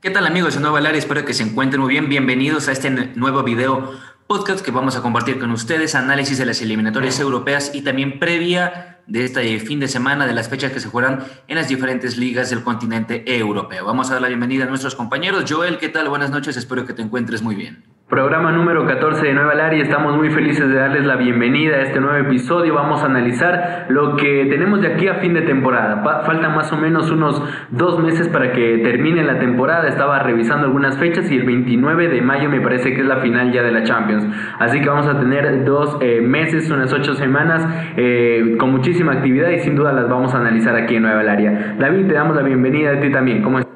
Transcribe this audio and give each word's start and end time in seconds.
¿Qué 0.00 0.10
tal 0.10 0.24
amigos 0.28 0.54
de 0.54 0.60
Nueva 0.60 0.78
Área? 0.78 0.92
Espero 0.92 1.24
que 1.24 1.34
se 1.34 1.42
encuentren 1.42 1.80
muy 1.80 1.90
bien. 1.90 2.08
Bienvenidos 2.08 2.68
a 2.68 2.72
este 2.72 2.88
nuevo 2.88 3.42
video 3.42 3.98
podcast 4.28 4.64
que 4.64 4.70
vamos 4.70 4.94
a 4.94 5.02
compartir 5.02 5.40
con 5.40 5.50
ustedes, 5.50 5.96
análisis 5.96 6.38
de 6.38 6.46
las 6.46 6.62
eliminatorias 6.62 7.18
europeas 7.18 7.72
y 7.74 7.82
también 7.82 8.20
previa 8.20 9.00
de 9.08 9.24
este 9.24 9.58
fin 9.58 9.80
de 9.80 9.88
semana 9.88 10.28
de 10.28 10.34
las 10.34 10.48
fechas 10.48 10.70
que 10.70 10.78
se 10.78 10.88
jugarán 10.88 11.24
en 11.48 11.56
las 11.56 11.66
diferentes 11.66 12.16
ligas 12.16 12.48
del 12.50 12.62
continente 12.62 13.24
europeo. 13.36 13.86
Vamos 13.86 14.08
a 14.10 14.12
dar 14.12 14.22
la 14.22 14.28
bienvenida 14.28 14.66
a 14.66 14.68
nuestros 14.68 14.94
compañeros. 14.94 15.46
Joel, 15.48 15.78
¿qué 15.78 15.88
tal? 15.88 16.08
Buenas 16.08 16.30
noches, 16.30 16.56
espero 16.56 16.86
que 16.86 16.92
te 16.92 17.02
encuentres 17.02 17.42
muy 17.42 17.56
bien. 17.56 17.82
Programa 18.08 18.52
número 18.52 18.86
14 18.86 19.26
de 19.26 19.34
Nueva 19.34 19.54
Lari, 19.54 19.82
estamos 19.82 20.16
muy 20.16 20.30
felices 20.30 20.66
de 20.66 20.76
darles 20.76 21.04
la 21.04 21.16
bienvenida 21.16 21.76
a 21.76 21.82
este 21.82 22.00
nuevo 22.00 22.16
episodio. 22.16 22.72
Vamos 22.72 23.02
a 23.02 23.06
analizar 23.06 23.84
lo 23.90 24.16
que 24.16 24.46
tenemos 24.48 24.80
de 24.80 24.94
aquí 24.94 25.08
a 25.08 25.16
fin 25.16 25.34
de 25.34 25.42
temporada. 25.42 26.02
faltan 26.24 26.56
más 26.56 26.72
o 26.72 26.78
menos 26.78 27.10
unos 27.10 27.42
dos 27.68 28.02
meses 28.02 28.26
para 28.28 28.52
que 28.52 28.78
termine 28.78 29.22
la 29.24 29.38
temporada. 29.38 29.86
Estaba 29.88 30.20
revisando 30.20 30.64
algunas 30.64 30.96
fechas 30.96 31.30
y 31.30 31.36
el 31.36 31.44
29 31.44 32.08
de 32.08 32.22
mayo 32.22 32.48
me 32.48 32.62
parece 32.62 32.94
que 32.94 33.02
es 33.02 33.06
la 33.06 33.18
final 33.18 33.52
ya 33.52 33.62
de 33.62 33.72
la 33.72 33.82
Champions. 33.82 34.26
Así 34.58 34.80
que 34.80 34.88
vamos 34.88 35.06
a 35.06 35.20
tener 35.20 35.66
dos 35.66 35.98
eh, 36.00 36.22
meses, 36.22 36.70
unas 36.70 36.90
ocho 36.94 37.12
semanas 37.12 37.68
eh, 37.98 38.56
con 38.58 38.70
muchísima 38.70 39.12
actividad 39.12 39.50
y 39.50 39.58
sin 39.58 39.76
duda 39.76 39.92
las 39.92 40.08
vamos 40.08 40.34
a 40.34 40.38
analizar 40.38 40.74
aquí 40.76 40.94
en 40.94 41.02
Nueva 41.02 41.22
Laria. 41.22 41.76
David, 41.78 42.06
te 42.06 42.14
damos 42.14 42.34
la 42.34 42.42
bienvenida 42.42 42.92
a 42.92 43.00
ti 43.00 43.10
también. 43.10 43.42
¿Cómo 43.42 43.58
estás? 43.58 43.67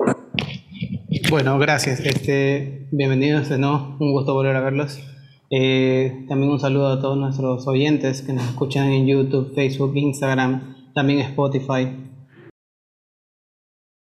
Bueno, 1.33 1.59
gracias. 1.59 2.01
Este, 2.01 2.89
bienvenidos 2.91 3.49
de 3.49 3.57
nuevo, 3.57 3.97
un 4.01 4.13
gusto 4.13 4.35
volver 4.35 4.55
a 4.55 4.61
verlos. 4.61 5.01
Eh, 5.49 6.27
también 6.29 6.53
un 6.53 6.61
saludo 6.61 6.93
a 6.93 7.01
todos 7.01 7.17
nuestros 7.17 7.67
oyentes 7.67 8.21
que 8.21 8.35
nos 8.35 8.45
escuchan 8.45 8.89
en 8.89 9.07
YouTube, 9.07 9.55
Facebook, 9.55 9.97
Instagram, 9.97 10.93
también 10.95 11.21
Spotify. 11.21 11.89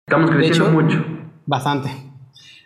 Estamos 0.06 0.32
creciendo 0.32 0.72
mucho. 0.72 1.06
Bastante. 1.46 1.92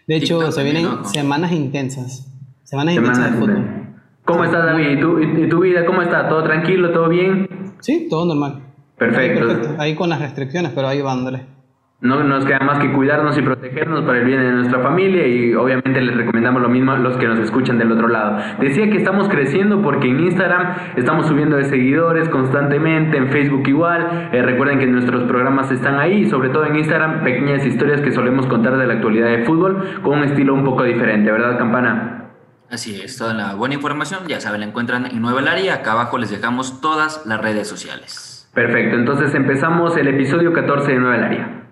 De 0.08 0.16
hecho, 0.16 0.52
se 0.52 0.64
vienen 0.64 1.06
semanas 1.06 1.52
intensas. 1.52 2.28
Semanas, 2.64 2.96
intensas 2.96 3.32
de 3.32 3.38
fútbol. 3.38 3.96
¿Cómo 4.26 4.44
estás, 4.44 4.66
David? 4.66 4.98
¿Y 4.98 5.00
tu, 5.00 5.20
¿Y 5.20 5.50
tu, 5.50 5.60
vida 5.60 5.86
cómo 5.86 6.02
está? 6.02 6.28
¿Todo 6.28 6.42
tranquilo? 6.44 6.92
¿Todo 6.92 7.10
bien? 7.10 7.76
Sí, 7.82 8.08
todo 8.10 8.26
normal. 8.26 8.64
Perfecto. 8.98 9.40
Ahí, 9.40 9.48
perfecto. 9.50 9.82
ahí 9.84 9.94
con 9.94 10.10
las 10.10 10.20
restricciones, 10.20 10.72
pero 10.74 10.88
ahí 10.88 11.04
vándole. 11.04 11.57
No 12.00 12.24
nos 12.24 12.46
queda 12.46 12.60
más 12.60 12.78
que 12.78 12.94
cuidarnos 12.94 13.36
y 13.40 13.42
protegernos 13.42 14.04
para 14.06 14.20
el 14.20 14.26
bien 14.26 14.40
de 14.40 14.52
nuestra 14.52 14.82
familia 14.82 15.26
y 15.26 15.56
obviamente 15.56 16.00
les 16.00 16.16
recomendamos 16.16 16.62
lo 16.62 16.70
mismo 16.70 16.92
a 16.92 16.98
los 17.00 17.18
que 17.18 17.26
nos 17.26 17.40
escuchan 17.40 17.80
del 17.80 17.92
otro 17.92 18.08
lado. 18.08 18.38
Decía 18.60 18.88
que 18.92 18.98
estamos 18.98 19.28
creciendo 19.28 19.82
porque 19.82 20.08
en 20.08 20.20
Instagram 20.20 20.76
estamos 20.96 21.26
subiendo 21.26 21.58
de 21.58 21.64
seguidores 21.64 22.30
constantemente, 22.30 23.18
en 23.18 23.30
Facebook 23.30 23.68
igual. 23.68 24.30
Eh, 24.32 24.44
recuerden 24.44 24.78
que 24.78 24.86
nuestros 24.86 25.24
programas 25.24 25.72
están 25.72 25.98
ahí 25.98 26.30
sobre 26.30 26.50
todo 26.50 26.68
en 26.68 26.76
Instagram 26.76 27.24
pequeñas 27.24 27.66
historias 27.66 28.00
que 28.02 28.12
solemos 28.12 28.46
contar 28.46 28.78
de 28.78 28.86
la 28.86 28.94
actualidad 28.94 29.30
de 29.30 29.44
fútbol 29.44 30.02
con 30.04 30.20
un 30.20 30.24
estilo 30.26 30.54
un 30.54 30.64
poco 30.64 30.84
diferente, 30.84 31.32
¿verdad 31.32 31.58
Campana? 31.58 32.26
Así 32.70 33.02
es, 33.02 33.18
toda 33.18 33.34
la 33.34 33.56
buena 33.56 33.74
información, 33.74 34.20
ya 34.28 34.40
saben, 34.40 34.60
la 34.60 34.68
encuentran 34.68 35.08
en 35.08 35.20
Nueva 35.20 35.42
Área. 35.50 35.74
Acá 35.74 35.94
abajo 35.94 36.20
les 36.20 36.30
dejamos 36.30 36.80
todas 36.80 37.26
las 37.26 37.42
redes 37.42 37.68
sociales. 37.68 38.52
Perfecto, 38.54 38.98
entonces 38.98 39.34
empezamos 39.34 39.98
el 39.98 40.10
episodio 40.10 40.54
14 40.54 40.92
de 40.92 41.00
Nueva 41.00 41.26
Área. 41.26 41.67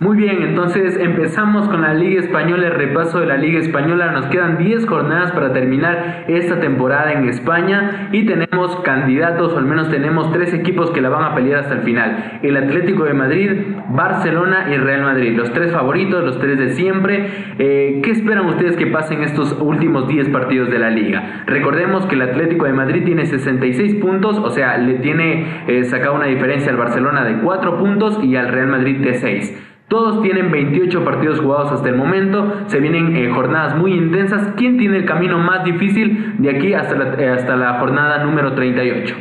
Muy 0.00 0.16
bien, 0.16 0.42
entonces 0.42 0.98
empezamos 0.98 1.68
con 1.68 1.82
la 1.82 1.94
Liga 1.94 2.18
Española, 2.18 2.66
el 2.66 2.74
repaso 2.74 3.20
de 3.20 3.26
la 3.26 3.36
Liga 3.36 3.60
Española. 3.60 4.10
Nos 4.10 4.26
quedan 4.26 4.58
10 4.58 4.86
jornadas 4.86 5.30
para 5.30 5.52
terminar 5.52 6.24
esta 6.26 6.58
temporada 6.58 7.12
en 7.12 7.28
España 7.28 8.08
y 8.10 8.26
tenemos 8.26 8.74
candidatos, 8.82 9.52
o 9.52 9.58
al 9.58 9.66
menos 9.66 9.90
tenemos 9.90 10.32
tres 10.32 10.52
equipos 10.52 10.90
que 10.90 11.00
la 11.00 11.10
van 11.10 11.22
a 11.22 11.34
pelear 11.36 11.60
hasta 11.60 11.74
el 11.74 11.82
final. 11.82 12.40
El 12.42 12.56
Atlético 12.56 13.04
de 13.04 13.14
Madrid, 13.14 13.50
Barcelona 13.90 14.66
y 14.74 14.78
Real 14.78 15.02
Madrid. 15.02 15.36
Los 15.36 15.52
tres 15.52 15.70
favoritos, 15.70 16.24
los 16.24 16.40
tres 16.40 16.58
de 16.58 16.70
siempre. 16.70 17.28
Eh, 17.60 18.00
¿Qué 18.02 18.10
esperan 18.10 18.46
ustedes 18.46 18.76
que 18.76 18.88
pasen 18.88 19.22
estos 19.22 19.56
últimos 19.60 20.08
10 20.08 20.28
partidos 20.30 20.70
de 20.70 20.80
la 20.80 20.90
liga? 20.90 21.44
Recordemos 21.46 22.04
que 22.06 22.16
el 22.16 22.22
Atlético 22.22 22.64
de 22.66 22.72
Madrid 22.72 23.04
tiene 23.04 23.26
66 23.26 23.94
puntos, 24.02 24.38
o 24.40 24.50
sea, 24.50 24.76
le 24.76 24.94
tiene 24.94 25.62
eh, 25.68 25.84
sacado 25.84 26.16
una 26.16 26.26
diferencia 26.26 26.72
al 26.72 26.78
Barcelona 26.78 27.24
de 27.24 27.38
4 27.38 27.78
puntos 27.78 28.18
y 28.24 28.34
al 28.34 28.48
Real 28.48 28.66
Madrid 28.66 28.98
de 28.98 29.14
6. 29.14 29.70
Todos 29.88 30.22
tienen 30.22 30.50
28 30.50 31.04
partidos 31.04 31.40
jugados 31.40 31.72
hasta 31.72 31.88
el 31.88 31.96
momento, 31.96 32.64
se 32.68 32.80
vienen 32.80 33.16
eh, 33.16 33.30
jornadas 33.32 33.76
muy 33.76 33.92
intensas. 33.92 34.54
¿Quién 34.56 34.78
tiene 34.78 34.96
el 34.98 35.04
camino 35.04 35.38
más 35.38 35.64
difícil 35.64 36.36
de 36.38 36.50
aquí 36.50 36.72
hasta 36.72 36.94
la, 36.94 37.14
eh, 37.14 37.30
hasta 37.30 37.54
la 37.56 37.78
jornada 37.78 38.24
número 38.24 38.54
38? 38.54 39.14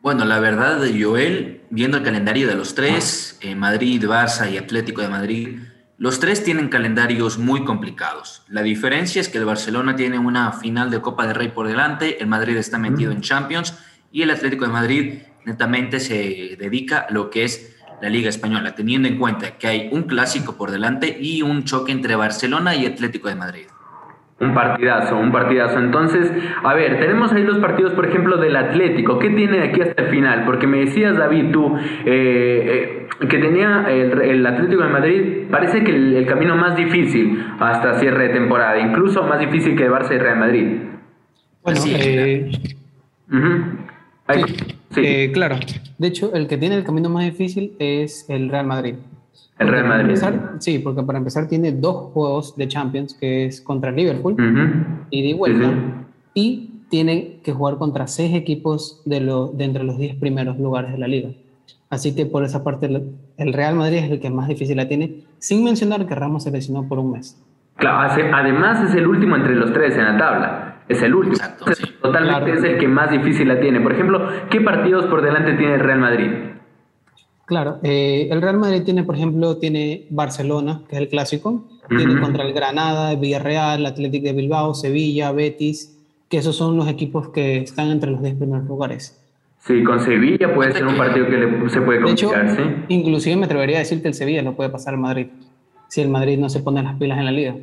Bueno, 0.00 0.24
la 0.24 0.40
verdad, 0.40 0.78
Joel, 0.98 1.62
viendo 1.70 1.98
el 1.98 2.02
calendario 2.02 2.48
de 2.48 2.54
los 2.54 2.74
tres, 2.74 3.38
eh, 3.42 3.54
Madrid, 3.54 4.02
Barça 4.04 4.50
y 4.50 4.56
Atlético 4.56 5.02
de 5.02 5.08
Madrid, 5.08 5.58
los 5.98 6.20
tres 6.20 6.44
tienen 6.44 6.68
calendarios 6.68 7.38
muy 7.38 7.64
complicados. 7.64 8.44
La 8.48 8.62
diferencia 8.62 9.20
es 9.20 9.28
que 9.28 9.38
el 9.38 9.44
Barcelona 9.44 9.96
tiene 9.96 10.18
una 10.18 10.52
final 10.52 10.90
de 10.90 11.00
Copa 11.00 11.26
de 11.26 11.34
Rey 11.34 11.48
por 11.48 11.66
delante, 11.66 12.22
el 12.22 12.28
Madrid 12.28 12.56
está 12.56 12.78
metido 12.78 13.10
en 13.10 13.20
Champions 13.20 13.76
y 14.12 14.22
el 14.22 14.30
Atlético 14.30 14.64
de 14.64 14.72
Madrid 14.72 15.18
netamente 15.44 15.98
se 15.98 16.56
dedica 16.58 17.00
a 17.00 17.12
lo 17.12 17.30
que 17.30 17.44
es 17.44 17.77
la 18.00 18.08
Liga 18.08 18.28
Española, 18.28 18.74
teniendo 18.74 19.08
en 19.08 19.18
cuenta 19.18 19.58
que 19.58 19.66
hay 19.66 19.88
un 19.92 20.02
clásico 20.02 20.56
por 20.56 20.70
delante 20.70 21.16
y 21.20 21.42
un 21.42 21.64
choque 21.64 21.92
entre 21.92 22.16
Barcelona 22.16 22.74
y 22.74 22.86
Atlético 22.86 23.28
de 23.28 23.34
Madrid. 23.34 23.66
Un 24.40 24.54
partidazo, 24.54 25.16
un 25.16 25.32
partidazo. 25.32 25.80
Entonces, 25.80 26.30
a 26.62 26.72
ver, 26.74 27.00
tenemos 27.00 27.32
ahí 27.32 27.42
los 27.42 27.58
partidos, 27.58 27.92
por 27.94 28.06
ejemplo, 28.06 28.36
del 28.36 28.54
Atlético. 28.54 29.18
¿Qué 29.18 29.30
tiene 29.30 29.58
de 29.58 29.64
aquí 29.64 29.80
hasta 29.80 30.02
el 30.02 30.10
final? 30.10 30.44
Porque 30.44 30.68
me 30.68 30.78
decías, 30.78 31.16
David, 31.16 31.50
tú, 31.50 31.76
eh, 31.76 33.08
eh, 33.20 33.26
que 33.26 33.38
tenía 33.38 33.86
el, 33.88 34.46
Atlético 34.46 34.84
de 34.84 34.88
Madrid, 34.90 35.22
parece 35.50 35.82
que 35.82 35.90
el, 35.90 36.24
camino 36.26 36.54
más 36.54 36.76
difícil 36.76 37.44
hasta 37.58 37.98
cierre 37.98 38.28
de 38.28 38.34
temporada, 38.34 38.78
incluso 38.78 39.24
más 39.24 39.40
difícil 39.40 39.76
que 39.76 39.90
Barça 39.90 40.14
y 40.14 40.18
Real 40.18 40.38
Madrid. 40.38 40.82
Bueno, 41.64 41.80
sí, 41.80 41.92
eh, 41.96 42.50
Sí, 44.30 44.77
claro. 45.32 45.58
De 45.98 46.08
hecho, 46.08 46.34
el 46.34 46.46
que 46.46 46.56
tiene 46.56 46.76
el 46.76 46.84
camino 46.84 47.08
más 47.08 47.24
difícil 47.24 47.74
es 47.78 48.24
el 48.28 48.48
Real 48.48 48.66
Madrid. 48.66 48.94
El 49.58 49.68
Real 49.68 49.88
Madrid. 49.88 50.14
sí, 50.60 50.78
porque 50.78 51.02
para 51.02 51.18
empezar 51.18 51.48
tiene 51.48 51.72
dos 51.72 52.12
juegos 52.12 52.56
de 52.56 52.68
Champions, 52.68 53.14
que 53.14 53.46
es 53.46 53.60
contra 53.60 53.90
Liverpool 53.90 54.36
y 55.10 55.26
de 55.26 55.34
vuelta. 55.34 56.06
Y 56.34 56.70
tiene 56.88 57.40
que 57.42 57.52
jugar 57.52 57.76
contra 57.76 58.06
seis 58.06 58.34
equipos 58.34 59.02
de, 59.04 59.20
lo, 59.20 59.48
de 59.48 59.64
entre 59.64 59.84
los 59.84 59.98
diez 59.98 60.14
primeros 60.16 60.58
lugares 60.58 60.92
de 60.92 60.98
la 60.98 61.08
liga. 61.08 61.30
Así 61.90 62.14
que 62.14 62.26
por 62.26 62.44
esa 62.44 62.62
parte 62.62 62.88
el 63.36 63.52
Real 63.52 63.74
Madrid 63.74 63.98
es 63.98 64.10
el 64.10 64.20
que 64.20 64.30
más 64.30 64.48
difícil 64.48 64.76
la 64.76 64.88
tiene, 64.88 65.24
sin 65.38 65.64
mencionar 65.64 66.06
que 66.06 66.14
Ramos 66.14 66.44
se 66.44 66.50
lesionó 66.50 66.86
por 66.86 66.98
un 66.98 67.12
mes. 67.12 67.36
Claro, 67.78 68.12
además 68.34 68.82
es 68.82 68.94
el 68.94 69.06
último 69.06 69.36
entre 69.36 69.54
los 69.54 69.72
tres 69.72 69.96
en 69.96 70.04
la 70.04 70.18
tabla 70.18 70.68
es 70.88 71.02
el 71.02 71.14
último. 71.14 71.36
Totalmente 72.02 72.52
es 72.52 72.64
el 72.64 72.78
que 72.78 72.88
más 72.88 73.10
difícil 73.10 73.48
la 73.48 73.60
tiene. 73.60 73.80
Por 73.80 73.92
ejemplo, 73.92 74.28
¿qué 74.50 74.60
partidos 74.60 75.06
por 75.06 75.22
delante 75.22 75.52
tiene 75.54 75.74
el 75.74 75.80
Real 75.80 76.00
Madrid? 76.00 76.30
Claro, 77.44 77.78
eh, 77.82 78.28
el 78.30 78.42
Real 78.42 78.58
Madrid 78.58 78.82
tiene, 78.84 79.04
por 79.04 79.14
ejemplo, 79.14 79.56
tiene 79.56 80.06
Barcelona, 80.10 80.82
que 80.88 80.96
es 80.96 81.02
el 81.02 81.08
clásico, 81.08 81.64
tiene 81.88 82.20
contra 82.20 82.44
el 82.44 82.52
Granada, 82.52 83.14
Villarreal, 83.14 83.86
Atlético 83.86 84.26
de 84.26 84.32
Bilbao, 84.34 84.74
Sevilla, 84.74 85.32
Betis, 85.32 85.98
que 86.28 86.38
esos 86.38 86.56
son 86.56 86.76
los 86.76 86.88
equipos 86.88 87.30
que 87.30 87.58
están 87.58 87.90
entre 87.90 88.10
los 88.10 88.22
10 88.22 88.34
primeros 88.34 88.66
lugares. 88.66 89.18
Sí, 89.60 89.82
con 89.82 89.98
Sevilla 89.98 90.54
puede 90.54 90.72
ser 90.72 90.86
un 90.86 90.96
partido 90.96 91.26
que 91.26 91.70
se 91.70 91.80
puede 91.80 92.02
complicar, 92.02 92.50
¿sí? 92.50 92.62
Inclusive 92.88 93.36
me 93.36 93.46
atrevería 93.46 93.76
a 93.76 93.80
decir 93.80 94.02
que 94.02 94.08
el 94.08 94.14
Sevilla 94.14 94.42
no 94.42 94.54
puede 94.54 94.68
pasar 94.68 94.92
al 94.94 95.00
Madrid, 95.00 95.28
si 95.88 96.00
el 96.00 96.08
Madrid 96.08 96.38
no 96.38 96.48
se 96.48 96.60
pone 96.60 96.82
las 96.82 96.96
pilas 96.96 97.18
en 97.18 97.24
la 97.24 97.32
liga. 97.32 97.56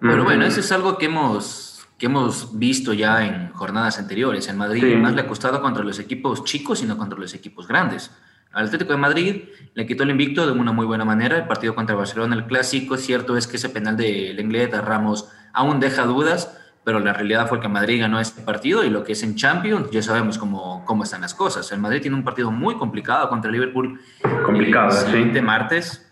Pero 0.00 0.24
bueno, 0.24 0.44
eso 0.44 0.60
es 0.60 0.72
algo 0.72 0.98
que 0.98 1.06
hemos 1.06 1.68
que 2.02 2.06
hemos 2.06 2.58
visto 2.58 2.92
ya 2.92 3.24
en 3.24 3.52
jornadas 3.52 3.96
anteriores. 4.00 4.48
En 4.48 4.56
Madrid 4.58 4.96
más 4.96 5.14
le 5.14 5.20
ha 5.20 5.28
costado 5.28 5.62
contra 5.62 5.84
los 5.84 6.00
equipos 6.00 6.42
chicos, 6.42 6.80
sino 6.80 6.98
contra 6.98 7.16
los 7.16 7.32
equipos 7.32 7.68
grandes. 7.68 8.10
Al 8.50 8.66
Atlético 8.66 8.90
de 8.90 8.98
Madrid 8.98 9.42
le 9.74 9.86
quitó 9.86 10.02
el 10.02 10.10
invicto 10.10 10.44
de 10.44 10.50
una 10.50 10.72
muy 10.72 10.84
buena 10.84 11.04
manera. 11.04 11.36
El 11.36 11.46
partido 11.46 11.76
contra 11.76 11.94
Barcelona, 11.94 12.34
el 12.34 12.46
clásico, 12.46 12.96
cierto 12.96 13.36
es 13.36 13.46
que 13.46 13.56
ese 13.56 13.68
penal 13.68 13.96
de 13.96 14.34
Lenglet 14.34 14.74
a 14.74 14.80
Ramos 14.80 15.28
aún 15.52 15.78
deja 15.78 16.04
dudas, 16.04 16.58
pero 16.82 16.98
la 16.98 17.12
realidad 17.12 17.48
fue 17.48 17.60
que 17.60 17.68
Madrid 17.68 18.00
ganó 18.00 18.18
este 18.18 18.42
partido 18.42 18.82
y 18.82 18.90
lo 18.90 19.04
que 19.04 19.12
es 19.12 19.22
en 19.22 19.36
Champions 19.36 19.88
ya 19.92 20.02
sabemos 20.02 20.38
cómo, 20.38 20.84
cómo 20.84 21.04
están 21.04 21.20
las 21.20 21.34
cosas. 21.34 21.70
El 21.70 21.78
Madrid 21.78 22.02
tiene 22.02 22.16
un 22.16 22.24
partido 22.24 22.50
muy 22.50 22.74
complicado 22.74 23.28
contra 23.28 23.48
el 23.48 23.52
Liverpool. 23.52 24.00
Complicado, 24.44 24.88
el 24.88 25.06
siguiente 25.06 25.40
martes 25.40 26.11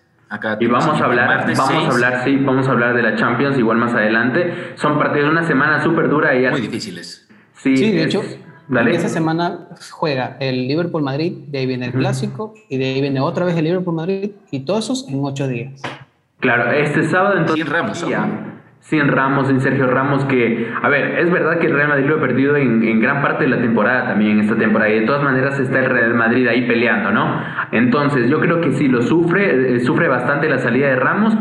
y 0.60 0.66
vamos 0.66 1.00
a 1.00 1.04
hablar, 1.04 1.46
vamos 1.56 1.70
a 1.70 1.90
hablar, 1.90 2.24
sí, 2.24 2.36
vamos 2.36 2.68
a 2.68 2.70
hablar 2.70 2.94
de 2.94 3.02
la 3.02 3.16
Champions 3.16 3.58
igual 3.58 3.78
más 3.78 3.94
adelante. 3.94 4.74
Son 4.76 4.98
partidos 4.98 5.26
de 5.26 5.32
una 5.32 5.44
semana 5.44 5.82
súper 5.82 6.08
dura 6.08 6.34
y 6.36 6.48
muy 6.48 6.60
difíciles. 6.60 7.28
Sí, 7.54 7.74
de 7.74 8.04
hecho, 8.04 8.22
esa 8.88 9.08
semana 9.08 9.68
juega 9.90 10.36
el 10.38 10.68
Liverpool 10.68 11.02
Madrid, 11.02 11.32
de 11.48 11.58
ahí 11.58 11.66
viene 11.66 11.86
el 11.86 11.92
clásico 11.92 12.54
y 12.68 12.78
de 12.78 12.84
ahí 12.86 13.00
viene 13.00 13.20
otra 13.20 13.44
vez 13.44 13.56
el 13.56 13.64
Liverpool 13.64 13.94
Madrid 13.94 14.30
y 14.52 14.60
todos 14.60 14.84
esos 14.84 15.08
en 15.08 15.20
ocho 15.24 15.48
días. 15.48 15.82
Claro, 16.38 16.70
este 16.72 17.08
sábado 17.08 17.36
entonces. 17.38 17.68
Ramos. 17.68 18.04
Sin 18.80 19.08
Ramos, 19.08 19.48
sin 19.48 19.60
Sergio 19.60 19.86
Ramos, 19.86 20.24
que, 20.24 20.68
a 20.82 20.88
ver, 20.88 21.18
es 21.20 21.30
verdad 21.30 21.58
que 21.58 21.66
el 21.66 21.74
Real 21.74 21.88
Madrid 21.88 22.06
lo 22.06 22.16
ha 22.16 22.20
perdido 22.20 22.56
en, 22.56 23.00
gran 23.00 23.22
parte 23.22 23.44
de 23.44 23.50
la 23.50 23.60
temporada 23.60 24.08
también, 24.08 24.40
esta 24.40 24.56
temporada, 24.56 24.90
y 24.90 25.00
de 25.00 25.06
todas 25.06 25.22
maneras 25.22 25.58
está 25.60 25.78
el 25.78 25.90
Real 25.90 26.14
Madrid 26.14 26.46
ahí 26.48 26.66
peleando, 26.66 27.12
¿no? 27.12 27.42
Entonces, 27.72 28.28
yo 28.30 28.40
creo 28.40 28.60
que 28.60 28.72
sí, 28.72 28.88
lo 28.88 29.02
sufre, 29.02 29.76
eh, 29.76 29.80
sufre 29.80 30.08
bastante 30.08 30.48
la 30.48 30.58
salida 30.58 30.88
de 30.88 30.96
Ramos, 30.96 31.36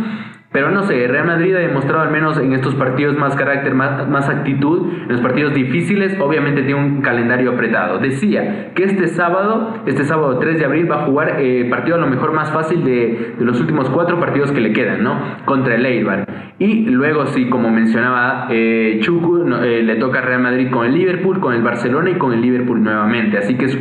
pero 0.51 0.71
no 0.71 0.81
sé, 0.83 1.07
Real 1.07 1.27
Madrid 1.27 1.55
ha 1.55 1.59
demostrado 1.59 2.01
al 2.01 2.11
menos 2.11 2.39
en 2.39 2.53
estos 2.53 2.73
partidos 2.73 3.15
más 3.15 3.35
carácter, 3.35 3.75
más, 3.75 4.29
actitud, 4.29 4.91
en 5.03 5.09
los 5.09 5.21
partidos 5.21 5.53
difíciles, 5.53 6.19
obviamente 6.19 6.63
tiene 6.63 6.83
un 6.83 7.01
calendario 7.01 7.51
apretado. 7.51 7.99
Decía 7.99 8.73
que 8.73 8.85
este 8.85 9.07
sábado, 9.09 9.83
este 9.85 10.05
sábado 10.05 10.39
3 10.39 10.57
de 10.57 10.65
abril, 10.65 10.91
va 10.91 11.03
a 11.03 11.05
jugar 11.05 11.35
eh, 11.39 11.67
partido 11.69 11.97
a 11.97 11.99
lo 11.99 12.07
mejor 12.07 12.33
más 12.33 12.51
fácil 12.51 12.83
de, 12.83 13.35
los 13.39 13.59
últimos 13.61 13.91
cuatro 13.91 14.19
partidos 14.19 14.51
que 14.51 14.59
le 14.59 14.73
quedan, 14.73 15.03
¿no? 15.03 15.21
Contra 15.45 15.75
el 15.75 15.85
Eibar. 15.85 16.25
Y 16.57 16.85
luego 16.85 17.27
sí, 17.27 17.47
como 17.47 17.69
mencionaba 17.69 18.47
eh, 18.49 18.97
Chuku, 19.01 19.45
eh, 19.63 19.83
le 19.83 19.95
toca 19.97 20.21
Real 20.21 20.41
Madrid 20.41 20.71
con 20.71 20.87
el 20.87 20.95
Liverpool, 20.95 21.39
con 21.39 21.53
el 21.53 21.61
Barcelona 21.61 22.09
y 22.09 22.15
con 22.15 22.33
el 22.33 22.41
Liverpool 22.41 22.81
nuevamente. 22.81 23.37
Así 23.37 23.55
que 23.55 23.65
es 23.65 23.79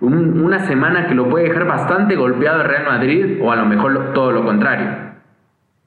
una 0.00 0.60
semana 0.60 1.08
que 1.08 1.14
lo 1.16 1.28
puede 1.28 1.48
dejar 1.48 1.66
bastante 1.66 2.14
golpeado 2.14 2.60
el 2.60 2.68
Real 2.68 2.84
Madrid 2.84 3.38
o 3.42 3.50
a 3.50 3.56
lo 3.56 3.66
mejor 3.66 4.12
todo 4.12 4.30
lo 4.30 4.44
contrario. 4.44 5.13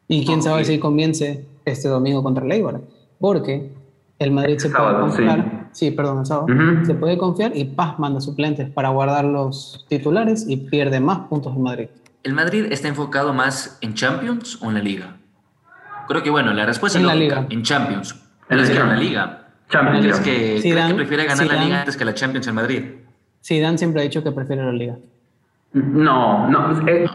Y 0.07 0.25
quién 0.25 0.41
sabe 0.41 0.63
si 0.63 0.79
comience 0.79 1.45
este 1.65 1.89
domingo 1.89 2.23
contra 2.23 2.45
el 2.45 2.51
Eibar, 2.51 2.81
porque 3.19 3.71
el 4.19 4.31
Madrid 4.31 4.57
se 4.57 4.69
puede 4.69 4.99
confiar, 4.99 5.69
sí. 5.73 5.91
perdón, 5.91 6.19
el 6.19 6.25
sábado, 6.25 6.47
se 6.85 6.93
puede 6.95 7.17
confiar 7.17 7.55
y 7.55 7.65
Paz 7.65 7.99
manda 7.99 8.21
suplentes 8.21 8.69
para 8.69 8.89
guardar 8.89 9.25
los 9.25 9.85
titulares 9.89 10.45
y 10.47 10.57
pierde 10.57 10.99
más 10.99 11.27
puntos 11.27 11.55
en 11.55 11.61
Madrid. 11.61 11.87
¿El 12.23 12.33
Madrid 12.33 12.65
está 12.71 12.87
enfocado 12.87 13.33
más 13.33 13.77
en 13.81 13.93
Champions 13.93 14.59
o 14.61 14.69
en 14.69 14.73
la 14.75 14.81
Liga? 14.81 15.17
Creo 16.07 16.23
que 16.23 16.29
bueno, 16.29 16.53
la 16.53 16.65
respuesta 16.65 16.97
en 16.97 17.05
es 17.05 17.07
la 17.07 17.15
Liga. 17.15 17.47
en 17.49 17.63
Champions. 17.63 18.15
En 18.49 18.57
la, 18.57 18.95
Liga. 18.95 19.49
Champions. 19.69 20.19
¿Crees 20.21 20.61
que, 20.61 20.87
que 20.87 20.93
prefiere 20.93 21.25
ganar 21.25 21.45
la 21.47 21.63
Liga 21.63 21.79
antes 21.79 21.97
que 21.97 22.05
la 22.05 22.13
Champions 22.13 22.47
en 22.47 22.55
Madrid? 22.55 22.83
Dan 23.49 23.77
siempre 23.77 24.01
ha 24.01 24.03
dicho 24.03 24.23
que 24.23 24.31
prefiere 24.31 24.63
la 24.63 24.71
Liga. 24.71 24.97
No, 25.73 26.49
no. 26.49 26.71
Eh, 26.87 27.05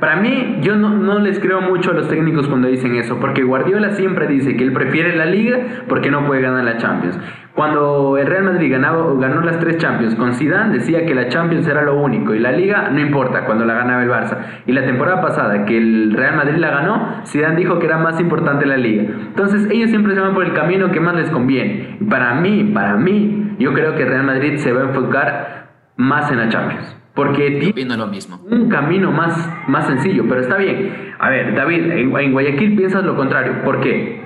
para 0.00 0.16
mí, 0.16 0.58
yo 0.62 0.74
no, 0.74 1.18
les 1.18 1.38
creo 1.38 1.60
mucho 1.60 1.90
a 1.90 1.94
los 1.94 2.08
técnicos 2.08 2.48
cuando 2.48 2.68
dicen 2.68 2.96
eso, 2.96 3.18
porque 3.20 3.42
Guardiola 3.42 3.90
siempre 3.90 4.26
dice 4.26 4.56
que 4.56 4.64
él 4.64 4.72
prefiere 4.72 5.14
la 5.14 5.26
liga 5.26 5.58
porque 5.86 6.10
no 6.10 6.26
puede 6.26 6.40
ganar 6.40 6.64
la 6.64 6.78
Champions. 6.78 7.18
Cuando 7.54 8.16
el 8.16 8.26
Real 8.26 8.44
Madrid 8.44 8.72
ganaba, 8.72 9.14
ganó 9.18 9.42
las 9.42 9.58
tres 9.58 9.76
Champions 9.76 10.14
con 10.14 10.32
Zidane, 10.32 10.78
decía 10.78 11.04
que 11.04 11.14
la 11.14 11.28
Champions 11.28 11.66
era 11.66 11.82
lo 11.82 12.00
único 12.00 12.34
y 12.34 12.38
la 12.38 12.52
liga 12.52 12.88
no 12.90 13.00
importa 13.00 13.44
cuando 13.44 13.66
la 13.66 13.74
ganaba 13.74 14.02
el 14.02 14.08
Barça. 14.08 14.38
Y 14.66 14.72
la 14.72 14.84
temporada 14.86 15.20
pasada 15.20 15.66
que 15.66 15.76
el 15.76 16.14
Real 16.14 16.36
Madrid 16.36 16.56
la 16.56 16.70
ganó, 16.70 17.22
Zidane 17.26 17.56
dijo 17.56 17.78
que 17.78 17.86
era 17.86 17.98
más 17.98 18.18
importante 18.18 18.64
la 18.64 18.78
liga. 18.78 19.02
Entonces 19.02 19.68
ellos 19.70 19.90
siempre 19.90 20.14
se 20.14 20.20
van 20.20 20.32
por 20.32 20.44
el 20.44 20.54
camino 20.54 20.90
que 20.90 21.00
más 21.00 21.14
les 21.14 21.28
conviene. 21.28 21.98
Para 22.08 22.34
mí, 22.34 22.70
para 22.72 22.96
mí, 22.96 23.56
yo 23.58 23.74
creo 23.74 23.94
que 23.94 24.04
el 24.04 24.08
Real 24.08 24.24
Madrid 24.24 24.56
se 24.56 24.72
va 24.72 24.80
a 24.80 24.84
enfocar 24.84 25.68
más 25.96 26.30
en 26.30 26.38
la 26.38 26.48
Champions. 26.48 26.99
Porque 27.20 27.72
tiene 27.74 27.96
lo 27.98 28.06
mismo. 28.06 28.40
un 28.50 28.68
camino 28.70 29.12
más, 29.12 29.36
más 29.68 29.86
sencillo, 29.86 30.24
pero 30.26 30.40
está 30.40 30.56
bien. 30.56 31.12
A 31.18 31.28
ver, 31.28 31.54
David, 31.54 31.90
en, 31.90 32.32
Guayaquil 32.32 32.76
piensas 32.76 33.04
lo 33.04 33.14
contrario. 33.14 33.62
¿Por 33.62 33.82
qué? 33.82 34.22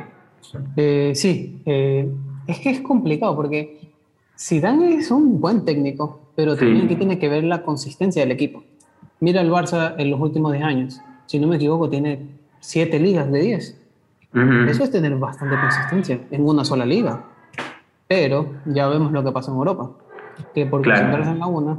Eh, 0.76 1.10
sí, 1.16 1.60
eh, 1.66 2.08
es 2.46 2.60
que 2.60 2.70
es 2.70 2.80
complicado 2.82 3.34
porque 3.34 3.80
Zidane 4.38 4.94
es 4.94 5.10
un 5.10 5.40
buen 5.40 5.64
técnico, 5.64 6.20
pero 6.36 6.54
también 6.54 6.84
aquí 6.84 6.94
tiene 6.94 7.18
que 7.18 7.28
ver 7.28 7.42
la 7.42 7.62
consistencia 7.62 8.22
del 8.22 8.30
equipo. 8.30 8.62
Mira 9.18 9.40
el 9.40 9.50
Barça 9.50 9.96
en 9.98 10.10
los 10.12 10.20
últimos 10.20 10.52
10 10.52 10.64
años. 10.64 11.00
Si 11.26 11.40
no 11.40 11.48
me 11.48 11.56
equivoco, 11.56 11.90
tiene 11.90 12.28
7 12.60 13.00
ligas 13.00 13.30
de 13.32 13.40
10. 13.40 13.80
Eso 14.68 14.84
es 14.84 14.90
tener 14.92 15.16
bastante 15.16 15.56
consistencia 15.56 16.20
en 16.30 16.46
una 16.46 16.64
sola 16.64 16.86
liga. 16.86 17.24
Pero 18.06 18.52
ya 18.66 18.86
vemos 18.86 19.10
lo 19.10 19.24
que 19.24 19.32
pasa 19.32 19.50
en 19.50 19.56
Europa. 19.56 19.90
Que 20.54 20.66
por 20.66 20.84
concentrarse 20.84 21.30
en 21.30 21.38
la 21.40 21.46
una, 21.46 21.78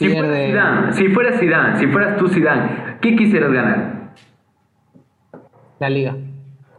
si 0.00 0.08
fueras 0.08 0.96
si 0.96 1.08
fueras 1.08 1.40
Zidane, 1.40 1.78
si 1.78 1.86
fueras 1.86 2.16
tú 2.16 2.28
Zidane, 2.28 2.96
¿qué 3.02 3.14
quisieras 3.14 3.52
ganar? 3.52 4.12
La 5.78 5.90
Liga. 5.90 6.16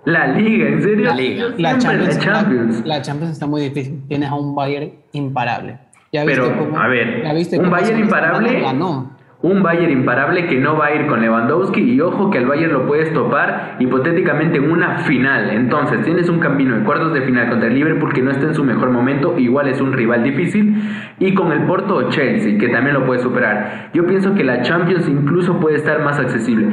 La 0.05 0.27
Liga, 0.27 0.69
¿en 0.69 0.81
serio? 0.81 1.05
La 1.05 1.15
Liga. 1.15 1.45
La 1.57 1.77
Champions, 1.77 2.83
La, 2.85 3.01
Champions, 3.03 3.33
está 3.33 3.45
muy 3.45 3.61
difícil. 3.61 4.01
Tienes 4.07 4.29
a 4.29 4.33
un 4.33 4.55
Bayern 4.55 4.91
imparable. 5.11 5.77
¿Ya 6.11 6.25
viste 6.25 6.41
Pero, 6.41 6.77
a 6.77 6.87
ver, 6.87 7.23
un 7.59 7.69
Bayern 7.69 7.99
imparable. 7.99 8.59
Ganó 8.59 9.11
un 9.43 9.63
Bayern 9.63 9.91
imparable 9.91 10.45
que 10.47 10.57
no 10.57 10.77
va 10.77 10.87
a 10.87 10.95
ir 10.95 11.07
con 11.07 11.21
Lewandowski 11.21 11.81
y 11.81 11.99
ojo 11.99 12.29
que 12.29 12.37
al 12.37 12.45
Bayern 12.45 12.73
lo 12.73 12.85
puedes 12.85 13.11
topar 13.11 13.77
hipotéticamente 13.79 14.57
en 14.57 14.71
una 14.71 14.99
final. 14.99 15.49
Entonces 15.49 16.03
tienes 16.03 16.29
un 16.29 16.39
camino 16.39 16.77
de 16.77 16.83
cuartos 16.83 17.13
de 17.13 17.21
final 17.21 17.49
contra 17.49 17.67
el 17.67 17.73
Liverpool 17.73 18.13
que 18.13 18.21
no 18.21 18.31
está 18.31 18.47
en 18.47 18.53
su 18.53 18.63
mejor 18.63 18.91
momento, 18.91 19.37
igual 19.39 19.67
es 19.67 19.81
un 19.81 19.93
rival 19.93 20.23
difícil 20.23 20.75
y 21.17 21.33
con 21.33 21.51
el 21.51 21.63
Porto 21.65 21.95
o 21.95 22.09
Chelsea 22.09 22.59
que 22.59 22.69
también 22.69 22.93
lo 22.93 23.05
puedes 23.05 23.23
superar. 23.23 23.89
Yo 23.93 24.05
pienso 24.05 24.35
que 24.35 24.43
la 24.43 24.61
Champions 24.61 25.07
incluso 25.07 25.59
puede 25.59 25.77
estar 25.77 26.03
más 26.03 26.19
accesible. 26.19 26.67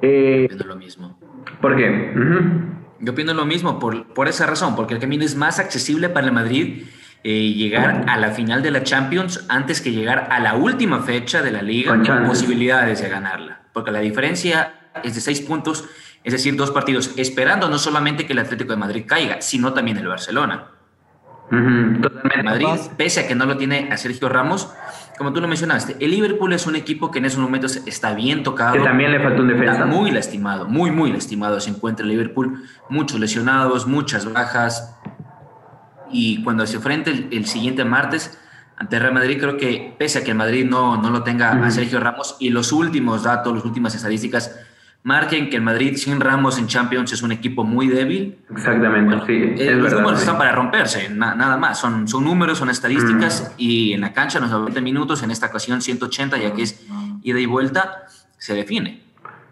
Eh, 0.00 0.48
lo 0.64 0.76
mismo. 0.76 1.18
¿Por 1.60 1.76
qué? 1.76 2.12
Yo 3.00 3.14
pienso 3.16 3.34
lo 3.34 3.46
mismo 3.46 3.80
por, 3.80 4.06
por 4.14 4.28
esa 4.28 4.46
razón, 4.46 4.76
porque 4.76 4.94
el 4.94 5.00
camino 5.00 5.24
es 5.24 5.36
más 5.36 5.58
accesible 5.58 6.08
para 6.08 6.28
el 6.28 6.32
Madrid 6.32 6.84
eh, 7.24 7.52
llegar 7.52 8.04
a 8.08 8.16
la 8.18 8.30
final 8.30 8.62
de 8.62 8.72
la 8.72 8.82
Champions 8.82 9.44
antes 9.48 9.80
que 9.80 9.92
llegar 9.92 10.28
a 10.30 10.40
la 10.40 10.54
última 10.54 11.00
fecha 11.00 11.40
de 11.40 11.52
la 11.52 11.62
liga 11.62 11.92
con, 11.92 12.26
posibilidades 12.26 13.00
de 13.00 13.08
ganarla. 13.08 13.60
Porque 13.72 13.92
la 13.92 14.00
diferencia 14.00 14.74
es 15.04 15.14
de 15.14 15.20
seis 15.20 15.40
puntos, 15.40 15.84
es 16.24 16.32
decir, 16.32 16.56
dos 16.56 16.72
partidos, 16.72 17.12
esperando 17.16 17.68
no 17.68 17.78
solamente 17.78 18.26
que 18.26 18.32
el 18.32 18.40
Atlético 18.40 18.72
de 18.72 18.78
Madrid 18.78 19.04
caiga, 19.06 19.40
sino 19.40 19.72
también 19.72 19.98
el 19.98 20.08
Barcelona. 20.08 20.66
Madrid, 22.42 22.66
pese 22.96 23.20
a 23.20 23.28
que 23.28 23.34
no 23.34 23.44
lo 23.44 23.56
tiene 23.56 23.88
a 23.92 23.96
Sergio 23.98 24.28
Ramos, 24.28 24.72
como 25.18 25.32
tú 25.32 25.40
lo 25.40 25.46
mencionaste, 25.46 25.96
el 26.00 26.10
Liverpool 26.10 26.52
es 26.54 26.66
un 26.66 26.74
equipo 26.74 27.10
que 27.10 27.18
en 27.18 27.26
esos 27.26 27.38
momentos 27.38 27.76
está 27.86 28.14
bien 28.14 28.42
tocado. 28.42 28.72
Que 28.72 28.80
también 28.80 29.12
le 29.12 29.20
falta 29.20 29.42
un 29.42 29.48
defensa. 29.48 29.84
muy 29.84 30.10
lastimado, 30.10 30.66
muy, 30.66 30.90
muy 30.90 31.12
lastimado 31.12 31.60
se 31.60 31.70
encuentra 31.70 32.02
el 32.04 32.10
Liverpool. 32.10 32.64
Muchos 32.88 33.20
lesionados, 33.20 33.86
muchas 33.86 34.32
bajas 34.32 34.98
y 36.12 36.42
cuando 36.42 36.66
se 36.66 36.76
enfrente 36.76 37.28
el, 37.30 37.46
siguiente 37.46 37.84
martes 37.84 38.38
ante 38.76 38.98
Real 38.98 39.14
Madrid, 39.14 39.38
creo 39.38 39.56
que 39.56 39.94
pese 39.98 40.18
a 40.18 40.24
que 40.24 40.32
el 40.32 40.36
Madrid 40.36 40.64
no, 40.64 41.00
no 41.00 41.10
lo 41.10 41.22
tenga 41.22 41.52
a 41.52 41.70
Sergio 41.70 42.00
Ramos 42.00 42.36
y 42.40 42.50
los 42.50 42.72
últimos 42.72 43.22
datos, 43.22 43.54
las 43.54 43.64
últimas 43.64 43.94
estadísticas 43.94 44.58
marquen 45.04 45.50
que 45.50 45.56
el 45.56 45.62
Madrid 45.62 45.96
sin 45.96 46.20
Ramos 46.20 46.58
en 46.58 46.66
Champions 46.66 47.12
es 47.12 47.22
un 47.22 47.32
equipo 47.32 47.64
muy 47.64 47.88
débil. 47.88 48.38
Exactamente, 48.50 49.16
sí. 49.26 49.62
Eh, 49.62 49.74
los 49.74 49.92
números 49.92 50.20
están 50.20 50.38
para 50.38 50.52
romperse, 50.52 51.08
nada 51.10 51.56
más. 51.56 51.80
Son, 51.80 52.06
son 52.06 52.24
números, 52.24 52.58
son 52.58 52.70
estadísticas 52.70 53.54
y 53.58 53.92
en 53.92 54.02
la 54.02 54.12
cancha 54.12 54.40
los 54.40 54.50
90 54.50 54.80
minutos, 54.80 55.22
en 55.22 55.30
esta 55.30 55.46
ocasión 55.46 55.82
180, 55.82 56.38
ya 56.38 56.54
que 56.54 56.62
es 56.62 56.86
ida 57.22 57.40
y 57.40 57.46
vuelta, 57.46 58.06
se 58.38 58.54
define. 58.54 59.02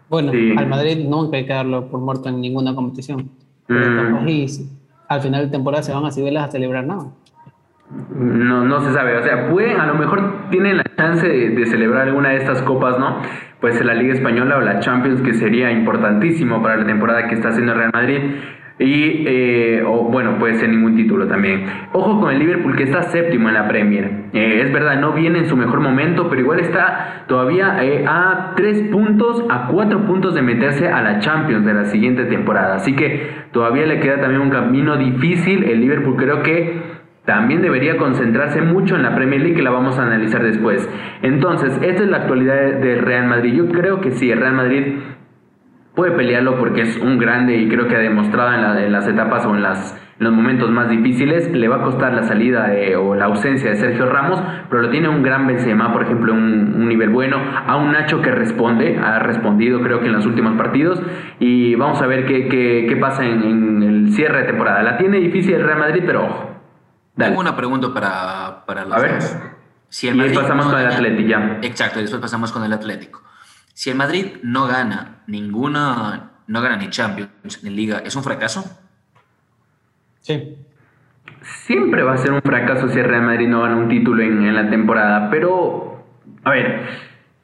Bueno, 0.09 0.31
al 0.57 0.67
Madrid 0.67 1.05
nunca 1.07 1.37
hay 1.37 1.45
que 1.45 1.53
darlo 1.53 1.89
por 1.89 2.01
muerto 2.01 2.29
en 2.29 2.41
ninguna 2.41 2.75
competición. 2.75 3.31
Pero 3.65 4.19
al 5.11 5.21
final 5.21 5.43
de 5.43 5.51
temporada 5.51 5.83
se 5.83 5.93
van 5.93 6.05
a 6.05 6.11
Cibeles 6.11 6.41
a 6.41 6.47
celebrar 6.47 6.85
nada. 6.85 7.07
No, 8.15 8.63
no 8.63 8.81
se 8.81 8.93
sabe. 8.93 9.17
O 9.17 9.23
sea, 9.23 9.49
pueden, 9.49 9.79
a 9.81 9.85
lo 9.85 9.95
mejor 9.95 10.49
tienen 10.49 10.77
la 10.77 10.85
chance 10.95 11.27
de, 11.27 11.65
celebrar 11.65 12.07
alguna 12.07 12.29
de 12.29 12.37
estas 12.37 12.61
copas, 12.61 12.97
¿no? 12.97 13.17
Pues 13.59 13.83
la 13.83 13.93
Liga 13.93 14.13
Española 14.13 14.57
o 14.57 14.61
la 14.61 14.79
Champions, 14.79 15.21
que 15.21 15.33
sería 15.33 15.69
importantísimo 15.71 16.63
para 16.63 16.77
la 16.77 16.85
temporada 16.85 17.27
que 17.27 17.35
está 17.35 17.49
haciendo 17.49 17.73
Real 17.73 17.91
Madrid. 17.93 18.21
Y, 18.81 19.23
eh, 19.27 19.83
o, 19.85 20.05
bueno, 20.05 20.39
puede 20.39 20.55
ser 20.55 20.69
ningún 20.69 20.95
título 20.95 21.27
también. 21.27 21.65
Ojo 21.93 22.19
con 22.19 22.31
el 22.31 22.39
Liverpool 22.39 22.75
que 22.75 22.83
está 22.83 23.03
séptimo 23.03 23.47
en 23.47 23.53
la 23.53 23.67
Premier. 23.67 24.11
Eh, 24.33 24.61
es 24.63 24.73
verdad, 24.73 24.99
no 24.99 25.13
viene 25.13 25.39
en 25.39 25.45
su 25.45 25.55
mejor 25.55 25.81
momento, 25.81 26.29
pero 26.29 26.41
igual 26.41 26.59
está 26.59 27.25
todavía 27.27 27.83
eh, 27.83 28.03
a 28.07 28.53
tres 28.55 28.81
puntos, 28.91 29.45
a 29.49 29.67
cuatro 29.67 30.05
puntos 30.05 30.33
de 30.33 30.41
meterse 30.41 30.87
a 30.87 31.01
la 31.01 31.19
Champions 31.19 31.63
de 31.63 31.73
la 31.73 31.85
siguiente 31.85 32.25
temporada. 32.25 32.75
Así 32.75 32.95
que 32.95 33.29
todavía 33.51 33.85
le 33.85 33.99
queda 33.99 34.19
también 34.19 34.41
un 34.41 34.49
camino 34.49 34.97
difícil. 34.97 35.63
El 35.63 35.81
Liverpool 35.81 36.15
creo 36.17 36.41
que 36.41 37.01
también 37.25 37.61
debería 37.61 37.97
concentrarse 37.97 38.61
mucho 38.61 38.95
en 38.95 39.03
la 39.03 39.15
Premier 39.15 39.41
League 39.41 39.55
que 39.55 39.61
la 39.61 39.69
vamos 39.69 39.99
a 39.99 40.03
analizar 40.03 40.41
después. 40.41 40.89
Entonces, 41.21 41.77
esta 41.83 42.03
es 42.03 42.09
la 42.09 42.17
actualidad 42.17 42.79
del 42.79 42.99
Real 42.99 43.27
Madrid. 43.27 43.53
Yo 43.53 43.69
creo 43.69 44.01
que 44.01 44.11
sí, 44.11 44.31
el 44.31 44.39
Real 44.39 44.55
Madrid 44.55 44.95
puede 46.01 46.13
pelearlo 46.13 46.57
porque 46.57 46.81
es 46.81 46.97
un 46.97 47.19
grande 47.19 47.55
y 47.57 47.69
creo 47.69 47.87
que 47.87 47.95
ha 47.95 47.99
demostrado 47.99 48.51
en, 48.55 48.91
las 48.91 49.07
etapas 49.07 49.45
o 49.45 49.53
en, 49.53 49.61
las, 49.61 49.95
los 50.17 50.33
momentos 50.33 50.71
más 50.71 50.89
difíciles. 50.89 51.51
Le 51.51 51.67
va 51.67 51.75
a 51.75 51.83
costar 51.83 52.11
la 52.11 52.23
salida 52.23 52.71
o 52.99 53.13
la 53.13 53.25
ausencia 53.25 53.69
de 53.69 53.75
Sergio 53.75 54.07
Ramos, 54.07 54.41
pero 54.67 54.81
lo 54.81 54.89
tiene 54.89 55.09
un 55.09 55.21
gran 55.21 55.45
Benzema, 55.45 55.93
por 55.93 56.01
ejemplo, 56.01 56.33
un, 56.33 56.73
un 56.75 56.87
nivel 56.87 57.09
bueno. 57.09 57.37
A 57.67 57.75
un 57.75 57.91
Nacho 57.91 58.19
que 58.19 58.31
responde, 58.31 58.97
ha 58.97 59.19
respondido 59.19 59.79
creo 59.81 59.99
que 59.99 60.07
en 60.07 60.13
los 60.13 60.25
últimos 60.25 60.57
partidos. 60.57 60.99
Y 61.37 61.75
vamos 61.75 62.01
a 62.01 62.07
ver 62.07 62.25
qué, 62.25 62.47
qué, 62.47 62.97
pasa 62.99 63.23
en, 63.23 63.83
el 63.83 64.11
cierre 64.13 64.39
de 64.39 64.45
temporada. 64.45 64.81
La 64.81 64.97
tiene 64.97 65.19
difícil 65.19 65.53
el 65.53 65.63
Real 65.63 65.77
Madrid, 65.77 66.01
pero 66.03 66.25
ojo. 66.25 66.49
Tengo 67.15 67.39
una 67.39 67.55
pregunta 67.55 67.93
para, 67.93 68.65
para 68.65 68.81
A 68.81 68.99
ver. 68.99 69.19
Si 69.87 70.07
y 70.07 70.17
después 70.17 70.47
pasamos 70.47 70.65
con 70.65 70.79
el 70.79 70.87
Atlético 70.87 71.29
ya. 71.29 71.59
Exacto, 71.61 71.99
después 71.99 72.19
pasamos 72.19 72.51
con 72.51 72.63
el 72.63 72.73
Atlético. 72.73 73.21
Si 73.81 73.89
el 73.89 73.95
Madrid 73.95 74.33
no 74.43 74.67
gana 74.67 75.23
ninguna, 75.25 76.33
no 76.45 76.61
gana 76.61 76.77
ni 76.77 76.91
Champions 76.91 77.63
ni 77.63 77.71
Liga, 77.71 78.03
¿es 78.05 78.15
un 78.15 78.21
fracaso? 78.21 78.63
Sí. 80.19 80.55
Siempre 81.41 82.03
va 82.03 82.13
a 82.13 82.17
ser 82.17 82.31
un 82.31 82.43
fracaso 82.43 82.89
si 82.89 82.99
el 82.99 83.05
Real 83.05 83.23
Madrid 83.23 83.47
no 83.47 83.63
gana 83.63 83.77
un 83.77 83.89
título 83.89 84.21
en, 84.21 84.53
la 84.53 84.69
temporada, 84.69 85.31
pero, 85.31 86.05
a 86.43 86.51
ver, 86.51 86.81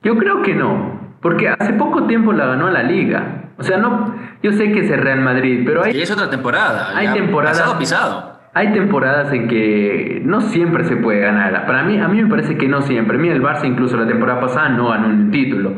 yo 0.03 0.15
creo 0.15 0.43
que 0.43 0.53
no, 0.53 1.17
porque 1.23 1.49
hace 1.49 1.73
poco 1.73 2.05
tiempo 2.05 2.31
la 2.33 2.45
ganó 2.45 2.69
la 2.69 2.83
Liga. 2.83 3.53
O 3.57 3.63
sea, 3.63 3.79
no, 3.79 4.13
yo 4.43 4.51
sé 4.51 4.71
que 4.71 4.81
es 4.81 4.91
el 4.91 5.01
Real 5.01 5.21
Madrid, 5.21 5.63
pero 5.65 5.85
hay... 5.85 5.97
Y 5.97 6.01
es 6.03 6.11
otra 6.11 6.29
temporada. 6.29 6.95
Hay 6.95 7.13
temporadas... 7.13 7.61
Pasado 7.61 7.79
pisado. 7.79 8.39
Hay 8.53 8.73
temporadas 8.73 9.33
en 9.33 9.47
que 9.47 10.21
no 10.23 10.41
siempre 10.41 10.83
se 10.83 10.97
puede 10.97 11.19
ganar. 11.19 11.65
Para 11.65 11.81
mí, 11.81 11.99
a 11.99 12.07
mí 12.07 12.21
me 12.21 12.29
parece 12.29 12.59
que 12.59 12.67
no 12.67 12.83
siempre. 12.83 13.17
Mira, 13.17 13.33
el 13.33 13.41
Barça 13.41 13.65
incluso 13.65 13.97
la 13.97 14.05
temporada 14.05 14.39
pasada 14.39 14.69
no 14.69 14.89
ganó 14.89 15.07
un 15.07 15.31
título. 15.31 15.77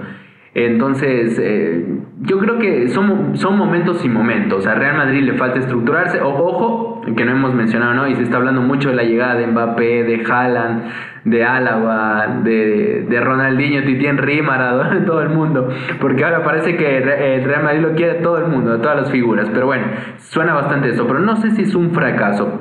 Entonces, 0.55 1.39
eh, 1.39 1.85
yo 2.21 2.39
creo 2.39 2.57
que 2.57 2.89
son, 2.89 3.37
son 3.37 3.57
momentos 3.57 4.03
y 4.03 4.09
momentos. 4.09 4.65
A 4.65 4.73
Real 4.73 4.97
Madrid 4.97 5.21
le 5.21 5.33
falta 5.33 5.59
estructurarse. 5.59 6.19
O, 6.21 6.29
ojo, 6.29 7.01
que 7.15 7.23
no 7.23 7.31
hemos 7.31 7.53
mencionado, 7.53 7.93
¿no? 7.93 8.07
Y 8.07 8.15
se 8.15 8.23
está 8.23 8.37
hablando 8.37 8.61
mucho 8.61 8.89
de 8.89 8.95
la 8.95 9.03
llegada 9.03 9.35
de 9.35 9.47
Mbappé, 9.47 10.03
de 10.03 10.23
Haaland, 10.27 10.83
de 11.25 11.43
Álava, 11.43 12.39
de, 12.43 13.05
de 13.07 13.21
Ronaldinho, 13.21 13.83
Titien 13.83 14.17
Rímara, 14.17 14.89
de 14.89 15.01
todo 15.05 15.21
el 15.21 15.29
mundo. 15.29 15.69
Porque 16.01 16.23
ahora 16.23 16.43
parece 16.43 16.75
que 16.75 16.97
el 16.97 17.43
Real 17.43 17.63
Madrid 17.63 17.81
lo 17.81 17.93
quiere 17.93 18.15
todo 18.15 18.37
el 18.39 18.47
mundo, 18.47 18.79
todas 18.81 18.97
las 18.97 19.11
figuras. 19.11 19.49
Pero 19.53 19.67
bueno, 19.67 19.85
suena 20.17 20.53
bastante 20.53 20.89
eso. 20.89 21.05
Pero 21.05 21.19
no 21.19 21.35
sé 21.35 21.51
si 21.51 21.61
es 21.61 21.75
un 21.75 21.91
fracaso. 21.91 22.59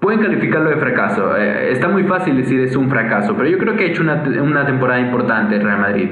Pueden 0.00 0.20
calificarlo 0.20 0.70
de 0.70 0.76
fracaso. 0.76 1.36
Eh, 1.36 1.72
está 1.72 1.88
muy 1.88 2.04
fácil 2.04 2.36
decir 2.36 2.60
es 2.60 2.76
un 2.76 2.90
fracaso. 2.90 3.36
Pero 3.36 3.48
yo 3.48 3.58
creo 3.58 3.76
que 3.76 3.84
ha 3.84 3.86
hecho 3.86 4.02
una, 4.02 4.22
una 4.42 4.66
temporada 4.66 5.00
importante 5.00 5.56
el 5.56 5.62
Real 5.62 5.80
Madrid. 5.80 6.10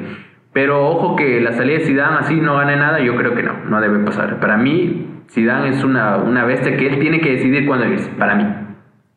Pero 0.56 0.88
ojo 0.88 1.16
que 1.16 1.38
la 1.42 1.52
salida 1.52 1.80
de 1.80 1.84
Zidane 1.84 2.16
así 2.16 2.36
no 2.36 2.56
gane 2.56 2.76
nada, 2.76 2.98
yo 2.98 3.14
creo 3.14 3.34
que 3.34 3.42
no, 3.42 3.52
no 3.66 3.78
debe 3.78 3.98
pasar. 3.98 4.40
Para 4.40 4.56
mí, 4.56 5.06
Zidane 5.30 5.68
es 5.68 5.84
una, 5.84 6.16
una 6.16 6.46
bestia 6.46 6.74
que 6.78 6.86
él 6.86 6.98
tiene 6.98 7.20
que 7.20 7.32
decidir 7.32 7.66
cuándo 7.66 7.84
irse, 7.84 8.08
para 8.12 8.36
mí. 8.36 8.46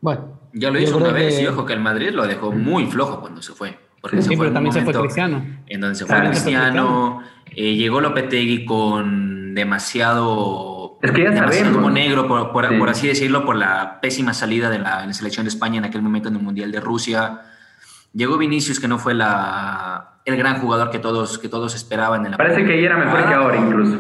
Bueno, 0.02 0.38
ya 0.52 0.70
lo 0.70 0.82
hizo 0.82 0.98
una 0.98 1.14
vez 1.14 1.42
y 1.42 1.48
ojo 1.48 1.66
que 1.66 1.72
el 1.72 1.80
Madrid 1.80 2.10
lo 2.10 2.28
dejó 2.28 2.52
muy 2.52 2.88
flojo 2.88 3.22
cuando 3.22 3.42
se 3.42 3.54
fue. 3.54 3.80
Porque 4.02 4.22
sí, 4.22 4.36
pero 4.36 4.52
también 4.52 4.74
se 4.74 4.82
fue 4.82 4.94
Cristiano. 4.94 5.42
En 5.66 5.80
donde 5.80 5.96
se 5.96 6.06
fue 6.06 6.20
Cristiano, 6.28 7.22
eh, 7.56 7.74
llegó 7.74 8.02
Lopetegui 8.02 8.66
con 8.66 9.56
demasiado... 9.56 10.98
Es 11.02 11.12
que 11.12 11.24
ya 11.24 11.38
sabemos. 11.38 11.90
negro, 11.94 12.28
por, 12.28 12.52
por, 12.52 12.90
así 12.90 13.08
decirlo, 13.08 13.46
por 13.46 13.56
la 13.56 14.02
pésima 14.02 14.34
salida 14.34 14.70
de 14.70 14.80
la, 14.80 15.00
de 15.00 15.08
la 15.08 15.14
selección 15.14 15.46
de 15.46 15.52
España 15.52 15.78
en 15.78 15.86
aquel 15.86 16.02
momento 16.02 16.28
en 16.28 16.36
el 16.36 16.42
Mundial 16.42 16.70
de 16.74 16.82
Rusia. 16.82 17.44
Llegó 18.14 18.38
Vinicius, 18.38 18.80
que 18.80 18.88
no 18.88 18.98
fue 18.98 19.14
la, 19.14 20.20
el 20.26 20.38
gran 20.38 20.60
jugador 20.60 20.90
que 20.90 21.00
todos, 21.00 21.38
que 21.38 21.50
todos 21.50 21.76
esperaban 21.76 22.26
en 22.26 22.32
la 22.32 22.38
Parece 22.38 22.66
que 22.66 22.84
era 22.84 22.98
mejor 22.98 23.28
que 23.28 23.34
ahora 23.34 23.58
incluso. 23.58 24.00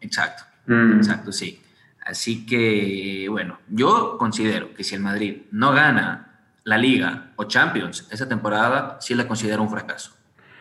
Exacto, 0.00 0.42
mm. 0.66 0.96
exacto, 0.96 1.32
sí. 1.32 1.60
Así 2.04 2.44
que, 2.44 3.26
bueno, 3.30 3.58
yo 3.68 4.16
considero 4.18 4.74
que 4.74 4.84
si 4.84 4.94
el 4.94 5.00
Madrid 5.00 5.42
no 5.52 5.72
gana 5.72 6.34
la 6.64 6.76
Liga 6.76 7.32
o 7.36 7.44
Champions 7.44 8.08
esa 8.10 8.28
temporada, 8.28 8.98
sí 9.00 9.14
la 9.14 9.26
considero 9.26 9.62
un 9.62 9.70
fracaso. 9.70 10.12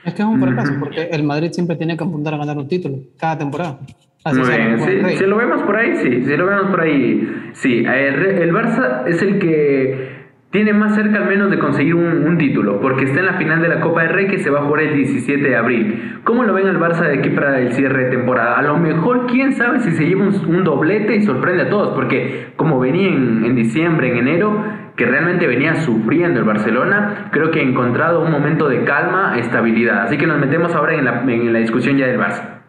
Es 0.05 0.13
que 0.13 0.21
es 0.21 0.27
un 0.27 0.41
fracaso, 0.41 0.73
porque 0.79 1.09
el 1.11 1.23
Madrid 1.23 1.51
siempre 1.51 1.75
tiene 1.75 1.97
que 1.97 2.03
apuntar 2.03 2.33
a 2.33 2.37
ganar 2.37 2.57
un 2.57 2.67
título 2.67 2.97
cada 3.17 3.37
temporada. 3.37 3.79
Muy 4.25 4.47
bien, 4.47 5.17
si 5.17 5.25
lo 5.25 5.35
vemos 5.35 5.63
por 5.63 5.75
ahí, 5.75 5.97
sí, 5.97 6.23
si 6.23 6.37
lo 6.37 6.45
vemos 6.45 6.71
por 6.71 6.79
ahí, 6.79 7.51
sí. 7.53 7.79
el 7.79 8.53
Barça 8.53 9.05
es 9.05 9.21
el 9.21 9.37
que 9.39 10.12
tiene 10.53 10.71
más 10.71 10.93
cerca 10.93 11.17
al 11.17 11.25
menos 11.25 11.49
de 11.49 11.57
conseguir 11.57 11.95
un, 11.95 12.37
título, 12.37 12.79
porque 12.79 13.05
está 13.05 13.21
en 13.21 13.25
la 13.25 13.33
final 13.33 13.59
de 13.59 13.69
la 13.69 13.81
Copa 13.81 14.03
del 14.03 14.11
Rey 14.11 14.27
que 14.27 14.37
se 14.37 14.51
va 14.51 14.59
a 14.59 14.63
jugar 14.63 14.83
el 14.83 14.93
17 14.93 15.41
de 15.41 15.55
abril. 15.55 16.19
¿Cómo 16.23 16.43
lo 16.43 16.53
ven 16.53 16.67
al 16.67 16.79
Barça 16.79 17.07
de 17.07 17.17
aquí 17.17 17.31
para 17.31 17.59
el 17.59 17.73
cierre 17.73 18.05
de 18.05 18.11
temporada? 18.11 18.59
A 18.59 18.61
lo 18.61 18.77
mejor, 18.77 19.25
quién 19.25 19.53
sabe 19.53 19.79
si 19.79 19.91
se 19.93 20.05
lleva 20.05 20.25
un, 20.25 20.63
doblete 20.63 21.15
y 21.15 21.23
sorprende 21.23 21.63
a 21.63 21.69
todos, 21.69 21.95
porque 21.95 22.53
como 22.55 22.79
venía 22.79 23.07
en, 23.07 23.55
diciembre, 23.55 24.11
en 24.11 24.27
enero, 24.27 24.63
que 24.95 25.07
realmente 25.07 25.47
venía 25.47 25.73
sufriendo 25.77 26.39
el 26.39 26.45
Barcelona, 26.45 27.29
creo 27.31 27.49
que 27.49 27.59
ha 27.59 27.63
encontrado 27.63 28.21
un 28.21 28.31
momento 28.31 28.69
de 28.69 28.83
calma, 28.83 29.39
estabilidad. 29.39 30.03
Así 30.03 30.19
que 30.19 30.27
nos 30.27 30.37
metemos 30.37 30.75
ahora 30.75 30.93
en 30.93 31.05
la, 31.05 31.21
en 31.21 31.51
la 31.51 31.59
discusión 31.59 31.97
ya 31.97 32.05
del 32.05 32.19
Barça. 32.19 32.61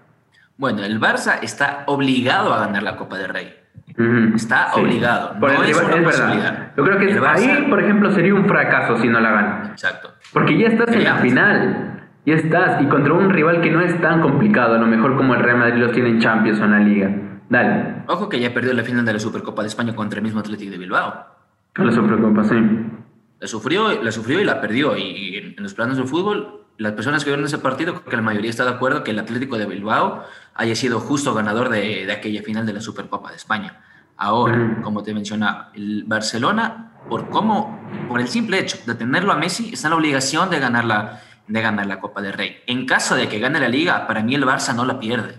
Bueno, 0.56 0.84
el 0.84 0.98
Barça 0.98 1.40
está 1.42 1.84
obligado 1.84 2.54
a 2.54 2.60
ganar 2.60 2.82
la 2.82 2.96
Copa 2.96 3.18
del 3.18 3.28
Rey. 3.28 3.63
Está 3.96 4.72
obligado. 4.74 5.36
no 5.38 5.62
es, 5.62 5.80
una 5.80 5.94
verdad. 5.94 6.72
Yo 6.76 6.84
creo 6.84 6.98
que 6.98 7.20
ahí, 7.26 7.66
por 7.70 7.80
ejemplo, 7.80 8.10
sería 8.10 8.34
un 8.34 8.46
fracaso 8.46 8.96
si 8.96 9.08
no 9.08 9.20
la 9.20 9.30
gana. 9.30 9.68
Exacto. 9.70 10.10
Porque 10.32 10.58
ya 10.58 10.68
estás 10.68 10.94
en 10.94 11.04
la 11.04 11.16
final. 11.16 12.08
Ya 12.26 12.34
estás. 12.34 12.82
Y 12.82 12.86
contra 12.86 13.12
un 13.12 13.30
rival 13.30 13.60
que 13.60 13.70
no 13.70 13.80
es 13.80 14.00
tan 14.00 14.20
complicado, 14.20 14.74
a 14.74 14.78
lo 14.78 14.86
mejor 14.86 15.16
como 15.16 15.34
el 15.34 15.42
Real 15.42 15.58
Madrid 15.58 15.80
los 15.80 15.92
tiene 15.92 16.08
en 16.08 16.18
Champions 16.18 16.60
o 16.60 16.64
en 16.64 16.70
la 16.72 16.78
Liga. 16.80 17.10
Dale. 17.48 18.02
Ojo 18.08 18.28
que 18.28 18.40
ya 18.40 18.52
perdió 18.52 18.72
la 18.72 18.82
final 18.82 19.04
de 19.04 19.12
la 19.12 19.20
Supercopa 19.20 19.62
de 19.62 19.68
España 19.68 19.94
contra 19.94 20.18
el 20.18 20.24
mismo 20.24 20.40
Atlético 20.40 20.72
de 20.72 20.78
Bilbao. 20.78 21.26
La 21.76 21.92
Supercopa, 21.92 22.44
sí. 22.44 22.56
La 23.38 23.46
sufrió, 23.46 24.02
la 24.02 24.10
sufrió 24.10 24.40
y 24.40 24.44
la 24.44 24.60
perdió. 24.60 24.96
Y 24.96 25.54
en 25.56 25.62
los 25.62 25.74
planos 25.74 25.96
del 25.98 26.06
fútbol, 26.08 26.63
las 26.76 26.92
personas 26.92 27.24
que 27.24 27.30
vieron 27.30 27.44
ese 27.44 27.58
partido, 27.58 27.94
creo 27.94 28.04
que 28.04 28.16
la 28.16 28.22
mayoría 28.22 28.50
está 28.50 28.64
de 28.64 28.70
acuerdo 28.70 29.04
que 29.04 29.12
el 29.12 29.18
Atlético 29.18 29.58
de 29.58 29.66
Bilbao 29.66 30.24
haya 30.54 30.74
sido 30.74 31.00
justo 31.00 31.34
ganador 31.34 31.68
de, 31.68 32.06
de 32.06 32.12
aquella 32.12 32.42
final 32.42 32.66
de 32.66 32.72
la 32.72 32.80
Supercopa 32.80 33.30
de 33.30 33.36
España. 33.36 33.80
Ahora, 34.16 34.80
como 34.82 35.02
te 35.02 35.12
mencionaba, 35.12 35.70
el 35.74 36.04
Barcelona, 36.06 36.92
por 37.08 37.30
cómo, 37.30 37.80
por 38.08 38.20
el 38.20 38.28
simple 38.28 38.58
hecho 38.58 38.78
de 38.86 38.94
tenerlo 38.94 39.32
a 39.32 39.36
Messi, 39.36 39.72
está 39.72 39.88
en 39.88 39.90
la 39.90 39.96
obligación 39.96 40.50
de 40.50 40.60
ganar 40.60 40.84
la, 40.84 41.20
de 41.46 41.60
ganar 41.60 41.86
la 41.86 42.00
Copa 42.00 42.22
del 42.22 42.32
Rey. 42.32 42.58
En 42.66 42.86
caso 42.86 43.16
de 43.16 43.28
que 43.28 43.38
gane 43.38 43.58
la 43.60 43.68
Liga, 43.68 44.06
para 44.06 44.22
mí 44.22 44.34
el 44.34 44.44
Barça 44.44 44.74
no 44.74 44.84
la 44.84 45.00
pierde. 45.00 45.34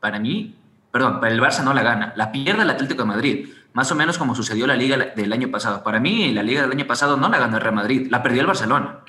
Para 0.00 0.18
mí, 0.18 0.56
perdón, 0.92 1.20
para 1.20 1.32
el 1.32 1.40
Barça 1.40 1.64
no 1.64 1.72
la 1.72 1.82
gana. 1.82 2.12
La 2.16 2.30
pierde 2.30 2.62
el 2.62 2.70
Atlético 2.70 3.02
de 3.02 3.08
Madrid. 3.08 3.48
Más 3.72 3.90
o 3.92 3.94
menos 3.94 4.18
como 4.18 4.34
sucedió 4.34 4.66
la 4.66 4.76
Liga 4.76 4.96
del 5.16 5.32
año 5.32 5.50
pasado. 5.50 5.82
Para 5.82 5.98
mí, 5.98 6.32
la 6.32 6.42
Liga 6.42 6.62
del 6.62 6.72
año 6.72 6.86
pasado 6.86 7.16
no 7.16 7.28
la 7.28 7.38
ganó 7.38 7.56
el 7.56 7.62
Real 7.62 7.74
Madrid, 7.74 8.08
la 8.10 8.22
perdió 8.22 8.42
el 8.42 8.46
Barcelona. 8.46 9.00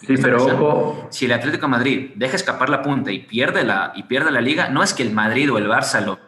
Sí, 0.00 0.14
pero 0.20 0.44
ojo. 0.44 1.08
Si 1.10 1.24
el 1.24 1.32
Atlético 1.32 1.66
de 1.66 1.70
Madrid 1.70 2.10
deja 2.14 2.36
escapar 2.36 2.68
la 2.68 2.82
punta 2.82 3.10
y 3.10 3.20
pierde 3.20 3.64
la, 3.64 3.92
y 3.94 4.02
pierde 4.04 4.30
la 4.30 4.40
Liga, 4.40 4.68
no 4.68 4.82
es 4.82 4.92
que 4.92 5.02
el 5.02 5.12
Madrid 5.12 5.50
o 5.52 5.58
el 5.58 5.68
Barça 5.68 6.04
lo 6.04 6.18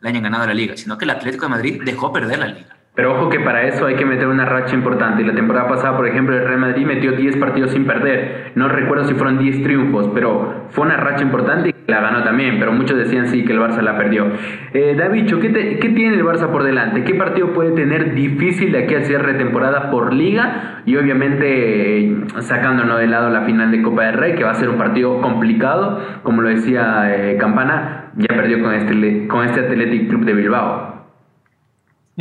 le 0.00 0.08
hayan 0.08 0.22
ganado 0.22 0.46
la 0.46 0.54
liga, 0.54 0.76
sino 0.76 0.96
que 0.98 1.04
el 1.04 1.10
Atlético 1.10 1.46
de 1.46 1.50
Madrid 1.50 1.82
dejó 1.84 2.12
perder 2.12 2.38
la 2.38 2.46
liga. 2.46 2.76
Pero 2.92 3.14
ojo 3.14 3.30
que 3.30 3.38
para 3.38 3.62
eso 3.62 3.86
hay 3.86 3.94
que 3.94 4.04
meter 4.04 4.26
una 4.26 4.44
racha 4.44 4.74
importante. 4.74 5.22
La 5.22 5.32
temporada 5.32 5.68
pasada, 5.68 5.96
por 5.96 6.08
ejemplo, 6.08 6.36
el 6.36 6.44
Real 6.44 6.58
Madrid 6.58 6.84
metió 6.84 7.12
10 7.12 7.36
partidos 7.36 7.70
sin 7.70 7.86
perder. 7.86 8.50
No 8.56 8.68
recuerdo 8.68 9.04
si 9.04 9.14
fueron 9.14 9.38
10 9.38 9.62
triunfos, 9.62 10.10
pero 10.12 10.66
fue 10.70 10.86
una 10.86 10.96
racha 10.96 11.22
importante 11.22 11.68
y 11.68 11.90
la 11.90 12.00
ganó 12.00 12.24
también. 12.24 12.58
Pero 12.58 12.72
muchos 12.72 12.98
decían 12.98 13.28
sí 13.28 13.44
que 13.44 13.52
el 13.52 13.60
Barça 13.60 13.80
la 13.80 13.96
perdió. 13.96 14.26
Eh, 14.74 14.96
David, 14.98 15.32
¿qué, 15.40 15.78
¿qué 15.80 15.88
tiene 15.90 16.16
el 16.16 16.24
Barça 16.24 16.50
por 16.50 16.64
delante? 16.64 17.04
¿Qué 17.04 17.14
partido 17.14 17.52
puede 17.52 17.70
tener 17.70 18.12
difícil 18.12 18.72
de 18.72 18.78
aquí 18.78 18.96
al 18.96 19.04
cierre 19.04 19.34
de 19.34 19.38
temporada 19.38 19.88
por 19.92 20.12
liga? 20.12 20.82
Y 20.84 20.96
obviamente 20.96 22.00
eh, 22.00 22.16
sacándonos 22.40 22.98
de 22.98 23.06
lado 23.06 23.30
la 23.30 23.42
final 23.42 23.70
de 23.70 23.82
Copa 23.82 24.06
del 24.06 24.14
Rey, 24.14 24.34
que 24.34 24.42
va 24.42 24.50
a 24.50 24.54
ser 24.54 24.68
un 24.68 24.78
partido 24.78 25.20
complicado. 25.20 26.00
Como 26.24 26.42
lo 26.42 26.48
decía 26.48 27.04
eh, 27.14 27.36
Campana, 27.38 28.10
ya 28.16 28.34
perdió 28.34 28.60
con 28.60 28.74
este, 28.74 29.28
con 29.28 29.44
este 29.44 29.60
Athletic 29.60 30.08
Club 30.08 30.24
de 30.24 30.34
Bilbao. 30.34 30.89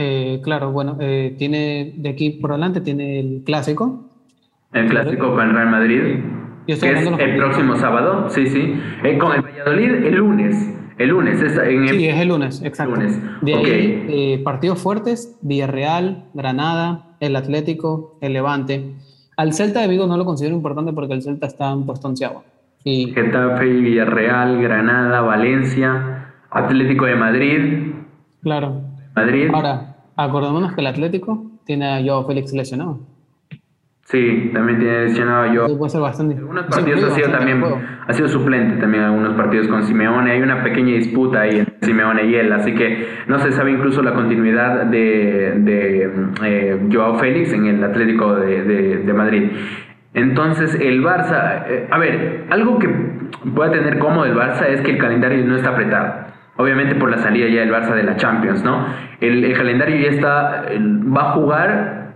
Eh, 0.02 0.40
claro, 0.42 0.72
bueno, 0.72 0.96
eh, 1.02 1.36
tiene 1.38 1.92
de 1.98 2.08
aquí 2.08 2.30
por 2.30 2.52
adelante 2.52 2.80
tiene 2.80 3.20
el 3.20 3.44
clásico. 3.46 4.10
El 4.72 4.88
clásico 4.88 5.34
con 5.34 5.50
el 5.50 5.54
Real 5.54 5.70
Madrid. 5.70 6.00
que 6.66 6.74
es 6.74 6.84
el 6.86 7.36
próximo 7.36 7.76
sábado, 7.76 8.30
sí, 8.30 8.48
sí. 8.48 8.80
Eh, 9.04 9.18
con 9.18 9.34
el 9.34 9.42
Valladolid 9.42 10.06
el 10.06 10.16
lunes. 10.16 10.74
El 10.98 11.10
lunes, 11.10 11.42
es 11.42 11.58
en 11.58 11.84
el... 11.84 11.90
Sí, 11.90 12.08
es 12.08 12.18
el 12.18 12.30
lunes, 12.30 12.62
exacto. 12.64 12.96
Lunes. 12.96 13.20
De 13.42 13.56
ahí, 13.56 14.42
partidos 14.42 14.80
fuertes, 14.80 15.38
Villarreal, 15.42 16.24
Granada, 16.34 17.16
el 17.20 17.36
Atlético, 17.36 18.18
el 18.22 18.32
Levante. 18.32 18.94
Al 19.36 19.54
Celta 19.54 19.82
de 19.82 19.90
Vigo 19.90 20.08
no 20.08 20.16
lo 20.16 20.24
considero 20.24 20.56
importante 20.56 20.94
porque 20.94 21.14
el 21.14 21.22
Celta 21.22 21.48
está 21.48 21.74
en 21.74 21.86
puesto 21.86 22.14
Y... 22.86 23.12
Getafe, 23.12 23.66
Villarreal, 23.66 24.62
Granada, 24.62 25.20
Valencia, 25.20 26.36
Atlético 26.52 27.06
de 27.06 27.16
Madrid. 27.16 27.94
Claro. 28.42 28.82
Madrid. 29.16 29.50
Ahora, 29.54 29.89
acordémonos 30.20 30.74
que 30.74 30.82
el 30.82 30.88
Atlético 30.88 31.46
tiene 31.66 31.88
a 31.88 32.04
Joao 32.04 32.26
Félix 32.28 32.54
lesionado. 32.54 33.00
Sí, 34.04 34.50
también 34.54 34.80
tiene 34.80 35.06
lesionado 35.06 35.44
a 35.44 35.54
Joao. 35.54 35.78
puede 35.78 35.92
ser 35.92 36.02
bastante. 36.02 36.36
algunos 36.36 36.66
partidos 36.66 37.04
ha 37.04 37.12
sido 37.12 37.30
también, 37.30 37.64
ha 38.08 38.14
sido 38.14 38.28
suplente 38.28 38.82
también 38.82 39.04
algunos 39.04 39.36
partidos 39.36 39.68
con 39.68 39.84
Simeone. 39.84 40.32
Hay 40.32 40.42
una 40.42 40.64
pequeña 40.64 40.96
disputa 40.96 41.42
ahí 41.42 41.60
entre 41.60 41.76
Simeone 41.82 42.26
y 42.26 42.36
él, 42.36 42.52
así 42.52 42.74
que 42.74 43.08
no 43.28 43.38
se 43.38 43.52
sabe 43.52 43.72
incluso 43.72 44.02
la 44.02 44.14
continuidad 44.14 44.88
de, 44.88 45.54
de 45.60 46.12
eh, 46.44 46.80
Joao 46.92 47.20
Félix 47.20 47.54
en 47.54 47.68
el 47.68 47.84
Atlético 47.84 48.36
de, 48.36 49.04
de, 49.06 49.14
Madrid. 49.14 49.52
Entonces, 50.16 50.74
el 50.74 51.04
Barça, 51.04 51.66
eh, 51.68 51.88
a 51.92 52.00
ver, 52.00 52.46
algo 52.50 52.80
que 52.80 52.90
pueda 53.54 53.72
tener 53.72 54.00
cómodo 54.00 54.26
el 54.26 54.36
Barça 54.36 54.66
es 54.70 54.82
que 54.82 54.92
el 54.92 54.98
calendario 54.98 55.46
no 55.46 55.56
está 55.56 55.70
apretado 55.70 56.29
obviamente 56.60 56.96
por 56.96 57.10
la 57.10 57.18
salida 57.20 57.48
ya 57.48 57.62
del 57.62 57.72
Barça 57.72 57.96
de 57.96 58.04
la 58.04 58.18
Champions, 58.18 58.66
¿no? 58.66 58.86
El, 59.22 59.54
calendario 59.54 59.96
ya 59.96 60.10
está, 60.10 60.66
va 60.78 61.30
a 61.30 61.32
jugar 61.32 62.16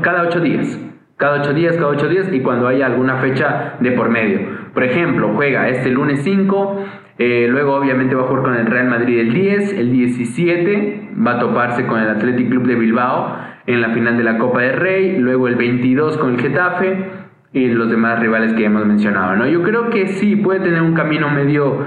cada 0.00 0.22
ocho 0.22 0.40
días, 0.40 0.80
cada 1.18 1.42
ocho 1.42 1.52
días, 1.52 1.76
cada 1.76 1.88
ocho 1.88 2.08
días 2.08 2.32
y 2.32 2.40
cuando 2.40 2.66
haya 2.66 2.86
alguna 2.86 3.18
fecha 3.18 3.74
de 3.80 3.92
por 3.92 4.08
medio. 4.08 4.40
Por 4.72 4.84
ejemplo, 4.84 5.32
juega 5.34 5.68
este 5.68 5.90
lunes 5.90 6.22
5, 6.22 6.84
Eh, 7.20 7.48
luego 7.50 7.74
obviamente 7.74 8.14
va 8.14 8.22
a 8.22 8.26
jugar 8.26 8.44
con 8.44 8.54
el 8.54 8.66
Real 8.66 8.86
Madrid 8.86 9.18
el 9.18 9.34
10, 9.34 9.72
el 9.72 9.90
17 9.90 11.10
va 11.26 11.32
a 11.32 11.38
toparse 11.40 11.84
con 11.84 11.98
el 11.98 12.08
Athletic 12.08 12.48
Club 12.48 12.64
de 12.64 12.76
Bilbao 12.76 13.36
en 13.66 13.80
la 13.80 13.88
final 13.88 14.16
de 14.16 14.22
la 14.22 14.38
Copa 14.38 14.60
del 14.62 14.76
Rey, 14.76 15.18
luego 15.18 15.48
el 15.48 15.56
22 15.56 16.16
con 16.16 16.34
el 16.34 16.40
Getafe 16.40 17.18
y 17.52 17.68
los 17.68 17.90
demás 17.90 18.20
rivales 18.20 18.52
que 18.52 18.64
hemos 18.64 18.84
mencionado. 18.84 19.36
¿no? 19.36 19.46
Yo 19.46 19.62
creo 19.62 19.90
que 19.90 20.08
sí 20.08 20.36
puede 20.36 20.60
tener 20.60 20.82
un 20.82 20.94
camino 20.94 21.30
medio, 21.30 21.86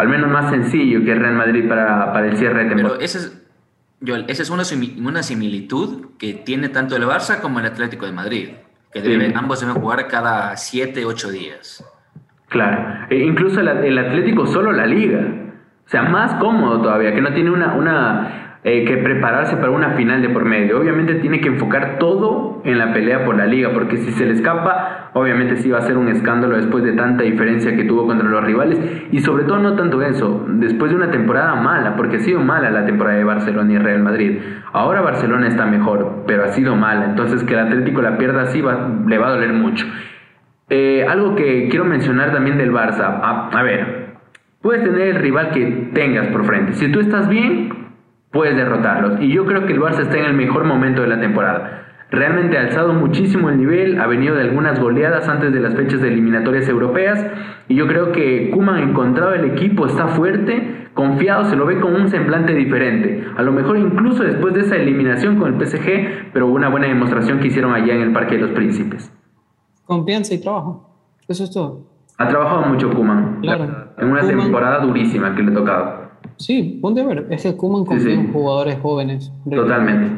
al 0.00 0.08
menos 0.08 0.30
más 0.30 0.50
sencillo 0.50 1.04
que 1.04 1.12
el 1.12 1.20
Real 1.20 1.34
Madrid 1.34 1.68
para, 1.68 2.12
para 2.12 2.26
el 2.26 2.36
cierre 2.36 2.64
de 2.64 2.70
temporada. 2.70 2.98
Pero 2.98 3.04
esa 3.04 3.18
es, 3.18 3.42
esa 4.28 4.42
es 4.42 4.50
una, 4.50 4.62
una 5.06 5.22
similitud 5.22 6.16
que 6.18 6.34
tiene 6.34 6.68
tanto 6.68 6.96
el 6.96 7.04
Barça 7.04 7.40
como 7.40 7.60
el 7.60 7.66
Atlético 7.66 8.06
de 8.06 8.12
Madrid, 8.12 8.48
que 8.92 9.02
deben, 9.02 9.36
ambos 9.36 9.60
deben 9.60 9.76
jugar 9.76 10.08
cada 10.08 10.56
7, 10.56 11.04
8 11.04 11.30
días. 11.30 11.84
Claro, 12.48 13.06
e 13.10 13.18
incluso 13.18 13.60
el, 13.60 13.98
Atlético 13.98 14.46
solo 14.46 14.72
la 14.72 14.86
liga. 14.86 15.20
O 15.86 15.88
sea, 15.88 16.02
más 16.02 16.34
cómodo 16.34 16.80
todavía, 16.82 17.14
que 17.14 17.20
no 17.20 17.32
tiene 17.32 17.50
una, 17.50 17.74
una 17.74 18.49
eh, 18.62 18.84
que 18.84 18.98
prepararse 18.98 19.56
para 19.56 19.70
una 19.70 19.90
final 19.90 20.20
de 20.20 20.28
por 20.28 20.44
medio. 20.44 20.78
Obviamente 20.78 21.14
tiene 21.14 21.40
que 21.40 21.48
enfocar 21.48 21.98
todo 21.98 22.60
en 22.64 22.78
la 22.78 22.92
pelea 22.92 23.24
por 23.24 23.36
la 23.36 23.46
liga, 23.46 23.70
porque 23.72 23.96
si 23.96 24.12
se 24.12 24.26
le 24.26 24.32
escapa, 24.32 25.10
obviamente 25.14 25.56
sí 25.56 25.70
va 25.70 25.78
a 25.78 25.82
ser 25.82 25.96
un 25.96 26.08
escándalo 26.08 26.56
después 26.56 26.84
de 26.84 26.92
tanta 26.92 27.22
diferencia 27.22 27.74
que 27.74 27.84
tuvo 27.84 28.06
contra 28.06 28.28
los 28.28 28.44
rivales. 28.44 28.78
Y 29.12 29.20
sobre 29.20 29.44
todo 29.44 29.58
no 29.58 29.76
tanto 29.76 30.02
eso, 30.02 30.44
después 30.48 30.90
de 30.90 30.96
una 30.96 31.10
temporada 31.10 31.54
mala, 31.54 31.96
porque 31.96 32.16
ha 32.16 32.20
sido 32.20 32.40
mala 32.40 32.70
la 32.70 32.84
temporada 32.84 33.16
de 33.16 33.24
Barcelona 33.24 33.72
y 33.72 33.78
Real 33.78 34.02
Madrid. 34.02 34.38
Ahora 34.72 35.00
Barcelona 35.00 35.48
está 35.48 35.64
mejor, 35.66 36.24
pero 36.26 36.44
ha 36.44 36.48
sido 36.48 36.76
mala. 36.76 37.06
Entonces 37.06 37.42
que 37.44 37.54
el 37.54 37.60
Atlético 37.60 38.02
la 38.02 38.18
pierda 38.18 38.42
así 38.42 38.62
le 39.06 39.18
va 39.18 39.28
a 39.28 39.30
doler 39.30 39.52
mucho. 39.52 39.86
Eh, 40.68 41.04
algo 41.08 41.34
que 41.34 41.68
quiero 41.68 41.84
mencionar 41.84 42.32
también 42.32 42.56
del 42.56 42.72
Barça. 42.72 43.20
A, 43.20 43.62
ver, 43.64 44.14
puedes 44.62 44.84
tener 44.84 45.08
el 45.08 45.16
rival 45.16 45.50
que 45.50 45.90
tengas 45.92 46.28
por 46.28 46.44
frente. 46.44 46.74
Si 46.74 46.92
tú 46.92 47.00
estás 47.00 47.28
bien, 47.28 47.79
puedes 48.30 48.56
derrotarlos. 48.56 49.20
Y 49.20 49.32
yo 49.32 49.44
creo 49.46 49.66
que 49.66 49.72
el 49.72 49.80
Barça 49.80 50.00
está 50.00 50.18
en 50.18 50.24
el 50.24 50.34
mejor 50.34 50.64
momento 50.64 51.02
de 51.02 51.08
la 51.08 51.20
temporada. 51.20 51.80
Realmente 52.10 52.58
ha 52.58 52.62
alzado 52.62 52.92
muchísimo 52.92 53.50
el 53.50 53.58
nivel, 53.58 54.00
ha 54.00 54.06
venido 54.08 54.34
de 54.34 54.42
algunas 54.42 54.80
goleadas 54.80 55.28
antes 55.28 55.52
de 55.52 55.60
las 55.60 55.74
fechas 55.76 56.00
de 56.00 56.08
eliminatorias 56.08 56.68
europeas 56.68 57.24
y 57.68 57.76
yo 57.76 57.86
creo 57.86 58.10
que 58.10 58.50
Kuman 58.50 58.76
ha 58.76 58.82
encontrado 58.82 59.32
el 59.32 59.44
equipo, 59.44 59.86
está 59.86 60.08
fuerte, 60.08 60.88
confiado, 60.92 61.44
se 61.44 61.54
lo 61.54 61.66
ve 61.66 61.78
con 61.78 61.94
un 61.94 62.08
semblante 62.08 62.52
diferente. 62.52 63.24
A 63.36 63.42
lo 63.42 63.52
mejor 63.52 63.78
incluso 63.78 64.24
después 64.24 64.54
de 64.54 64.62
esa 64.62 64.74
eliminación 64.74 65.36
con 65.36 65.54
el 65.54 65.64
PSG, 65.64 66.32
pero 66.32 66.48
una 66.48 66.68
buena 66.68 66.88
demostración 66.88 67.38
que 67.38 67.46
hicieron 67.46 67.72
allá 67.72 67.94
en 67.94 68.02
el 68.02 68.12
Parque 68.12 68.34
de 68.34 68.40
los 68.40 68.50
Príncipes. 68.50 69.12
Confianza 69.84 70.34
y 70.34 70.40
trabajo. 70.40 70.90
Eso 71.28 71.44
es 71.44 71.52
todo. 71.52 71.86
Ha 72.18 72.26
trabajado 72.26 72.62
mucho 72.62 72.90
Kuman. 72.90 73.38
Claro. 73.40 73.92
En 73.98 74.10
una 74.10 74.22
temporada 74.22 74.80
durísima 74.80 75.36
que 75.36 75.44
le 75.44 75.52
tocaba. 75.52 75.99
Sí, 76.36 76.78
ponte 76.80 77.00
a 77.00 77.06
ver. 77.06 77.26
Es 77.30 77.42
que 77.42 77.56
Kuman 77.56 77.84
confía 77.84 78.14
en 78.14 78.32
jugadores 78.32 78.78
jóvenes. 78.80 79.30
Totalmente. 79.48 80.12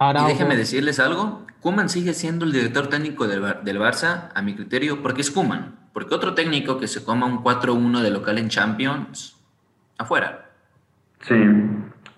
y 0.00 0.26
déjenme 0.26 0.56
decirles 0.56 1.00
algo. 1.00 1.46
Kuman 1.60 1.88
sigue 1.88 2.14
siendo 2.14 2.44
el 2.44 2.52
director 2.52 2.86
técnico 2.86 3.26
del, 3.26 3.42
del 3.64 3.78
Barça, 3.78 4.30
a 4.34 4.42
mi 4.42 4.54
criterio, 4.54 5.02
porque 5.02 5.20
es 5.20 5.30
Kuman. 5.30 5.76
Porque 5.92 6.14
otro 6.14 6.34
técnico 6.34 6.78
que 6.78 6.86
se 6.86 7.04
coma 7.04 7.26
un 7.26 7.42
4-1 7.42 8.00
de 8.00 8.10
local 8.10 8.38
en 8.38 8.48
Champions, 8.48 9.36
afuera. 9.98 10.46
Sí. 11.20 11.34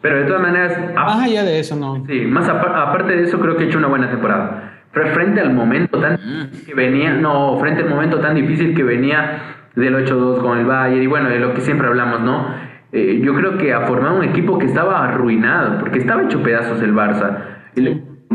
Pero 0.01 0.19
de 0.19 0.25
todas 0.25 0.43
maneras. 0.43 0.95
Más 0.95 1.23
allá 1.23 1.43
de 1.43 1.59
eso, 1.59 1.75
no. 1.75 2.05
Sí, 2.07 2.21
más 2.23 2.49
aparte 2.49 3.17
de 3.17 3.25
eso, 3.25 3.41
creo 3.41 3.57
que 3.57 3.65
ha 3.65 3.67
hecho 3.67 3.79
una 3.79 3.89
buena 3.89 4.11
temporada 4.11 4.73
frente 4.93 5.41
al 5.41 5.53
momento 5.53 5.99
tan 5.99 6.19
que 6.67 6.75
venía, 6.75 7.15
no, 7.15 7.59
frente 7.59 7.83
al 7.83 7.89
momento 7.89 8.21
tan 8.21 8.35
difícil 8.35 8.75
que 8.75 8.83
venía 8.83 9.57
del 9.75 9.95
8-2 10.07 10.41
con 10.41 10.59
el 10.59 10.67
Bayern 10.67 11.03
y 11.03 11.07
bueno, 11.07 11.31
de 11.31 11.39
lo 11.39 11.55
que 11.55 11.63
siempre 11.63 11.87
hablamos, 11.87 12.21
¿no? 12.21 12.72
Eh, 12.93 13.21
yo 13.25 13.35
creo 13.35 13.57
que 13.57 13.73
ha 13.73 13.81
formado 13.83 14.17
un 14.17 14.25
equipo 14.25 14.59
que 14.59 14.67
estaba 14.67 15.03
arruinado, 15.03 15.79
porque 15.81 15.99
estaba 15.99 16.23
hecho 16.25 16.43
pedazos 16.43 16.83
el 16.83 16.95
Barça. 16.95 17.39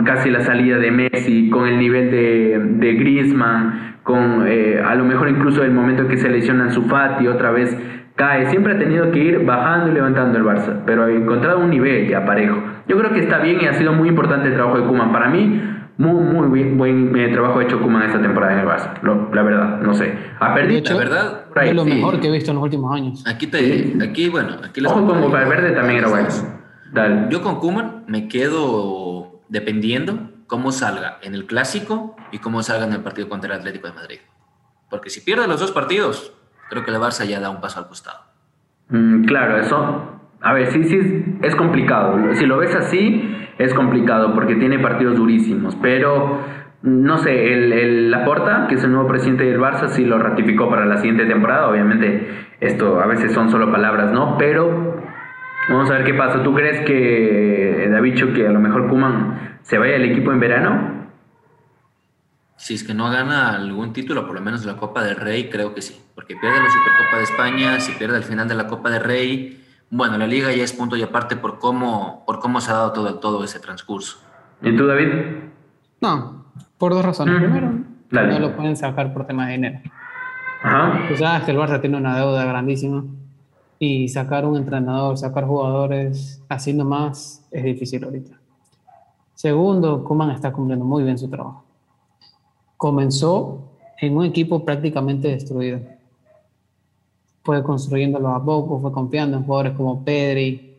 Casi 0.04 0.32
la 0.32 0.42
salida 0.42 0.78
de 0.78 0.92
Messi, 0.92 1.50
con 1.50 1.68
el 1.68 1.78
nivel 1.78 2.10
de, 2.10 2.60
de 2.78 2.94
Griezmann, 2.96 3.98
con 4.02 4.46
eh, 4.48 4.82
a 4.84 4.96
lo 4.96 5.04
mejor 5.04 5.30
incluso 5.30 5.64
el 5.64 5.72
momento 5.72 6.04
en 6.04 6.08
que 6.08 6.18
se 6.18 6.30
lesionan 6.30 6.72
su 6.72 6.84
Fati, 6.84 7.28
otra 7.28 7.52
vez 7.52 7.78
cae. 8.16 8.48
Siempre 8.48 8.74
ha 8.74 8.80
tenido 8.80 9.12
que 9.12 9.20
ir 9.20 9.46
bajando 9.46 9.92
y 9.92 9.94
levantando 9.94 10.40
el 10.40 10.44
Barça, 10.44 10.82
pero 10.86 11.04
ha 11.04 11.12
encontrado 11.12 11.60
un 11.60 11.70
nivel 11.70 12.08
ya 12.08 12.26
parejo. 12.26 12.58
Yo 12.88 12.98
creo 12.98 13.12
que 13.12 13.20
está 13.20 13.38
bien 13.40 13.60
y 13.62 13.66
ha 13.68 13.74
sido 13.74 13.94
muy 13.94 14.10
importante 14.10 14.48
el 14.48 14.56
trabajo 14.56 14.80
de 14.80 14.88
Kuman. 14.88 15.12
Para 15.12 15.30
mí, 15.30 15.62
muy, 15.98 16.50
muy 16.50 16.64
buen 16.76 17.16
eh, 17.16 17.30
trabajo 17.30 17.60
hecho 17.62 17.82
Kuman 17.82 18.04
esta 18.04 18.22
temporada 18.22 18.54
en 18.54 18.60
el 18.60 18.68
Barça. 18.68 19.02
la 19.34 19.42
verdad, 19.42 19.80
no 19.82 19.94
sé. 19.94 20.18
Ha 20.40 20.54
perdido. 20.54 20.94
la 20.94 20.98
verdad. 20.98 21.46
Es 21.64 21.74
lo 21.74 21.86
mejor 21.86 22.20
que 22.20 22.28
he 22.28 22.32
visto 22.32 22.52
en 22.52 22.56
los 22.56 22.64
últimos 22.64 22.96
años. 22.96 23.24
Aquí, 23.28 23.48
te, 23.48 23.98
aquí 24.02 24.30
bueno. 24.30 24.58
Aquí 24.64 24.86
Ojo 24.86 25.06
con 25.06 25.32
Valverde 25.32 25.72
también 25.72 26.00
era 26.00 26.10
bueno. 26.10 26.28
Dale. 26.94 27.28
Yo 27.30 27.42
con 27.42 27.60
Kuman 27.60 28.04
me 28.08 28.28
quedo 28.28 29.42
dependiendo 29.50 30.30
cómo 30.46 30.72
salga 30.72 31.18
en 31.22 31.34
el 31.34 31.46
clásico 31.46 32.16
y 32.32 32.40
cómo 32.40 32.62
salga 32.62 32.86
en 32.86 32.94
el 32.94 33.02
partido 33.02 33.28
contra 33.28 33.54
el 33.54 33.60
Atlético 33.60 33.88
de 33.88 33.94
Madrid. 33.94 34.20
Porque 34.90 35.10
si 35.10 35.22
pierde 35.22 35.48
los 35.48 35.60
dos 35.60 35.72
partidos, 35.72 36.34
creo 36.70 36.86
que 36.86 36.92
el 36.92 36.98
Barça 36.98 37.26
ya 37.26 37.40
da 37.40 37.50
un 37.50 37.60
paso 37.60 37.80
al 37.80 37.88
costado. 37.88 38.20
Mm, 38.90 39.26
claro, 39.26 39.60
eso. 39.60 40.17
A 40.42 40.54
ver, 40.54 40.68
sí, 40.68 40.84
sí, 40.84 41.38
es 41.42 41.56
complicado. 41.56 42.34
Si 42.36 42.46
lo 42.46 42.58
ves 42.58 42.76
así, 42.76 43.36
es 43.58 43.74
complicado 43.74 44.34
porque 44.34 44.56
tiene 44.56 44.80
partidos 44.80 45.18
durísimos, 45.18 45.76
pero 45.76 46.42
no 46.84 47.18
sé, 47.18 47.54
el, 47.54 47.74
el 47.74 48.12
Laporta, 48.12 48.68
que 48.68 48.76
es 48.76 48.84
el 48.84 48.92
nuevo 48.92 49.08
presidente 49.08 49.46
del 49.46 49.60
Barça, 49.60 49.88
sí 49.88 50.06
lo 50.06 50.20
ratificó 50.20 50.70
para 50.70 50.86
la 50.86 50.98
siguiente 50.98 51.26
temporada. 51.26 51.68
Obviamente, 51.68 52.30
esto 52.60 53.02
a 53.02 53.08
veces 53.08 53.34
son 53.34 53.50
solo 53.50 53.72
palabras, 53.72 54.12
¿no? 54.12 54.38
Pero 54.38 55.02
vamos 55.70 55.90
a 55.90 55.94
ver 55.94 56.04
qué 56.04 56.14
pasa. 56.14 56.44
¿Tú 56.44 56.54
crees 56.54 56.86
que, 56.86 57.90
Davicho, 57.92 58.32
que 58.34 58.48
a 58.48 58.52
lo 58.52 58.60
mejor 58.60 58.88
Kuman 58.88 59.60
se 59.64 59.78
vaya 59.78 59.96
al 59.96 60.04
equipo 60.04 60.32
en 60.32 60.40
verano? 60.40 60.98
Si 62.58 62.76
es 62.76 62.84
que 62.84 62.94
no 62.94 63.10
gana 63.10 63.56
algún 63.56 63.94
título, 63.94 64.26
por 64.26 64.36
lo 64.36 64.42
menos 64.42 64.66
la 64.66 64.78
Copa 64.78 65.04
del 65.04 65.16
Rey, 65.16 65.50
creo 65.50 65.74
que 65.74 65.82
sí. 65.82 66.00
Porque 66.16 66.36
pierde 66.36 66.60
la 66.60 66.70
Supercopa 66.70 67.18
de 67.18 67.24
España, 67.24 67.80
si 67.80 67.92
pierde 67.94 68.18
el 68.18 68.24
final 68.24 68.48
de 68.48 68.56
la 68.56 68.68
Copa 68.68 68.90
del 68.90 69.04
Rey, 69.04 69.64
bueno, 69.90 70.18
la 70.18 70.28
liga 70.28 70.52
ya 70.54 70.64
es 70.64 70.74
punto 70.74 70.98
y 70.98 71.02
aparte 71.02 71.36
por 71.36 71.60
cómo, 71.60 72.24
por 72.26 72.40
cómo 72.40 72.60
se 72.60 72.72
ha 72.72 72.76
dado 72.76 72.92
todo, 72.94 73.20
todo 73.20 73.44
ese 73.44 73.60
transcurso. 73.60 74.18
¿Y 74.62 74.76
tú, 74.76 74.86
David? 74.86 75.08
No, 76.02 76.46
por 76.78 76.94
dos 76.94 77.06
razones. 77.06 77.36
Primero, 77.36 77.72
no 78.12 78.40
lo 78.40 78.56
pueden 78.56 78.76
sacar 78.76 79.14
por 79.14 79.26
tema 79.26 79.48
de 79.48 79.54
dinero. 79.54 79.80
Ajá. 80.62 81.08
Tú 81.08 81.16
sabes 81.16 81.44
que 81.44 81.52
el 81.52 81.58
Barça 81.58 81.80
tiene 81.80 81.98
una 81.98 82.18
deuda 82.18 82.44
grandísima 82.46 83.06
y 83.80 84.08
sacar 84.10 84.46
un 84.46 84.58
entrenador, 84.58 85.18
sacar 85.18 85.46
jugadores 85.46 86.44
así 86.50 86.74
nomás 86.74 87.48
es 87.52 87.64
difícil 87.64 88.04
ahorita. 88.04 88.38
Segundo, 89.36 90.04
Kuman 90.04 90.32
está 90.32 90.52
cumpliendo 90.52 90.84
muy 90.84 91.04
bien 91.04 91.18
su 91.18 91.30
trabajo. 91.30 91.64
Comenzó 92.76 93.72
en 94.00 94.18
un 94.18 94.26
equipo 94.26 94.66
prácticamente 94.66 95.28
destruido 95.28 95.80
fue 97.48 97.64
construyéndolo 97.64 98.28
a 98.28 98.44
poco, 98.44 98.82
fue 98.82 98.92
confiando 98.92 99.38
en 99.38 99.44
jugadores 99.46 99.72
como 99.78 100.04
Pedri, 100.04 100.76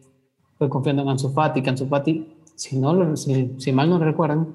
fue 0.59 0.69
confiando 0.69 1.01
en 1.01 1.09
Ansu 1.09 1.31
Fati, 1.31 1.63
que 1.63 1.71
Ansu 1.71 1.87
Fati, 1.87 2.29
si, 2.55 2.77
no, 2.77 3.17
si, 3.17 3.55
si, 3.57 3.73
mal 3.73 3.89
no 3.89 3.99
recuerdan, 3.99 4.49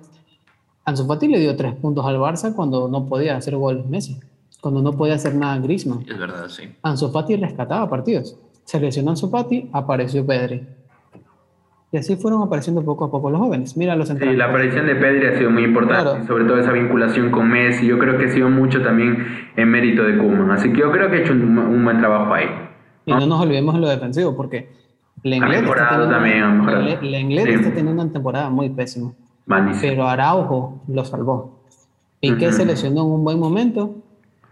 Ansu 0.85 1.07
Fati 1.07 1.27
le 1.27 1.39
dio 1.39 1.55
tres 1.55 1.73
puntos 1.73 2.05
al 2.05 2.17
Barça 2.17 2.53
cuando 2.53 2.87
no 2.87 3.07
podía 3.07 3.35
hacer 3.35 3.55
goles 3.55 3.87
Messi, 3.87 4.19
cuando 4.61 4.83
no 4.83 4.93
podía 4.93 5.15
hacer 5.15 5.33
nada 5.33 5.57
Griezmann. 5.57 6.05
Es 6.07 6.19
verdad, 6.19 6.47
sí. 6.49 6.75
Ansu 6.83 7.09
Fati 7.09 7.35
rescataba 7.35 7.89
partidos. 7.89 8.37
Se 8.63 8.79
lesionó 8.79 9.09
Ansu 9.09 9.31
Fati, 9.31 9.71
apareció 9.73 10.23
Pedri. 10.23 10.67
Y 11.93 11.97
así 11.97 12.15
fueron 12.15 12.41
apareciendo 12.41 12.83
poco 12.83 13.05
a 13.05 13.11
poco 13.11 13.29
los 13.29 13.39
jóvenes. 13.39 13.77
Mira 13.77 13.95
los 13.95 14.09
Sí, 14.09 14.15
la 14.35 14.45
aparición 14.45 14.87
de 14.87 14.95
Pedri 14.95 15.27
ha 15.27 15.37
sido 15.37 15.51
muy 15.51 15.63
importante, 15.63 16.25
sobre 16.25 16.43
todo 16.45 16.57
esa 16.57 16.71
vinculación 16.71 17.29
con 17.29 17.47
Messi. 17.47 17.85
Yo 17.85 17.99
creo 17.99 18.17
que 18.17 18.25
ha 18.25 18.31
sido 18.31 18.49
mucho 18.49 18.81
también 18.81 19.23
en 19.55 19.69
mérito 19.69 20.01
de 20.01 20.17
Koeman. 20.17 20.49
Así 20.49 20.73
que 20.73 20.79
yo 20.79 20.91
creo 20.91 21.11
que 21.11 21.17
ha 21.17 21.19
hecho 21.19 21.33
un, 21.33 21.85
buen 21.85 21.99
trabajo 21.99 22.33
ahí. 22.33 22.47
Y 23.05 23.11
no 23.11 23.27
nos 23.27 23.41
olvidemos 23.41 23.75
en 23.75 23.81
lo 23.81 23.89
defensivo, 23.89 24.35
porque 24.35 24.71
Lenglet 25.21 25.65
está, 25.65 26.09
teniendo, 26.09 26.71
está 26.71 27.69
teniendo 27.75 28.01
una 28.01 28.11
temporada 28.11 28.49
muy 28.49 28.71
pésima. 28.71 29.13
Pero 29.79 30.07
Araujo 30.07 30.81
lo 30.87 31.05
salvó. 31.05 31.59
y 32.19 32.33
que 32.37 32.51
se 32.53 32.65
lesionó 32.65 33.01
en 33.01 33.11
un 33.11 33.23
buen 33.23 33.39
momento 33.39 33.97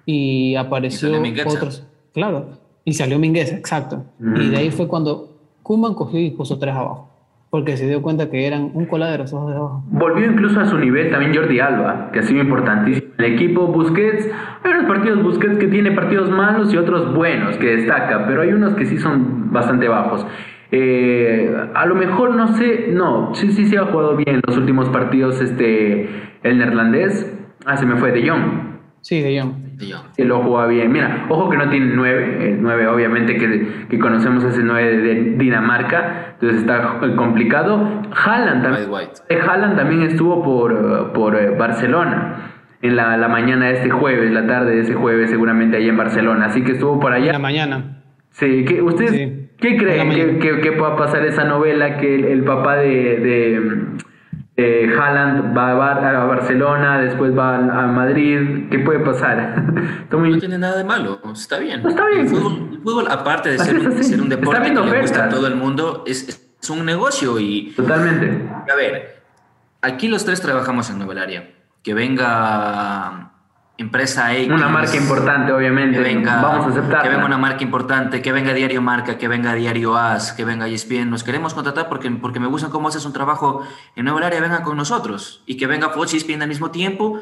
y 0.06 0.54
apareció 0.58 1.10
otros. 1.48 1.88
Claro, 2.14 2.50
y 2.86 2.94
salió 2.94 3.18
Mingueza, 3.18 3.56
exacto. 3.56 4.04
Y 4.20 4.50
de 4.50 4.58
ahí 4.58 4.70
fue 4.70 4.88
cuando 4.88 5.40
Kuman 5.64 5.96
cogió 5.96 6.20
y 6.20 6.30
puso 6.30 6.60
tres 6.60 6.76
abajo 6.76 7.11
porque 7.52 7.76
se 7.76 7.86
dio 7.86 8.02
cuenta 8.02 8.30
que 8.30 8.48
eran 8.48 8.72
un 8.74 8.86
coladero 8.86 9.26
esos 9.26 9.46
de 9.50 9.56
abajo. 9.56 9.84
Volvió 9.92 10.26
incluso 10.26 10.62
a 10.62 10.66
su 10.66 10.78
nivel 10.80 11.12
también 11.12 11.36
Jordi 11.36 11.60
Alba, 11.60 12.10
que 12.14 12.20
ha 12.20 12.24
sido 12.24 12.42
importantísimo. 12.42 13.12
El 13.18 13.26
equipo 13.26 13.68
Busquets, 13.68 14.32
hay 14.64 14.72
unos 14.72 14.86
partidos 14.86 15.22
Busquets 15.22 15.58
que 15.58 15.68
tiene 15.68 15.92
partidos 15.92 16.30
malos 16.30 16.74
y 16.74 16.78
otros 16.78 17.14
buenos 17.14 17.58
que 17.58 17.76
destaca, 17.76 18.26
pero 18.26 18.42
hay 18.42 18.54
unos 18.54 18.74
que 18.76 18.86
sí 18.86 18.98
son 18.98 19.52
bastante 19.52 19.90
bajos. 19.90 20.26
Eh, 20.72 21.54
a 21.76 21.86
lo 21.86 21.96
mejor 21.96 22.36
no 22.36 22.56
sé, 22.56 22.88
no, 22.90 23.36
sí, 23.36 23.52
sí, 23.52 23.66
sí 23.66 23.76
ha 23.76 23.84
jugado 23.84 24.16
bien 24.16 24.36
en 24.36 24.42
los 24.48 24.58
últimos 24.58 24.88
partidos 24.88 25.42
este, 25.42 26.10
el 26.44 26.58
neerlandés. 26.58 27.38
Ah, 27.66 27.76
se 27.76 27.86
me 27.86 27.98
fue, 27.98 28.14
De 28.14 28.30
Jong. 28.30 28.80
Sí, 29.02 29.20
De 29.20 29.38
Jong. 29.38 29.71
Sí, 30.16 30.24
lo 30.24 30.42
jugaba 30.44 30.68
bien. 30.68 30.92
Mira, 30.92 31.26
ojo 31.30 31.50
que 31.50 31.58
no 31.58 31.70
tiene 31.70 31.94
9, 31.94 32.54
el 32.54 32.62
9 32.62 32.88
obviamente 32.88 33.36
que, 33.38 33.88
que 33.90 34.00
conocemos 34.00 34.44
ese 34.44 34.62
9 34.64 34.98
de 34.98 35.16
Dinamarca, 35.38 36.34
entonces 36.34 36.62
está 36.62 37.00
complicado. 37.16 38.04
Haaland 38.14 38.64
también, 38.64 38.90
Haaland 39.50 39.78
también 39.78 40.02
estuvo 40.04 40.44
por, 40.44 41.14
por 41.14 41.36
eh, 41.36 41.56
Barcelona 41.58 42.52
en 42.82 42.96
la, 42.96 43.18
la, 43.18 43.28
mañana 43.28 43.68
de 43.68 43.74
este 43.74 43.90
jueves, 43.90 44.32
la 44.32 44.48
tarde 44.48 44.76
de 44.76 44.82
ese 44.82 44.96
jueves 44.96 45.30
seguramente 45.30 45.78
ahí 45.78 45.88
en 45.88 45.98
Barcelona, 45.98 46.46
así 46.48 46.64
que 46.64 46.74
estuvo 46.74 47.00
por 47.00 47.14
allá. 47.14 47.28
En 47.28 47.34
la 47.34 47.40
mañana. 47.40 48.02
Sí, 48.32 48.66
¿qué, 48.66 48.82
¿ustedes 48.82 49.50
qué 49.58 49.78
creen 49.78 50.40
que, 50.40 50.60
que, 50.62 50.72
pueda 50.72 50.96
pasar 50.96 51.24
esa 51.26 51.44
novela 51.44 51.98
que 51.98 52.32
el, 52.32 52.44
papá 52.44 52.78
de, 52.78 52.88
de 53.18 53.81
eh, 54.64 54.94
Haaland 54.98 55.58
va 55.58 55.72
a, 55.72 56.26
Barcelona, 56.26 57.00
después 57.02 57.38
va 57.38 57.58
a 57.58 57.88
Madrid, 57.88 58.70
¿qué 58.70 58.80
puede 58.80 59.00
pasar? 59.00 59.64
No 60.12 60.40
tiene 60.40 60.58
nada 60.58 60.78
de 60.78 60.84
malo, 60.84 61.20
está 61.34 61.58
bien. 61.58 61.86
está 61.88 62.06
bien. 62.08 62.22
El 62.22 62.30
fútbol, 62.30 63.08
aparte 63.10 63.50
de 63.50 63.60
ser, 64.04 64.22
un 64.22 64.30
deporte 64.30 64.74
que 64.74 64.80
le 64.80 65.02
gusta 65.02 65.26
a 65.26 65.30
todo 65.30 65.48
el 65.48 65.56
mundo, 65.56 66.04
es, 66.06 66.48
un 66.70 66.86
negocio 66.86 67.40
y... 67.40 67.74
Totalmente. 67.76 68.48
A 68.72 68.76
ver, 68.76 69.24
aquí 69.82 70.08
los 70.08 70.24
tres 70.26 70.42
trabajamos 70.42 70.90
en 70.90 71.00
Novelaria. 71.00 71.52
Que 71.82 71.96
venga 71.96 73.31
empresa 73.82 74.34
X. 74.36 74.52
Una 74.52 74.70
marca 74.70 74.96
importante, 74.96 75.52
obviamente. 75.52 75.98
Que 75.98 76.04
venga, 76.04 76.42
Vamos 76.42 76.68
a 76.68 76.70
aceptar. 76.70 77.04
Que 77.04 77.10
venga 77.10 77.26
una 77.26 77.38
marca 77.38 77.64
importante, 77.64 78.22
que 78.22 78.32
venga 78.32 78.54
Diario 78.54 78.82
Marca, 78.82 79.18
que 79.18 79.28
venga 79.28 79.54
Diario 79.54 79.98
As, 79.98 80.32
que 80.34 80.46
venga 80.46 80.68
ESPN. 80.68 81.10
Nos 81.10 81.24
queremos 81.24 81.54
contratar 81.54 81.90
porque, 81.90 82.10
porque 82.12 82.40
me 82.40 82.48
gustan 82.48 82.72
cómo 82.72 82.88
haces 82.88 83.06
un 83.06 83.14
trabajo 83.14 83.66
en 83.96 84.06
Nueva 84.06 84.26
Área, 84.26 84.40
venga 84.40 84.64
con 84.64 84.78
nosotros. 84.78 85.44
Y 85.46 85.58
que 85.58 85.68
venga 85.68 85.90
Fox 85.90 86.14
y 86.14 86.18
ESPN 86.18 86.42
al 86.42 86.48
mismo 86.48 86.72
tiempo. 86.72 87.20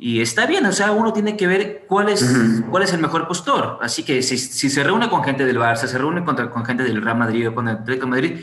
Y 0.00 0.20
está 0.20 0.46
bien, 0.46 0.64
o 0.64 0.72
sea, 0.72 0.92
uno 0.92 1.12
tiene 1.12 1.36
que 1.36 1.48
ver 1.48 1.84
cuál 1.88 2.08
es, 2.08 2.62
cuál 2.70 2.84
es 2.84 2.92
el 2.92 3.00
mejor 3.00 3.26
postor. 3.26 3.78
Así 3.82 4.04
que 4.04 4.22
si, 4.22 4.38
si, 4.38 4.70
se 4.70 4.84
reúne 4.84 5.08
con 5.08 5.24
gente 5.24 5.44
del 5.44 5.58
Barça, 5.58 5.86
se 5.86 5.98
reúne 5.98 6.24
con, 6.24 6.36
con 6.50 6.64
gente 6.64 6.84
del 6.84 7.02
Real 7.02 7.18
Madrid 7.18 7.48
o 7.48 7.54
con 7.54 7.66
el 7.66 7.78
Atlético 7.78 8.06
de 8.06 8.10
Madrid, 8.10 8.40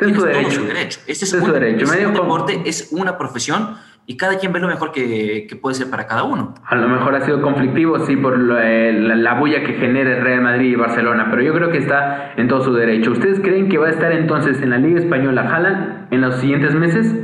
es 0.00 0.16
su 0.16 0.24
derecho. 0.24 0.62
derecho. 0.62 1.00
Este 1.06 1.24
es, 1.24 1.32
un, 1.34 1.52
derecho. 1.52 1.84
Este 1.84 2.06
deporte, 2.06 2.62
es 2.64 2.88
una 2.90 3.16
profesión 3.16 3.76
y 4.06 4.16
cada 4.16 4.38
quien 4.38 4.52
ve 4.52 4.60
lo 4.60 4.68
mejor 4.68 4.92
que, 4.92 5.48
puede 5.60 5.74
ser 5.74 5.88
para 5.88 6.06
cada 6.06 6.24
uno. 6.24 6.54
A 6.66 6.76
lo 6.76 6.88
mejor 6.88 7.14
ha 7.14 7.24
sido 7.24 7.40
conflictivo, 7.40 7.98
sí, 8.06 8.16
por 8.16 8.38
eh, 8.60 8.92
la, 8.92 9.34
bulla 9.34 9.62
que 9.64 9.74
genera 9.74 10.16
el 10.16 10.22
Real 10.22 10.42
Madrid 10.42 10.72
y 10.72 10.74
Barcelona, 10.74 11.28
pero 11.30 11.42
yo 11.42 11.54
creo 11.54 11.70
que 11.70 11.78
está 11.78 12.32
en 12.36 12.48
todo 12.48 12.62
su 12.62 12.74
derecho. 12.74 13.12
¿Ustedes 13.12 13.40
creen 13.40 13.68
que 13.68 13.78
va 13.78 13.86
a 13.86 13.90
estar 13.90 14.12
entonces 14.12 14.60
en 14.60 14.70
la 14.70 14.78
Liga 14.78 15.00
Española 15.00 15.42
Haaland 15.42 16.12
en 16.12 16.20
los 16.20 16.36
siguientes 16.36 16.74
meses? 16.74 17.14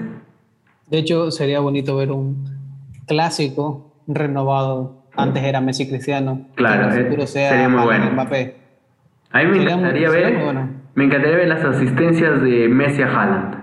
De 0.87 0.99
hecho, 0.99 1.31
sería 1.31 1.61
bonito 1.61 1.97
ver 1.97 2.13
un 2.13 2.45
clásico 3.07 3.93
renovado. 4.07 5.05
Antes 5.17 5.43
era 5.43 5.61
Messi 5.61 5.89
Cristiano. 5.89 6.47
Claro, 6.55 6.89
eh, 6.95 7.27
sería 7.27 7.69
muy 7.69 7.83
bueno. 7.83 8.11
Mbappé. 8.13 8.57
A 9.33 9.41
mí 9.41 9.47
me 9.47 9.63
encantaría, 9.63 10.09
ver, 10.09 10.35
me 10.95 11.05
encantaría 11.05 11.37
ver 11.37 11.49
las 11.49 11.65
asistencias 11.65 12.43
de 12.43 12.69
Messi 12.69 13.03
a 13.03 13.07
Haaland. 13.07 13.60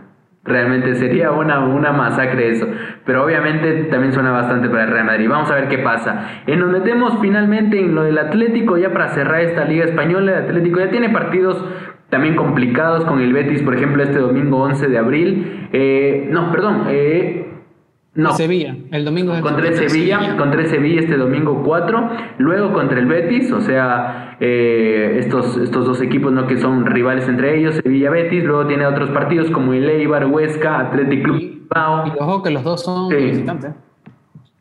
Realmente 0.48 0.96
sería 0.96 1.32
una, 1.32 1.60
una 1.60 1.92
masacre 1.92 2.50
eso. 2.50 2.68
Pero 3.06 3.26
obviamente 3.26 3.86
también 3.86 4.14
suena 4.14 4.32
bastante 4.32 4.70
para 4.70 4.86
el 4.86 4.92
Real 4.92 5.06
Madrid. 5.06 5.30
Vamos 5.30 5.52
a 5.52 5.56
ver 5.56 5.68
qué 5.68 5.80
pasa. 5.80 6.44
Nos 6.48 6.72
metemos 6.72 7.20
finalmente 7.22 7.80
en 7.80 7.94
lo 7.94 8.04
del 8.04 8.18
Atlético 8.18 8.78
ya 8.78 8.92
para 8.92 9.10
cerrar 9.10 9.42
esta 9.42 9.66
Liga 9.66 9.86
Española. 9.86 10.38
El 10.38 10.44
Atlético 10.46 10.80
ya 10.80 10.90
tiene 10.90 11.10
partidos 11.10 11.64
también 12.10 12.36
complicados 12.36 13.04
con 13.06 13.20
el 13.20 13.34
Betis, 13.34 13.62
por 13.64 13.76
ejemplo, 13.76 14.02
este 14.02 14.20
domingo 14.20 14.58
11 14.64 14.88
de 14.88 14.98
abril. 14.98 15.70
Eh, 15.74 16.28
no, 16.32 16.52
perdón. 16.52 16.86
Eh, 16.90 17.47
no. 18.18 18.32
Sevilla, 18.34 18.76
el 18.92 19.06
domingo 19.06 19.40
contra 19.42 19.68
el 19.68 19.76
Sevilla, 19.76 20.36
contra 20.38 20.62
el 20.62 20.68
Sevilla 20.68 21.02
este 21.02 21.18
domingo 21.18 21.62
4, 21.64 22.10
luego 22.40 22.74
contra 22.74 23.00
el 23.00 23.06
Betis, 23.06 23.52
o 23.52 23.62
sea, 23.62 24.36
eh, 24.40 25.18
estos, 25.20 25.56
estos 25.58 25.86
dos 25.86 26.02
equipos 26.02 26.32
no 26.34 26.48
que 26.48 26.58
son 26.58 26.88
rivales 26.88 27.28
entre 27.28 27.60
ellos, 27.60 27.76
Sevilla 27.76 28.10
Betis, 28.10 28.44
luego 28.44 28.66
tiene 28.66 28.88
otros 28.88 29.12
partidos 29.12 29.52
como 29.52 29.74
el 29.74 29.88
Eibar, 29.88 30.26
Huesca, 30.26 30.80
Athletic 30.80 31.24
Club 31.24 31.38
Y 31.40 32.20
ojo 32.20 32.42
que 32.42 32.50
los 32.50 32.64
dos 32.64 32.84
son 32.84 33.10
visitantes. 33.10 33.76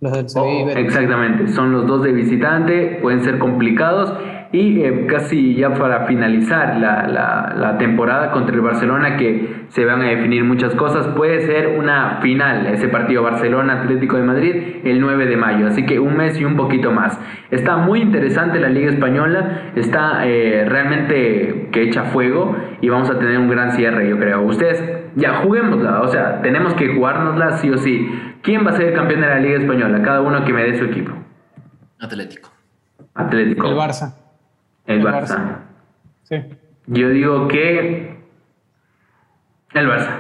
Los 0.01 0.13
del 0.13 0.29
Sevilla 0.29 0.75
oh, 0.75 0.79
Exactamente, 0.79 1.49
son 1.49 1.73
los 1.73 1.87
dos 1.87 2.03
de 2.03 2.13
visitante, 2.13 2.99
pueden 3.01 3.25
ser 3.25 3.39
complicados 3.39 4.13
y 4.53 4.81
eh, 4.81 5.07
casi 5.07 5.55
ya 5.55 5.75
para 5.75 6.07
finalizar 6.07 6.77
la, 6.77 7.07
la, 7.07 7.79
temporada 7.79 8.31
contra 8.31 8.55
el 8.55 8.63
Barcelona, 8.63 9.17
que 9.17 9.67
se 9.69 9.85
van 9.85 10.01
a 10.03 10.05
definir 10.05 10.45
muchas 10.45 10.75
cosas, 10.75 11.09
puede 11.09 11.43
ser 11.43 11.79
una 11.79 12.21
final 12.23 12.67
ese 12.67 12.89
partido 12.89 13.23
Barcelona-Atlético 13.23 14.17
de 14.17 14.23
Madrid 14.23 14.55
el 14.85 15.01
9 15.01 15.27
de 15.27 15.37
mayo, 15.37 15.67
así 15.67 15.85
que 15.85 15.99
un 15.99 16.17
mes 16.17 16.41
y 16.41 16.45
un 16.45 16.57
poquito 16.57 16.93
más. 16.93 17.21
Está 17.51 17.77
muy 17.77 18.01
interesante 18.01 18.61
la 18.61 18.69
Liga 18.69 18.89
Española, 18.89 19.73
está 19.75 20.27
eh, 20.27 20.65
realmente 20.67 21.69
que 21.73 21.83
echa 21.83 22.05
fuego 22.05 22.57
y 22.81 22.89
vamos 22.89 23.11
a 23.11 23.19
tener 23.19 23.39
un 23.39 23.49
gran 23.49 23.73
cierre, 23.73 24.09
yo 24.09 24.17
creo. 24.19 24.43
Ustedes 24.43 24.83
ya 25.17 25.35
juguémosla, 25.43 26.01
o 26.03 26.09
sea, 26.09 26.41
tenemos 26.41 26.75
que 26.75 26.95
jugárnosla 26.95 27.59
sí 27.59 27.71
o 27.71 27.79
sí. 27.79 28.09
¿Quién 28.43 28.65
va 28.65 28.71
a 28.71 28.75
ser 28.75 28.89
el 28.89 28.95
campeón 28.95 29.21
de 29.23 29.27
la 29.27 29.41
Liga 29.41 29.59
Española? 29.59 30.01
Cada 30.03 30.21
uno 30.21 30.45
que 30.45 30.53
me 30.53 30.63
dé 30.63 30.79
su 30.79 30.85
equipo. 30.85 31.13
Atlético. 31.99 32.51
Atlético. 33.15 33.69
El 33.69 33.75
Barça. 33.75 34.26
El, 34.87 35.03
Barça. 35.03 35.59
Sí. 36.23 36.37
Yo 36.87 37.09
digo 37.11 37.49
que 37.49 38.17
el 39.75 39.89
Barça. 39.89 40.11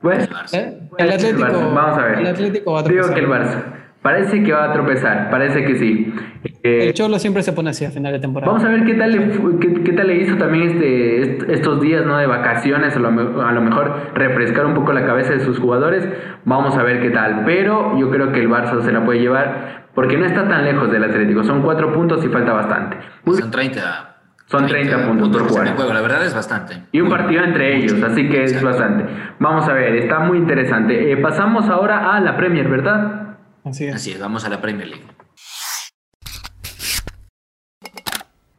Pues, 0.00 0.28
¿Eh? 0.52 0.78
el 0.98 1.12
Atlético. 1.12 1.72
Vamos 1.74 1.98
a 1.98 2.04
ver. 2.04 2.18
El 2.18 2.26
Atlético 2.26 2.72
va 2.72 2.80
a 2.80 2.84
tropezar. 2.84 3.14
Digo 3.14 3.14
que 3.14 3.20
el 3.20 3.28
Barça. 3.28 3.76
Parece 4.06 4.40
que 4.44 4.52
va 4.52 4.70
a 4.70 4.72
tropezar, 4.72 5.30
parece 5.30 5.64
que 5.64 5.74
sí. 5.74 6.14
Eh, 6.62 6.86
el 6.86 6.94
Cholo 6.94 7.18
siempre 7.18 7.42
se 7.42 7.52
pone 7.52 7.70
así 7.70 7.84
a 7.84 7.90
final 7.90 8.12
de 8.12 8.20
temporada. 8.20 8.52
Vamos 8.52 8.64
a 8.64 8.70
ver 8.70 8.84
qué 8.84 8.94
tal 8.94 9.10
le, 9.10 9.82
qué, 9.82 9.92
tal 9.94 10.06
le 10.06 10.18
hizo 10.18 10.36
también 10.36 10.80
este, 10.80 11.52
estos 11.52 11.80
días 11.80 12.06
¿no? 12.06 12.16
de 12.16 12.28
vacaciones, 12.28 12.94
a 12.94 13.00
lo, 13.00 13.08
a 13.08 13.50
lo, 13.50 13.60
mejor 13.62 14.12
refrescar 14.14 14.64
un 14.64 14.74
poco 14.74 14.92
la 14.92 15.04
cabeza 15.04 15.32
de 15.32 15.40
sus 15.40 15.58
jugadores. 15.58 16.08
Vamos 16.44 16.76
a 16.76 16.84
ver 16.84 17.02
qué 17.02 17.10
tal. 17.10 17.42
Pero 17.44 17.98
yo 17.98 18.08
creo 18.08 18.30
que 18.30 18.38
el 18.38 18.48
Barça 18.48 18.80
se 18.80 18.92
la 18.92 19.04
puede 19.04 19.18
llevar 19.18 19.85
porque 19.96 20.18
no 20.18 20.26
está 20.26 20.46
tan 20.46 20.62
lejos 20.62 20.92
del 20.92 21.02
Atlético. 21.02 21.42
Son 21.42 21.62
cuatro 21.62 21.90
puntos 21.92 22.22
y 22.22 22.28
falta 22.28 22.52
bastante. 22.52 22.98
Son 23.24 23.50
30. 23.50 24.12
Son 24.44 24.66
30, 24.66 25.06
puntos, 25.08 25.42
por 25.42 25.48
jugar. 25.48 25.74
la 25.76 26.00
verdad 26.02 26.24
es 26.24 26.34
bastante. 26.34 26.82
Y 26.92 27.00
un 27.00 27.08
partido 27.08 27.42
entre 27.42 27.78
ellos, 27.78 28.00
así 28.02 28.28
que 28.28 28.44
es 28.44 28.62
bastante. 28.62 29.06
Vamos 29.40 29.66
a 29.66 29.72
ver, 29.72 29.96
está 29.96 30.20
muy 30.20 30.38
interesante. 30.38 31.10
Eh, 31.10 31.16
pasamos 31.16 31.68
ahora 31.68 32.14
a 32.14 32.20
la 32.20 32.36
Premier, 32.36 32.68
¿verdad? 32.68 33.38
Así 33.64 33.86
es. 33.86 33.94
Así 33.94 34.12
es, 34.12 34.20
vamos 34.20 34.44
a 34.44 34.50
la 34.50 34.60
Premier 34.60 34.86
League. 34.86 35.04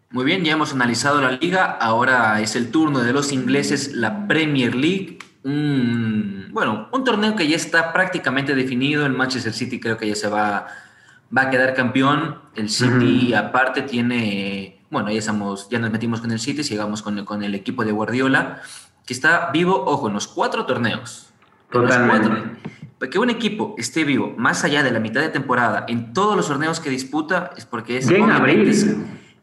Muy 0.09 0.25
bien, 0.25 0.43
ya 0.43 0.53
hemos 0.53 0.73
analizado 0.73 1.21
la 1.21 1.31
liga. 1.31 1.65
Ahora 1.79 2.41
es 2.41 2.55
el 2.55 2.71
turno 2.71 2.99
de 2.99 3.13
los 3.13 3.31
ingleses, 3.31 3.93
la 3.93 4.27
Premier 4.27 4.73
League. 4.75 5.19
bueno, 5.43 6.89
un 6.91 7.03
torneo 7.05 7.35
que 7.35 7.47
ya 7.47 7.55
está 7.55 7.93
prácticamente 7.93 8.55
definido. 8.55 9.05
El 9.05 9.13
Manchester 9.13 9.53
City 9.53 9.79
creo 9.79 9.97
que 9.97 10.07
ya 10.07 10.15
se 10.15 10.27
va 10.27 10.67
va 11.35 11.43
a 11.43 11.49
quedar 11.49 11.73
campeón. 11.73 12.39
El 12.55 12.69
City, 12.69 13.33
aparte, 13.33 13.81
tiene. 13.83 14.81
Bueno, 14.89 15.11
ya, 15.11 15.19
estamos, 15.19 15.69
ya 15.69 15.79
nos 15.79 15.91
metimos 15.91 16.21
con 16.21 16.31
el 16.31 16.39
City, 16.39 16.63
llegamos 16.63 17.01
con, 17.01 17.25
con 17.25 17.43
el 17.43 17.55
equipo 17.55 17.83
de 17.83 17.91
Guardiola, 17.91 18.61
que 19.05 19.13
está 19.13 19.51
vivo, 19.51 19.83
ojo, 19.85 20.07
en 20.07 20.13
los 20.13 20.27
cuatro 20.27 20.65
torneos. 20.65 21.33
Totalmente. 21.69 23.09
que 23.11 23.19
un 23.19 23.29
equipo 23.29 23.75
esté 23.77 24.05
vivo 24.05 24.33
más 24.37 24.63
allá 24.63 24.83
de 24.83 24.91
la 24.91 25.01
mitad 25.01 25.19
de 25.19 25.27
temporada 25.27 25.83
en 25.89 26.13
todos 26.13 26.37
los 26.37 26.47
torneos 26.47 26.79
que 26.79 26.89
disputa 26.89 27.51
es 27.57 27.65
porque 27.65 27.97
es. 27.97 28.09
en 28.09 28.31
abril. 28.31 28.69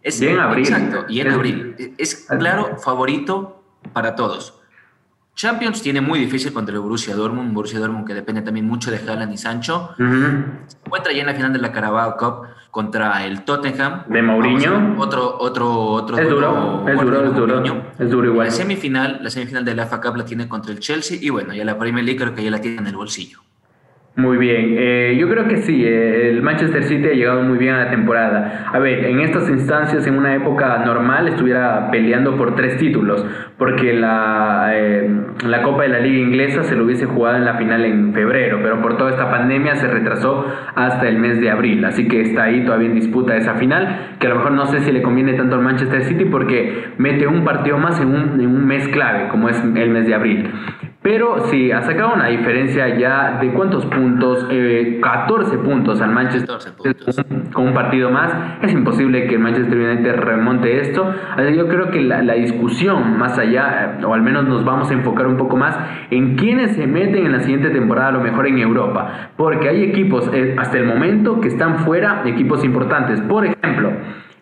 Es, 0.02 0.20
en 0.20 0.38
abril. 0.38 0.66
Exacto, 0.66 1.04
y 1.08 1.20
en 1.20 1.30
abril. 1.30 1.94
Es 1.98 2.26
claro 2.38 2.78
favorito 2.78 3.62
para 3.92 4.16
todos. 4.16 4.54
Champions 5.34 5.82
tiene 5.82 6.00
muy 6.00 6.20
difícil 6.20 6.52
contra 6.52 6.74
el 6.74 6.80
Borussia 6.80 7.14
Dortmund, 7.14 7.52
Borussia 7.52 7.80
Dortmund 7.80 8.06
que 8.06 8.14
depende 8.14 8.42
también 8.42 8.66
mucho 8.66 8.90
de 8.90 8.98
Haaland 8.98 9.32
y 9.32 9.36
Sancho. 9.36 9.90
Se 9.96 10.76
encuentra 10.84 11.12
ya 11.12 11.20
en 11.20 11.26
la 11.26 11.34
final 11.34 11.52
de 11.52 11.58
la 11.58 11.72
Carabao 11.72 12.16
Cup 12.16 12.46
contra 12.70 13.24
el 13.24 13.42
Tottenham. 13.42 14.04
De 14.08 14.22
Mourinho. 14.22 14.96
Otro, 14.98 15.36
otro, 15.38 15.72
otro. 15.72 16.18
Es 16.18 16.28
duro, 16.28 16.84
es 16.88 17.00
duro, 17.00 17.24
es 17.24 17.34
duro. 17.34 17.82
Es 17.98 18.10
duro 18.10 18.26
igual. 18.28 18.46
La 18.46 18.52
semifinal, 18.52 19.18
la 19.22 19.30
semifinal 19.30 19.64
de 19.64 19.74
la 19.74 19.86
FA 19.86 20.00
Cup 20.00 20.16
la 20.16 20.24
tiene 20.24 20.48
contra 20.48 20.72
el 20.72 20.78
Chelsea 20.78 21.18
y 21.20 21.30
bueno, 21.30 21.52
ya 21.52 21.64
la 21.64 21.78
Premier 21.78 22.04
League 22.04 22.20
creo 22.20 22.34
que 22.34 22.44
ya 22.44 22.50
la 22.50 22.60
tiene 22.60 22.78
en 22.78 22.86
el 22.86 22.96
bolsillo. 22.96 23.40
Muy 24.16 24.36
bien, 24.36 24.76
eh, 24.78 25.16
yo 25.18 25.28
creo 25.28 25.48
que 25.48 25.56
sí, 25.56 25.84
eh, 25.84 26.30
el 26.30 26.40
Manchester 26.40 26.84
City 26.84 27.08
ha 27.08 27.14
llegado 27.14 27.42
muy 27.42 27.58
bien 27.58 27.74
a 27.74 27.86
la 27.86 27.90
temporada. 27.90 28.70
A 28.72 28.78
ver, 28.78 29.06
en 29.06 29.18
estas 29.18 29.50
instancias, 29.50 30.06
en 30.06 30.16
una 30.16 30.36
época 30.36 30.84
normal, 30.84 31.26
estuviera 31.26 31.90
peleando 31.90 32.36
por 32.36 32.54
tres 32.54 32.76
títulos, 32.76 33.26
porque 33.58 33.92
la, 33.92 34.70
eh, 34.72 35.10
la 35.48 35.62
Copa 35.62 35.82
de 35.82 35.88
la 35.88 35.98
Liga 35.98 36.28
Inglesa 36.28 36.62
se 36.62 36.76
lo 36.76 36.84
hubiese 36.84 37.06
jugado 37.06 37.38
en 37.38 37.44
la 37.44 37.54
final 37.54 37.84
en 37.84 38.14
febrero, 38.14 38.60
pero 38.62 38.80
por 38.80 38.96
toda 38.96 39.10
esta 39.10 39.32
pandemia 39.32 39.74
se 39.74 39.88
retrasó 39.88 40.46
hasta 40.76 41.08
el 41.08 41.18
mes 41.18 41.40
de 41.40 41.50
abril, 41.50 41.84
así 41.84 42.06
que 42.06 42.20
está 42.20 42.44
ahí 42.44 42.64
todavía 42.64 42.90
en 42.90 42.94
disputa 42.94 43.36
esa 43.36 43.54
final, 43.54 44.14
que 44.20 44.28
a 44.28 44.30
lo 44.30 44.36
mejor 44.36 44.52
no 44.52 44.66
sé 44.66 44.78
si 44.82 44.92
le 44.92 45.02
conviene 45.02 45.32
tanto 45.32 45.56
al 45.56 45.62
Manchester 45.62 46.04
City 46.04 46.26
porque 46.26 46.92
mete 46.98 47.26
un 47.26 47.42
partido 47.44 47.78
más 47.78 48.00
en 48.00 48.14
un, 48.14 48.40
en 48.40 48.46
un 48.46 48.64
mes 48.64 48.86
clave, 48.86 49.26
como 49.26 49.48
es 49.48 49.60
el 49.60 49.90
mes 49.90 50.06
de 50.06 50.14
abril. 50.14 50.52
Pero 51.04 51.48
sí, 51.50 51.70
ha 51.70 51.82
sacado 51.82 52.14
una 52.14 52.28
diferencia 52.28 52.96
ya 52.96 53.36
de 53.38 53.52
cuántos 53.52 53.84
puntos, 53.84 54.48
14 55.02 55.54
eh, 55.54 55.58
puntos 55.58 56.00
al 56.00 56.12
Manchester 56.12 56.72
con 57.52 57.66
un 57.66 57.74
partido 57.74 58.10
más. 58.10 58.34
Es 58.62 58.72
imposible 58.72 59.26
que 59.26 59.34
el 59.34 59.40
Manchester 59.40 59.76
United 59.76 60.16
remonte 60.16 60.80
esto. 60.80 61.14
Yo 61.54 61.68
creo 61.68 61.90
que 61.90 62.00
la, 62.00 62.22
discusión 62.32 63.18
más 63.18 63.38
allá, 63.38 63.98
o 64.02 64.14
al 64.14 64.22
menos 64.22 64.48
nos 64.48 64.64
vamos 64.64 64.90
a 64.90 64.94
enfocar 64.94 65.26
un 65.26 65.36
poco 65.36 65.58
más 65.58 65.78
en 66.10 66.36
quiénes 66.36 66.74
se 66.74 66.86
meten 66.86 67.26
en 67.26 67.32
la 67.32 67.40
siguiente 67.40 67.68
temporada, 67.68 68.08
a 68.08 68.12
lo 68.12 68.20
mejor 68.20 68.46
en 68.46 68.56
Europa. 68.60 69.28
Porque 69.36 69.68
hay 69.68 69.82
equipos 69.82 70.30
eh, 70.32 70.56
hasta 70.58 70.78
el 70.78 70.86
momento 70.86 71.38
que 71.38 71.48
están 71.48 71.80
fuera, 71.80 72.22
equipos 72.24 72.64
importantes. 72.64 73.20
Por 73.20 73.44
ejemplo, 73.44 73.92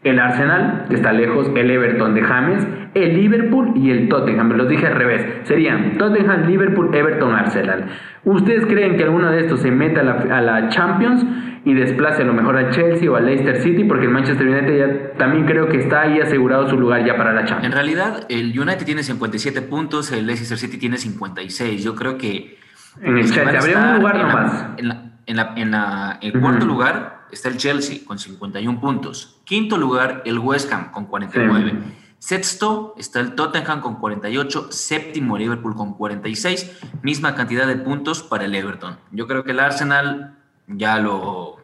el 0.05 0.19
Arsenal, 0.19 0.87
que 0.89 0.97
está 0.97 1.13
lejos, 1.13 1.51
el 1.55 1.71
Everton 1.71 2.15
de 2.15 2.23
James, 2.23 2.67
el 2.95 3.15
Liverpool 3.15 3.73
y 3.77 3.91
el 3.91 4.09
Tottenham. 4.09 4.53
Los 4.53 4.69
dije 4.69 4.87
al 4.87 4.97
revés. 4.97 5.25
Serían 5.45 5.97
Tottenham, 5.97 6.49
Liverpool, 6.49 6.95
Everton, 6.95 7.35
Arsenal. 7.35 7.87
¿Ustedes 8.25 8.67
creen 8.67 8.97
que 8.97 9.05
alguno 9.05 9.31
de 9.31 9.41
estos 9.41 9.61
se 9.61 9.71
meta 9.71 10.01
a 10.01 10.41
la, 10.41 10.69
Champions 10.69 11.25
y 11.65 11.75
desplace 11.75 12.23
a 12.23 12.25
lo 12.25 12.35
mejor 12.35 12.57
al 12.57 12.71
Chelsea 12.71 13.09
o 13.11 13.15
al 13.15 13.27
Leicester 13.27 13.59
City? 13.59 13.85
Porque 13.85 14.07
el 14.07 14.11
Manchester 14.11 14.47
United 14.47 14.77
ya 14.77 15.19
también 15.19 15.47
creo 15.47 15.69
que 15.69 15.79
está 15.79 16.03
ahí 16.03 16.21
asegurado 16.21 16.69
su 16.69 16.79
lugar 16.79 17.05
ya 17.05 17.17
para 17.17 17.33
la 17.33 17.45
Champions. 17.45 17.67
En 17.67 17.73
realidad, 17.73 18.27
el 18.29 18.59
United 18.59 18.85
tiene 18.85 19.05
57 19.05 19.63
puntos, 19.63 20.11
el 20.11 20.27
Leicester 20.27 20.59
City 20.59 20.79
tiene 20.79 20.99
56. 20.99 21.83
Yo 21.83 21.95
creo 21.95 22.19
que... 22.19 22.59
En 23.01 23.17
el 23.17 23.31
Chelsea 23.31 23.59
habría 23.59 23.79
un 23.79 23.99
lugar 24.01 24.19
nomás. 24.19 24.67
En, 24.77 24.89
la, 25.37 25.55
en, 25.57 25.75
el 26.21 26.41
cuarto 26.41 26.67
lugar 26.67 27.22
está 27.33 27.49
el 27.49 27.57
Chelsea 27.57 28.05
con 28.07 28.19
51 28.19 28.81
puntos. 28.81 29.41
Quinto 29.45 29.77
lugar, 29.79 30.23
el 30.25 30.39
West 30.39 30.73
Ham 30.73 30.93
con 30.93 31.07
49. 31.07 32.03
Sexto 32.19 32.95
está 32.97 33.19
el 33.19 33.35
Tottenham 33.35 33.81
con 33.81 33.97
48. 33.97 34.69
Séptimo, 34.71 35.37
Liverpool 35.37 35.75
con 35.75 35.95
46. 35.95 36.71
Misma 37.03 37.35
cantidad 37.35 37.67
de 37.67 37.77
puntos 37.77 38.23
para 38.23 38.45
el 38.45 38.55
Everton. 38.55 38.97
Yo 39.11 39.27
creo 39.27 39.43
que 39.43 39.51
el 39.51 39.59
Arsenal 39.59 40.37
ya 40.69 40.99
lo. 40.99 41.57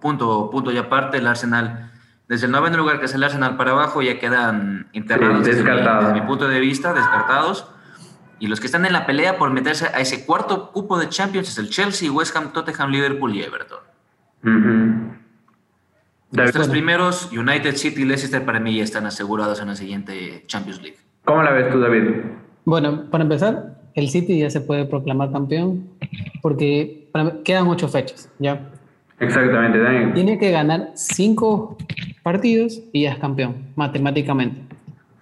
Punto, 0.00 0.50
punto 0.50 0.72
y 0.72 0.78
aparte, 0.78 1.18
el 1.18 1.26
Arsenal. 1.26 1.92
Desde 2.26 2.46
el 2.46 2.52
noveno 2.52 2.78
lugar, 2.78 2.98
que 2.98 3.04
es 3.04 3.14
el 3.14 3.22
Arsenal 3.22 3.56
para 3.56 3.72
abajo, 3.72 4.00
ya 4.00 4.18
quedan 4.18 4.88
internados 4.92 5.44
descartados. 5.44 6.06
desde 6.06 6.20
mi 6.20 6.26
punto 6.26 6.48
de 6.48 6.58
vista, 6.58 6.92
descartados. 6.94 7.66
Y 8.38 8.48
los 8.48 8.58
que 8.58 8.66
están 8.66 8.84
en 8.86 8.92
la 8.92 9.06
pelea 9.06 9.38
por 9.38 9.50
meterse 9.50 9.86
a 9.86 10.00
ese 10.00 10.26
cuarto 10.26 10.72
cupo 10.72 10.98
de 10.98 11.08
Champions 11.08 11.48
es 11.48 11.58
el 11.58 11.70
Chelsea, 11.70 12.10
West 12.10 12.34
Ham, 12.34 12.52
Tottenham, 12.52 12.90
Liverpool 12.90 13.36
y 13.36 13.42
Everton. 13.42 13.91
Los 16.32 16.52
tres 16.52 16.68
primeros, 16.68 17.30
United 17.32 17.76
City 17.76 18.02
y 18.02 18.04
Leicester, 18.04 18.44
para 18.44 18.58
mí 18.58 18.76
ya 18.76 18.84
están 18.84 19.06
asegurados 19.06 19.60
en 19.60 19.68
la 19.68 19.76
siguiente 19.76 20.44
Champions 20.46 20.80
League. 20.82 20.96
¿Cómo 21.24 21.42
la 21.42 21.50
ves 21.50 21.70
tú, 21.70 21.78
David? 21.78 22.02
Bueno, 22.64 23.10
para 23.10 23.24
empezar, 23.24 23.82
el 23.94 24.08
City 24.08 24.38
ya 24.38 24.50
se 24.50 24.60
puede 24.60 24.86
proclamar 24.86 25.30
campeón 25.30 25.88
porque 26.40 27.08
quedan 27.44 27.68
ocho 27.68 27.88
fechas, 27.88 28.30
¿ya? 28.38 28.70
Exactamente, 29.20 29.78
Daniel. 29.78 30.14
Tiene 30.14 30.38
que 30.38 30.50
ganar 30.50 30.90
cinco 30.94 31.76
partidos 32.22 32.80
y 32.92 33.02
ya 33.02 33.12
es 33.12 33.18
campeón, 33.18 33.54
matemáticamente. 33.76 34.62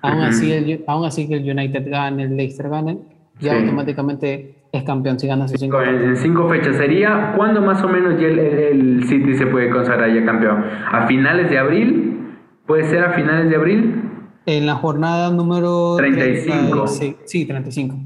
Aún, 0.03 0.23
así, 0.23 0.51
el, 0.51 0.85
aún 0.87 1.05
así 1.05 1.29
que 1.29 1.35
el 1.35 1.51
United 1.51 1.91
gane, 1.91 2.23
el 2.23 2.37
Leicester 2.37 2.71
gane, 2.71 2.99
ya 3.41 3.57
automáticamente 3.57 4.55
es 4.73 4.83
campeón 4.85 5.19
si 5.19 5.27
gana 5.27 5.49
cinco 5.49 5.83
En 5.83 6.17
cinco 6.17 6.49
fechas 6.49 6.77
sería, 6.77 7.33
¿cuándo 7.37 7.61
más 7.61 7.83
o 7.83 7.89
menos 7.89 8.21
ya 8.21 8.29
el, 8.29 9.05
City 9.07 9.35
se 9.35 9.47
puede 9.47 9.71
consagrar 9.71 10.13
ya 10.13 10.25
campeón? 10.25 10.65
¿A 10.91 11.07
finales 11.07 11.51
de 11.51 11.59
abril? 11.59 12.37
¿Puede 12.67 12.85
ser 12.85 13.05
a 13.05 13.11
finales 13.13 13.51
de 13.51 13.57
abril? 13.57 14.03
En 14.47 14.67
la 14.67 14.75
jornada 14.77 15.31
número 15.31 15.97
35. 15.97 16.87
sí, 17.25 17.45
35. 17.47 17.97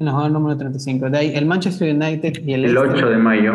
En 0.00 0.06
la 0.06 0.12
jornada 0.12 0.32
número 0.32 0.56
35. 0.56 1.10
De 1.10 1.18
ahí 1.18 1.32
el 1.34 1.46
Manchester 1.46 1.94
United 1.94 2.42
y 2.44 2.54
el 2.54 2.64
El 2.64 2.78
8 2.78 3.10
de 3.10 3.18
mayo. 3.18 3.54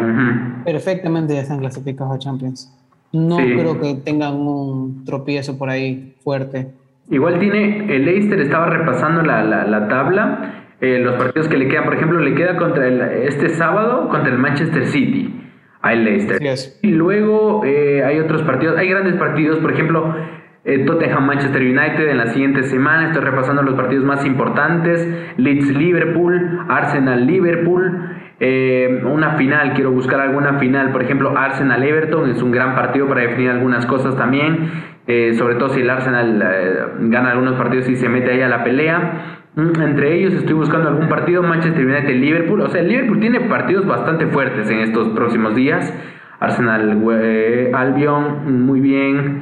Perfectamente 0.63 1.33
ya 1.33 1.41
están 1.41 1.59
clasificados 1.59 2.15
a 2.15 2.19
Champions. 2.19 2.71
No 3.11 3.37
creo 3.37 3.79
que 3.79 3.95
tengan 3.95 4.35
un 4.35 5.03
tropiezo 5.03 5.57
por 5.57 5.69
ahí 5.69 6.15
fuerte. 6.23 6.67
Igual 7.09 7.39
tiene, 7.39 7.95
el 7.95 8.05
Leicester 8.05 8.39
estaba 8.39 8.67
repasando 8.67 9.23
la, 9.23 9.43
la, 9.43 9.65
la 9.65 9.87
tabla 9.87 10.59
eh, 10.81 10.99
los 10.99 11.15
partidos 11.15 11.49
que 11.49 11.57
le 11.57 11.67
quedan, 11.67 11.83
por 11.83 11.95
ejemplo, 11.95 12.19
le 12.19 12.33
queda 12.35 12.55
contra 12.55 12.87
el, 12.87 13.01
este 13.01 13.49
sábado 13.49 14.07
contra 14.07 14.31
el 14.31 14.37
Manchester 14.37 14.85
City, 14.85 15.33
al 15.81 16.05
Leicester. 16.05 16.39
Y 16.81 16.91
luego 16.91 17.63
eh, 17.65 18.03
hay 18.05 18.19
otros 18.19 18.43
partidos, 18.43 18.77
hay 18.77 18.87
grandes 18.87 19.15
partidos, 19.15 19.59
por 19.59 19.73
ejemplo, 19.73 20.15
eh, 20.63 20.85
Tottenham 20.85 21.25
Manchester 21.25 21.61
United 21.61 22.07
en 22.07 22.17
la 22.17 22.27
siguiente 22.27 22.63
semana, 22.63 23.07
estoy 23.07 23.23
repasando 23.23 23.61
los 23.61 23.73
partidos 23.73 24.05
más 24.05 24.25
importantes, 24.25 25.05
Leeds 25.35 25.67
Liverpool, 25.75 26.65
Arsenal 26.69 27.27
Liverpool, 27.27 28.15
una 28.41 29.31
final, 29.31 29.73
quiero 29.73 29.91
buscar 29.91 30.21
alguna 30.21 30.59
final, 30.59 30.93
por 30.93 31.03
ejemplo, 31.03 31.37
Arsenal 31.37 31.83
Everton 31.83 32.29
es 32.29 32.41
un 32.41 32.51
gran 32.51 32.73
partido 32.73 33.05
para 33.05 33.19
definir 33.19 33.49
algunas 33.49 33.85
cosas 33.85 34.15
también, 34.15 34.69
sobre 35.33 35.55
todo 35.55 35.67
si 35.69 35.81
el 35.81 35.89
Arsenal 35.89 36.95
gana 37.09 37.31
algunos 37.31 37.55
partidos 37.55 37.89
y 37.89 37.97
se 37.97 38.07
mete 38.07 38.31
ahí 38.31 38.41
a 38.41 38.47
la 38.47 38.63
pelea. 38.63 39.38
Mm, 39.55 39.81
entre 39.81 40.15
ellos 40.15 40.33
estoy 40.33 40.53
buscando 40.53 40.89
algún 40.89 41.09
partido, 41.09 41.43
Manchester 41.43 41.85
United, 41.85 42.15
Liverpool. 42.15 42.61
O 42.61 42.69
sea, 42.69 42.81
Liverpool 42.81 43.19
tiene 43.19 43.41
partidos 43.41 43.85
bastante 43.85 44.27
fuertes 44.27 44.69
en 44.69 44.79
estos 44.79 45.09
próximos 45.09 45.55
días. 45.55 45.93
Arsenal, 46.39 47.03
eh, 47.21 47.71
Albion, 47.73 48.65
muy 48.65 48.79
bien. 48.79 49.41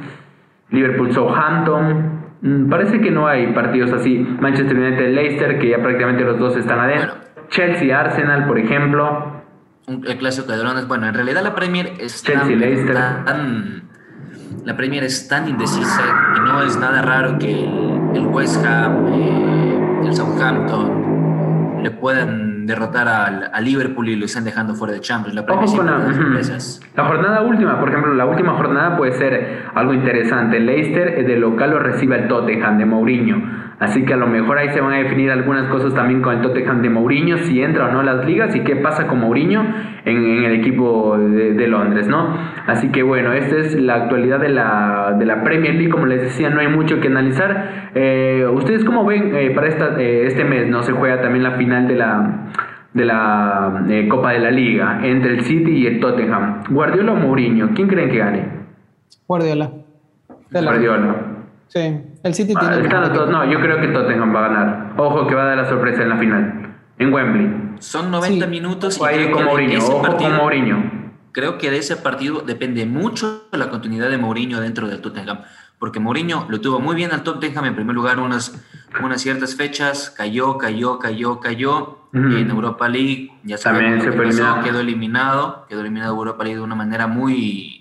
Liverpool, 0.70 1.12
Southampton. 1.12 2.18
Mm, 2.40 2.68
parece 2.68 3.00
que 3.00 3.10
no 3.10 3.26
hay 3.26 3.48
partidos 3.52 3.92
así. 3.92 4.18
Manchester 4.40 4.76
United, 4.76 5.14
Leicester, 5.14 5.58
que 5.58 5.70
ya 5.70 5.78
prácticamente 5.78 6.24
los 6.24 6.38
dos 6.38 6.56
están 6.56 6.80
adentro. 6.80 7.14
Chelsea, 7.48 7.98
Arsenal, 7.98 8.46
por 8.46 8.58
ejemplo. 8.58 9.38
El 9.86 10.18
clásico 10.18 10.52
de 10.52 10.58
drones. 10.58 10.86
Bueno, 10.86 11.06
en 11.06 11.14
realidad 11.14 11.42
la 11.42 11.54
Premier 11.54 11.94
es 11.98 12.22
Chelsea, 12.22 12.56
Leicester. 12.56 12.94
la 14.64 14.76
Premier 14.76 15.04
es 15.04 15.28
tan 15.28 15.48
indecisa 15.48 16.02
que 16.34 16.40
no 16.40 16.62
es 16.62 16.78
nada 16.78 17.00
raro 17.00 17.38
que 17.38 17.64
el, 18.14 18.26
West 18.26 18.64
Ham. 18.66 19.06
Eh, 19.08 19.67
el 20.08 20.16
Southampton 20.16 21.82
le 21.82 21.90
puedan 21.90 22.47
derrotar 22.68 23.08
al, 23.08 23.64
Liverpool 23.64 24.08
y 24.08 24.16
lo 24.16 24.26
estén 24.26 24.44
dejando 24.44 24.74
fuera 24.74 24.94
de 24.94 25.00
Champions. 25.00 25.34
La, 25.34 25.42
la, 26.96 27.04
jornada 27.04 27.42
última, 27.42 27.80
por 27.80 27.88
ejemplo, 27.88 28.14
la 28.14 28.26
última 28.26 28.54
jornada 28.54 28.96
puede 28.96 29.12
ser 29.12 29.64
algo 29.74 29.92
interesante. 29.92 30.60
Leicester 30.60 31.26
de 31.26 31.36
local 31.36 31.70
lo 31.70 31.80
recibe 31.80 32.16
el 32.16 32.28
Tottenham 32.28 32.78
de 32.78 32.86
Mourinho. 32.86 33.68
Así 33.80 34.04
que 34.04 34.14
a 34.14 34.16
lo 34.16 34.26
mejor 34.26 34.58
ahí 34.58 34.70
se 34.70 34.80
van 34.80 34.92
a 34.92 34.96
definir 34.96 35.30
algunas 35.30 35.68
cosas 35.68 35.94
también 35.94 36.20
con 36.20 36.34
el 36.34 36.42
Tottenham 36.42 36.82
de 36.82 36.90
Mourinho, 36.90 37.38
si 37.38 37.62
entra 37.62 37.86
o 37.86 37.92
no 37.92 38.00
a 38.00 38.02
las 38.02 38.26
ligas 38.26 38.54
y 38.56 38.60
qué 38.60 38.74
pasa 38.74 39.06
con 39.06 39.20
Mourinho 39.20 39.64
en, 40.04 40.44
el 40.44 40.52
equipo 40.54 41.16
de, 41.16 41.68
Londres, 41.68 42.08
¿no? 42.08 42.36
Así 42.66 42.88
que 42.90 43.02
bueno, 43.04 43.32
esta 43.32 43.56
es 43.56 43.74
la 43.80 43.94
actualidad 43.94 44.40
de 44.40 44.48
la, 44.48 45.14
de 45.16 45.26
la 45.26 45.44
Premier 45.44 45.74
League, 45.74 45.90
como 45.90 46.06
les 46.06 46.22
decía, 46.22 46.50
no 46.50 46.60
hay 46.60 46.68
mucho 46.68 46.98
que 46.98 47.06
analizar. 47.06 47.90
Eh, 47.94 48.46
¿Ustedes 48.52 48.84
cómo 48.84 49.04
ven 49.04 49.36
eh, 49.36 49.50
para 49.50 49.68
esta, 49.68 50.00
eh, 50.00 50.26
este 50.26 50.44
mes, 50.44 50.68
no? 50.68 50.82
Se 50.82 50.92
juega 50.92 51.20
también 51.20 51.44
la 51.44 51.52
final 51.52 51.86
de 51.86 51.94
la 51.94 52.48
de 52.98 53.06
la 53.06 53.84
Copa 54.10 54.32
de 54.32 54.40
la 54.40 54.50
Liga 54.50 55.00
entre 55.02 55.34
el 55.34 55.44
City 55.44 55.70
y 55.70 55.86
el 55.86 56.00
Tottenham. 56.00 56.64
Guardiola 56.68 57.12
o 57.12 57.16
Mourinho, 57.16 57.70
¿quién 57.74 57.88
creen 57.88 58.10
que 58.10 58.18
gane? 58.18 58.48
Guardiola. 59.26 59.70
Guardiola. 60.50 61.16
Sí, 61.68 62.00
el 62.22 62.34
City 62.34 62.54
ah, 62.56 62.60
tiene. 62.60 62.88
no, 62.88 63.50
yo 63.50 63.60
creo 63.60 63.80
que 63.80 63.88
Tottenham 63.88 64.34
va 64.34 64.46
a 64.46 64.48
ganar. 64.48 64.94
Ojo 64.96 65.26
que 65.26 65.34
va 65.34 65.42
a 65.42 65.46
dar 65.46 65.56
la 65.58 65.68
sorpresa 65.68 66.02
en 66.02 66.08
la 66.08 66.16
final. 66.16 66.76
En 66.98 67.12
Wembley. 67.12 67.76
Son 67.78 68.10
90 68.10 68.46
minutos 68.46 68.98
y 68.98 69.14
creo 69.14 69.32
con 69.32 69.44
Mourinho. 69.44 69.78
Ojo 69.78 70.16
con 70.16 70.36
Mourinho. 70.36 70.98
Creo 71.32 71.58
que 71.58 71.70
de 71.70 71.78
ese 71.78 71.96
partido 71.96 72.40
depende 72.40 72.86
mucho 72.86 73.46
de 73.52 73.58
la 73.58 73.68
continuidad 73.70 74.10
de 74.10 74.18
Mourinho 74.18 74.60
dentro 74.60 74.88
del 74.88 75.00
Tottenham. 75.00 75.42
Porque 75.78 76.00
Mourinho 76.00 76.46
lo 76.48 76.60
tuvo 76.60 76.80
muy 76.80 76.96
bien 76.96 77.12
al 77.12 77.22
Tottenham 77.22 77.66
en 77.66 77.74
primer 77.74 77.94
lugar 77.94 78.18
unas, 78.18 78.64
unas 79.02 79.20
ciertas 79.20 79.54
fechas, 79.54 80.10
cayó, 80.10 80.58
cayó, 80.58 80.98
cayó, 80.98 81.40
cayó. 81.40 81.94
En 82.14 82.48
Europa 82.48 82.88
League 82.88 83.32
ya 83.44 83.58
También 83.58 84.00
se 84.00 84.10
quedó 84.10 84.80
eliminado, 84.80 85.66
quedó 85.68 85.80
eliminado 85.82 86.14
Europa 86.14 86.42
League 86.42 86.56
de 86.56 86.64
una 86.64 86.74
manera 86.74 87.06
muy 87.06 87.78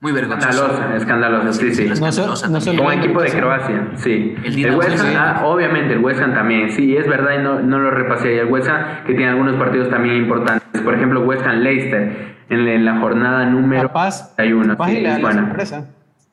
muy 0.00 0.12
vergonzosa. 0.12 0.50
Escandalosa, 0.50 0.96
escandalosa, 0.96 1.52
sí, 1.52 1.74
sí. 1.74 1.86
No, 1.88 2.76
Como 2.76 2.92
equipo 2.92 3.20
de 3.20 3.30
Croacia, 3.30 3.88
sí. 3.96 4.36
El, 4.44 4.74
West 4.76 5.00
Ham, 5.00 5.14
ah, 5.16 5.42
obviamente, 5.44 5.94
el 5.94 5.98
West 6.00 6.20
Ham 6.20 6.34
también, 6.34 6.70
sí, 6.70 6.96
es 6.96 7.08
verdad, 7.08 7.40
y 7.40 7.42
no, 7.42 7.60
no 7.60 7.78
lo 7.80 7.90
repasé. 7.90 8.34
Y 8.34 8.38
el 8.38 8.46
West 8.46 8.68
Ham, 8.68 9.04
que 9.06 9.14
tiene 9.14 9.30
algunos 9.30 9.56
partidos 9.56 9.90
también 9.90 10.16
importantes. 10.16 10.82
Por 10.82 10.94
ejemplo, 10.94 11.22
West 11.22 11.44
Ham 11.44 11.58
Leicester, 11.58 12.36
en, 12.48 12.84
la 12.84 13.00
jornada 13.00 13.44
número 13.46 13.92
Paz, 13.92 14.34
hay 14.38 14.52
uno. 14.52 14.76
Sí, 14.86 15.04
es 15.04 15.20
bueno. 15.20 15.52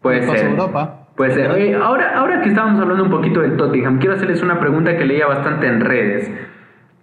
Puede 0.01 0.27
ser. 0.27 0.45
Europa. 0.45 1.04
Puede 1.15 1.33
ser. 1.33 1.51
Oye, 1.51 1.75
ahora, 1.75 2.17
ahora 2.17 2.41
que 2.41 2.49
estábamos 2.49 2.81
hablando 2.81 3.03
un 3.03 3.09
poquito 3.09 3.41
del 3.41 3.55
Tottenham, 3.55 3.99
quiero 3.99 4.15
hacerles 4.15 4.41
una 4.41 4.59
pregunta 4.59 4.97
que 4.97 5.05
leía 5.05 5.27
bastante 5.27 5.67
en 5.67 5.81
redes. 5.81 6.29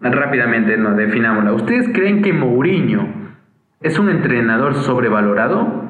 Rápidamente, 0.00 0.76
no, 0.76 0.94
definámosla. 0.94 1.52
¿Ustedes 1.52 1.88
creen 1.94 2.22
que 2.22 2.32
Mourinho 2.32 3.08
es 3.80 3.98
un 3.98 4.10
entrenador 4.10 4.74
sobrevalorado? 4.74 5.82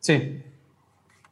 Sí. 0.00 0.42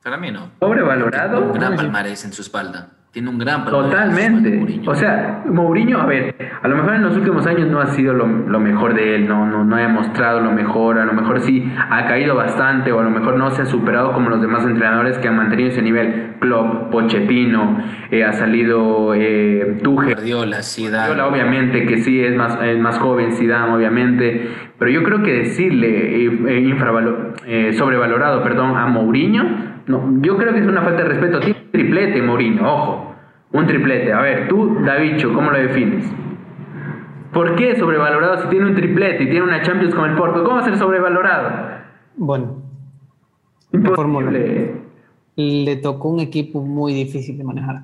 Para 0.02 0.18
mí 0.18 0.30
no. 0.30 0.52
¿Sobrevalorado? 0.60 1.40
Un 1.40 1.52
gran 1.52 1.74
palmarés 1.74 2.24
en 2.24 2.32
su 2.32 2.42
espalda. 2.42 2.97
Tiene 3.18 3.30
un 3.30 3.38
gran 3.38 3.64
Totalmente. 3.64 4.80
O 4.86 4.94
sea, 4.94 5.42
Mourinho, 5.46 6.00
a 6.00 6.06
ver, 6.06 6.36
a 6.62 6.68
lo 6.68 6.76
mejor 6.76 6.94
en 6.94 7.02
los 7.02 7.16
últimos 7.16 7.44
años 7.48 7.66
no 7.66 7.80
ha 7.80 7.86
sido 7.88 8.14
lo, 8.14 8.60
mejor 8.60 8.94
de 8.94 9.16
él, 9.16 9.26
no, 9.26 9.44
no, 9.44 9.64
no 9.64 9.74
ha 9.74 9.80
demostrado 9.80 10.40
lo 10.40 10.52
mejor, 10.52 11.00
a 11.00 11.04
lo 11.04 11.12
mejor 11.12 11.40
sí 11.40 11.68
ha 11.76 12.06
caído 12.06 12.36
bastante 12.36 12.92
o 12.92 13.00
a 13.00 13.02
lo 13.02 13.10
mejor 13.10 13.36
no 13.36 13.50
se 13.50 13.62
ha 13.62 13.66
superado 13.66 14.12
como 14.12 14.30
los 14.30 14.40
demás 14.40 14.64
entrenadores 14.64 15.18
que 15.18 15.26
han 15.26 15.36
mantenido 15.36 15.70
ese 15.70 15.82
nivel. 15.82 16.36
Klopp, 16.38 16.92
Pochettino, 16.92 17.78
eh, 18.12 18.22
ha 18.22 18.32
salido 18.32 19.12
eh, 19.16 19.80
Tuchel. 19.82 20.14
Guardiola, 20.14 20.62
Zidane. 20.62 21.20
obviamente, 21.20 21.86
que 21.86 21.98
sí 21.98 22.20
es 22.20 22.36
más, 22.36 22.56
es 22.62 22.78
más 22.78 23.00
joven, 23.00 23.32
Zidane, 23.32 23.74
obviamente. 23.74 24.48
Pero 24.78 24.92
yo 24.92 25.02
creo 25.02 25.24
que 25.24 25.32
decirle 25.32 26.24
eh, 26.24 26.72
eh, 27.46 27.72
sobrevalorado 27.72 28.44
perdón, 28.44 28.76
a 28.76 28.86
Mourinho, 28.86 29.44
no, 29.88 30.20
yo 30.20 30.36
creo 30.36 30.52
que 30.52 30.60
es 30.60 30.66
una 30.66 30.82
falta 30.82 31.02
de 31.02 31.08
respeto. 31.08 31.40
Tiene 31.40 31.58
un 31.64 31.70
triplete, 31.72 32.22
Mourinho, 32.22 32.62
ojo. 32.62 33.07
Un 33.52 33.66
triplete. 33.66 34.12
A 34.12 34.20
ver, 34.20 34.48
tú, 34.48 34.78
Davicho, 34.84 35.32
¿cómo 35.32 35.50
lo 35.50 35.58
defines? 35.58 36.10
¿Por 37.32 37.56
qué 37.56 37.76
sobrevalorado 37.76 38.42
si 38.42 38.48
tiene 38.48 38.66
un 38.66 38.74
triplete 38.74 39.24
y 39.24 39.30
tiene 39.30 39.42
una 39.42 39.62
Champions 39.62 39.94
con 39.94 40.10
el 40.10 40.16
Porto? 40.16 40.42
¿Cómo 40.42 40.56
va 40.56 40.62
a 40.62 40.64
ser 40.64 40.76
sobrevalorado? 40.76 41.50
Bueno, 42.16 42.62
Imposible. 43.72 44.74
Le 45.36 45.76
tocó 45.76 46.08
un 46.08 46.20
equipo 46.20 46.62
muy 46.62 46.92
difícil 46.94 47.38
de 47.38 47.44
manejar. 47.44 47.82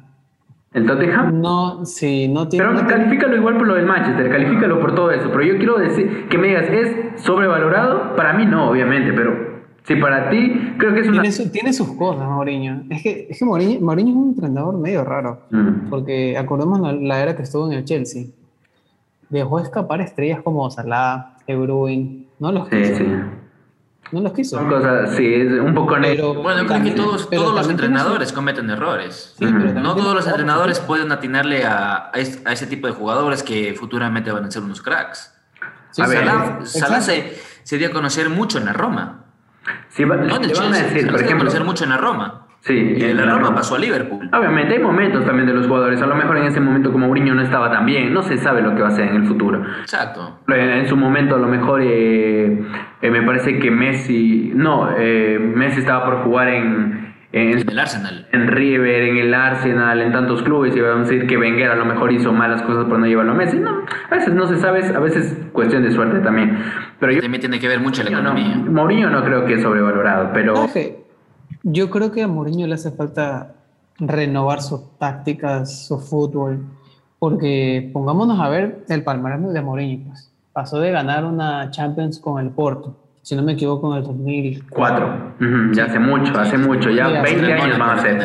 ¿El 0.72 0.86
Tottenham? 0.86 1.40
No, 1.40 1.84
sí, 1.84 2.26
no 2.26 2.48
tiene. 2.48 2.66
Pero 2.66 2.86
califícalo 2.88 3.36
igual 3.36 3.56
por 3.58 3.68
lo 3.68 3.74
del 3.74 3.86
Manchester, 3.86 4.28
califícalo 4.28 4.80
por 4.80 4.94
todo 4.94 5.12
eso. 5.12 5.28
Pero 5.30 5.42
yo 5.42 5.56
quiero 5.58 5.78
decir 5.78 6.26
que 6.28 6.36
me 6.36 6.48
digas, 6.48 6.68
¿es 6.68 7.22
sobrevalorado? 7.22 8.16
Para 8.16 8.32
mí 8.32 8.44
no, 8.44 8.70
obviamente, 8.70 9.12
pero 9.12 9.53
si 9.84 9.96
para 9.96 10.30
ti 10.30 10.74
creo 10.78 10.94
que 10.94 11.00
es 11.00 11.08
una... 11.08 11.22
Tiene, 11.52 11.72
sus 11.74 11.92
cosas, 11.92 12.26
Mourinho. 12.26 12.84
Es 12.88 13.02
que, 13.02 13.26
es 13.28 13.38
que 13.38 13.44
Mourinho, 13.44 14.10
es 14.10 14.16
un 14.16 14.28
entrenador 14.30 14.78
medio 14.78 15.04
raro. 15.04 15.42
Mm. 15.50 15.90
Porque 15.90 16.38
acordemos 16.38 16.80
la, 17.02 17.20
era 17.20 17.36
que 17.36 17.42
estuvo 17.42 17.70
en 17.70 17.78
el 17.78 17.84
Chelsea. 17.84 18.24
Dejó 19.28 19.60
escapar 19.60 20.00
estrellas 20.00 20.40
como 20.42 20.70
Salah, 20.70 21.36
De 21.46 21.54
Bruyne. 21.54 22.24
No 22.38 22.50
los 22.50 22.66
quiso. 22.68 22.96
Sí, 22.96 23.04
sí. 23.04 23.06
No 24.10 24.20
los 24.22 24.32
quiso. 24.32 24.56
Son 24.56 24.70
cosas, 24.70 25.16
sí, 25.16 25.34
es 25.34 25.52
un 25.60 25.74
poco... 25.74 25.96
Pero, 26.00 26.34
bueno, 26.34 26.66
creo 26.66 26.82
que 26.82 26.90
todos, 26.92 27.28
todos 27.28 27.54
los 27.54 27.68
entrenadores 27.68 28.32
cometen 28.32 28.70
errores. 28.70 29.36
no 29.38 29.94
todos 29.94 30.14
los 30.14 30.26
entrenadores 30.26 30.80
pueden 30.80 31.12
atinarle 31.12 31.64
a, 31.64 32.10
a, 32.10 32.52
ese 32.52 32.66
tipo 32.66 32.86
de 32.86 32.94
jugadores 32.94 33.42
que 33.42 33.74
futuramente 33.74 34.32
van 34.32 34.46
a 34.46 34.50
ser 34.50 34.62
unos 34.62 34.80
cracks. 34.80 35.30
a 35.98 36.06
ver, 36.06 36.26
Salah, 36.64 37.02
se, 37.02 37.34
se 37.62 37.76
dio 37.76 37.88
a 37.88 37.90
conocer 37.90 38.30
mucho 38.30 38.56
en 38.56 38.64
la 38.64 38.72
Roma. 38.72 39.23
Sí, 39.88 40.04
van 40.04 40.20
a 40.30 40.38
decir, 40.38 41.10
por 41.10 41.20
ejemplo. 41.20 41.50
ser 41.50 41.64
mucho 41.64 41.84
en 41.84 41.90
la 41.90 41.96
Roma. 41.96 42.40
Sí, 42.60 42.94
y 42.96 43.04
en 43.04 43.18
la, 43.18 43.26
Roma, 43.26 43.54
pasó 43.54 43.74
a 43.74 43.78
Liverpool. 43.78 44.30
Obviamente 44.32 44.72
hay 44.72 44.82
momentos 44.82 45.22
también 45.26 45.46
de 45.46 45.52
los 45.52 45.66
jugadores. 45.66 46.00
A 46.00 46.06
lo 46.06 46.14
mejor 46.14 46.38
en 46.38 46.44
ese 46.44 46.60
momento 46.60 46.90
como 46.90 47.08
Mourinho 47.08 47.34
no 47.34 47.42
estaba 47.42 47.70
tan 47.70 47.84
bien, 47.84 48.14
no 48.14 48.22
se 48.22 48.38
sabe 48.38 48.62
lo 48.62 48.74
que 48.74 48.80
va 48.80 48.88
a 48.88 48.90
hacer 48.90 49.08
en 49.08 49.16
el 49.16 49.26
futuro. 49.26 49.62
Exacto. 49.82 50.40
En, 50.48 50.88
su 50.88 50.96
momento 50.96 51.34
a 51.34 51.38
lo 51.38 51.46
mejor 51.46 51.82
eh, 51.82 52.64
eh, 53.02 53.10
me 53.10 53.20
parece 53.20 53.58
que 53.58 53.70
Messi, 53.70 54.50
no, 54.54 54.88
eh, 54.96 55.38
Messi 55.38 55.80
estaba 55.80 56.06
por 56.06 56.22
jugar 56.22 56.48
en, 56.48 57.03
en, 57.34 57.68
el 57.68 57.78
Arsenal. 57.78 58.28
En 58.30 58.46
River, 58.46 59.02
en 59.02 59.16
el 59.16 59.34
Arsenal, 59.34 60.00
en 60.00 60.12
tantos 60.12 60.42
clubes, 60.42 60.74
y 60.76 60.80
vamos 60.80 61.08
a 61.08 61.10
decir 61.10 61.26
que 61.26 61.36
Wenger 61.36 61.72
a 61.72 61.74
lo 61.74 61.84
mejor 61.84 62.12
hizo 62.12 62.32
malas 62.32 62.62
cosas 62.62 62.84
por 62.84 62.98
no 62.98 63.06
llevarlo 63.06 63.32
a 63.32 63.34
Messi. 63.34 63.58
No, 63.58 63.70
a 64.08 64.14
veces 64.14 64.32
no 64.34 64.46
se 64.46 64.56
sabe, 64.58 64.84
a 64.86 65.00
veces 65.00 65.36
cuestión 65.52 65.82
de 65.82 65.90
suerte 65.90 66.20
también. 66.20 66.56
Pero 67.00 67.12
yo, 67.12 67.20
también 67.20 67.40
tiene 67.40 67.58
que 67.58 67.66
ver 67.66 67.80
mucho 67.80 68.04
la 68.04 68.10
economía. 68.10 68.54
No, 68.54 68.70
Mourinho 68.70 69.10
no 69.10 69.24
creo 69.24 69.44
que 69.46 69.54
es 69.54 69.62
sobrevalorado, 69.62 70.30
pero... 70.32 70.54
Yo 71.64 71.90
creo 71.90 72.12
que 72.12 72.22
a 72.22 72.28
Mourinho 72.28 72.66
le 72.68 72.74
hace 72.74 72.92
falta 72.92 73.54
renovar 73.98 74.62
sus 74.62 74.96
tácticas, 74.98 75.86
su 75.88 75.98
fútbol, 75.98 76.64
porque 77.18 77.90
pongámonos 77.92 78.38
a 78.38 78.48
ver 78.48 78.84
el 78.88 79.02
palmarés 79.02 79.52
de 79.52 79.60
Mourinho. 79.60 80.04
Pues. 80.08 80.30
Pasó 80.52 80.78
de 80.78 80.92
ganar 80.92 81.24
una 81.24 81.70
Champions 81.72 82.20
con 82.20 82.40
el 82.40 82.50
Porto 82.50 83.03
si 83.24 83.34
no 83.34 83.42
me 83.42 83.52
equivoco, 83.52 83.90
en 83.90 83.98
el 83.98 84.04
2004. 84.04 85.36
Ya 85.72 85.84
hace 85.84 85.98
mucho, 85.98 86.38
hace 86.38 86.58
mucho, 86.58 86.90
ya 86.90 87.22
20 87.22 87.52
años 87.54 87.78
van 87.78 87.98
a 87.98 88.02
ser. 88.02 88.22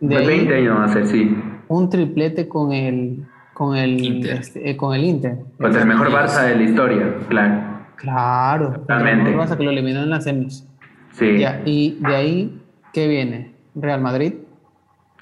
20 0.00 0.54
años 0.54 0.74
van 0.74 0.84
a 0.84 0.92
ser, 0.92 1.06
sí. 1.08 1.36
Un 1.66 1.90
triplete 1.90 2.46
con 2.46 2.72
el, 2.72 3.26
con 3.52 3.76
el 3.76 4.00
Inter. 4.00 4.36
Este, 4.36 4.70
eh, 4.70 4.76
con 4.76 4.94
el 4.94 5.02
Inter. 5.02 5.38
Pues 5.58 5.74
el 5.74 5.84
mejor 5.86 6.12
Barça 6.12 6.44
de 6.44 6.54
la 6.54 6.62
historia, 6.62 7.16
claro. 7.28 7.60
Claro. 7.96 8.72
Totalmente. 8.74 9.30
El 9.30 9.36
mejor 9.36 9.48
Barça 9.48 9.56
que 9.56 9.64
lo 9.64 9.70
eliminó 9.70 10.04
en 10.04 10.10
las 10.10 10.22
semis. 10.22 10.64
Sí. 11.10 11.44
y 11.64 11.98
de 11.98 12.14
ahí, 12.14 12.62
¿qué 12.92 13.08
viene? 13.08 13.52
Real 13.74 14.00
Madrid. 14.00 14.34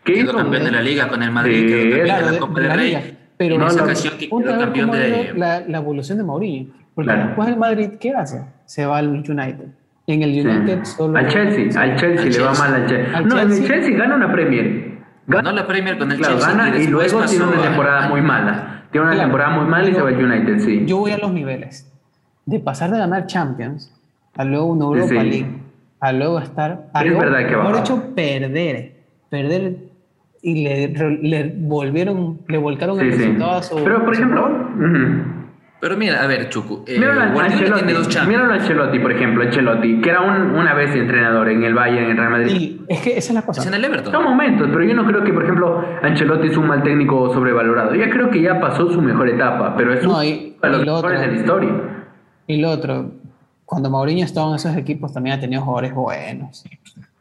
¿Qué 0.04 0.18
hizo? 0.18 0.37
campeón 0.37 0.64
de 0.64 0.70
la 0.70 0.82
Liga 0.82 1.08
con 1.08 1.22
el 1.22 1.30
Madrid, 1.30 1.60
sí, 1.60 1.66
quedó 1.66 2.06
campeón 2.06 2.26
de 2.26 2.32
la 2.32 2.38
Copa 2.38 2.60
del 2.60 2.72
Rey. 2.72 3.18
Pero 3.38 3.54
en 3.54 3.62
esa 3.62 3.84
ocasión 3.84 4.18
que 4.18 4.28
quedó 4.28 4.58
campeón 4.58 4.90
de... 4.90 5.32
La, 5.34 5.60
la 5.60 5.78
evolución 5.78 6.18
de 6.18 6.24
Mourinho. 6.24 6.74
Porque 6.94 7.10
después 7.10 7.48
el 7.48 7.56
Madrid, 7.56 7.90
¿qué 7.98 8.10
hace? 8.12 8.44
Se 8.66 8.87
va 8.87 8.98
al 8.98 9.09
United. 9.09 9.66
En 10.07 10.22
el 10.22 10.46
United 10.46 10.85
solo. 10.85 11.18
Al 11.18 11.29
Chelsea, 11.29 11.81
al 11.81 11.96
Chelsea 11.96 12.31
le 12.31 12.40
va 12.40 12.55
mal 12.55 12.74
al 12.74 12.87
Chelsea. 12.87 13.20
no, 13.22 13.38
en 13.38 13.53
el 13.53 13.66
Chelsea 13.66 13.96
gana 13.96 14.16
una 14.16 14.33
Premier. 14.33 14.94
Ganó 15.27 15.53
la 15.53 15.66
Premier 15.66 15.98
con 15.98 16.12
el 16.12 16.20
Chelsea. 16.20 16.48
Gana 16.48 16.77
y, 16.77 16.87
luego 16.87 17.24
tiene 17.24 17.44
una 17.44 17.62
temporada 17.62 18.09
muy 18.09 18.20
mala. 18.20 18.83
Tiene 18.90 19.07
una 19.07 19.16
temporada 19.18 19.50
muy 19.50 19.66
mala 19.66 19.88
y 19.88 19.94
se 19.94 20.03
va 20.03 20.09
al 20.09 20.24
United, 20.24 20.59
sí. 20.61 20.85
Yo 20.87 20.98
voy 20.98 21.12
a 21.12 21.18
los 21.18 21.33
niveles. 21.33 21.90
De 22.44 22.61
pasar 22.61 22.90
de 22.90 22.98
ganar 22.98 23.27
Champions 23.27 23.92
a 24.37 24.44
luego 24.44 24.66
una 24.66 24.85
Europa 24.85 25.22
League, 25.22 25.46
a 26.00 26.12
luego 26.12 26.38
estar. 26.38 26.88
A 26.92 27.03
es 27.03 27.18
verdad 27.18 27.48
que 27.48 27.57
va. 27.57 27.64
Por 27.64 27.79
hecho, 27.79 28.14
perder. 28.14 28.92
Perder 29.31 29.77
y 30.42 30.62
le, 30.62 30.88
le 31.22 31.55
volvieron, 31.57 32.40
le 32.46 32.59
volcaron 32.59 33.00
el 33.00 33.12
resultado 33.12 33.53
a 33.53 33.62
su. 33.62 33.77
Pero, 33.77 34.05
por 34.05 34.14
ejemplo. 34.14 35.34
Pero 35.85 35.99
mira, 35.99 36.23
a 36.23 36.27
ver, 36.27 36.49
Chucu. 36.49 36.83
Eh, 36.87 36.99
míralo 36.99 37.20
a 37.20 38.55
Ancelotti, 38.55 38.99
por 39.01 39.12
ejemplo, 39.12 39.44
Ancelotti, 39.44 40.01
que 40.01 40.09
era 40.09 40.23
un, 40.23 40.57
una 40.57 40.73
vez 40.73 40.97
entrenador 40.97 41.51
en 41.51 41.62
el 41.62 41.75
Bayern, 41.75 42.05
en 42.07 42.11
el 42.12 42.16
Real 42.16 42.31
Madrid. 42.31 42.57
Y 42.57 42.81
es 42.88 43.03
que 43.03 43.18
esa 43.18 43.33
es 43.33 43.35
la 43.35 43.42
cosa. 43.42 43.61
Es 43.61 43.66
en 43.66 43.75
el 43.75 43.85
Everton. 43.85 44.11
Son 44.11 44.25
momentos, 44.25 44.66
pero 44.73 44.83
yo 44.83 44.94
no 44.94 45.05
creo 45.05 45.23
que, 45.23 45.31
por 45.35 45.42
ejemplo, 45.42 45.85
Ancelotti 46.01 46.47
es 46.47 46.57
un 46.57 46.68
mal 46.68 46.83
técnico 46.83 47.35
sobrevalorado. 47.35 47.94
Ya 47.97 48.09
creo 48.09 48.31
que 48.31 48.40
ya 48.40 48.59
pasó 48.59 48.90
su 48.90 49.03
mejor 49.03 49.29
etapa, 49.29 49.75
pero 49.77 49.92
es 49.92 50.03
no, 50.03 50.25
y, 50.25 50.57
de 50.62 50.70
los 50.70 50.87
mejores 50.87 51.20
de 51.20 51.27
la 51.27 51.35
historia. 51.35 51.73
Y 52.47 52.62
lo 52.62 52.70
otro, 52.70 53.11
cuando 53.66 53.90
Mourinho 53.90 54.25
estaba 54.25 54.49
en 54.49 54.55
esos 54.55 54.75
equipos 54.79 55.12
también 55.12 55.37
ha 55.37 55.40
tenido 55.40 55.61
jugadores 55.61 55.92
buenos. 55.92 56.64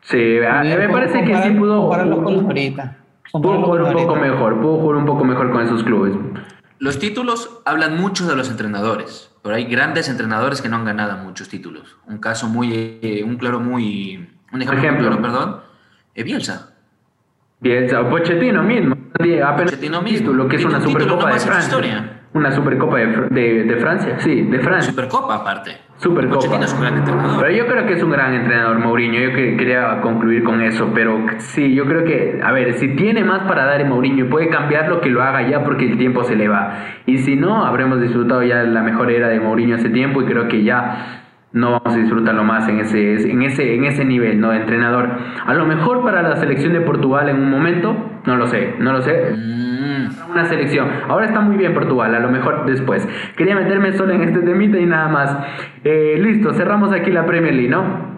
Sí, 0.04 0.38
me 0.40 0.88
parece 0.88 1.26
que 1.26 1.36
sí 1.36 1.50
pudo. 1.50 1.82
Compararlos 1.82 2.24
con 2.24 2.34
los 2.34 2.46
ahorita. 2.46 2.96
Pudo 3.34 3.62
jugar 3.62 3.82
un 3.82 3.92
poco 3.92 4.16
mejor, 4.16 4.62
pudo 4.62 4.78
jugar 4.78 4.96
un 4.96 5.06
poco 5.06 5.26
mejor 5.26 5.52
con 5.52 5.64
esos 5.64 5.84
clubes. 5.84 6.14
Los 6.84 7.00
títulos 7.00 7.62
hablan 7.64 7.96
mucho 7.96 8.28
de 8.28 8.36
los 8.36 8.50
entrenadores, 8.50 9.32
pero 9.42 9.56
hay 9.56 9.64
grandes 9.64 10.10
entrenadores 10.10 10.62
que 10.62 10.68
no 10.68 10.76
han 10.76 10.84
ganado 10.84 11.18
muchos 11.18 11.48
títulos. 11.48 11.96
Un 12.08 12.18
caso 12.18 12.50
muy, 12.50 13.00
eh, 13.02 13.24
un 13.26 13.38
claro 13.38 13.62
muy, 13.62 14.30
un 14.52 14.62
ejemplo, 14.62 15.08
claro, 15.08 15.22
perdón, 15.22 15.62
eh, 16.14 16.24
Bielsa. 16.24 16.74
Bielsa 17.62 18.02
o 18.02 18.10
Pochettino 18.10 18.64
mismo. 18.64 18.98
Pochettino 19.18 20.02
mismo. 20.02 20.34
Lo 20.34 20.50
que 20.50 20.58
es 20.58 20.66
una 20.66 20.82
supercopa 20.82 21.32
de 21.32 21.40
Francia. 21.40 22.23
Una 22.34 22.52
Supercopa 22.52 22.98
de, 22.98 23.64
de, 23.64 23.76
Francia, 23.78 24.20
sí, 24.20 24.42
de 24.42 24.60
Francia. 24.60 24.92
Supercopa 24.92 25.36
aparte. 25.36 25.78
Supercopa. 25.98 26.60
Es 26.60 26.74
un 26.74 26.82
gran 26.82 26.98
entrenador. 26.98 27.40
Pero 27.40 27.56
yo 27.56 27.68
creo 27.68 27.86
que 27.86 27.94
es 27.94 28.04
un 28.04 28.10
gran 28.10 28.34
entrenador, 28.34 28.80
Mourinho. 28.80 29.20
Yo 29.20 29.34
quería 29.34 30.02
concluir 30.02 30.44
con 30.44 30.62
eso. 30.62 30.90
Pero 30.96 31.24
sí, 31.38 31.76
yo 31.76 31.86
creo 31.86 32.04
que, 32.04 32.42
a 32.44 32.52
ver, 32.52 32.74
si 32.74 32.96
tiene 32.96 33.24
más 33.24 33.44
para 33.48 33.66
dar 33.66 33.82
en 33.82 33.90
Mourinho 33.90 34.26
y 34.26 34.28
puede 34.28 34.50
cambiarlo, 34.50 35.00
que 35.00 35.10
lo 35.10 35.22
haga 35.22 35.48
ya 35.48 35.64
porque 35.64 35.86
el 35.86 35.98
tiempo 35.98 36.24
se 36.24 36.36
le 36.36 36.48
va. 36.48 36.80
Y 37.06 37.20
si 37.20 37.36
no, 37.36 37.66
habremos 37.66 38.02
disfrutado 38.02 38.42
ya 38.42 38.64
la 38.64 38.82
mejor 38.82 39.12
era 39.12 39.30
de 39.30 39.40
Mourinho 39.40 39.76
hace 39.76 39.90
tiempo 39.90 40.24
y 40.24 40.26
creo 40.26 40.48
que 40.48 40.64
ya 40.64 41.23
no 41.54 41.72
vamos 41.72 41.94
a 41.94 41.98
disfrutarlo 41.98 42.44
más 42.44 42.68
en 42.68 42.80
ese, 42.80 43.30
en 43.32 43.44
ese, 43.44 43.76
en 43.76 43.86
ese 43.86 44.04
nivel 44.04 44.42
¿no? 44.42 44.50
de 44.50 44.58
entrenador. 44.58 45.10
A 45.46 45.54
lo 45.54 45.66
mejor 45.66 46.04
para 46.04 46.22
la 46.24 46.36
selección 46.36 46.74
de 46.74 46.82
Portugal 46.82 47.30
en 47.30 47.38
un 47.38 47.50
momento, 47.50 47.96
no 48.26 48.36
lo 48.36 48.48
sé, 48.48 48.76
no 48.80 48.92
lo 48.92 49.02
sé. 49.02 49.32
Mm. 49.32 50.32
Una 50.32 50.46
selección. 50.46 50.88
Ahora 51.08 51.28
está 51.28 51.42
muy 51.42 51.58
bien 51.58 51.74
Portugal, 51.76 52.14
a 52.16 52.20
lo 52.20 52.30
mejor 52.30 52.66
después. 52.66 53.08
Quería 53.38 53.56
meterme 53.56 53.94
solo 53.94 54.14
en 54.14 54.24
este 54.24 54.40
temita 54.40 54.80
y 54.80 54.86
nada 54.86 55.08
más. 55.08 55.38
Eh, 55.84 56.18
listo, 56.20 56.54
cerramos 56.54 56.92
aquí 56.92 57.12
la 57.12 57.26
Premier 57.26 57.54
League, 57.54 57.70
¿no? 57.70 58.13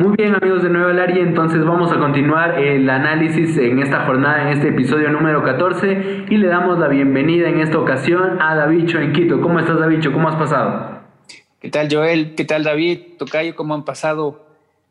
Muy 0.00 0.16
bien 0.16 0.34
amigos 0.34 0.62
de 0.62 0.70
Nueva 0.70 0.94
Laria, 0.94 1.22
entonces 1.22 1.62
vamos 1.62 1.92
a 1.92 1.98
continuar 1.98 2.58
el 2.58 2.88
análisis 2.88 3.54
en 3.58 3.80
esta 3.80 4.06
jornada, 4.06 4.44
en 4.44 4.56
este 4.56 4.68
episodio 4.68 5.10
número 5.10 5.44
14 5.44 6.24
y 6.30 6.38
le 6.38 6.48
damos 6.48 6.78
la 6.78 6.88
bienvenida 6.88 7.50
en 7.50 7.60
esta 7.60 7.78
ocasión 7.78 8.40
a 8.40 8.54
Davicho 8.54 8.98
en 8.98 9.12
Quito. 9.12 9.42
¿Cómo 9.42 9.58
estás 9.58 9.78
Davicho? 9.78 10.10
¿Cómo 10.10 10.30
has 10.30 10.36
pasado? 10.36 11.02
¿Qué 11.60 11.68
tal 11.68 11.88
Joel? 11.92 12.34
¿Qué 12.34 12.46
tal 12.46 12.64
David? 12.64 13.18
Tocayo, 13.18 13.54
¿cómo 13.54 13.74
han 13.74 13.84
pasado? 13.84 14.46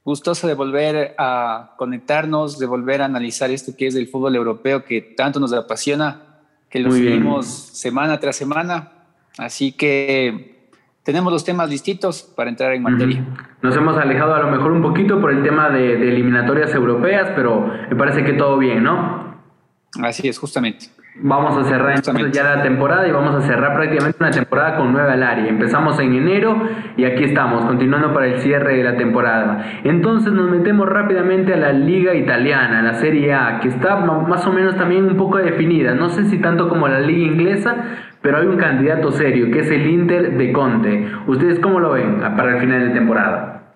Gustoso 0.06 0.48
de 0.48 0.54
volver 0.54 1.16
a 1.18 1.74
conectarnos, 1.78 2.60
de 2.60 2.68
volver 2.68 3.02
a 3.02 3.06
analizar 3.06 3.50
esto 3.50 3.72
que 3.76 3.88
es 3.88 3.96
el 3.96 4.10
fútbol 4.10 4.36
europeo 4.36 4.86
que 4.86 5.02
tanto 5.02 5.40
nos 5.40 5.52
apasiona, 5.54 6.22
que 6.70 6.82
lo 6.82 6.92
seguimos 6.92 7.48
semana 7.48 8.20
tras 8.20 8.36
semana. 8.36 8.92
Así 9.40 9.72
que 9.72 10.59
tenemos 11.10 11.34
los 11.34 11.44
temas 11.44 11.72
distintos 11.72 12.22
para 12.22 12.52
entrar 12.52 12.72
en 12.74 12.84
materia. 12.84 13.26
Nos 13.64 13.76
hemos 13.76 13.98
alejado 13.98 14.36
a 14.36 14.42
lo 14.42 14.52
mejor 14.52 14.72
un 14.72 14.84
poquito 14.84 15.20
por 15.20 15.32
el 15.32 15.42
tema 15.42 15.72
de, 15.72 15.98
de 15.98 16.10
eliminatorias 16.10 16.72
europeas, 16.76 17.32
pero 17.36 17.66
me 17.90 17.96
parece 17.96 18.24
que 18.24 18.34
todo 18.34 18.60
bien, 18.60 18.84
¿no? 18.84 19.42
Así 20.04 20.28
es, 20.28 20.38
justamente. 20.38 20.86
Vamos 21.22 21.58
a 21.58 21.66
cerrar 21.66 21.98
entonces 21.98 22.32
ya 22.32 22.44
la 22.44 22.64
temporada 22.64 23.06
y 23.06 23.12
vamos 23.12 23.36
a 23.36 23.42
cerrar 23.42 23.74
prácticamente 23.76 24.18
una 24.22 24.32
temporada 24.32 24.78
con 24.78 24.94
nueve 24.94 25.12
al 25.12 25.24
área. 25.24 25.48
Empezamos 25.48 26.00
en 26.00 26.14
enero 26.14 26.62
y 26.96 27.04
aquí 27.04 27.26
estamos, 27.26 27.66
continuando 27.66 28.14
para 28.14 28.28
el 28.28 28.40
cierre 28.40 28.78
de 28.78 28.84
la 28.86 28.96
temporada. 28.96 29.82
Entonces 29.84 30.32
nos 30.32 30.50
metemos 30.50 30.88
rápidamente 30.88 31.54
a 31.54 31.58
la 31.58 31.74
liga 31.74 32.16
italiana, 32.16 32.82
la 32.82 32.94
Serie 32.94 33.34
A, 33.34 33.60
que 33.60 33.68
está 33.68 33.98
más 33.98 34.48
o 34.48 34.54
menos 34.54 34.78
también 34.78 35.06
un 35.06 35.18
poco 35.18 35.40
definida. 35.40 35.94
No 35.94 36.10
sé 36.10 36.24
si 36.26 36.38
tanto 36.38 36.70
como 36.70 36.88
la 36.88 37.02
liga 37.02 37.34
inglesa, 37.34 37.76
pero 38.22 38.38
hay 38.38 38.48
un 38.48 38.58
candidato 38.58 39.12
serio, 39.12 39.52
que 39.52 39.60
es 39.60 39.72
el 39.72 39.88
Inter 39.88 40.38
de 40.38 40.54
Conte. 40.54 41.12
¿Ustedes 41.28 41.60
cómo 41.60 41.82
lo 41.82 41.92
ven 41.92 42.22
para 42.22 42.56
el 42.56 42.62
final 42.62 42.88
de 42.88 42.94
temporada? 42.94 43.74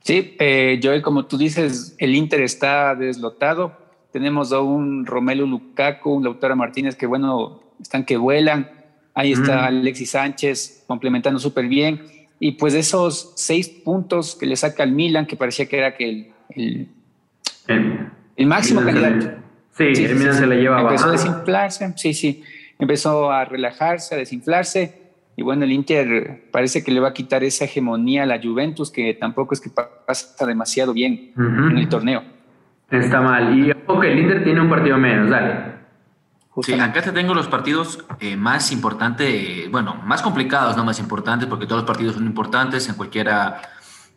Sí, 0.00 0.34
eh, 0.40 0.80
Joel, 0.82 1.02
como 1.02 1.26
tú 1.26 1.38
dices, 1.38 1.94
el 2.00 2.16
Inter 2.16 2.40
está 2.42 2.96
deslotado 2.96 3.83
tenemos 4.14 4.52
a 4.52 4.60
un 4.60 5.06
Romelu 5.06 5.44
Lukaku, 5.44 6.08
un 6.08 6.22
Lautaro 6.22 6.54
Martínez 6.54 6.94
que, 6.94 7.04
bueno, 7.04 7.60
están 7.80 8.04
que 8.04 8.16
vuelan. 8.16 8.70
Ahí 9.12 9.32
está 9.32 9.66
Alexis 9.66 10.10
Sánchez 10.10 10.84
complementando 10.86 11.40
súper 11.40 11.66
bien. 11.66 12.00
Y 12.38 12.52
pues 12.52 12.74
esos 12.74 13.32
seis 13.34 13.68
puntos 13.68 14.36
que 14.36 14.46
le 14.46 14.54
saca 14.54 14.84
al 14.84 14.92
Milan, 14.92 15.26
que 15.26 15.34
parecía 15.34 15.66
que 15.66 15.78
era 15.78 15.96
que 15.96 16.32
el, 16.50 16.88
el, 17.66 18.46
máximo 18.46 18.82
candidato. 18.84 19.32
Sí, 19.76 19.82
el 19.82 20.14
Milan 20.14 20.34
se 20.34 20.46
le 20.46 20.60
lleva 20.60 20.80
Empezó 20.82 21.08
a 21.08 21.10
desinflarse, 21.10 21.92
sí, 21.96 22.14
sí. 22.14 22.44
Empezó 22.78 23.32
a 23.32 23.44
relajarse, 23.44 24.14
a 24.14 24.18
desinflarse. 24.18 24.94
Y 25.34 25.42
bueno, 25.42 25.64
el 25.64 25.72
Inter 25.72 26.50
parece 26.52 26.84
que 26.84 26.92
le 26.92 27.00
va 27.00 27.08
a 27.08 27.14
quitar 27.14 27.42
esa 27.42 27.64
hegemonía 27.64 28.22
a 28.22 28.26
la 28.26 28.40
Juventus, 28.40 28.92
que 28.92 29.12
tampoco 29.14 29.54
es 29.54 29.60
que 29.60 29.70
pasa 29.70 30.46
demasiado 30.46 30.92
bien 30.92 31.32
en 31.36 31.78
el 31.78 31.88
torneo. 31.88 32.33
Está 32.98 33.20
mal. 33.20 33.58
Y 33.58 33.70
ok, 33.70 34.04
el 34.04 34.18
Inter 34.18 34.44
tiene 34.44 34.60
un 34.60 34.68
partido 34.68 34.98
menos, 34.98 35.30
dale. 35.30 35.74
Sí, 36.62 36.74
acá 36.74 37.02
te 37.02 37.10
tengo 37.10 37.34
los 37.34 37.48
partidos 37.48 38.04
eh, 38.20 38.36
más 38.36 38.70
importantes, 38.70 39.68
bueno, 39.72 40.00
más 40.04 40.22
complicados, 40.22 40.76
no 40.76 40.84
más 40.84 41.00
importantes, 41.00 41.48
porque 41.48 41.66
todos 41.66 41.82
los 41.82 41.86
partidos 41.86 42.14
son 42.14 42.26
importantes, 42.26 42.88
en 42.88 42.94
cualquiera 42.94 43.60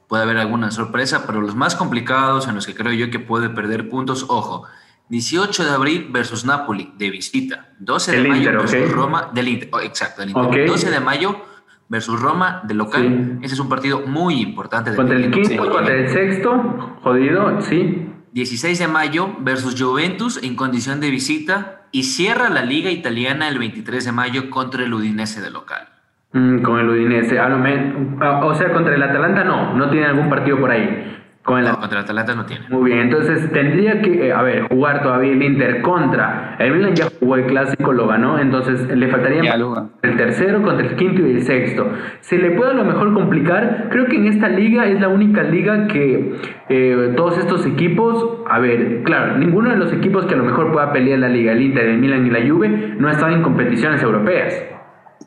puede 0.07 0.23
haber 0.23 0.37
alguna 0.37 0.69
sorpresa, 0.69 1.25
pero 1.25 1.41
los 1.41 1.55
más 1.55 1.75
complicados 1.75 2.47
en 2.47 2.55
los 2.55 2.67
que 2.67 2.75
creo 2.75 2.93
yo 2.93 3.09
que 3.09 3.19
puede 3.19 3.49
perder 3.49 3.89
puntos, 3.89 4.25
ojo, 4.29 4.65
18 5.09 5.65
de 5.65 5.71
abril 5.71 6.07
versus 6.11 6.45
Napoli 6.45 6.93
de 6.97 7.09
visita, 7.09 7.69
12 7.79 8.11
de 8.17 8.27
mayo 8.27 8.51
versus 8.51 8.91
Roma 8.91 9.29
del 9.33 9.47
Inter, 9.47 9.69
oh, 9.71 9.79
exacto, 9.79 10.21
del 10.21 10.29
Inter, 10.29 10.67
12 10.67 10.91
de 10.91 10.99
mayo 10.99 11.41
versus 11.89 12.19
Roma 12.19 12.61
de 12.65 12.73
local, 12.75 13.39
ese 13.41 13.55
es 13.55 13.59
un 13.59 13.69
partido 13.69 14.01
muy 14.01 14.41
importante. 14.41 14.95
Contra 14.95 15.15
el 15.15 15.31
quinto, 15.31 15.69
contra 15.69 15.95
el 15.95 16.09
sexto, 16.09 16.97
jodido, 17.01 17.61
sí. 17.61 18.13
16 18.37 18.77
de 18.77 18.87
mayo 18.87 19.35
versus 19.39 19.81
Juventus 19.81 20.39
en 20.43 20.55
condición 20.55 21.01
de 21.01 21.09
visita 21.09 21.81
y 21.91 22.03
cierra 22.03 22.49
la 22.49 22.61
liga 22.61 22.91
italiana 22.91 23.49
el 23.49 23.57
23 23.57 24.05
de 24.05 24.11
mayo 24.11 24.51
contra 24.51 24.83
el 24.83 24.93
Udinese 24.93 25.41
de 25.41 25.49
local. 25.49 25.87
Mm, 26.33 26.61
con 26.61 26.79
el 26.79 26.87
Udinese, 26.87 27.39
o 27.39 28.53
sea, 28.53 28.71
contra 28.73 28.93
el 28.93 29.01
Atalanta 29.01 29.43
no, 29.43 29.73
no 29.73 29.89
tiene 29.89 30.05
algún 30.05 30.29
partido 30.29 30.59
por 30.59 30.69
ahí. 30.69 31.17
Con 31.47 31.59
el, 31.59 31.77
contra 31.77 31.99
el 31.99 32.03
Atalanta 32.03 32.35
no 32.35 32.45
tiene. 32.45 32.65
Muy 32.67 32.91
bien, 32.91 33.03
entonces 33.03 33.49
tendría 33.53 34.01
que, 34.01 34.27
eh, 34.27 34.33
a 34.33 34.41
ver, 34.41 34.67
jugar 34.67 35.01
todavía 35.01 35.31
el 35.31 35.41
Inter 35.41 35.81
contra. 35.81 36.57
El 36.59 36.73
Milan 36.73 36.93
ya 36.93 37.05
jugó 37.21 37.37
el 37.37 37.45
clásico, 37.45 37.93
lo 37.93 38.05
ganó, 38.05 38.37
entonces 38.37 38.85
le 38.93 39.07
faltaría 39.07 39.55
el 40.01 40.17
tercero 40.17 40.61
contra 40.61 40.85
el 40.85 40.97
quinto 40.97 41.25
y 41.25 41.31
el 41.31 41.43
sexto. 41.43 41.89
Se 42.19 42.37
le 42.37 42.51
puede 42.51 42.71
a 42.71 42.73
lo 42.73 42.83
mejor 42.83 43.13
complicar. 43.13 43.87
Creo 43.89 44.07
que 44.07 44.17
en 44.17 44.25
esta 44.25 44.49
liga 44.49 44.87
es 44.87 44.99
la 44.99 45.07
única 45.07 45.41
liga 45.43 45.87
que 45.87 46.35
eh, 46.67 47.13
todos 47.15 47.37
estos 47.37 47.65
equipos, 47.65 48.43
a 48.49 48.59
ver, 48.59 49.03
claro, 49.03 49.37
ninguno 49.37 49.69
de 49.69 49.77
los 49.77 49.93
equipos 49.93 50.25
que 50.25 50.33
a 50.33 50.37
lo 50.37 50.43
mejor 50.43 50.73
pueda 50.73 50.91
pelear 50.91 51.19
la 51.19 51.29
liga, 51.29 51.53
el 51.53 51.61
Inter, 51.61 51.85
el 51.85 51.99
Milan 51.99 52.27
y 52.27 52.29
la 52.29 52.45
Juve, 52.45 52.95
no 52.99 53.09
están 53.09 53.31
en 53.31 53.41
competiciones 53.41 54.03
europeas. 54.03 54.76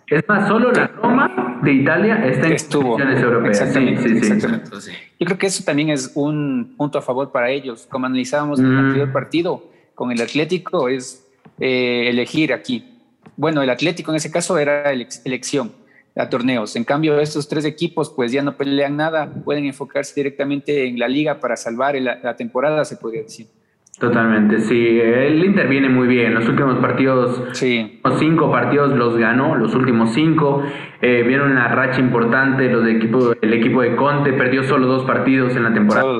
Es 0.06 0.28
más, 0.28 0.48
solo 0.48 0.72
la 0.72 0.88
Roma 0.88 1.60
de 1.62 1.72
Italia 1.72 2.26
está 2.26 2.48
en 2.48 2.56
competiciones 2.56 3.22
europeas. 3.22 3.60
Exactamente, 3.60 4.08
sí, 4.08 4.20
sí, 4.20 4.40
sí. 4.40 4.92
Yo 5.18 5.26
creo 5.26 5.38
que 5.38 5.46
eso 5.46 5.62
también 5.64 5.90
es 5.90 6.12
un 6.14 6.74
punto 6.76 6.98
a 6.98 7.02
favor 7.02 7.30
para 7.30 7.50
ellos. 7.50 7.86
Como 7.88 8.06
analizábamos 8.06 8.58
en 8.58 8.66
el 8.66 8.78
anterior 8.78 9.12
partido 9.12 9.70
con 9.94 10.10
el 10.10 10.20
Atlético, 10.20 10.88
es 10.88 11.26
eh, 11.58 12.08
elegir 12.08 12.52
aquí. 12.52 12.98
Bueno, 13.36 13.62
el 13.62 13.70
Atlético 13.70 14.10
en 14.10 14.16
ese 14.16 14.30
caso 14.30 14.58
era 14.58 14.90
elección 14.90 15.72
a 16.16 16.28
torneos. 16.28 16.74
En 16.74 16.84
cambio, 16.84 17.20
estos 17.20 17.48
tres 17.48 17.64
equipos 17.64 18.10
pues 18.10 18.32
ya 18.32 18.42
no 18.42 18.56
pelean 18.56 18.96
nada, 18.96 19.32
pueden 19.44 19.64
enfocarse 19.64 20.14
directamente 20.14 20.88
en 20.88 20.98
la 20.98 21.06
liga 21.06 21.38
para 21.38 21.56
salvar 21.56 21.94
la 21.94 22.36
temporada, 22.36 22.84
se 22.84 22.96
podría 22.96 23.22
decir. 23.22 23.46
Totalmente, 24.00 24.62
sí. 24.62 24.98
Él 24.98 25.44
interviene 25.44 25.90
muy 25.90 26.08
bien. 26.08 26.32
Los 26.32 26.48
últimos 26.48 26.78
partidos, 26.78 27.42
sí. 27.52 28.00
los 28.02 28.18
cinco 28.18 28.50
partidos 28.50 28.96
los 28.96 29.18
ganó, 29.18 29.56
los 29.56 29.74
últimos 29.74 30.14
cinco. 30.14 30.64
Eh, 31.02 31.22
vieron 31.26 31.50
una 31.50 31.68
racha 31.68 32.00
importante. 32.00 32.70
Los 32.70 32.82
de 32.82 32.92
equipo, 32.92 33.34
el 33.38 33.52
equipo 33.52 33.82
de 33.82 33.94
Conte 33.96 34.32
perdió 34.32 34.64
solo 34.64 34.86
dos 34.86 35.04
partidos 35.04 35.54
en 35.54 35.64
la 35.64 35.74
temporada. 35.74 36.18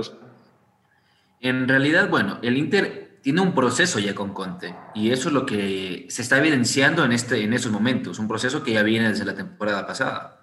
En 1.41 1.67
realidad, 1.67 2.11
bueno, 2.11 2.37
el 2.43 2.59
Inter 2.59 3.19
tiene 3.23 3.41
un 3.41 3.55
proceso 3.55 3.99
ya 3.99 4.15
con 4.15 4.35
Conte 4.35 4.75
y 4.95 5.11
eso 5.11 5.29
es 5.29 5.35
lo 5.35 5.47
que 5.47 6.05
se 6.09 6.21
está 6.21 6.39
evidenciando 6.39 7.03
en, 7.07 7.13
este, 7.13 7.45
en 7.45 7.55
esos 7.55 7.73
momentos. 7.73 8.19
Un 8.19 8.29
proceso 8.29 8.63
que 8.63 8.75
ya 8.75 8.83
viene 8.83 9.09
desde 9.09 9.25
la 9.25 9.35
temporada 9.35 9.87
pasada. 9.87 10.37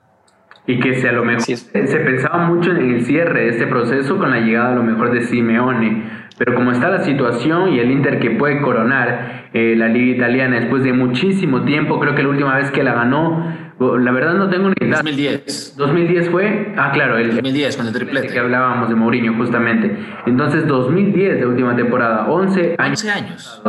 Y 0.65 0.79
que 0.79 0.99
se 0.99 1.07
a 1.07 1.11
lo 1.11 1.23
mejor 1.23 1.43
se 1.43 1.99
pensaba 1.99 2.47
mucho 2.47 2.71
en 2.71 2.95
el 2.95 3.05
cierre 3.05 3.41
de 3.41 3.49
este 3.49 3.67
proceso 3.67 4.17
con 4.17 4.31
la 4.31 4.39
llegada 4.39 4.71
a 4.71 4.75
lo 4.75 4.83
mejor 4.83 5.11
de 5.11 5.21
Simeone 5.21 6.26
pero 6.37 6.53
como 6.53 6.71
está 6.71 6.89
la 6.89 7.03
situación 7.03 7.73
y 7.73 7.79
el 7.79 7.91
Inter 7.91 8.19
que 8.19 8.31
puede 8.31 8.61
coronar 8.61 9.49
eh, 9.53 9.75
la 9.75 9.87
liga 9.87 10.17
italiana 10.17 10.59
después 10.59 10.83
de 10.83 10.93
muchísimo 10.93 11.63
tiempo, 11.63 11.99
creo 11.99 12.13
que 12.13 12.21
la 12.21 12.29
última 12.29 12.55
vez 12.55 12.69
que 12.69 12.83
la 12.83 12.93
ganó, 12.93 13.43
la 13.79 14.11
verdad 14.11 14.35
no 14.35 14.49
tengo 14.49 14.69
ni 14.69 14.75
idea. 14.79 14.97
2010. 14.97 15.75
2010 15.77 16.29
fue, 16.29 16.73
ah 16.77 16.91
claro, 16.91 17.17
el 17.17 17.31
2010 17.31 17.77
con 17.77 17.87
el 17.87 17.93
triplete. 17.93 18.27
Que 18.27 18.39
hablábamos 18.39 18.89
de 18.89 18.95
Mourinho 18.95 19.33
justamente. 19.33 19.97
Entonces 20.27 20.67
2010 20.67 21.39
de 21.39 21.45
última 21.45 21.75
temporada, 21.75 22.27
11 22.27 22.75
años. 22.77 23.03
11 23.03 23.11
años. 23.11 23.61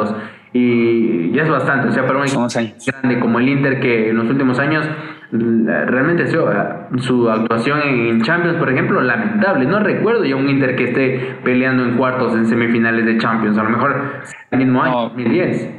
Y 0.53 1.31
ya 1.33 1.43
es 1.43 1.49
bastante, 1.49 1.89
o 1.89 1.93
sea, 1.93 2.07
para 2.07 2.19
un 2.19 2.25
equipo 2.25 2.47
grande 2.87 3.21
como 3.21 3.39
el 3.39 3.49
Inter 3.49 3.81
que 3.81 4.11
en 4.11 4.16
los 4.16 4.29
últimos 4.29 4.59
años 4.59 4.87
realmente 5.31 6.26
su 6.29 7.29
actuación 7.29 7.81
en 7.83 8.22
Champions, 8.22 8.59
por 8.59 8.70
ejemplo, 8.70 9.01
lamentable. 9.01 9.66
No 9.66 9.81
recuerdo 9.81 10.24
ya 10.24 10.37
un 10.37 10.49
Inter 10.49 10.74
que 10.76 10.85
esté 10.85 11.39
peleando 11.45 11.85
en 11.85 11.97
cuartos, 11.97 12.35
en 12.35 12.47
semifinales 12.47 13.05
de 13.05 13.18
Champions. 13.18 13.59
A 13.59 13.64
lo 13.64 13.70
mejor 13.70 14.22
el 14.51 14.59
mismo 14.59 14.83
año, 14.83 15.03
2010. 15.11 15.70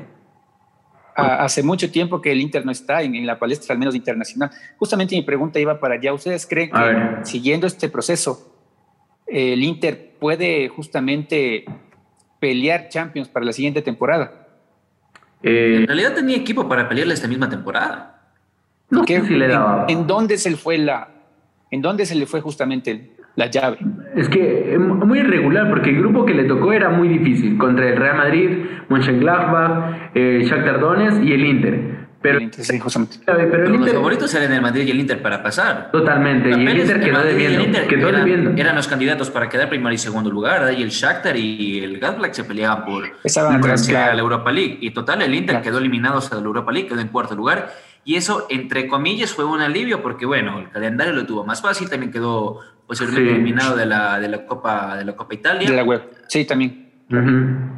Hace 1.15 1.63
mucho 1.63 1.91
tiempo 1.91 2.21
que 2.21 2.31
el 2.31 2.39
Inter 2.39 2.65
no 2.65 2.71
está 2.71 3.01
en, 3.01 3.25
la 3.25 3.39
palestra, 3.39 3.73
al 3.73 3.79
menos 3.79 3.95
internacional. 3.95 4.51
Justamente 4.77 5.15
mi 5.15 5.23
pregunta 5.23 5.59
iba 5.59 5.79
para 5.79 5.95
allá. 5.95 6.13
¿Ustedes 6.13 6.45
creen 6.45 6.69
que 6.71 7.25
siguiendo 7.25 7.67
este 7.67 7.89
proceso, 7.89 8.55
el 9.27 9.61
Inter 9.63 10.15
puede 10.19 10.69
justamente 10.69 11.65
pelear 12.39 12.87
Champions 12.89 13.27
para 13.27 13.45
la 13.45 13.53
siguiente 13.53 13.81
temporada? 13.81 14.35
en 15.41 15.87
realidad 15.87 16.15
tenía 16.15 16.35
equipo 16.35 16.67
para 16.67 16.89
pelearle 16.89 17.13
esta 17.13 17.27
misma 17.27 17.49
temporada. 17.49 18.18
No 18.89 19.03
En, 19.07 20.07
dónde 20.07 20.37
se 20.37 20.49
le 20.49 20.57
fue 20.57 20.77
la, 20.77 21.09
en 21.69 21.81
dónde 21.81 22.05
se 22.05 22.15
le 22.15 22.25
fue 22.25 22.41
justamente 22.41 23.11
la 23.35 23.47
llave? 23.47 23.77
Es 24.15 24.27
que 24.29 24.77
muy 24.79 25.19
irregular, 25.19 25.69
porque 25.69 25.91
el 25.91 25.99
grupo 25.99 26.25
que 26.25 26.33
le 26.33 26.45
tocó 26.45 26.73
era 26.73 26.89
muy 26.89 27.07
difícil, 27.07 27.57
contra 27.57 27.87
el 27.87 27.97
Real 27.97 28.17
Madrid, 28.17 28.49
Mönchengladbach, 28.89 30.11
eh, 30.15 30.41
Shakhtar 30.43 30.79
Donetsk 30.79 31.23
y 31.23 31.33
el 31.33 31.45
Inter. 31.45 31.99
Pero, 32.21 32.39
el 32.39 32.51
pero, 33.25 33.69
los 33.69 33.91
favoritos 33.91 34.33
eran 34.35 34.51
el 34.51 34.61
Madrid 34.61 34.85
y 34.85 34.91
el 34.91 34.99
Inter 34.99 35.21
para 35.21 35.41
pasar. 35.41 35.89
Totalmente. 35.89 36.49
y 36.49 36.53
el 36.53 36.79
Inter 36.79 36.99
quedó 36.99 37.23
debiendo. 37.23 38.51
eran, 38.57 38.75
los 38.75 38.89
candidatos 38.89 39.29
para 39.29 39.47
quedar 39.47 39.69
primero 39.69 39.93
y 39.93 39.97
segundo 39.97 40.29
lugar. 40.29 40.73
Y 40.77 40.83
el 40.83 40.89
Shakhtar 40.89 41.37
y 41.37 41.81
el 41.81 41.97
Gladbach 41.97 42.33
se 42.33 42.43
peleaban 42.43 42.83
por, 42.83 43.03
la 43.89 44.19
Europa 44.19 44.51
League. 44.51 44.79
Y 44.81 44.91
total, 44.91 45.21
el 45.21 45.33
Inter 45.33 45.61
quedó 45.61 45.77
eliminado 45.77 46.19
de 46.19 46.35
la 46.35 46.41
Europa 46.41 46.73
League, 46.73 46.89
quedó 46.89 46.99
en 46.99 47.07
cuarto 47.07 47.35
lugar. 47.35 47.71
Y 48.09 48.15
eso, 48.15 48.47
entre 48.49 48.87
comillas, 48.87 49.31
fue 49.31 49.45
un 49.45 49.61
alivio 49.61 50.01
porque, 50.01 50.25
bueno, 50.25 50.57
el 50.57 50.71
calendario 50.71 51.13
lo 51.13 51.27
tuvo 51.27 51.45
más 51.45 51.61
fácil, 51.61 51.91
también 51.91 52.11
quedó 52.11 52.59
posiblemente 52.87 53.33
eliminado 53.33 53.75
de 53.75 53.85
la, 53.85 54.19
de 54.19 54.27
la, 54.27 54.47
Copa, 54.47 54.97
de 54.97 55.05
la 55.05 55.15
Copa 55.15 55.35
Italia. 55.35 55.69
De 55.69 55.75
la 55.75 55.83
web, 55.83 56.01
sí, 56.27 56.43
también. 56.43 56.89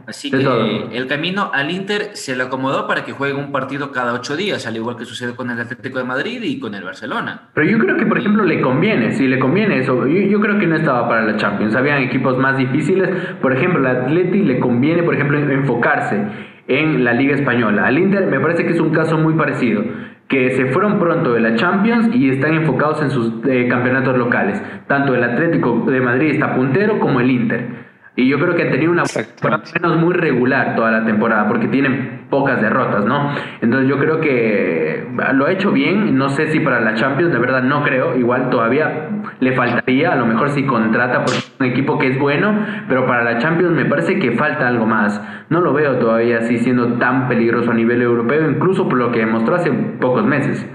Así 0.07 0.31
que 0.31 0.87
el 0.93 1.07
camino 1.07 1.51
al 1.53 1.69
Inter 1.69 2.11
se 2.13 2.37
le 2.37 2.43
acomodó 2.43 2.87
para 2.87 3.03
que 3.03 3.11
juegue 3.11 3.33
un 3.33 3.51
partido 3.51 3.91
cada 3.91 4.13
ocho 4.13 4.37
días, 4.37 4.65
al 4.65 4.77
igual 4.77 4.95
que 4.95 5.03
sucede 5.03 5.35
con 5.35 5.49
el 5.51 5.59
Atlético 5.59 5.97
de 5.97 6.05
Madrid 6.05 6.41
y 6.43 6.59
con 6.61 6.75
el 6.75 6.85
Barcelona. 6.85 7.49
Pero 7.53 7.69
yo 7.69 7.77
creo 7.77 7.97
que, 7.97 8.05
por 8.05 8.17
ejemplo, 8.17 8.45
le 8.45 8.61
conviene, 8.61 9.11
si 9.11 9.27
le 9.27 9.37
conviene 9.37 9.79
eso. 9.79 10.07
Yo, 10.07 10.39
creo 10.39 10.57
que 10.57 10.65
no 10.65 10.77
estaba 10.77 11.09
para 11.09 11.25
la 11.25 11.35
Champions. 11.35 11.75
Habían 11.75 12.03
equipos 12.03 12.37
más 12.37 12.57
difíciles. 12.57 13.09
Por 13.41 13.51
ejemplo, 13.51 13.85
al 13.85 13.97
Atleti 14.03 14.43
le 14.43 14.61
conviene, 14.61 15.03
por 15.03 15.13
ejemplo, 15.13 15.37
enfocarse 15.37 16.25
en 16.69 17.03
la 17.03 17.11
Liga 17.11 17.35
Española. 17.35 17.85
Al 17.85 17.99
Inter 17.99 18.27
me 18.27 18.39
parece 18.39 18.65
que 18.65 18.71
es 18.71 18.79
un 18.79 18.91
caso 18.91 19.17
muy 19.17 19.33
parecido 19.33 19.83
que 20.31 20.51
se 20.51 20.67
fueron 20.67 20.97
pronto 20.97 21.33
de 21.33 21.41
la 21.41 21.55
Champions 21.57 22.15
y 22.15 22.29
están 22.29 22.53
enfocados 22.53 23.01
en 23.01 23.11
sus 23.11 23.33
eh, 23.45 23.67
campeonatos 23.67 24.17
locales. 24.17 24.63
Tanto 24.87 25.13
el 25.13 25.21
Atlético 25.25 25.83
de 25.85 25.99
Madrid 25.99 26.31
está 26.31 26.55
puntero 26.55 26.99
como 26.99 27.19
el 27.19 27.29
Inter. 27.29 27.90
Y 28.15 28.27
yo 28.27 28.39
creo 28.39 28.55
que 28.55 28.63
han 28.63 28.71
tenido 28.71 28.91
una 28.91 29.03
temporada 29.03 29.63
menos 29.73 29.97
muy 29.97 30.13
regular 30.13 30.75
toda 30.75 30.91
la 30.91 31.05
temporada, 31.05 31.47
porque 31.47 31.67
tienen 31.69 32.27
pocas 32.29 32.61
derrotas, 32.61 33.05
¿no? 33.05 33.33
Entonces 33.61 33.87
yo 33.87 33.97
creo 33.97 34.19
que 34.19 35.07
lo 35.33 35.45
ha 35.45 35.51
hecho 35.51 35.71
bien, 35.71 36.17
no 36.17 36.29
sé 36.29 36.51
si 36.51 36.59
para 36.59 36.81
la 36.81 36.95
Champions, 36.95 37.31
de 37.31 37.39
verdad 37.39 37.63
no 37.63 37.83
creo, 37.83 38.17
igual 38.17 38.49
todavía 38.49 39.09
le 39.39 39.55
faltaría, 39.55 40.11
a 40.11 40.15
lo 40.15 40.25
mejor 40.25 40.49
si 40.49 40.65
contrata 40.65 41.23
porque 41.23 41.39
es 41.39 41.55
un 41.59 41.65
equipo 41.67 41.97
que 41.99 42.07
es 42.07 42.19
bueno, 42.19 42.65
pero 42.87 43.05
para 43.05 43.23
la 43.23 43.37
Champions 43.37 43.73
me 43.73 43.85
parece 43.85 44.19
que 44.19 44.31
falta 44.31 44.67
algo 44.67 44.85
más. 44.85 45.21
No 45.49 45.61
lo 45.61 45.73
veo 45.73 45.97
todavía 45.97 46.39
así 46.39 46.57
siendo 46.59 46.93
tan 46.93 47.27
peligroso 47.29 47.71
a 47.71 47.73
nivel 47.73 48.01
europeo, 48.01 48.49
incluso 48.49 48.89
por 48.89 48.97
lo 48.97 49.11
que 49.11 49.19
demostró 49.19 49.55
hace 49.55 49.71
pocos 49.71 50.25
meses. 50.25 50.65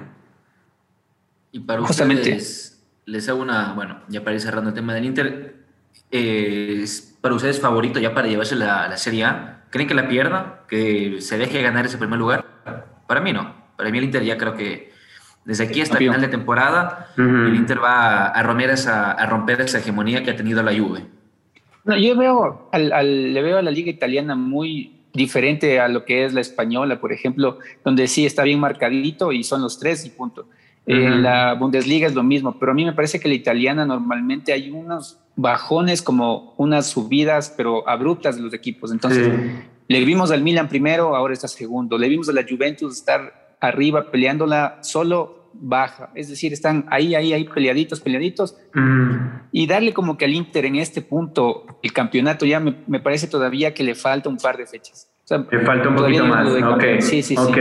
Y 1.53 1.61
para 1.61 1.82
ustedes, 1.82 2.87
les 3.07 3.28
hago 3.28 3.41
una, 3.41 3.72
bueno, 3.74 4.01
ya 4.09 4.22
para 4.22 4.34
ir 4.34 4.41
cerrando 4.41 4.70
el 4.70 4.74
tema 4.74 4.95
del 4.95 5.05
Inter, 5.05 5.57
eh, 6.11 6.84
para 7.27 7.35
ustedes 7.35 7.61
favorito 7.61 7.99
ya 7.99 8.14
para 8.14 8.29
llevarse 8.29 8.55
la, 8.55 8.87
la 8.87 8.97
Serie 8.97 9.24
A? 9.24 9.64
¿Creen 9.70 9.89
que 9.89 9.95
la 9.95 10.07
pierda? 10.07 10.61
¿Que 10.68 11.16
se 11.18 11.37
deje 11.37 11.61
ganar 11.61 11.85
ese 11.85 11.99
primer 11.99 12.20
lugar? 12.20 12.45
Para 13.09 13.20
mí 13.20 13.33
no. 13.33 13.53
Para 13.77 13.91
mí 13.91 13.99
el 13.99 14.05
Inter 14.05 14.22
ya 14.22 14.39
creo 14.39 14.55
que 14.55 14.93
desde 15.45 15.64
aquí 15.64 15.81
hasta 15.81 15.97
final 15.97 16.20
de 16.20 16.29
temporada 16.29 17.09
el 17.16 17.57
Inter 17.57 17.83
va 17.83 18.27
a 18.27 18.43
romper, 18.45 18.70
esa, 18.70 19.11
a 19.11 19.27
romper 19.27 19.61
esa 19.61 19.81
hegemonía 19.81 20.22
que 20.22 20.31
ha 20.31 20.37
tenido 20.37 20.62
la 20.62 20.70
Juve. 20.72 21.05
No, 21.85 21.97
yo 21.97 22.16
veo 22.16 22.68
al, 22.70 23.35
le 23.35 23.43
veo 23.43 23.59
a 23.59 23.62
la 23.62 23.72
liga 23.72 23.91
italiana 23.91 24.37
muy 24.37 24.93
diferente 25.12 25.81
a 25.81 25.89
lo 25.89 26.05
que 26.05 26.27
es 26.27 26.33
la 26.33 26.43
española, 26.43 27.01
por 27.01 27.12
ejemplo, 27.12 27.59
donde 27.85 28.07
sí 28.07 28.24
está 28.24 28.45
bien 28.45 28.61
marcadito 28.61 29.33
y 29.33 29.43
son 29.43 29.62
los 29.62 29.81
tres 29.81 30.07
y 30.07 30.11
punto. 30.11 30.47
En 30.87 31.24
la 31.24 31.55
Bundesliga 31.55 32.07
es 32.07 32.14
lo 32.14 32.22
mismo, 32.22 32.57
pero 32.61 32.70
a 32.70 32.74
mí 32.77 32.85
me 32.85 32.93
parece 32.93 33.18
que 33.18 33.27
la 33.27 33.35
italiana 33.35 33.85
normalmente 33.85 34.53
hay 34.53 34.70
unos 34.70 35.18
bajones 35.37 36.03
como 36.03 36.55
unas 36.57 36.87
subidas, 36.87 37.53
pero 37.57 37.89
abruptas 37.89 38.37
de 38.37 38.43
los 38.43 38.55
equipos. 38.55 38.91
Entonces, 38.91 39.30
le 39.89 40.05
vimos 40.05 40.30
al 40.30 40.43
Milan 40.43 40.68
primero, 40.68 41.14
ahora 41.14 41.34
está 41.34 41.47
segundo. 41.47 41.99
Le 41.99 42.09
vimos 42.09 42.28
a 42.28 42.32
la 42.32 42.45
Juventus 42.49 42.97
estar 42.97 43.57
arriba 43.61 44.11
peleándola 44.11 44.78
solo 44.82 45.51
baja. 45.53 46.11
Es 46.14 46.28
decir, 46.28 46.53
están 46.53 46.87
ahí, 46.91 47.14
ahí, 47.14 47.32
ahí 47.32 47.45
peleaditos, 47.45 48.01
peleaditos. 48.01 48.57
Y 49.53 49.66
darle 49.66 49.93
como 49.93 50.16
que 50.16 50.24
al 50.24 50.34
Inter 50.34 50.64
en 50.64 50.76
este 50.76 51.03
punto 51.03 51.66
el 51.82 51.93
campeonato 51.93 52.45
ya 52.47 52.61
me, 52.61 52.76
me 52.87 53.01
parece 53.01 53.26
todavía 53.26 53.74
que 53.74 53.84
le 53.84 53.95
falta 53.95 54.28
un 54.28 54.39
par 54.39 54.57
de 54.57 54.66
fechas. 54.66 55.11
le 55.51 55.61
falta 55.61 55.89
un 55.89 55.97
poquito 55.97 56.24
más. 56.26 56.49
Ok, 56.49 56.84
sí, 57.01 57.22
sí, 57.22 57.37
ok, 57.37 57.59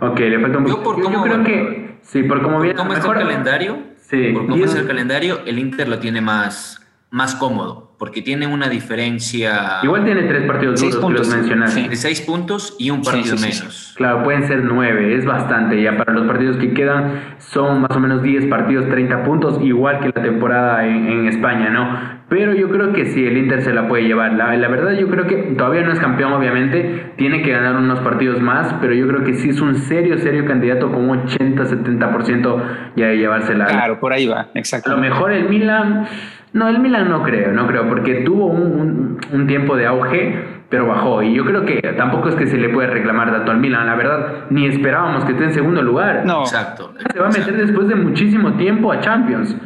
ok, 0.00 0.18
le 0.18 0.40
falta 0.40 0.58
un 0.58 0.64
poquito. 0.64 0.96
Yo, 0.96 1.10
yo, 1.12 1.22
creo 1.22 1.44
que 1.44 1.90
Sí, 2.02 2.22
por 2.22 2.42
cómo 2.42 2.60
viene. 2.60 2.76
¿Cómo 2.76 2.92
está 2.92 3.08
el 3.08 3.14
calendario? 3.14 3.78
Sí. 4.08 4.32
Por 4.32 4.46
cómo 4.46 4.64
es 4.64 4.74
el 4.74 4.86
calendario, 4.86 5.40
el 5.46 5.58
Inter 5.58 5.88
lo 5.88 5.98
tiene 5.98 6.20
más, 6.20 6.80
más 7.10 7.34
cómodo, 7.34 7.96
porque 7.98 8.22
tiene 8.22 8.46
una 8.46 8.68
diferencia. 8.68 9.80
Igual 9.82 10.04
tiene 10.04 10.22
tres 10.22 10.46
partidos 10.46 10.80
duros 10.80 10.96
puntos, 10.96 11.20
que 11.22 11.26
los 11.26 11.36
mencionaste. 11.36 11.88
De 11.88 11.96
seis 11.96 12.20
puntos 12.20 12.76
y 12.78 12.90
un 12.90 13.02
partido 13.02 13.36
menos. 13.36 13.94
Claro, 13.96 14.22
pueden 14.22 14.46
ser 14.46 14.64
nueve, 14.64 15.16
es 15.16 15.24
bastante. 15.24 15.82
Ya 15.82 15.96
para 15.96 16.12
los 16.12 16.26
partidos 16.26 16.56
que 16.56 16.72
quedan 16.72 17.36
son 17.38 17.82
más 17.82 17.96
o 17.96 18.00
menos 18.00 18.22
diez 18.22 18.46
partidos, 18.46 18.88
30 18.88 19.24
puntos, 19.24 19.60
igual 19.62 20.00
que 20.00 20.06
la 20.14 20.22
temporada 20.22 20.86
en, 20.86 21.08
en 21.08 21.26
España, 21.26 21.70
¿no? 21.70 22.20
Pero 22.30 22.54
yo 22.54 22.70
creo 22.70 22.92
que 22.92 23.06
sí, 23.06 23.26
el 23.26 23.36
Inter 23.36 23.60
se 23.62 23.74
la 23.74 23.88
puede 23.88 24.04
llevar. 24.04 24.34
La, 24.34 24.56
la, 24.56 24.68
verdad, 24.68 24.92
yo 24.92 25.08
creo 25.08 25.26
que 25.26 25.36
todavía 25.58 25.82
no 25.82 25.92
es 25.92 25.98
campeón, 25.98 26.32
obviamente. 26.32 27.12
Tiene 27.16 27.42
que 27.42 27.50
ganar 27.50 27.74
unos 27.74 27.98
partidos 28.00 28.40
más, 28.40 28.72
pero 28.80 28.94
yo 28.94 29.08
creo 29.08 29.24
que 29.24 29.34
sí 29.34 29.48
es 29.48 29.60
un 29.60 29.74
serio, 29.74 30.16
serio 30.16 30.46
candidato 30.46 30.92
con 30.92 31.10
un 31.10 31.26
80-70% 31.26 32.62
ya 32.94 33.08
de 33.08 33.18
llevársela. 33.18 33.66
Claro, 33.66 33.98
por 33.98 34.12
ahí 34.12 34.28
va, 34.28 34.46
exacto. 34.54 34.92
A 34.92 34.94
lo 34.94 35.00
mejor 35.00 35.32
el 35.32 35.48
Milan. 35.48 36.06
No, 36.52 36.68
el 36.68 36.80
Milan 36.80 37.08
no 37.08 37.22
creo, 37.22 37.52
no 37.52 37.66
creo, 37.66 37.88
porque 37.88 38.22
tuvo 38.22 38.46
un, 38.46 39.20
un, 39.32 39.46
tiempo 39.46 39.76
de 39.76 39.86
auge, 39.86 40.44
pero 40.68 40.86
bajó. 40.86 41.22
Y 41.22 41.34
yo 41.34 41.44
creo 41.44 41.64
que 41.64 41.80
tampoco 41.96 42.28
es 42.28 42.34
que 42.34 42.46
se 42.46 42.56
le 42.56 42.68
puede 42.70 42.88
reclamar 42.88 43.30
tanto 43.30 43.52
al 43.52 43.58
Milan. 43.58 43.86
La 43.86 43.94
verdad, 43.94 44.46
ni 44.50 44.66
esperábamos 44.66 45.24
que 45.24 45.32
esté 45.32 45.44
en 45.44 45.54
segundo 45.54 45.80
lugar. 45.82 46.24
No, 46.26 46.40
exacto. 46.40 46.92
Se 47.12 47.20
va 47.20 47.26
a 47.28 47.30
meter 47.30 47.56
después 47.56 47.86
de 47.86 47.94
muchísimo 47.94 48.54
tiempo 48.54 48.90
a 48.90 49.00
Champions. 49.00 49.56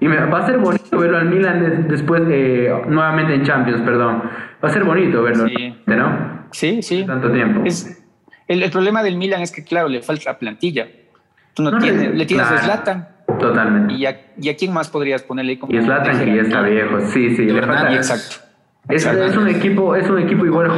Y 0.00 0.08
me, 0.08 0.16
va 0.16 0.38
a 0.38 0.46
ser 0.46 0.58
bonito 0.58 0.98
verlo 0.98 1.18
al 1.18 1.26
Milan 1.26 1.86
después, 1.88 2.26
de, 2.26 2.74
nuevamente 2.88 3.34
en 3.34 3.44
Champions, 3.44 3.82
perdón. 3.82 4.24
Va 4.62 4.68
a 4.68 4.72
ser 4.72 4.82
bonito 4.82 5.22
verlo, 5.22 5.46
sí. 5.46 5.76
¿no? 5.86 6.46
Sí, 6.50 6.82
sí. 6.82 7.04
Tanto 7.06 7.30
tiempo. 7.30 7.62
Es, 7.64 8.04
el, 8.48 8.68
problema 8.72 9.04
del 9.04 9.16
Milan 9.16 9.42
es 9.42 9.52
que, 9.52 9.62
claro, 9.62 9.88
le 9.88 10.02
falta 10.02 10.36
plantilla. 10.38 10.88
Tú 11.54 11.62
no, 11.62 11.78
tienes, 11.78 12.16
le 12.16 12.26
tienes 12.26 12.50
a 12.50 12.58
Zlatan. 12.58 13.11
Totalmente. 13.42 13.94
¿Y 13.94 14.06
a, 14.06 14.20
¿Y 14.40 14.48
a, 14.48 14.56
quién 14.56 14.72
más 14.72 14.88
podrías 14.88 15.22
ponerle 15.22 15.58
como 15.58 15.72
Y 15.72 15.82
Zlatan 15.82 16.24
que 16.24 16.34
ya 16.34 16.42
está 16.42 16.62
viejo, 16.62 17.00
sí, 17.00 17.36
sí. 17.36 17.44
Le 17.44 17.62
falta, 17.62 17.92
exacto. 17.92 18.46
Es, 18.88 19.06
es, 19.06 19.36
un 19.36 19.48
equipo, 19.48 19.94
es 19.94 20.08
un 20.10 20.18
equipo 20.18 20.44
igual 20.44 20.70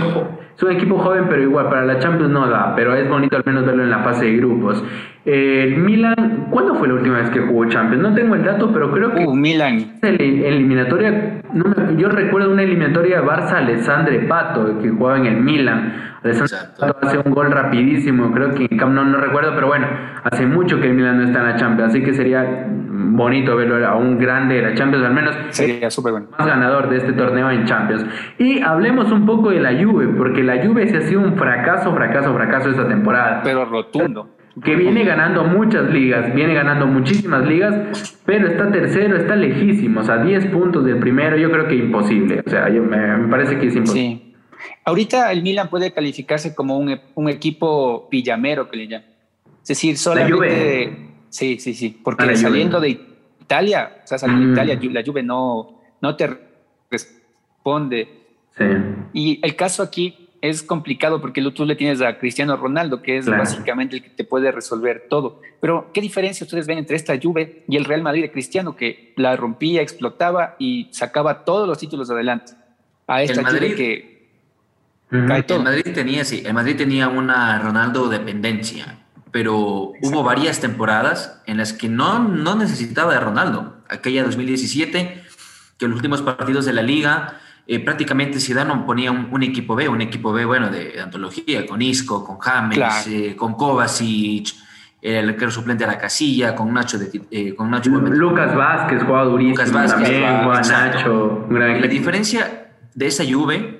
es 0.57 0.63
un 0.63 0.71
equipo 0.71 0.99
joven, 0.99 1.25
pero 1.29 1.43
igual 1.43 1.69
para 1.69 1.85
la 1.85 1.99
Champions 1.99 2.31
no 2.31 2.49
da, 2.49 2.75
pero 2.77 2.95
es 2.95 3.09
bonito 3.09 3.37
al 3.37 3.43
menos 3.45 3.67
verlo 3.67 3.83
en 3.83 3.91
la 3.91 4.05
fase 4.05 4.27
de 4.27 4.37
grupos. 4.37 4.85
El 5.25 5.79
Milan, 5.79 6.49
¿cuándo 6.51 6.75
fue 6.75 6.87
la 6.87 6.95
última 6.95 7.19
vez 7.19 7.31
que 7.31 7.41
jugó 7.41 7.65
Champions? 7.65 8.03
No 8.03 8.15
tengo 8.15 8.35
el 8.35 8.45
dato, 8.45 8.71
pero 8.73 8.93
creo 8.93 9.15
que. 9.15 9.25
Uh, 9.25 9.35
Milan. 9.35 9.99
El, 10.03 10.21
eliminatoria. 10.21 11.41
yo 11.97 12.09
recuerdo 12.09 12.53
una 12.53 12.63
eliminatoria 12.63 13.23
Barça-Alessandre 13.23 14.29
Pato, 14.29 14.79
que 14.81 14.91
jugaba 14.91 15.19
en 15.19 15.27
el 15.27 15.37
Milan. 15.41 16.14
Pato 16.79 16.99
hace 17.03 17.19
un 17.19 17.35
gol 17.35 17.51
rapidísimo, 17.51 18.33
creo 18.33 18.55
que 18.55 18.67
en 18.71 18.77
no, 18.77 19.05
no 19.05 19.19
recuerdo, 19.19 19.55
pero 19.55 19.67
bueno, 19.67 19.87
hace 20.23 20.47
mucho 20.47 20.81
que 20.81 20.87
el 20.87 20.95
Milan 20.95 21.19
no 21.19 21.25
está 21.25 21.41
en 21.41 21.47
la 21.47 21.57
Champions, 21.57 21.91
así 21.91 22.03
que 22.03 22.15
sería 22.15 22.67
bonito 22.69 23.55
verlo 23.57 23.87
a 23.87 23.95
un 23.97 24.19
grande 24.19 24.55
de 24.57 24.63
la 24.63 24.75
Champions, 24.75 25.05
al 25.05 25.13
menos. 25.13 25.37
Sería 25.51 25.91
súper 25.91 26.13
bueno. 26.13 26.29
Más 26.39 26.47
ganador 26.47 26.89
de 26.89 26.97
este 26.97 27.13
torneo 27.13 27.51
en 27.51 27.65
Champions. 27.65 28.07
Y 28.39 28.61
hablemos 28.61 29.13
un 29.13 29.27
poco 29.27 29.51
de 29.51 29.61
la 29.61 29.73
Juve, 29.73 30.09
porque 30.17 30.43
la 30.43 30.65
Juve 30.65 30.89
se 30.89 30.97
ha 30.97 31.03
sido 31.03 31.21
un 31.21 31.37
fracaso, 31.37 31.95
fracaso, 31.95 32.35
fracaso 32.35 32.71
esta 32.71 32.89
temporada. 32.89 33.43
Pero 33.45 33.67
rotundo 33.67 34.31
que 34.63 34.77
viene 34.77 35.05
ganando 35.05 35.45
muchas 35.45 35.91
ligas, 35.91 36.33
viene 36.33 36.55
ganando 36.55 36.87
muchísimas 36.87 37.45
ligas, 37.47 38.21
pero 38.25 38.47
está 38.47 38.71
tercero, 38.71 39.17
está 39.17 39.35
lejísimo, 39.35 40.01
o 40.01 40.05
sea, 40.05 40.19
10 40.19 40.47
puntos 40.47 40.85
del 40.85 40.99
primero, 40.99 41.37
yo 41.37 41.51
creo 41.51 41.67
que 41.67 41.75
imposible, 41.75 42.41
o 42.47 42.49
sea, 42.49 42.69
yo, 42.69 42.83
me, 42.83 43.29
parece 43.29 43.59
que 43.59 43.67
es 43.67 43.77
imposible. 43.77 44.17
Sí. 44.17 44.24
Ahorita 44.85 45.33
el 45.33 45.43
Milan 45.43 45.71
puede 45.71 45.93
calificarse 45.93 46.55
como 46.55 46.79
un, 46.79 47.01
un 47.15 47.29
equipo 47.29 48.09
pillamero 48.11 48.69
que 48.69 48.77
le 48.77 48.89
llaman. 48.89 49.09
Es 49.63 49.69
decir, 49.69 49.97
solamente... 49.97 50.97
sí, 51.31 51.59
sí, 51.59 51.75
sí, 51.75 52.01
porque 52.03 52.25
ah, 52.25 52.37
saliendo 52.37 52.81
de 52.81 53.01
Italia, 53.41 54.01
o 54.05 54.07
sea, 54.07 54.19
saliendo 54.19 54.47
de 54.47 54.51
mm. 54.51 54.55
Italia, 54.55 54.93
la 54.93 55.05
Juve 55.05 55.23
no, 55.23 55.81
no 56.01 56.17
te 56.17 56.39
responde. 56.91 58.09
Sí. 58.57 58.65
Y 59.15 59.41
el 59.43 59.57
caso 59.57 59.83
aquí 59.83 60.25
es 60.45 60.63
complicado 60.63 61.23
porque 61.23 61.41
tú 61.53 61.65
le 61.65 61.75
tienes 61.75 62.03
a 62.03 62.19
Cristiano 62.19 62.59
Ronaldo, 62.59 63.01
que 63.01 63.17
es 63.17 63.27
básicamente 63.27 63.97
el 63.97 64.03
que 64.03 64.11
te 64.11 64.25
puede 64.25 64.53
resolver 64.53 65.07
todo. 65.09 65.41
Pero, 65.59 65.91
¿qué 65.95 66.03
diferencia 66.03 66.45
ustedes 66.45 66.67
ven 66.67 66.77
entre 66.77 66.97
esta 66.97 67.19
Juve 67.19 67.65
y 67.67 67.79
el 67.79 67.87
Real 67.87 68.03
Madrid 68.03 68.21
de 68.21 68.31
Cristiano, 68.31 68.77
que 68.77 69.15
la 69.17 69.35
rompía, 69.37 69.81
explotaba 69.81 70.57
y 70.59 70.89
sacaba 70.91 71.47
todos 71.47 71.67
los 71.67 71.79
títulos 71.79 72.11
adelante? 72.11 72.53
A 73.07 73.23
esta 73.23 73.43
Juve 73.43 73.75
que 73.75 74.14
cae 75.27 75.43
todo. 75.43 75.59
El 75.59 75.65
Madrid 75.65 75.93
tenía, 75.95 76.25
sí, 76.25 76.43
el 76.45 76.55
Madrid 76.55 76.77
tenía 76.77 77.09
una 77.09 77.59
Ronaldo 77.59 78.09
dependencia, 78.09 78.99
pero 79.31 79.57
hubo 80.03 80.23
varias 80.23 80.61
temporadas 80.61 81.43
en 81.47 81.57
las 81.57 81.73
que 81.73 81.89
no, 81.89 82.19
no 82.21 82.55
necesitaba 82.55 83.15
de 83.15 83.21
Ronaldo. 83.21 83.79
Aquella 83.89 84.25
2017, 84.25 85.25
que 85.79 85.89
los 85.89 85.97
últimos 85.97 86.23
partidos 86.23 86.65
de 86.65 86.73
la 86.73 86.83
liga 86.83 87.41
eh, 87.67 87.81
prácticamente 87.81 88.41
Zidane 88.41 88.75
ponía 88.85 89.11
un, 89.11 89.43
equipo 89.43 89.75
B, 89.75 89.89
un 89.89 90.03
equipo 90.03 90.33
B 90.33 90.45
bueno 90.45 90.69
de, 90.69 91.01
antología, 91.01 91.67
con 91.67 91.81
Isco, 91.81 92.23
con 92.23 92.39
James, 92.39 93.07
eh, 93.07 93.35
con 93.37 93.55
Kovacic, 93.55 94.55
el 95.01 95.31
arquero 95.31 95.51
suplente 95.51 95.85
a 95.85 95.87
la 95.87 95.97
casilla, 95.97 96.55
con 96.55 96.73
Nacho, 96.73 96.99
de, 96.99 97.11
eh, 97.31 97.55
con 97.55 97.71
Nacho 97.71 97.91
Lucas 97.91 98.55
Vázquez 98.55 99.03
jugaba 99.03 99.25
durísimo 99.25 99.57
Lucas 99.57 99.73
Vázquez, 99.73 100.03
también, 100.03 100.47
Nacho. 100.47 101.47
la 101.51 101.87
diferencia 101.87 102.71
de 102.95 103.07
esa 103.07 103.25
Juve, 103.25 103.74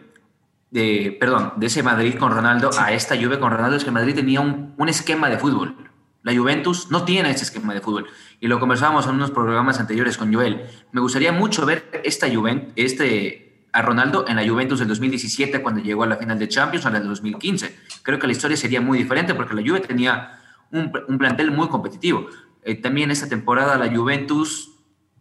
de, 0.75 1.17
perdón, 1.21 1.53
de 1.55 1.67
ese 1.67 1.85
Madrid 1.85 2.17
con 2.17 2.33
Ronaldo 2.33 2.69
a 2.77 2.91
esta 2.91 3.15
Juve 3.15 3.39
con 3.39 3.53
Ronaldo 3.53 3.77
es 3.77 3.85
que 3.85 3.93
Madrid 3.93 4.17
tenía 4.17 4.41
un, 4.41 4.75
un 4.77 4.89
esquema 4.89 5.31
de 5.31 5.39
fútbol. 5.39 5.77
La 6.25 6.35
Juventus 6.35 6.91
no 6.91 7.05
tiene 7.05 7.31
ese 7.31 7.45
esquema 7.45 7.73
de 7.73 7.81
fútbol. 7.81 8.09
Y 8.41 8.49
lo 8.49 8.59
conversábamos 8.59 9.07
en 9.07 9.15
unos 9.15 9.31
programas 9.31 9.79
anteriores 9.79 10.19
con 10.19 10.35
Joel. 10.35 10.67
Me 10.91 11.01
gustaría 11.01 11.31
mucho 11.31 11.65
ver 11.65 12.03
esta 12.03 12.29
Juventus, 12.29 12.73
este, 12.75 13.69
a 13.73 13.83
Ronaldo 13.83 14.25
en 14.27 14.35
la 14.35 14.49
Juventus 14.49 14.81
del 14.81 14.89
2017 14.89 15.63
cuando 15.63 15.81
llegó 15.81 16.03
a 16.03 16.09
la 16.09 16.17
final 16.17 16.41
de 16.41 16.49
Champions 16.49 16.85
o 16.85 16.89
en 16.89 16.95
la 16.95 16.99
del 16.99 17.09
2015. 17.09 17.79
Creo 18.03 18.19
que 18.19 18.27
la 18.27 18.33
historia 18.33 18.57
sería 18.57 18.81
muy 18.81 18.99
diferente 18.99 19.33
porque 19.35 19.55
la 19.55 19.63
Juve 19.63 19.79
tenía 19.79 20.41
un, 20.73 20.91
plantel 20.91 21.53
muy 21.53 21.69
competitivo. 21.69 22.27
Eh, 22.65 22.75
también 22.75 23.13
esta 23.13 23.29
temporada 23.29 23.79
la 23.79 23.97
Juventus, 23.97 24.73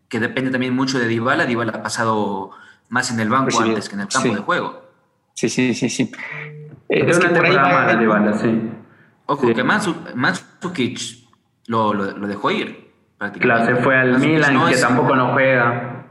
que 0.10 0.20
depende 0.20 0.49
también 0.49 0.76
mucho 0.76 0.97
de 0.97 1.08
Dybala, 1.08 1.45
Dybala 1.45 1.74
ha 1.74 1.84
pasado 1.84 2.49
más 2.89 3.12
en 3.12 3.20
el 3.20 3.30
banco 3.30 3.60
antes 3.60 3.88
que 3.88 3.93
en 3.93 4.01
el 4.01 4.08
campo 4.08 4.34
de 4.34 4.41
juego. 4.41 4.83
Sí, 5.34 5.50
sí, 5.50 5.74
sí, 5.74 5.90
sí. 5.90 6.12
es, 6.90 7.18
una 7.18 7.34
temporada 7.34 7.74
mala 7.74 7.96
Dybala, 7.96 8.34
sí. 8.34 8.72
Ojo, 9.26 9.54
que 9.54 9.64
Mandzukic 9.64 11.00
lo, 11.68 11.94
dejó 12.28 12.52
ir. 12.52 12.92
Claro, 13.40 13.66
se 13.66 13.76
fue 13.78 13.96
al 13.96 14.20
Milan, 14.20 14.70
que 14.70 14.78
tampoco 14.78 15.16
no 15.16 15.34
juega. 15.34 16.06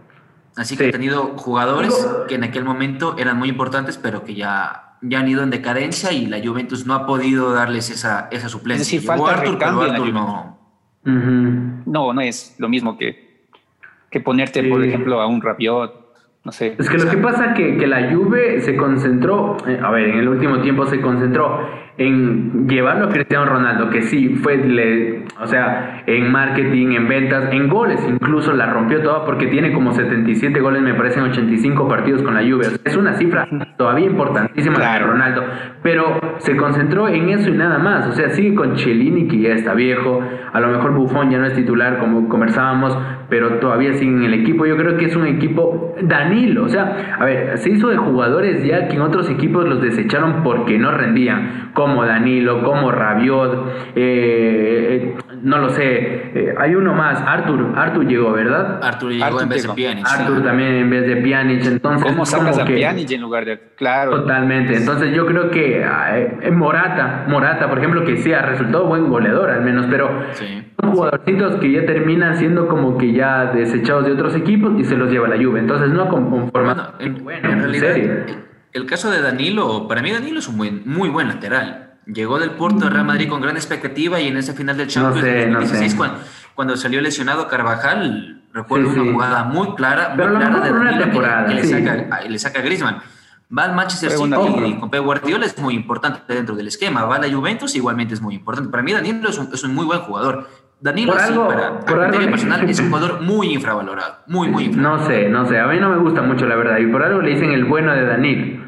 Así 0.57 0.77
que 0.77 0.89
ha 0.89 0.91
tenido 0.91 1.35
jugadores 1.37 1.95
que 2.29 2.35
en 2.35 2.45
aquel 2.45 2.65
momento 2.65 3.17
eran 3.19 3.39
muy 3.39 3.49
importantes, 3.49 3.99
pero 3.99 4.25
que 4.25 4.35
ya, 4.35 4.97
ya 5.01 5.21
han 5.21 5.29
ido 5.29 5.43
en 5.43 5.51
decadencia 5.51 6.13
y 6.13 6.27
la 6.27 6.41
Juventus 6.45 6.87
no 6.87 6.95
ha 6.95 7.07
podido 7.07 7.53
darles 7.53 7.91
esa, 7.91 8.29
esa 8.31 8.49
suplencia. 8.49 8.83
Es 8.83 8.91
decir, 8.91 9.07
falta 9.07 9.41
Arthur, 9.41 10.13
no. 10.13 10.59
no, 11.05 12.13
no 12.13 12.21
es 12.21 12.55
lo 12.59 12.69
mismo 12.69 12.99
que, 12.99 13.47
que 14.11 14.21
ponerte, 14.21 14.63
por 14.65 14.85
ejemplo, 14.85 15.21
a 15.21 15.27
un 15.27 15.41
Rabiot 15.41 16.02
no 16.45 16.53
sé. 16.53 16.75
Es 16.79 16.89
que 16.89 16.99
lo 16.99 17.09
que 17.09 17.19
pasa 17.19 17.55
que, 17.55 17.77
que 17.77 17.87
la 17.87 18.13
Juve 18.13 18.61
se 18.63 18.77
concentró, 18.77 19.57
eh, 19.67 19.79
a 19.81 19.91
ver, 19.91 20.09
en 20.09 20.19
el 20.19 20.29
último 20.29 20.61
tiempo 20.61 20.87
se 20.87 21.01
concentró 21.01 21.61
en 21.99 22.69
llevarlo 22.69 23.07
a 23.07 23.09
Cristiano 23.11 23.45
Ronaldo, 23.47 23.91
que 23.91 24.03
sí 24.03 24.31
fue, 24.43 24.57
le, 24.57 25.25
o 25.41 25.47
sea, 25.47 26.03
en 26.07 26.33
marketing, 26.33 26.93
en 26.93 27.09
ventas, 27.09 27.53
en 27.53 27.69
goles, 27.69 28.01
incluso 28.09 28.53
la 28.53 28.67
rompió 28.67 29.03
toda 29.03 29.25
porque 29.27 29.47
tiene 29.49 29.73
como 29.73 29.93
77 29.93 30.59
goles, 30.61 30.83
me 30.83 30.95
parecen 30.95 31.25
85 31.25 31.89
partidos 31.89 32.23
con 32.23 32.35
la 32.35 32.41
Juve. 32.41 32.67
es 32.85 32.97
una 32.97 33.13
cifra 33.15 33.47
todavía 33.77 34.07
importantísima 34.07 34.79
de 34.79 34.99
Ronaldo, 35.01 35.45
pero 35.83 36.19
se 36.39 36.57
concentró 36.57 37.09
en 37.09 37.29
eso 37.29 37.51
y 37.51 37.57
nada 37.57 37.79
más. 37.79 38.07
O 38.07 38.13
sea, 38.13 38.31
sigue 38.31 38.55
con 38.55 38.75
Chelini, 38.75 39.29
que 39.29 39.39
ya 39.39 39.51
está 39.51 39.75
viejo, 39.75 40.21
a 40.53 40.61
lo 40.61 40.69
mejor 40.69 40.93
Buffon 40.93 41.31
ya 41.31 41.39
no 41.39 41.47
es 41.47 41.55
titular, 41.55 41.99
como 41.99 42.29
conversábamos, 42.29 42.97
pero 43.29 43.59
todavía 43.59 43.93
sigue 43.95 44.13
en 44.13 44.25
el 44.25 44.35
equipo. 44.35 44.67
Yo 44.67 44.77
creo 44.77 44.97
que 44.97 45.07
es 45.07 45.17
un 45.17 45.27
equipo 45.27 45.95
Danilo, 46.03 46.65
o 46.65 46.69
sea, 46.69 47.17
a 47.19 47.25
ver, 47.25 47.59
se 47.59 47.71
hizo 47.71 47.89
de 47.89 47.97
jugadores 47.97 48.65
ya 48.65 48.89
que 48.89 48.97
en 48.97 49.03
otros 49.03 49.29
equipos 49.31 49.69
los 49.69 49.81
desecharon 49.81 50.43
porque 50.43 50.79
no 50.79 50.91
rendían 50.91 51.71
como 51.83 52.07
Danilo, 52.07 52.63
como 52.63 52.93
Rabiot, 52.93 53.93
eh, 53.97 53.97
eh, 53.97 55.15
no 55.43 55.59
lo 55.59 55.71
sé, 55.71 56.31
eh, 56.33 56.55
hay 56.57 56.77
uno 56.77 56.95
más, 56.95 57.21
Arthur, 57.21 57.73
Arthur 57.75 58.07
llegó, 58.07 58.33
¿verdad? 58.33 58.79
Arthur 58.81 59.11
llegó 59.11 59.41
en 59.41 59.49
vez 59.49 59.67
de 59.67 59.75
Pjanic. 59.75 60.07
Arthur 60.07 60.45
también 60.45 60.75
en 60.75 60.91
vez 60.91 61.07
de 61.09 61.17
Pjanic, 61.17 61.67
entonces... 61.67 62.09
¿Cómo 62.09 62.25
sacas 62.25 62.57
a 62.61 62.65
Pjanic 62.65 63.11
en 63.11 63.21
lugar 63.21 63.45
de...? 63.45 63.59
Claro. 63.77 64.13
Totalmente, 64.13 64.77
entonces 64.77 65.13
yo 65.13 65.27
creo 65.27 65.51
que 65.51 65.85
Morata, 66.53 67.25
Morata, 67.27 67.69
por 67.69 67.79
ejemplo, 67.79 68.05
que 68.05 68.19
sí 68.19 68.33
ha 68.33 68.43
resultado 68.43 68.87
buen 68.87 69.09
goleador 69.09 69.51
al 69.51 69.63
menos, 69.63 69.87
pero 69.91 70.09
son 70.81 70.93
jugadorcitos 70.93 71.57
que 71.57 71.73
ya 71.73 71.85
terminan 71.85 72.37
siendo 72.37 72.69
como 72.69 72.97
que 72.97 73.13
ya 73.13 73.47
desechados 73.47 74.07
de 74.07 74.13
otros 74.13 74.37
equipos 74.37 74.79
y 74.79 74.85
se 74.85 74.97
los 74.97 75.11
lleva 75.11 75.27
la 75.27 75.37
lluvia, 75.37 75.61
entonces 75.61 75.91
no 75.91 76.09
conformado. 76.09 76.95
Bueno, 77.25 77.49
en, 77.49 77.61
realidad 77.61 77.97
el 78.73 78.87
caso 78.87 79.11
de 79.11 79.21
Danilo, 79.21 79.87
para 79.87 80.03
mí 80.03 80.11
Danilo 80.11 80.39
es 80.39 80.49
un 80.49 80.57
buen, 80.57 80.83
muy 80.87 81.09
buen 81.09 81.29
lateral. 81.29 81.93
Llegó 82.07 82.39
del 82.39 82.53
Porto 82.53 82.87
a 82.87 82.91
Real 82.91 83.05
Madrid 83.05 83.29
con 83.29 83.41
gran 83.41 83.57
expectativa 83.57 84.21
y 84.21 84.27
en 84.29 84.37
ese 84.37 84.55
final 84.55 84.77
del 84.77 84.89
Champions 84.89 85.23
de 85.23 85.51
2016, 85.51 85.97
cuando, 86.55 86.77
salió 86.77 87.01
lesionado 87.01 87.47
Carvajal, 87.47 88.43
recuerdo 88.53 88.89
una 88.89 89.13
jugada 89.13 89.45
muy 89.45 89.75
clara, 89.75 90.15
muy 90.17 90.27
clara 90.27 90.61
de 90.61 90.73
Danilo 90.73 91.11
que, 91.47 91.55
le, 91.55 91.65
saca, 91.65 92.21
le 92.23 92.39
saca 92.39 92.59
a 92.59 92.63
Griezmann. 92.63 93.03
Va 93.57 93.65
al 93.65 93.75
Manchester 93.75 94.11
City 94.13 94.65
y 94.67 94.79
con 94.79 94.91
Pep 94.91 95.05
Guardiola 95.05 95.45
es 95.45 95.59
muy 95.59 95.75
importante 95.75 96.21
dentro 96.35 96.57
del 96.57 96.69
esquema. 96.69 97.05
Va 97.05 97.17
a 97.17 97.19
la 97.19 97.31
Juventus 97.31 97.75
igualmente 97.77 98.15
es 98.15 98.23
muy 98.23 98.35
importante. 98.35 98.71
Para 98.71 98.83
mí 98.83 98.93
Danilo 98.93 99.29
es 99.29 99.37
un, 99.37 99.51
es 99.53 99.63
un 99.63 99.75
muy 99.75 99.85
buen 99.85 100.01
jugador. 100.01 100.49
Danilo, 100.81 101.13
sí, 101.13 101.35
para, 101.35 101.79
para 101.81 102.11
personal, 102.11 102.69
es 102.69 102.81
un 102.81 102.87
jugador 102.91 103.21
muy 103.21 103.53
infravalorado. 103.53 104.17
Muy, 104.27 104.49
muy 104.49 104.65
infravalorado. 104.65 105.07
No 105.07 105.15
sé, 105.15 105.29
no 105.29 105.47
sé. 105.47 105.61
A 105.61 105.67
mí 105.67 105.79
no 105.79 105.91
me 105.91 105.99
gusta 105.99 106.23
mucho, 106.23 106.47
la 106.47 106.57
verdad. 106.57 106.79
Y 106.79 106.87
por 106.87 107.05
algo 107.05 107.21
le 107.21 107.31
dicen 107.31 107.53
el 107.53 107.67
bueno 107.67 107.93
de 107.93 108.07
Danilo 108.07 108.62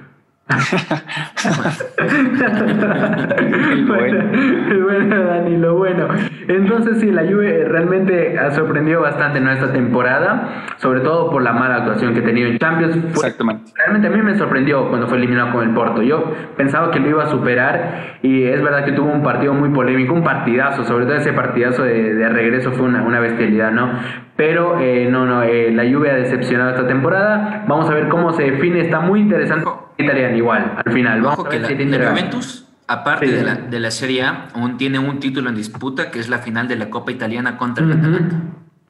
el 3.67 3.87
bueno. 3.87 5.25
Dani, 5.25 5.57
lo 5.57 5.79
bueno. 5.79 6.09
Entonces 6.49 7.01
sí, 7.01 7.11
la 7.11 7.23
Juve 7.23 7.65
realmente 7.67 8.39
ha 8.39 8.51
sorprendido 8.51 9.01
bastante 9.01 9.39
en 9.39 9.49
esta 9.49 9.73
temporada, 9.73 10.67
sobre 10.77 11.01
todo 11.01 11.31
por 11.31 11.43
la 11.43 11.55
mala 11.55 11.77
actuación 11.77 12.13
que 12.13 12.21
ha 12.21 12.25
tenido 12.25 12.49
en 12.49 12.59
Champions. 12.59 12.95
Exactamente. 12.97 13.73
Realmente 13.75 14.09
a 14.09 14.11
mí 14.11 14.21
me 14.21 14.37
sorprendió 14.37 14.89
cuando 14.91 15.09
fue 15.09 15.17
eliminado 15.17 15.53
con 15.53 15.67
el 15.67 15.75
Porto. 15.75 16.03
Yo 16.03 16.35
pensaba 16.59 16.91
que 16.91 17.01
lo 17.01 17.09
iba 17.09 17.25
a 17.25 17.31
superar 17.31 18.19
y 18.21 18.45
es 18.45 18.63
verdad 18.63 18.85
que 18.85 18.93
tuvo 18.93 19.11
un 19.11 19.23
partido 19.23 19.55
muy 19.55 19.71
polémico, 19.71 20.13
un 20.13 20.25
partidazo, 20.25 20.85
sobre 20.85 21.07
todo 21.07 21.15
ese 21.15 21.33
partidazo 21.33 21.85
de, 21.85 22.29
regreso 22.29 22.73
fue 22.73 22.85
una, 22.85 23.03
una, 23.03 23.21
bestialidad, 23.21 23.71
¿no? 23.71 23.93
Pero 24.37 24.81
eh, 24.81 25.09
no, 25.11 25.25
no, 25.25 25.43
eh, 25.43 25.71
la 25.73 25.85
Juve 25.91 26.11
ha 26.11 26.15
decepcionado 26.17 26.71
esta 26.71 26.87
temporada. 26.87 27.65
Vamos 27.67 27.89
a 27.89 27.95
ver 27.95 28.09
cómo 28.09 28.33
se 28.33 28.51
define, 28.51 28.81
está 28.81 29.01
muy 29.01 29.21
interesante 29.21 29.65
italiano 29.99 30.37
igual, 30.37 30.77
al 30.85 30.93
final. 30.93 31.23
Vamos 31.23 31.49
que 31.49 31.59
la, 31.59 31.69
Juventus, 31.69 32.67
aparte 32.87 33.27
de, 33.27 33.43
la, 33.43 33.55
de 33.55 33.81
la 33.81 33.91
Serie 33.91 34.23
A, 34.23 34.49
aún 34.55 34.77
tiene 34.77 34.99
un 34.99 35.21
título 35.21 35.49
en 35.49 35.57
disputa, 35.57 36.11
que 36.11 36.19
es 36.19 36.29
la 36.29 36.39
final 36.39 36.69
de 36.69 36.77
la 36.77 36.91
Copa 36.91 37.13
Italiana 37.13 37.57
contra 37.57 37.85
el 37.85 37.93
Atalanta. 37.93 38.37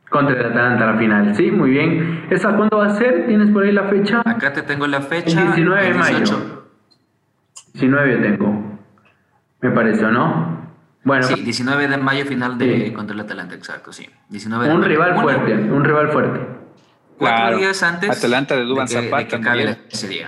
Contra 0.09 0.39
el 0.39 0.47
Atalanta 0.47 0.87
la 0.87 0.99
final, 0.99 1.35
sí, 1.35 1.51
muy 1.51 1.71
bien. 1.71 2.27
¿Esa 2.31 2.55
cuándo 2.57 2.79
va 2.79 2.87
a 2.87 2.95
ser? 2.97 3.27
¿Tienes 3.27 3.51
por 3.51 3.65
ahí 3.65 3.73
la 3.73 3.85
fecha? 3.85 4.23
Acá 4.25 4.53
te 4.53 4.63
tengo 4.63 4.87
la 4.87 5.01
fecha. 5.01 5.41
El 5.41 5.47
19 5.49 5.85
de 5.85 5.95
mayo. 5.95 6.65
19 7.75 8.13
yo 8.13 8.23
tengo, 8.23 8.79
me 9.61 9.71
parece, 9.73 10.05
¿no? 10.05 10.63
Bueno, 11.03 11.25
sí, 11.25 11.43
19 11.43 11.89
de 11.89 11.97
mayo 11.99 12.25
final 12.25 12.57
de 12.57 12.93
contra 12.93 13.15
el 13.15 13.21
Atalanta, 13.21 13.55
exacto, 13.55 13.93
sí. 13.93 14.09
19 14.31 14.73
un 14.73 14.83
rival 14.83 15.21
fuerte, 15.21 15.55
un 15.55 15.85
rival 15.85 16.09
fuerte. 16.11 16.41
Cuatro 17.19 17.59
días 17.59 17.83
antes 17.83 18.11
Atalanta 18.11 18.57
de 18.57 18.65
Duban 18.65 18.89
Zapata. 18.89 19.27
que 19.27 19.37
acabe 19.37 19.65
la 19.65 19.77
serie. 19.89 20.27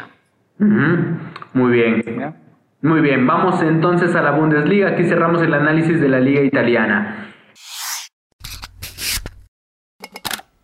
Muy 0.58 1.72
bien. 1.72 2.34
Muy 2.82 3.00
bien, 3.00 3.26
vamos 3.26 3.62
entonces 3.62 4.14
a 4.14 4.22
la 4.22 4.32
Bundesliga. 4.32 4.90
Aquí 4.90 5.04
cerramos 5.04 5.42
el 5.42 5.52
análisis 5.54 6.00
de 6.00 6.08
la 6.08 6.20
liga 6.20 6.42
italiana. 6.42 7.32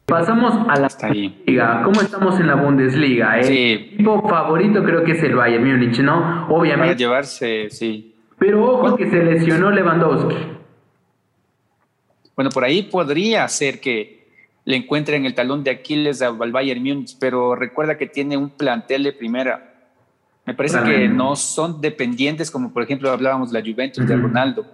Pasamos 0.07 0.69
a 0.69 0.79
la 0.79 0.89
liga. 1.11 1.83
¿Cómo 1.85 2.01
estamos 2.01 2.39
en 2.39 2.47
la 2.47 2.55
Bundesliga? 2.55 3.39
El 3.41 3.49
equipo 3.49 4.29
favorito 4.29 4.85
creo 4.85 5.05
que 5.05 5.13
es 5.13 5.23
el 5.23 5.35
Bayern 5.35 5.65
Múnich, 5.65 6.01
¿no? 6.01 6.47
Obviamente. 6.49 6.95
Para 6.95 6.99
llevarse, 6.99 7.71
sí. 7.71 8.15
Pero 8.39 8.63
ojo 8.63 8.97
que 8.97 9.09
se 9.09 9.25
lesionó 9.25 9.71
Lewandowski. 9.71 10.37
Bueno, 12.37 12.51
por 12.51 12.65
ahí 12.65 12.83
podría 12.83 13.49
ser 13.49 13.81
que 13.81 14.29
le 14.65 14.77
encuentren 14.77 15.25
el 15.25 15.35
talón 15.35 15.65
de 15.65 15.71
Aquiles 15.71 16.21
al 16.23 16.53
Bayern 16.53 16.83
Múnich, 16.83 17.17
pero 17.19 17.55
recuerda 17.55 17.97
que 17.97 18.07
tiene 18.07 18.37
un 18.37 18.51
plantel 18.51 19.05
de 19.05 19.13
primera 19.13 19.72
me 20.45 20.55
parece 20.55 20.83
que 20.83 21.09
no 21.09 21.37
son 21.37 21.81
dependientes, 21.81 22.51
como 22.51 22.73
por 22.73 22.83
ejemplo 22.83 23.11
hablábamos 23.11 23.53
la 23.53 23.61
Juventus 23.61 24.07
de 24.07 24.17
Ronaldo. 24.17 24.67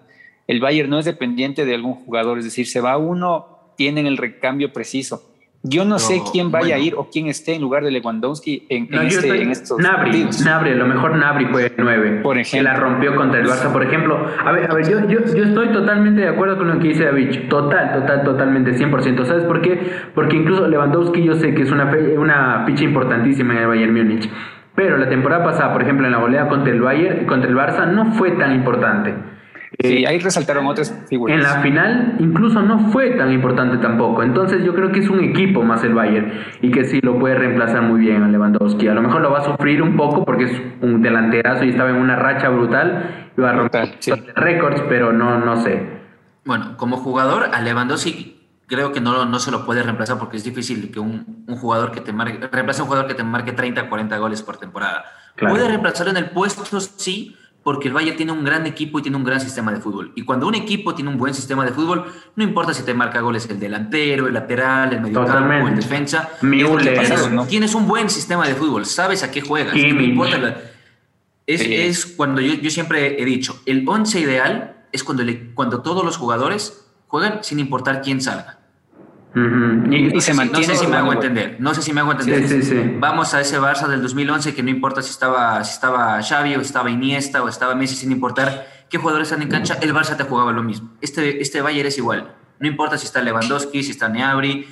El 0.47 0.61
Bayern 0.61 0.89
no 0.89 0.99
es 0.99 1.05
dependiente 1.05 1.67
de 1.67 1.75
algún 1.75 1.95
jugador, 1.95 2.39
es 2.39 2.45
decir, 2.45 2.67
se 2.67 2.81
va 2.81 2.97
uno, 2.97 3.73
tienen 3.77 4.07
el 4.07 4.17
recambio 4.17 4.73
preciso. 4.73 5.29
Yo 5.65 5.85
no, 5.85 5.99
sé 5.99 6.23
quién 6.33 6.53
vaya 6.53 6.77
a 6.77 6.79
ir 6.79 6.95
o 6.95 7.11
quién 7.11 7.27
esté 7.27 7.55
en 7.55 7.63
lugar 7.63 7.83
de 7.83 7.91
Lewandowski 7.91 8.67
en, 8.69 8.89
este, 8.95 9.43
en 9.43 9.51
estos 9.51 9.77
Nabri, 9.81 10.29
Nabri, 10.45 10.71
a 10.71 10.75
lo 10.77 10.87
mejor 10.87 11.17
Nabri 11.17 11.47
fue 11.47 11.73
nueve. 11.77 12.21
Por 12.23 12.39
ejemplo. 12.39 12.71
Que 12.71 12.77
la 12.77 12.81
rompió 12.81 13.17
contra 13.17 13.41
el 13.41 13.47
Barça, 13.47 13.73
por 13.73 13.83
ejemplo. 13.83 14.25
A 14.45 14.53
ver, 14.53 14.71
a 14.71 14.75
ver 14.75 14.89
yo, 14.89 15.01
yo, 15.09 15.19
yo, 15.35 15.45
estoy 15.45 15.73
totalmente 15.73 16.21
de 16.21 16.29
acuerdo 16.29 16.59
con 16.59 16.69
lo 16.69 16.79
que 16.79 16.89
dice 16.89 17.05
David. 17.05 17.49
Total, 17.51 17.93
total, 17.93 18.23
totalmente, 18.23 18.73
100%. 18.73 19.27
¿Sabes 19.27 19.45
por 19.45 19.61
qué? 19.61 19.81
Porque 20.15 20.37
incluso 20.37 20.69
Lewandowski 20.69 21.25
yo 21.25 21.35
sé 21.35 21.53
que 21.53 21.63
es 21.63 21.73
una, 21.73 21.93
una 22.17 22.65
ficha 22.65 22.85
importantísima 22.85 23.55
en 23.55 23.59
el 23.61 23.67
Bayern 23.67 23.93
Múnich. 23.93 24.31
Pero 24.79 24.97
la 24.97 25.09
temporada 25.09 25.43
pasada, 25.43 25.73
por 25.73 25.83
ejemplo, 25.83 26.07
en 26.07 26.13
la 26.13 26.19
goleada 26.19 26.49
contra 26.49 26.73
el 26.73 26.81
Bayern, 26.81 27.27
contra 27.27 27.51
el 27.51 27.57
Barça, 27.57 27.85
no 27.85 28.13
fue 28.13 28.31
tan 28.31 28.55
importante. 28.55 29.13
Sí, 29.81 30.05
eh, 30.05 30.07
ahí 30.07 30.21
resaltaron 30.21 30.69
otras 30.69 31.05
figuras. 31.09 31.37
En 31.37 31.43
la 31.43 31.61
final 31.63 32.15
incluso 32.21 32.63
no 32.63 32.79
fue 32.93 33.11
tan 33.11 33.33
importante 33.33 33.79
tampoco. 33.79 34.23
Entonces 34.23 34.63
yo 34.65 34.77
creo 34.77 34.93
que 34.93 35.01
es 35.01 35.11
un 35.11 35.19
equipo 35.19 35.65
más 35.65 35.83
el 35.83 35.95
Bayern 35.95 36.31
y 36.63 36.71
que 36.71 36.85
sí 36.85 37.01
lo 37.03 37.19
puede 37.19 37.35
reemplazar 37.35 37.83
muy 37.83 37.99
bien 37.99 38.23
a 38.23 38.29
Lewandowski. 38.29 38.87
A 38.87 38.95
lo 38.95 39.03
mejor 39.03 39.21
lo 39.21 39.33
va 39.33 39.39
a 39.39 39.45
sufrir 39.45 39.83
un 39.83 39.97
poco 39.97 40.25
porque 40.25 40.45
es 40.45 40.63
un 40.81 41.03
delanterazo 41.03 41.65
y 41.65 41.71
estaba 41.71 41.91
en 41.91 41.97
una 41.97 42.15
racha 42.15 42.49
brutal. 42.49 43.31
Iba 43.37 43.51
a 43.51 43.55
romper 43.55 43.99
récords, 44.37 44.81
pero 44.89 45.13
no, 45.13 45.41
no 45.41 45.57
sé. 45.57 45.83
Bueno, 46.45 46.77
como 46.77 46.99
jugador, 46.99 47.47
a 47.53 47.61
Lewandowski 47.63 48.38
creo 48.69 48.93
que 48.93 49.01
no, 49.01 49.25
no 49.25 49.41
se 49.41 49.51
lo 49.51 49.65
puede 49.65 49.83
reemplazar 49.83 50.19
porque 50.19 50.37
es 50.37 50.45
difícil 50.45 50.93
que 50.93 51.01
un, 51.01 51.45
un 51.49 51.57
jugador 51.57 51.91
que 51.91 52.01
te 52.01 52.13
marque, 52.13 52.47
reemplace 52.47 52.81
a 52.81 52.85
un 52.85 52.89
jugador 52.89 53.09
que 53.09 53.15
te 53.15 53.25
marque 53.25 53.53
30, 53.53 53.89
40 53.89 54.19
goles 54.19 54.43
por 54.43 54.59
temporada. 54.59 55.05
Puede 55.37 55.67
reemplazarlo 55.67 56.11
en 56.11 56.19
el 56.19 56.31
puesto, 56.31 56.65
sí, 56.97 57.35
porque 57.63 57.89
el 57.89 57.97
Valle 57.97 58.13
tiene 58.13 58.33
un 58.33 58.45
gran 58.45 58.67
equipo 58.67 58.99
y 58.99 59.03
tiene 59.03 59.17
un 59.17 59.25
gran 59.25 59.41
sistema 59.41 59.73
de 59.73 59.81
fútbol. 59.81 60.13
Y 60.17 60.25
cuando 60.25 60.47
un 60.47 60.55
equipo 60.55 60.95
tiene 60.95 61.11
un 61.11 61.17
buen 61.17 61.33
sistema 61.33 61.65
de 61.65 61.73
fútbol, 61.73 62.05
no 62.37 62.45
importa 62.45 62.75
si 62.75 62.83
te 62.83 62.93
marca 62.93 63.21
goles 63.21 63.49
el 63.49 63.59
delantero, 63.59 64.27
el 64.27 64.35
lateral, 64.35 64.93
el 64.93 65.01
mediocampo, 65.01 65.69
el 65.69 65.77
defensa. 65.77 66.29
Tienes, 66.41 67.49
tienes, 67.49 67.75
un 67.75 67.89
buen 67.89 68.11
sistema 68.11 68.47
de 68.47 68.55
fútbol, 68.55 68.85
sabes 68.85 69.23
a 69.23 69.31
qué 69.31 69.41
juegas. 69.41 69.75
No 69.75 70.03
importa 70.03 70.57
es, 71.47 71.63
es, 71.63 72.05
cuando 72.05 72.43
yo, 72.43 72.55
yo, 72.55 72.69
siempre 72.69 73.23
he 73.23 73.25
dicho, 73.25 73.59
el 73.65 73.89
once 73.89 74.21
ideal 74.21 74.85
es 74.93 75.03
cuando, 75.03 75.25
le, 75.25 75.55
cuando 75.55 75.81
todos 75.81 76.05
los 76.05 76.19
jugadores 76.19 76.85
juegan 77.07 77.43
sin 77.43 77.59
importar 77.59 78.03
quién 78.03 78.21
salga 78.21 78.58
y, 79.35 80.21
se 80.21 80.35
mantiene. 80.35 80.67
No 80.67 80.75
sé 80.75 80.77
si 80.77 80.87
me 80.87 80.97
hago 80.97 81.13
entender. 81.13 81.57
No 81.59 81.75
sé 81.75 81.83
si 81.83 81.93
me 81.93 82.01
hago 82.01 82.13
entender. 82.13 82.97
Vamos 82.99 83.35
a 83.35 83.41
ese 83.41 83.59
Barça 83.61 83.87
del 83.87 84.03
2011 84.03 84.55
que 84.55 84.63
no 84.63 84.71
importa 84.71 85.03
si 85.03 85.11
estaba, 85.11 85.63
si 85.65 85.73
estaba 85.73 86.23
Xavi 86.23 86.57
o 86.57 86.61
estaba 86.61 86.91
Iniesta 86.91 87.43
o 87.43 87.49
estaba 87.49 87.75
Messi, 87.75 87.97
sin 87.97 88.13
importar 88.13 88.67
qué 88.89 88.99
jugadores 88.99 89.29
están 89.29 89.43
en 89.43 89.49
cancha, 89.49 89.79
el 89.83 89.95
Barça 89.95 90.17
te 90.17 90.25
jugaba 90.25 90.53
lo 90.53 90.63
mismo. 90.63 90.91
Este, 91.01 91.43
este 91.43 91.61
Bayern 91.61 91.89
es 91.89 91.99
igual. 91.99 92.35
No 92.59 92.67
importa 92.67 92.99
si 92.99 93.07
está 93.07 93.21
Lewandowski, 93.21 93.83
si 93.83 93.93
está 93.93 94.09
Neabri, 94.09 94.67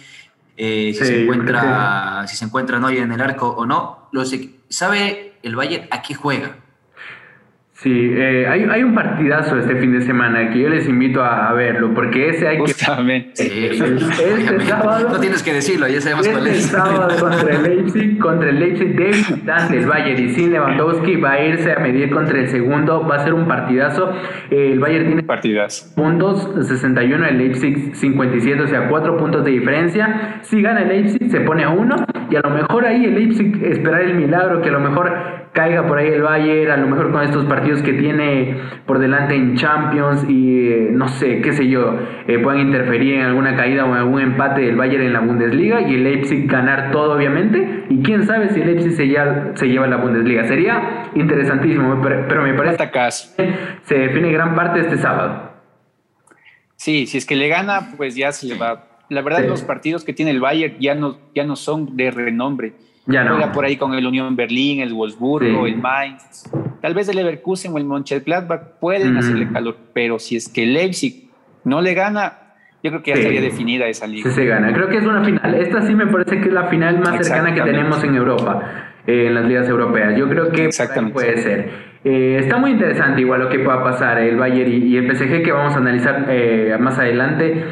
eh, 0.57 0.93
si, 0.97 1.05
se 1.05 1.23
encuentra, 1.23 2.25
si 2.27 2.37
se 2.37 2.45
encuentra 2.47 2.81
Neuer 2.81 3.03
en 3.03 3.13
el 3.13 3.21
arco 3.21 3.49
o 3.49 3.67
no. 3.67 4.09
Lo 4.13 4.25
sabe 4.69 5.35
el 5.43 5.55
Bayern 5.55 5.87
a 5.91 6.03
qué 6.03 6.15
juega. 6.15 6.57
Sí, 7.79 7.93
eh, 7.93 8.47
hay, 8.49 8.65
hay, 8.71 8.83
un 8.83 8.95
partidazo 8.95 9.59
este 9.59 9.77
fin 9.77 9.93
de 9.93 10.01
semana 10.01 10.51
que 10.51 10.61
yo 10.61 10.71
les 10.71 10.89
invito 10.89 11.23
a, 11.23 11.53
verlo, 11.53 11.93
porque 11.93 12.31
ese 12.31 12.49
hay 12.49 12.59
que... 12.63 12.73
Sí, 12.73 13.69
este 13.69 14.61
sábado... 14.61 15.11
No 15.11 15.21
tienes 15.21 15.43
que 15.43 15.53
decirlo, 15.53 15.87
ya 15.87 16.01
sabemos 16.01 16.27
este 16.27 16.39
cuál 16.39 16.53
es. 16.53 16.63
sábado 16.65 17.15
contra 17.21 17.55
el 17.55 17.63
Leipzig, 17.65 18.19
contra 18.19 18.49
el 18.49 18.61
Leipzig 18.61 18.97
de 18.97 19.05
visitante, 19.09 19.77
el 19.77 19.87
Bayern, 19.87 20.25
y 20.25 20.29
sin 20.31 20.53
Lewandowski 20.53 21.17
va 21.17 21.33
a 21.33 21.45
irse 21.45 21.71
a 21.71 21.79
medir 21.81 22.09
contra 22.09 22.41
el 22.41 22.49
segundo, 22.49 23.07
va 23.07 23.17
a 23.17 23.25
ser 23.25 23.35
un 23.35 23.47
partidazo. 23.47 24.11
el 24.51 24.81
Bayern 24.81 25.07
tiene 25.09 25.23
partidazo. 25.25 25.95
puntos, 25.95 26.49
61, 26.67 27.27
el 27.27 27.37
Leipzig 27.37 27.95
57, 27.95 28.63
o 28.63 28.69
sea, 28.69 28.89
4 28.89 29.19
puntos 29.19 29.45
de 29.45 29.51
diferencia. 29.51 30.41
Si 30.41 30.63
gana 30.63 30.81
el 30.81 30.89
Leipzig, 30.89 31.31
se 31.31 31.41
pone 31.41 31.65
a 31.65 31.69
1, 31.69 32.07
y 32.31 32.37
a 32.37 32.41
lo 32.41 32.51
mejor 32.51 32.87
ahí 32.87 33.05
el 33.05 33.15
Leipzig 33.17 33.63
esperar 33.65 34.01
el 34.01 34.15
milagro, 34.15 34.63
que 34.63 34.71
a 34.71 34.73
lo 34.73 34.81
mejor 34.81 35.46
caiga 35.57 35.87
por 35.87 35.99
ahí 35.99 36.09
el 36.09 36.21
Bayern, 36.21 36.71
a 36.71 36.77
lo 36.77 36.87
mejor 36.87 37.11
con 37.11 37.23
estos 37.23 37.47
partidos 37.47 37.81
que 37.81 37.95
tiene 37.95 38.59
por 38.85 38.99
delante 38.99 39.35
en 39.35 39.57
Champions 39.57 40.27
y 40.29 40.69
eh, 40.69 40.89
no 40.93 41.09
sé, 41.09 41.41
qué 41.41 41.55
sé 41.55 41.67
yo, 41.67 41.99
eh, 42.29 42.39
puedan 42.39 42.61
interferir 42.61 43.15
en 43.15 43.23
alguna 43.23 43.57
caída 43.57 43.87
o 43.87 43.89
en 43.89 43.95
algún 43.95 44.21
empate 44.21 44.61
del 44.61 44.77
Bayern 44.77 45.05
en 45.05 45.15
la 45.15 45.21
Bundesliga 45.21 45.81
y 45.81 45.95
el 45.95 46.05
Leipzig 46.05 46.47
ganar 46.47 46.91
todo 46.93 47.17
obviamente 47.17 47.87
y 47.89 48.03
quién 48.03 48.27
sabe 48.27 48.51
si 48.51 48.61
el 48.61 48.67
Leipzig 48.67 48.93
se, 48.93 49.09
ya, 49.09 49.53
se 49.55 49.67
lleva 49.67 49.87
la 49.87 49.97
Bundesliga. 49.97 50.45
Sería 50.45 51.09
interesantísimo, 51.15 52.03
pero, 52.03 52.43
me 52.43 52.53
parece 52.53 52.91
que 52.91 53.11
se 53.83 53.95
define 53.99 54.31
gran 54.31 54.55
parte 54.55 54.81
este 54.81 54.99
sábado. 54.99 55.53
Sí, 56.77 57.07
si 57.07 57.17
es 57.17 57.25
que 57.25 57.35
le 57.35 57.49
gana, 57.49 57.93
pues 57.97 58.15
ya 58.15 58.31
se 58.31 58.47
le 58.47 58.59
va. 58.59 58.89
La 59.09 59.23
verdad, 59.23 59.43
los 59.49 59.63
partidos 59.63 60.05
que 60.05 60.13
tiene 60.13 60.33
el 60.33 60.41
Bayern 60.41 60.77
ya 60.79 60.95
no, 60.95 61.17
ya 61.35 61.45
no 61.45 61.57
son 61.57 61.97
de 61.97 62.11
renombre 62.11 62.75
ya 63.07 63.25
no. 63.25 63.37
Juega 63.37 63.53
por 63.53 63.65
ahí 63.65 63.77
con 63.77 63.95
el 63.95 64.07
Unión 64.07 64.35
Berlín, 64.37 64.81
el 64.81 64.93
Wolfsburgo, 64.93 65.67
el 65.67 65.77
Mainz. 65.79 66.51
Tal 66.81 66.95
vez 66.95 67.09
el 67.09 67.17
Leverkusen 67.17 67.73
o 67.73 67.79
el 67.79 67.85
Mönchengladbach 67.85 68.79
pueden 68.81 69.17
hacerle 69.17 69.49
calor, 69.51 69.77
pero 69.93 70.19
si 70.19 70.37
es 70.37 70.49
que 70.49 70.65
el 70.65 70.75
Leipzig 70.75 71.31
no 71.65 71.81
le 71.81 71.95
gana, 71.95 72.35
yo 72.83 72.91
creo 72.91 73.03
que 73.03 73.11
ya 73.13 73.17
estaría 73.17 73.41
definida 73.41 73.87
esa 73.87 74.07
liga. 74.07 74.29
Sí 74.29 74.35
se 74.35 74.45
gana. 74.45 74.73
Creo 74.73 74.89
que 74.89 74.99
es 74.99 75.05
una 75.05 75.25
final. 75.25 75.55
Esta 75.55 75.83
sí 75.83 75.95
me 75.95 76.07
parece 76.07 76.41
que 76.41 76.49
es 76.49 76.55
la 76.55 76.65
final 76.65 76.99
más 77.01 77.27
cercana 77.27 77.55
que 77.55 77.63
tenemos 77.63 78.03
en 78.05 78.15
Europa, 78.15 78.93
eh, 79.07 79.27
en 79.29 79.35
las 79.35 79.47
ligas 79.47 79.69
europeas. 79.69 80.17
Yo 80.17 80.29
creo 80.29 80.51
que 80.51 80.69
puede 81.13 81.39
ser. 81.39 81.87
Eh, 82.05 82.39
está 82.39 82.59
muy 82.59 82.71
interesante 82.71 83.21
igual 83.21 83.41
lo 83.41 83.49
que 83.49 83.59
pueda 83.59 83.83
pasar 83.83 84.19
el 84.19 84.37
Bayern 84.37 84.71
y, 84.71 84.97
el 84.97 85.13
PSG 85.13 85.43
que 85.43 85.51
vamos 85.51 85.75
a 85.75 85.79
analizar 85.79 86.27
eh, 86.29 86.77
más 86.79 86.97
adelante 86.99 87.65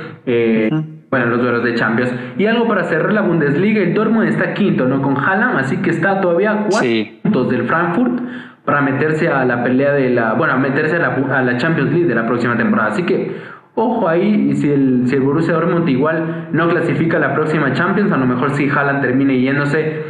bueno, 1.15 1.27
los 1.27 1.43
duelos 1.43 1.63
de 1.63 1.77
Champions. 1.77 2.13
Y 2.37 2.47
algo 2.47 2.67
para 2.67 2.83
cerrar 2.83 3.13
la 3.13 3.21
Bundesliga, 3.21 3.81
el 3.81 3.95
Dortmund 3.95 4.27
está 4.27 4.53
quinto, 4.53 4.89
¿no? 4.89 5.01
Con 5.01 5.17
Haaland, 5.17 5.61
así 5.61 5.77
que 5.77 5.91
está 5.91 6.21
todavía 6.21 6.67
cuatro 6.69 6.91
puntos 7.23 7.51
del 7.51 7.69
Frankfurt 7.69 8.21
para 8.65 8.81
meterse 8.81 9.29
a 9.29 9.45
la 9.45 9.63
pelea 9.63 9.93
de 9.93 10.11
la, 10.11 10.33
bueno, 10.33 10.55
a 10.55 10.57
meterse 10.57 10.97
a 10.97 11.43
la, 11.43 11.57
Champions 11.57 11.93
League 11.93 12.09
de 12.09 12.17
la 12.17 12.27
próxima 12.27 12.57
temporada. 12.57 12.89
Así 12.89 13.05
que 13.05 13.33
ojo 13.77 14.09
ahí, 14.09 14.49
y 14.51 14.57
si 14.57 14.73
el, 14.73 15.05
si 15.07 15.15
el 15.15 15.21
Borussia 15.21 15.55
Dortmund 15.55 15.89
igual 15.89 16.49
no 16.51 16.69
clasifica 16.69 17.21
la 17.21 17.33
próxima 17.33 17.73
Champions, 17.73 18.11
a 18.11 18.17
lo 18.17 18.27
mejor 18.27 18.51
si 18.57 18.69
Haaland 18.69 19.01
termine 19.01 19.39
yéndose, 19.39 20.03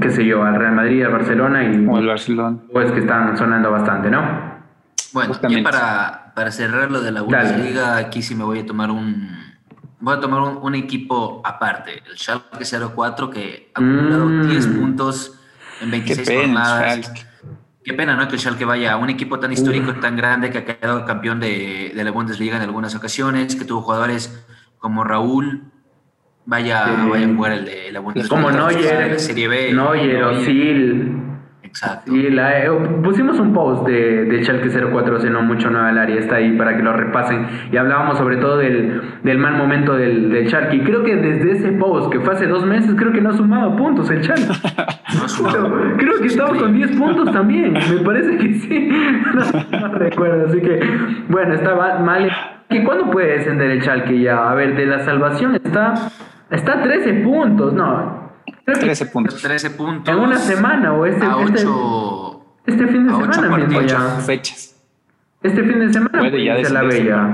qué 0.00 0.10
sé 0.10 0.24
yo, 0.24 0.44
al 0.44 0.54
Real 0.54 0.76
Madrid, 0.76 1.02
al 1.02 1.10
Barcelona 1.10 1.64
y... 1.64 1.84
O 1.84 1.96
al 1.96 2.06
Barcelona. 2.06 2.58
Pues 2.72 2.92
que 2.92 3.00
están 3.00 3.36
sonando 3.36 3.72
bastante, 3.72 4.10
¿no? 4.10 4.22
Bueno, 5.12 5.32
y 5.48 5.62
para, 5.62 6.32
para 6.36 6.52
cerrar 6.52 6.92
lo 6.92 7.00
de 7.00 7.10
la 7.10 7.22
Bundesliga, 7.22 7.96
aquí 7.96 8.22
sí 8.22 8.36
me 8.36 8.44
voy 8.44 8.60
a 8.60 8.66
tomar 8.66 8.92
un 8.92 9.45
voy 10.00 10.16
a 10.16 10.20
tomar 10.20 10.40
un, 10.40 10.74
equipo 10.74 11.40
aparte, 11.44 12.02
el 12.08 12.16
Schalke 12.16 12.64
04 12.64 13.30
que 13.30 13.70
ha 13.74 13.80
acumulado 13.80 14.44
10 14.44 14.66
mm. 14.66 14.78
puntos 14.78 15.38
en 15.80 15.90
26 15.90 16.28
Qué 16.28 16.36
jornadas. 16.36 17.12
Qué 17.84 17.94
pena, 17.94 18.16
¿no? 18.16 18.26
Que 18.26 18.34
el 18.34 18.40
Schalke 18.40 18.64
vaya 18.64 18.94
a 18.94 18.96
un 18.96 19.10
equipo 19.10 19.38
tan 19.38 19.52
histórico, 19.52 19.94
tan 19.94 20.16
grande, 20.16 20.50
que 20.50 20.58
ha 20.58 20.64
quedado 20.64 21.04
campeón 21.04 21.38
de, 21.38 21.92
de, 21.94 22.04
la 22.04 22.10
Bundesliga 22.10 22.56
en 22.56 22.62
algunas 22.62 22.94
ocasiones, 22.96 23.54
que 23.54 23.64
tuvo 23.64 23.82
jugadores 23.82 24.44
como 24.78 25.04
Raúl, 25.04 25.70
vaya, 26.46 27.06
vaya 27.08 27.26
a 27.26 27.34
jugar 27.34 27.52
el 27.52 27.64
de 27.64 27.92
la 27.92 28.00
Bundesliga. 28.00 28.28
Como 28.28 28.50
Neuer, 28.50 29.20
Serie 29.20 29.46
B. 29.46 29.72
Neuer, 29.72 31.35
Y 32.06 32.30
la, 32.30 32.64
eh, 32.64 32.70
pusimos 33.02 33.38
un 33.38 33.52
post 33.52 33.86
de, 33.86 34.24
de 34.24 34.42
Schalke 34.42 34.70
04 34.70 35.16
hace 35.16 35.30
no 35.30 35.42
mucho 35.42 35.70
no 35.70 35.80
al 35.80 35.98
área, 35.98 36.18
está 36.18 36.36
ahí 36.36 36.56
para 36.56 36.76
que 36.76 36.82
lo 36.82 36.92
repasen. 36.92 37.46
Y 37.70 37.76
hablábamos 37.76 38.18
sobre 38.18 38.36
todo 38.36 38.58
del, 38.58 39.00
del 39.22 39.38
mal 39.38 39.56
momento 39.56 39.94
del, 39.96 40.30
del 40.30 40.48
Schalke. 40.48 40.76
Y 40.76 40.80
creo 40.80 41.02
que 41.02 41.16
desde 41.16 41.52
ese 41.52 41.72
post, 41.72 42.10
que 42.10 42.20
fue 42.20 42.34
hace 42.34 42.46
dos 42.46 42.64
meses, 42.64 42.94
creo 42.96 43.12
que 43.12 43.20
no 43.20 43.30
ha 43.30 43.34
sumado 43.34 43.76
puntos 43.76 44.10
el 44.10 44.22
Schalke. 44.22 44.46
creo 45.98 46.20
que 46.20 46.26
estamos 46.26 46.58
con 46.58 46.72
10 46.72 46.92
puntos 46.92 47.32
también. 47.32 47.72
Me 47.72 48.04
parece 48.04 48.36
que 48.38 48.54
sí. 48.54 48.90
No, 49.70 49.88
recuerdo. 49.94 50.46
Así 50.46 50.60
que, 50.60 50.80
bueno, 51.28 51.54
estaba 51.54 51.98
mal. 51.98 52.30
¿Y 52.70 52.82
cuándo 52.82 53.10
puede 53.10 53.38
descender 53.38 53.70
el 53.70 53.82
Schalke 53.82 54.18
ya? 54.20 54.50
A 54.50 54.54
ver, 54.54 54.76
de 54.76 54.86
la 54.86 55.00
salvación 55.00 55.54
está, 55.54 55.94
está 56.50 56.80
a 56.80 56.82
13 56.82 57.14
puntos. 57.22 57.72
No, 57.72 58.25
13 58.74 59.06
puntos. 59.06 59.42
13 59.42 59.70
puntos. 59.70 60.14
En 60.14 60.20
una 60.20 60.38
semana 60.38 60.92
o 60.92 61.06
este, 61.06 61.24
este, 61.24 61.66
este, 62.66 62.86
fin 62.88 63.06
de 63.06 63.14
semana 63.14 63.56
mismo 63.56 63.80
ya. 63.82 63.98
fechas. 64.20 64.76
Este 65.42 65.62
fin 65.62 65.78
de 65.78 65.92
semana 65.92 66.18
puede 66.18 66.44
ya 66.44 66.56
la 66.70 66.82
bella. 66.82 67.32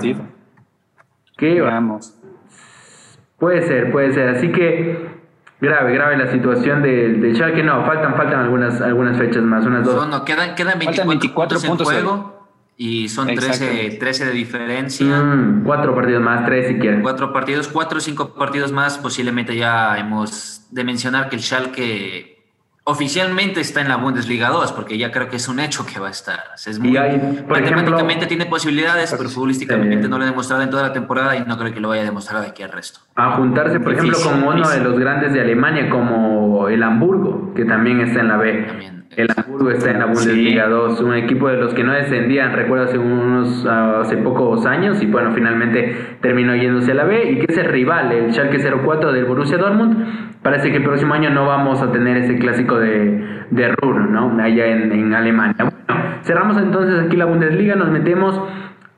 ¿Qué 1.37 1.61
Vamos. 1.61 2.15
Puede 3.39 3.67
ser, 3.67 3.91
puede 3.91 4.13
ser. 4.13 4.29
Así 4.29 4.53
que 4.53 5.09
grave, 5.61 5.95
grave 5.95 6.17
la 6.17 6.31
situación 6.31 6.83
del 6.83 7.21
de 7.21 7.35
Schalke. 7.35 7.63
No, 7.63 7.85
faltan, 7.87 8.15
faltan 8.15 8.41
algunas, 8.41 8.81
algunas 8.81 9.17
fechas 9.17 9.43
más, 9.43 9.65
unas 9.65 9.85
dos. 9.85 9.97
No, 9.97 10.19
no, 10.19 10.25
quedan, 10.25 10.55
quedan 10.55 10.79
24, 10.79 11.61
puntos, 11.61 11.93
en 11.93 11.95
juego. 12.05 12.42
Y 12.77 13.09
son 13.09 13.29
13, 13.29 13.97
13, 14.01 14.27
de 14.27 14.33
diferencia. 14.33 15.07
Mm, 15.07 15.63
cuatro 15.65 15.95
partidos 15.95 16.23
más, 16.23 16.45
tres 16.47 16.69
si 16.69 16.79
quieren. 16.79 17.03
Cuatro 17.03 17.33
partidos, 17.33 17.69
cuatro 17.69 17.99
o 17.99 18.01
cinco 18.01 18.35
partidos 18.35 18.73
más. 18.73 18.99
Posiblemente 18.99 19.55
ya 19.55 19.97
hemos 19.99 20.67
de 20.71 20.85
mencionar 20.85 21.29
que 21.29 21.37
el 21.37 21.43
Schalke 21.43 22.33
oficialmente 22.85 23.61
está 23.61 23.81
en 23.81 23.89
la 23.89 23.97
Bundesliga 23.97 24.49
2, 24.49 24.73
porque 24.73 24.99
ya 24.99 25.13
creo 25.13 25.29
que 25.29 25.37
es 25.37 25.49
un 25.49 25.61
hecho 25.61 25.87
que 25.87 26.01
va 26.01 26.09
a 26.09 26.11
estar. 26.11 26.41
Es 26.67 26.79
muy, 26.79 26.99
matemáticamente 27.49 28.27
tiene 28.27 28.47
posibilidades, 28.47 29.15
pero 29.17 29.29
futbolísticamente 29.29 30.09
no 30.09 30.19
lo 30.19 30.25
ha 30.25 30.27
demostrado 30.27 30.63
en 30.63 30.71
toda 30.71 30.83
la 30.83 30.93
temporada 30.93 31.37
y 31.37 31.45
no 31.45 31.57
creo 31.59 31.73
que 31.73 31.81
lo 31.81 31.89
vaya 31.89 32.03
a 32.03 32.07
demostrar 32.07 32.43
de 32.43 32.49
aquí 32.49 32.63
al 32.63 32.73
resto. 32.73 33.01
A 33.15 33.37
juntarse, 33.37 33.79
por 33.79 33.93
ejemplo, 33.93 34.19
con 34.23 34.43
uno 34.43 34.69
de 34.69 34.81
los 34.81 34.99
grandes 34.99 35.33
de 35.33 35.41
Alemania, 35.41 35.89
como 35.89 36.69
el 36.69 36.83
Hamburgo, 36.83 37.53
que 37.55 37.65
también 37.65 38.01
está 38.01 38.21
en 38.21 38.29
la 38.29 38.37
B. 38.37 38.65
También. 38.67 39.02
El 39.17 39.29
Hamburgo 39.37 39.71
está 39.71 39.91
en 39.91 39.99
la 39.99 40.07
Bundesliga 40.07 40.69
2, 40.69 41.01
un 41.01 41.15
equipo 41.15 41.49
de 41.49 41.59
los 41.59 41.75
que 41.75 41.85
no 41.85 41.93
descendían, 41.93 42.55
recuerdo 42.55 42.85
hace 42.85 42.99
unos 42.99 43.67
hace 43.67 44.17
pocos 44.17 44.65
años 44.65 45.03
y 45.03 45.07
bueno, 45.07 45.33
finalmente 45.35 46.17
terminó 46.23 46.57
yéndose 46.57 46.93
a 46.93 46.95
la 46.95 47.05
B 47.05 47.33
y 47.33 47.39
que 47.39 47.53
es 47.53 47.59
el 47.59 47.67
rival, 47.67 48.11
el 48.11 48.33
Schalke 48.33 48.59
04 48.59 49.13
del 49.13 49.27
Borussia 49.27 49.59
Dortmund. 49.59 50.41
Parece 50.41 50.71
que 50.71 50.79
el 50.79 50.83
próximo 50.83 51.13
año 51.13 51.29
no 51.29 51.47
vamos 51.47 51.83
a 51.83 51.93
tener 51.93 52.17
ese 52.17 52.39
clásico 52.39 52.79
de, 52.79 53.45
de 53.51 53.69
Ruhr, 53.69 54.09
¿no? 54.09 54.43
Allá 54.43 54.67
en, 54.67 55.15
Alemania. 55.15 55.57
Bueno, 55.59 56.15
cerramos 56.23 56.57
entonces 56.57 57.05
aquí 57.05 57.17
la 57.17 57.27
Bundesliga, 57.27 57.77
nos 57.77 57.91
metemos 57.91 58.41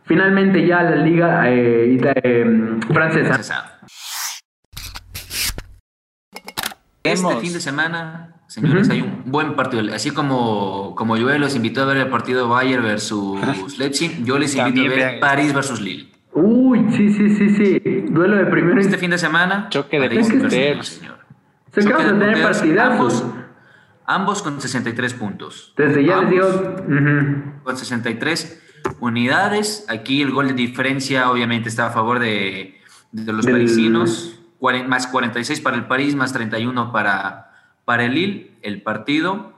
finalmente 0.05 0.65
ya 0.65 0.79
a 0.79 0.83
la 0.85 0.97
liga 0.97 1.51
eh, 1.51 1.99
eh, 2.23 2.79
francesa. 2.89 3.81
Este 7.03 7.37
fin 7.41 7.53
de 7.53 7.61
semana 7.61 8.34
Señores, 8.55 8.89
hay 8.89 9.01
un 9.01 9.33
buen 9.33 9.57
partido. 9.57 9.83
Así 9.93 10.13
como, 10.13 10.95
como 10.95 11.17
Joel 11.17 11.41
los 11.41 11.57
invitó 11.57 11.83
a 11.83 11.87
ver 11.87 11.97
el 11.97 12.07
partido 12.07 12.49
Bayern 12.49 12.85
versus 12.85 13.41
Leipzig, 13.79 14.25
yo 14.25 14.39
les 14.39 14.55
invito 14.55 14.83
a 14.83 14.95
ver 14.95 15.19
París 15.19 15.53
versus 15.53 15.81
Lille. 15.81 16.13
Uy, 16.33 16.87
sí, 16.93 17.13
sí, 17.13 17.35
sí, 17.35 17.51
sí. 17.51 17.81
Duelo 18.11 18.37
de 18.37 18.47
primero. 18.47 18.81
Este 18.81 18.97
fin 18.97 19.11
de 19.11 19.19
semana. 19.19 19.67
Choque 19.71 19.99
de 19.99 20.09
puntos, 20.09 20.53
señor. 20.87 21.19
Se 21.73 21.81
acaban 21.81 22.21
de 22.21 22.27
tener 22.27 22.43
partidazos. 22.45 23.25
Ambos, 24.07 24.41
con 24.41 24.61
63 24.61 25.15
puntos. 25.15 25.75
Desde 25.77 26.05
ya 26.05 26.21
les 26.21 26.31
digo. 26.31 26.77
Con 27.65 27.77
63 27.77 28.63
unidades. 29.01 29.85
Aquí 29.89 30.23
el 30.23 30.31
gol 30.31 30.47
de 30.47 30.55
diferencia, 30.55 31.29
obviamente, 31.29 31.69
está 31.69 31.89
a 31.89 31.91
favor 31.91 32.21
de, 32.21 32.77
de 33.11 33.33
los 33.33 33.47
parisinos. 33.47 34.39
Más 34.87 35.09
46 35.09 35.61
para 35.61 35.77
el 35.77 35.87
París, 35.87 36.15
más 36.15 36.33
31 36.33 36.93
para 36.93 37.54
para 37.85 38.05
el 38.05 38.14
Lille, 38.14 38.51
el 38.62 38.82
partido. 38.82 39.53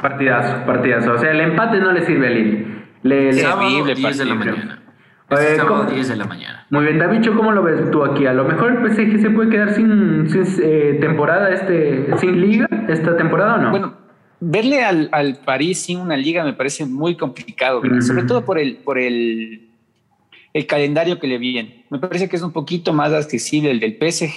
Partidazo, 0.00 0.64
partidazo. 0.66 1.12
O 1.12 1.18
sea, 1.18 1.30
el 1.32 1.40
empate 1.40 1.78
no 1.78 1.92
le 1.92 2.06
sirve 2.06 2.26
al 2.28 2.34
Lille. 2.34 2.66
Le, 3.02 3.32
sábado 3.32 3.84
10 3.84 4.18
de 4.18 4.24
la 4.24 4.34
mañana. 4.34 4.82
Este 5.30 5.56
sábado 5.56 5.84
10 5.84 6.08
de 6.08 6.16
la 6.16 6.24
mañana. 6.24 6.66
Muy 6.70 6.84
bien, 6.84 6.98
Davicho, 6.98 7.34
¿cómo 7.34 7.52
lo 7.52 7.62
ves 7.62 7.90
tú 7.90 8.04
aquí? 8.04 8.26
A 8.26 8.32
lo 8.32 8.44
mejor 8.44 8.72
el 8.72 8.90
PSG 8.90 9.20
se 9.20 9.30
puede 9.30 9.50
quedar 9.50 9.74
sin, 9.74 10.28
sin 10.28 10.44
eh, 10.62 10.98
temporada, 11.00 11.50
este, 11.50 12.06
sin 12.18 12.40
liga 12.40 12.68
esta 12.88 13.16
temporada 13.16 13.54
o 13.54 13.58
no? 13.58 13.70
Bueno, 13.70 13.94
verle 14.40 14.82
al, 14.82 15.08
al, 15.12 15.38
París 15.44 15.82
sin 15.82 15.98
una 15.98 16.16
liga 16.16 16.44
me 16.44 16.52
parece 16.52 16.84
muy 16.84 17.16
complicado, 17.16 17.82
sobre 18.00 18.24
todo 18.24 18.44
por 18.44 18.58
el, 18.58 18.76
por 18.76 18.98
el, 18.98 19.68
el 20.52 20.66
calendario 20.66 21.18
que 21.18 21.28
le 21.28 21.38
viene. 21.38 21.84
Me 21.90 21.98
parece 21.98 22.28
que 22.28 22.36
es 22.36 22.42
un 22.42 22.52
poquito 22.52 22.92
más 22.92 23.12
accesible 23.12 23.70
el 23.70 23.80
del 23.80 23.96
PSG 23.96 24.36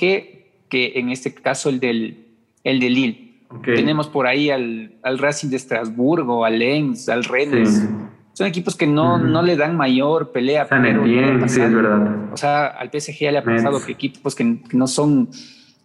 que 0.70 0.94
en 0.96 1.10
este 1.10 1.34
caso 1.34 1.70
el 1.70 1.80
del, 1.80 2.23
el 2.64 2.80
de 2.80 2.90
Lille. 2.90 3.34
Tenemos 3.64 4.08
por 4.08 4.26
ahí 4.26 4.50
al, 4.50 4.96
al, 5.04 5.20
Racing 5.20 5.50
de 5.50 5.58
Estrasburgo, 5.58 6.44
al 6.44 6.58
Lens, 6.58 7.08
al 7.08 7.24
Rennes. 7.24 7.88
Son 8.34 8.48
equipos 8.48 8.76
que 8.76 8.88
no, 8.88 9.20
no 9.20 9.44
le 9.44 9.56
dan 9.56 9.78
mayor 9.78 10.32
pelea. 10.32 10.68
San 10.68 10.86
Etienne, 10.86 11.48
sí, 11.48 11.62
es 11.62 11.74
verdad. 11.74 12.34
O 12.34 12.38
sea, 12.38 12.66
al 12.66 12.90
PSG 12.90 13.20
ya 13.20 13.32
le 13.32 13.38
ha 13.38 13.44
pasado 13.44 13.80
que 13.86 13.92
equipos 13.92 14.34
que, 14.34 14.58
no 14.72 14.88
son 14.88 15.30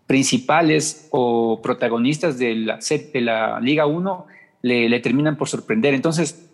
principales 0.06 1.08
o 1.10 1.60
protagonistas 1.62 2.38
de 2.38 2.54
la, 2.54 2.78
de 2.78 3.20
la 3.20 3.60
Liga 3.60 3.84
1 3.84 4.26
le, 4.62 4.88
le 4.88 5.00
terminan 5.00 5.36
por 5.36 5.48
sorprender. 5.48 5.92
Entonces, 5.92 6.50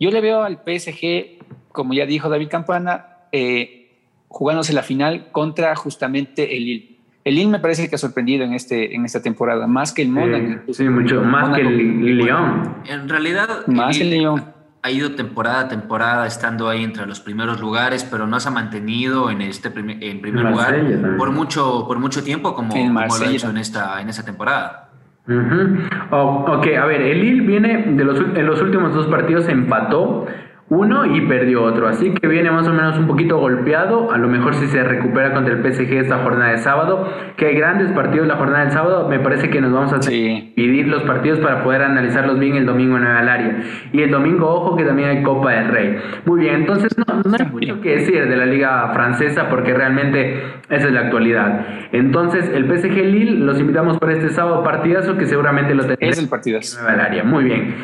yo 0.00 0.10
le 0.10 0.22
veo 0.22 0.42
al 0.42 0.62
PSG, 0.64 1.38
como 1.72 1.92
ya 1.92 2.06
dijo 2.06 2.30
David 2.30 2.48
Campana, 2.48 3.18
eh, 3.32 3.90
jugándose 4.28 4.72
la 4.72 4.82
final 4.82 5.30
contra 5.32 5.76
justamente 5.76 6.56
el 6.56 6.64
Lille. 6.64 6.95
El 7.26 7.34
Lille 7.34 7.50
me 7.50 7.58
parece 7.58 7.88
que 7.88 7.96
ha 7.96 7.98
sorprendido 7.98 8.44
en, 8.44 8.52
este, 8.52 8.94
en 8.94 9.04
esta 9.04 9.20
temporada, 9.20 9.66
más 9.66 9.92
que 9.92 10.02
el 10.02 10.10
Mónaco. 10.10 10.72
Sí, 10.72 10.88
mucho, 10.88 11.22
más 11.22 11.56
que 11.56 11.62
el 11.62 12.18
Lyon. 12.18 12.76
En 12.86 13.08
realidad, 13.08 13.66
más 13.66 13.98
el, 13.98 14.10
Lyon. 14.10 14.44
Ha 14.80 14.92
ido 14.92 15.10
temporada 15.16 15.62
a 15.62 15.68
temporada 15.68 16.28
estando 16.28 16.68
ahí 16.68 16.84
entre 16.84 17.04
los 17.04 17.18
primeros 17.18 17.60
lugares, 17.60 18.04
pero 18.08 18.28
no 18.28 18.38
se 18.38 18.46
ha 18.46 18.52
mantenido 18.52 19.28
en 19.28 19.42
este 19.42 19.72
en 19.76 20.20
primer 20.20 20.44
lugar 20.44 20.80
por 21.18 21.32
mucho, 21.32 21.84
por 21.88 21.98
mucho 21.98 22.22
tiempo 22.22 22.54
como, 22.54 22.72
como 22.72 22.92
lo 23.00 23.26
ha 23.26 23.32
hecho 23.32 23.50
en 23.50 23.56
esta, 23.56 24.00
en 24.00 24.08
esta 24.08 24.24
temporada. 24.24 24.90
ok, 25.26 26.66
a 26.80 26.86
ver, 26.86 27.02
el 27.02 27.20
Lille 27.20 27.40
viene 27.40 27.86
de 27.88 28.04
los, 28.04 28.20
en 28.20 28.46
los 28.46 28.62
últimos 28.62 28.94
dos 28.94 29.08
partidos 29.08 29.48
empató 29.48 30.28
uno 30.68 31.06
y 31.06 31.20
perdió 31.22 31.62
otro. 31.62 31.88
Así 31.88 32.12
que 32.12 32.26
viene 32.26 32.50
más 32.50 32.66
o 32.66 32.72
menos 32.72 32.98
un 32.98 33.06
poquito 33.06 33.38
golpeado. 33.38 34.10
A 34.10 34.18
lo 34.18 34.28
mejor 34.28 34.54
si 34.54 34.66
se 34.66 34.82
recupera 34.82 35.32
contra 35.32 35.54
el 35.54 35.62
PSG 35.62 35.92
esta 35.94 36.18
jornada 36.18 36.52
de 36.52 36.58
sábado, 36.58 37.08
que 37.36 37.46
hay 37.46 37.54
grandes 37.56 37.92
partidos 37.92 38.26
la 38.26 38.36
jornada 38.36 38.64
del 38.64 38.72
sábado, 38.72 39.08
me 39.08 39.20
parece 39.20 39.48
que 39.48 39.60
nos 39.60 39.72
vamos 39.72 39.92
a 39.92 39.98
dividir 39.98 40.88
los 40.88 41.02
partidos 41.04 41.38
para 41.38 41.62
poder 41.62 41.82
analizarlos 41.82 42.38
bien 42.38 42.56
el 42.56 42.66
domingo 42.66 42.96
en 42.96 43.06
el 43.06 43.28
área. 43.28 43.62
Y 43.92 44.02
el 44.02 44.10
domingo, 44.10 44.48
ojo 44.48 44.76
que 44.76 44.84
también 44.84 45.08
hay 45.08 45.22
Copa 45.22 45.52
del 45.52 45.68
Rey. 45.68 45.98
Muy 46.24 46.40
bien, 46.40 46.56
entonces 46.56 46.96
no, 46.98 47.04
no 47.06 47.36
hay 47.38 47.46
mucho 47.46 47.80
que 47.80 47.96
decir 47.96 48.26
de 48.26 48.36
la 48.36 48.46
liga 48.46 48.90
francesa 48.92 49.48
porque 49.48 49.72
realmente 49.72 50.42
esa 50.68 50.88
es 50.88 50.92
la 50.92 51.00
actualidad. 51.02 51.66
Entonces 51.92 52.50
el 52.52 52.64
PSG 52.66 52.96
Lille 53.04 53.38
los 53.38 53.60
invitamos 53.60 53.98
para 53.98 54.14
este 54.14 54.30
sábado 54.30 54.64
partidazo 54.64 55.16
que 55.16 55.26
seguramente 55.26 55.74
lo 55.74 55.84
tendremos. 55.84 56.16
Es 56.16 56.22
el 56.22 56.28
partidazo. 56.28 56.86
En 56.86 56.94
el 56.94 57.00
área. 57.00 57.24
Muy 57.24 57.44
bien. 57.44 57.74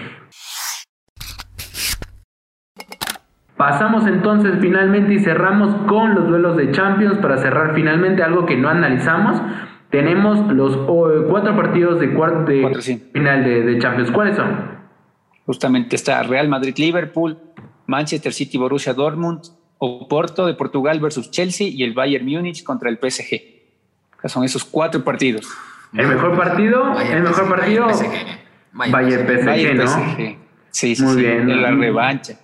Pasamos 3.62 4.08
entonces 4.08 4.54
finalmente 4.60 5.14
y 5.14 5.20
cerramos 5.20 5.86
con 5.86 6.16
los 6.16 6.26
duelos 6.26 6.56
de 6.56 6.72
Champions 6.72 7.18
para 7.18 7.38
cerrar 7.38 7.76
finalmente 7.76 8.20
algo 8.20 8.44
que 8.44 8.56
no 8.56 8.68
analizamos. 8.68 9.40
Tenemos 9.88 10.52
los 10.52 10.76
cuatro 11.28 11.54
partidos 11.54 12.00
de, 12.00 12.12
cuarto 12.12 12.50
de 12.50 13.00
final 13.12 13.44
de, 13.44 13.78
Champions. 13.78 14.10
¿Cuáles 14.10 14.34
son? 14.34 14.48
Justamente 15.46 15.94
está 15.94 16.24
Real 16.24 16.48
Madrid-Liverpool, 16.48 17.38
Manchester 17.86 18.32
City-Borussia 18.32 18.94
Dortmund, 18.94 19.42
Oporto 19.78 20.44
de 20.46 20.54
Portugal 20.54 20.98
versus 20.98 21.30
Chelsea 21.30 21.68
y 21.68 21.84
el 21.84 21.94
Bayern 21.94 22.26
Múnich 22.26 22.64
contra 22.64 22.90
el 22.90 22.98
PSG. 22.98 23.42
son 24.24 24.42
esos 24.42 24.64
cuatro 24.64 25.04
partidos. 25.04 25.48
El 25.92 26.08
mejor 26.08 26.36
partido, 26.36 27.00
el 27.00 27.22
mejor 27.22 27.48
partido, 27.48 27.86
Bayern 28.72 29.24
PSG, 29.24 29.74
¿no? 29.76 30.36
Sí, 30.72 30.96
sí, 30.96 31.04
Muy 31.04 31.22
bien. 31.22 31.48
En 31.48 31.62
la 31.62 31.70
revancha. 31.70 32.40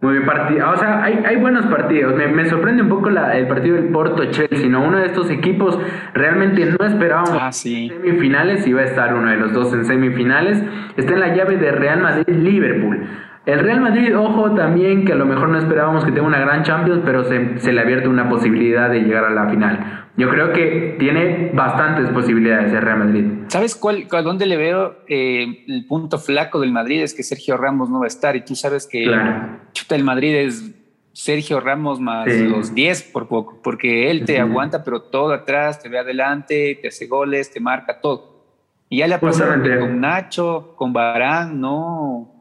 Muy 0.00 0.12
bien 0.12 0.26
partido. 0.26 0.70
O 0.70 0.76
sea, 0.76 1.02
hay, 1.02 1.22
hay 1.26 1.36
buenos 1.36 1.66
partidos. 1.66 2.14
Me, 2.14 2.44
sorprende 2.46 2.82
un 2.82 2.88
poco 2.88 3.08
la, 3.08 3.36
el 3.36 3.48
partido 3.48 3.76
del 3.76 3.88
Porto-Chelsea, 3.88 4.68
¿no? 4.68 4.84
Uno 4.84 4.98
de 4.98 5.06
estos 5.06 5.30
equipos 5.30 5.78
realmente 6.12 6.66
no 6.66 6.86
esperábamos 6.86 7.38
ah, 7.40 7.50
sí. 7.50 7.88
semifinales. 7.88 8.66
Iba 8.66 8.82
a 8.82 8.84
estar 8.84 9.14
uno 9.14 9.30
de 9.30 9.36
los 9.36 9.52
dos 9.52 9.72
en 9.72 9.86
semifinales. 9.86 10.62
Está 10.96 11.14
en 11.14 11.20
la 11.20 11.34
llave 11.34 11.56
de 11.56 11.72
Real 11.72 12.00
Madrid-Liverpool. 12.00 13.08
El 13.46 13.60
Real 13.60 13.80
Madrid, 13.80 14.16
ojo 14.18 14.50
también 14.56 15.04
que 15.04 15.12
a 15.12 15.16
lo 15.16 15.24
mejor 15.24 15.48
no 15.48 15.58
esperábamos 15.58 16.04
que 16.04 16.10
tenga 16.10 16.26
una 16.26 16.40
gran 16.40 16.64
Champions, 16.64 17.02
pero 17.04 17.22
se, 17.24 17.60
se 17.60 17.72
le 17.72 17.80
abierto 17.80 18.10
una 18.10 18.28
posibilidad 18.28 18.90
de 18.90 19.00
llegar 19.00 19.24
a 19.24 19.30
la 19.30 19.48
final. 19.48 20.06
Yo 20.16 20.28
creo 20.30 20.52
que 20.52 20.96
tiene 20.98 21.52
bastantes 21.54 22.08
posibilidades 22.10 22.72
el 22.72 22.82
Real 22.82 22.98
Madrid. 22.98 23.24
¿Sabes 23.46 23.76
cuál, 23.76 24.08
a 24.10 24.22
dónde 24.22 24.46
le 24.46 24.56
veo 24.56 24.96
eh, 25.06 25.64
el 25.68 25.86
punto 25.86 26.18
flaco 26.18 26.58
del 26.58 26.72
Madrid? 26.72 27.02
Es 27.02 27.14
que 27.14 27.22
Sergio 27.22 27.56
Ramos 27.56 27.88
no 27.88 28.00
va 28.00 28.06
a 28.06 28.08
estar 28.08 28.34
y 28.34 28.40
tú 28.40 28.56
sabes 28.56 28.86
que 28.86 29.04
el 29.04 30.04
Madrid 30.04 30.34
es 30.34 30.74
Sergio 31.12 31.60
Ramos 31.60 32.00
más 32.00 32.26
los 32.26 32.74
10 32.74 33.02
por 33.12 33.28
poco, 33.28 33.60
porque 33.62 34.10
él 34.10 34.24
te 34.24 34.40
aguanta, 34.40 34.82
pero 34.82 35.02
todo 35.02 35.32
atrás, 35.32 35.80
te 35.80 35.88
ve 35.88 35.98
adelante, 35.98 36.78
te 36.82 36.88
hace 36.88 37.06
goles, 37.06 37.52
te 37.52 37.60
marca 37.60 38.00
todo. 38.00 38.44
Y 38.88 38.98
ya 38.98 39.06
le 39.06 39.14
ha 39.14 39.20
pasado 39.20 39.52
con 39.52 40.00
Nacho, 40.00 40.74
con 40.76 40.92
Barán, 40.92 41.60
no 41.60 42.35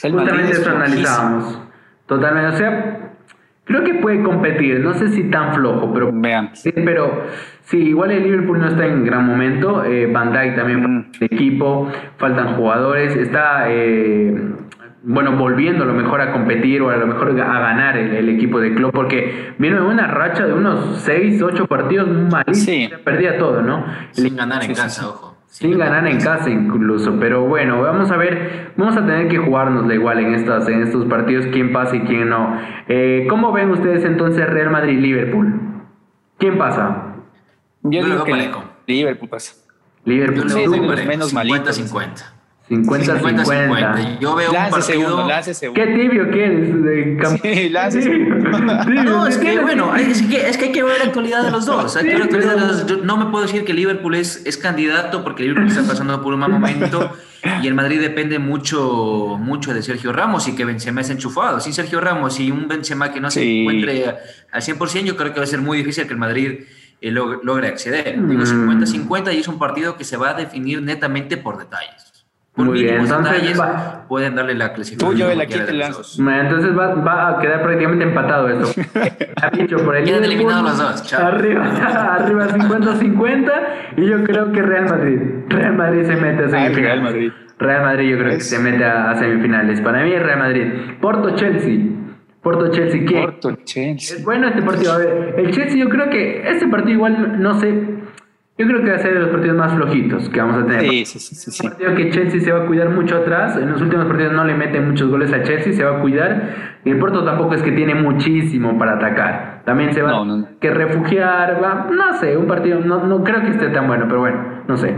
Justamente 0.00 0.52
eso 0.52 0.70
analizamos. 0.70 1.60
Totalmente. 2.06 2.54
O 2.54 2.58
sea, 2.58 3.10
creo 3.64 3.84
que 3.84 3.94
puede 3.94 4.22
competir. 4.22 4.80
No 4.80 4.94
sé 4.94 5.08
si 5.08 5.24
tan 5.24 5.54
flojo, 5.54 5.92
pero. 5.92 6.10
Vean. 6.12 6.50
Sí, 6.54 6.72
pero 6.72 7.26
sí, 7.64 7.78
igual 7.78 8.10
el 8.10 8.22
Liverpool 8.22 8.58
no 8.58 8.68
está 8.68 8.86
en 8.86 9.04
gran 9.04 9.26
momento. 9.26 9.84
Eh, 9.84 10.06
Van 10.06 10.32
Dijk 10.32 10.56
también 10.56 10.82
mm. 10.82 11.10
el 11.20 11.24
equipo. 11.24 11.90
Faltan 12.16 12.56
jugadores. 12.56 13.16
Está. 13.16 13.66
Eh, 13.68 14.34
bueno, 15.02 15.36
volviendo 15.36 15.84
a 15.84 15.86
lo 15.86 15.94
mejor 15.94 16.20
a 16.20 16.32
competir 16.32 16.82
o 16.82 16.90
a 16.90 16.96
lo 16.96 17.06
mejor 17.06 17.30
a 17.40 17.60
ganar 17.60 17.96
el, 17.96 18.28
equipo 18.28 18.60
de 18.60 18.74
club, 18.74 18.92
porque 18.92 19.54
viene 19.58 19.80
una 19.80 20.06
racha 20.06 20.46
de 20.46 20.52
unos 20.52 20.98
6, 20.98 21.40
8 21.40 21.66
partidos 21.66 22.08
malísimos, 22.30 22.54
sí. 22.54 22.90
perdía 23.02 23.38
todo, 23.38 23.62
¿no? 23.62 23.86
Sin 24.10 24.36
ganar 24.36 24.62
en 24.62 24.74
casa, 24.74 25.08
ojo. 25.08 25.29
Sin 25.50 25.76
ganar 25.76 26.06
en 26.06 26.20
casa 26.20 26.48
incluso, 26.48 27.18
pero 27.18 27.44
bueno, 27.44 27.82
vamos 27.82 28.08
a 28.12 28.16
ver, 28.16 28.72
vamos 28.76 28.96
a 28.96 29.04
tener 29.04 29.26
que 29.26 29.36
jugárnosla 29.36 29.92
igual 29.92 30.20
en, 30.20 30.34
estas, 30.34 30.68
en 30.68 30.84
estos 30.84 31.06
partidos, 31.06 31.46
quién 31.52 31.72
pasa 31.72 31.96
y 31.96 32.00
quién 32.02 32.28
no. 32.28 32.56
Eh, 32.86 33.26
¿Cómo 33.28 33.50
ven 33.50 33.70
ustedes 33.70 34.04
entonces 34.04 34.48
Real 34.48 34.70
Madrid-Liverpool? 34.70 35.60
¿Quién 36.38 36.56
pasa? 36.56 37.14
Yo, 37.82 38.04
digo 38.04 38.22
que 38.24 38.50
Liverpool 38.86 39.28
pasa. 39.28 39.54
Liverpool 40.04 40.48
sí, 40.50 40.66
menos 41.06 41.34
50-50. 41.34 42.39
50-50. 42.70 44.18
Yo 44.20 44.36
veo 44.36 44.50
un 44.50 44.56
partido. 44.70 44.82
Segundo, 44.82 45.28
Qué 45.74 45.86
tibio 45.86 46.30
que 46.30 46.44
eres. 46.44 46.82
De 46.82 47.18
sí, 47.42 47.68
lance 47.68 48.00
No, 49.04 49.26
es 49.26 49.38
que 49.38 49.58
bueno, 49.58 49.94
es 49.96 50.22
que, 50.22 50.48
es 50.48 50.56
que 50.56 50.66
hay 50.66 50.72
que 50.72 50.82
ver 50.84 50.98
la 50.98 51.06
actualidad 51.06 51.42
de 51.42 51.50
los 51.50 51.66
dos. 51.66 51.98
no 53.02 53.16
me 53.16 53.26
puedo 53.26 53.44
decir 53.44 53.64
que 53.64 53.74
Liverpool 53.74 54.14
es, 54.14 54.46
es 54.46 54.56
candidato 54.56 55.24
porque 55.24 55.42
Liverpool 55.42 55.68
está 55.68 55.82
pasando 55.82 56.22
por 56.22 56.32
un 56.32 56.40
mal 56.40 56.50
momento 56.50 57.12
y 57.62 57.66
el 57.66 57.74
Madrid 57.74 58.00
depende 58.00 58.38
mucho, 58.38 59.36
mucho 59.40 59.74
de 59.74 59.82
Sergio 59.82 60.12
Ramos 60.12 60.46
y 60.46 60.54
que 60.54 60.64
Benzema 60.64 61.00
es 61.00 61.10
enchufado. 61.10 61.58
Sin 61.58 61.72
Sergio 61.72 62.00
Ramos 62.00 62.38
y 62.38 62.52
un 62.52 62.68
Benzema 62.68 63.12
que 63.12 63.20
no 63.20 63.30
se 63.30 63.62
encuentre 63.62 64.14
al 64.52 64.62
100%, 64.62 65.02
yo 65.02 65.16
creo 65.16 65.32
que 65.32 65.40
va 65.40 65.44
a 65.44 65.48
ser 65.48 65.60
muy 65.60 65.78
difícil 65.78 66.06
que 66.06 66.12
el 66.12 66.18
Madrid 66.18 66.60
eh, 67.00 67.10
logre 67.10 67.66
acceder. 67.66 68.14
Digo 68.28 68.42
50-50 68.42 69.24
mm. 69.24 69.34
y 69.34 69.38
es 69.38 69.48
un 69.48 69.58
partido 69.58 69.96
que 69.96 70.04
se 70.04 70.16
va 70.16 70.30
a 70.30 70.34
definir 70.34 70.82
netamente 70.82 71.36
por 71.36 71.58
detalles. 71.58 72.09
Muy 72.56 72.82
bien, 72.82 73.00
entonces 73.00 73.60
pueden 74.08 74.34
darle 74.34 74.54
la 74.54 74.72
clasificación. 74.72 75.30
Entonces 75.30 76.76
va, 76.76 76.94
va, 76.94 77.28
a 77.28 77.38
quedar 77.38 77.62
prácticamente 77.62 78.04
empatado 78.04 78.48
esto. 78.48 78.82
ha 79.40 79.50
dicho 79.50 79.76
por 79.84 79.96
el 79.96 80.04
Quedan 80.04 80.24
eliminados 80.24 80.64
los 80.64 80.78
dos. 80.78 81.12
Arriba, 81.14 81.64
arriba 82.16 82.48
50-50 82.48 83.52
y 83.98 84.06
yo 84.06 84.24
creo 84.24 84.50
que 84.50 84.62
Real 84.62 84.86
Madrid. 84.86 85.20
Real 85.48 85.76
Madrid 85.76 86.04
se 86.04 86.16
mete 86.16 86.44
a 86.44 86.50
semifinales. 86.50 86.76
Real 86.76 87.02
Madrid. 87.02 87.32
Real 87.58 87.82
Madrid 87.82 88.10
yo 88.10 88.18
creo 88.18 88.32
que 88.32 88.40
se 88.40 88.58
mete 88.58 88.84
a, 88.84 89.14
semifinales. 89.14 89.80
Para 89.80 90.02
mí 90.02 90.12
es 90.12 90.22
Real 90.22 90.38
Madrid. 90.38 90.72
Porto 91.00 91.36
Chelsea. 91.36 91.78
Porto 92.42 92.70
Chelsea, 92.72 93.04
¿qué? 93.06 93.20
Porto 93.20 93.54
Chelsea. 93.64 94.16
Es 94.16 94.24
bueno 94.24 94.48
este 94.48 94.62
partido. 94.62 94.92
A 94.94 94.98
ver, 94.98 95.34
el 95.36 95.50
Chelsea 95.52 95.76
yo 95.76 95.88
creo 95.88 96.10
que 96.10 96.50
este 96.50 96.66
partido 96.66 96.94
igual 96.94 97.40
no 97.40 97.60
sé 97.60 98.00
yo 98.60 98.66
creo 98.66 98.82
que 98.82 98.90
va 98.90 98.96
a 98.96 98.98
ser 98.98 99.14
de 99.14 99.20
los 99.20 99.30
partidos 99.30 99.56
más 99.56 99.72
flojitos 99.72 100.28
que 100.28 100.38
vamos 100.38 100.62
a 100.62 100.66
tener. 100.66 100.82
Sí, 100.82 101.06
sí, 101.06 101.18
sí. 101.18 101.50
sí, 101.50 101.66
Un 101.66 101.70
partido 101.70 101.94
que 101.94 102.10
Chelsea 102.10 102.40
se 102.40 102.52
va 102.52 102.64
a 102.64 102.66
cuidar 102.66 102.90
mucho 102.90 103.16
atrás. 103.16 103.56
En 103.56 103.70
los 103.70 103.80
últimos 103.80 104.04
partidos 104.04 104.34
no 104.34 104.44
le 104.44 104.54
mete 104.54 104.78
muchos 104.82 105.08
goles 105.08 105.32
a 105.32 105.42
Chelsea, 105.42 105.72
se 105.72 105.82
va 105.82 105.96
a 105.96 106.00
cuidar. 106.02 106.80
Y 106.84 106.90
el 106.90 106.98
Porto 106.98 107.24
tampoco 107.24 107.54
es 107.54 107.62
que 107.62 107.72
tiene 107.72 107.94
muchísimo 107.94 108.78
para 108.78 108.96
atacar. 108.96 109.62
También 109.64 109.94
se 109.94 110.02
va 110.02 110.10
a 110.10 110.44
que 110.60 110.70
refugiar. 110.70 111.58
Va, 111.62 111.88
no 111.90 112.12
sé, 112.18 112.36
un 112.36 112.46
partido. 112.46 112.80
No, 112.80 113.06
no 113.06 113.24
creo 113.24 113.40
que 113.40 113.48
esté 113.48 113.68
tan 113.68 113.86
bueno, 113.86 114.04
pero 114.06 114.20
bueno, 114.20 114.62
no 114.68 114.76
sé. 114.76 114.94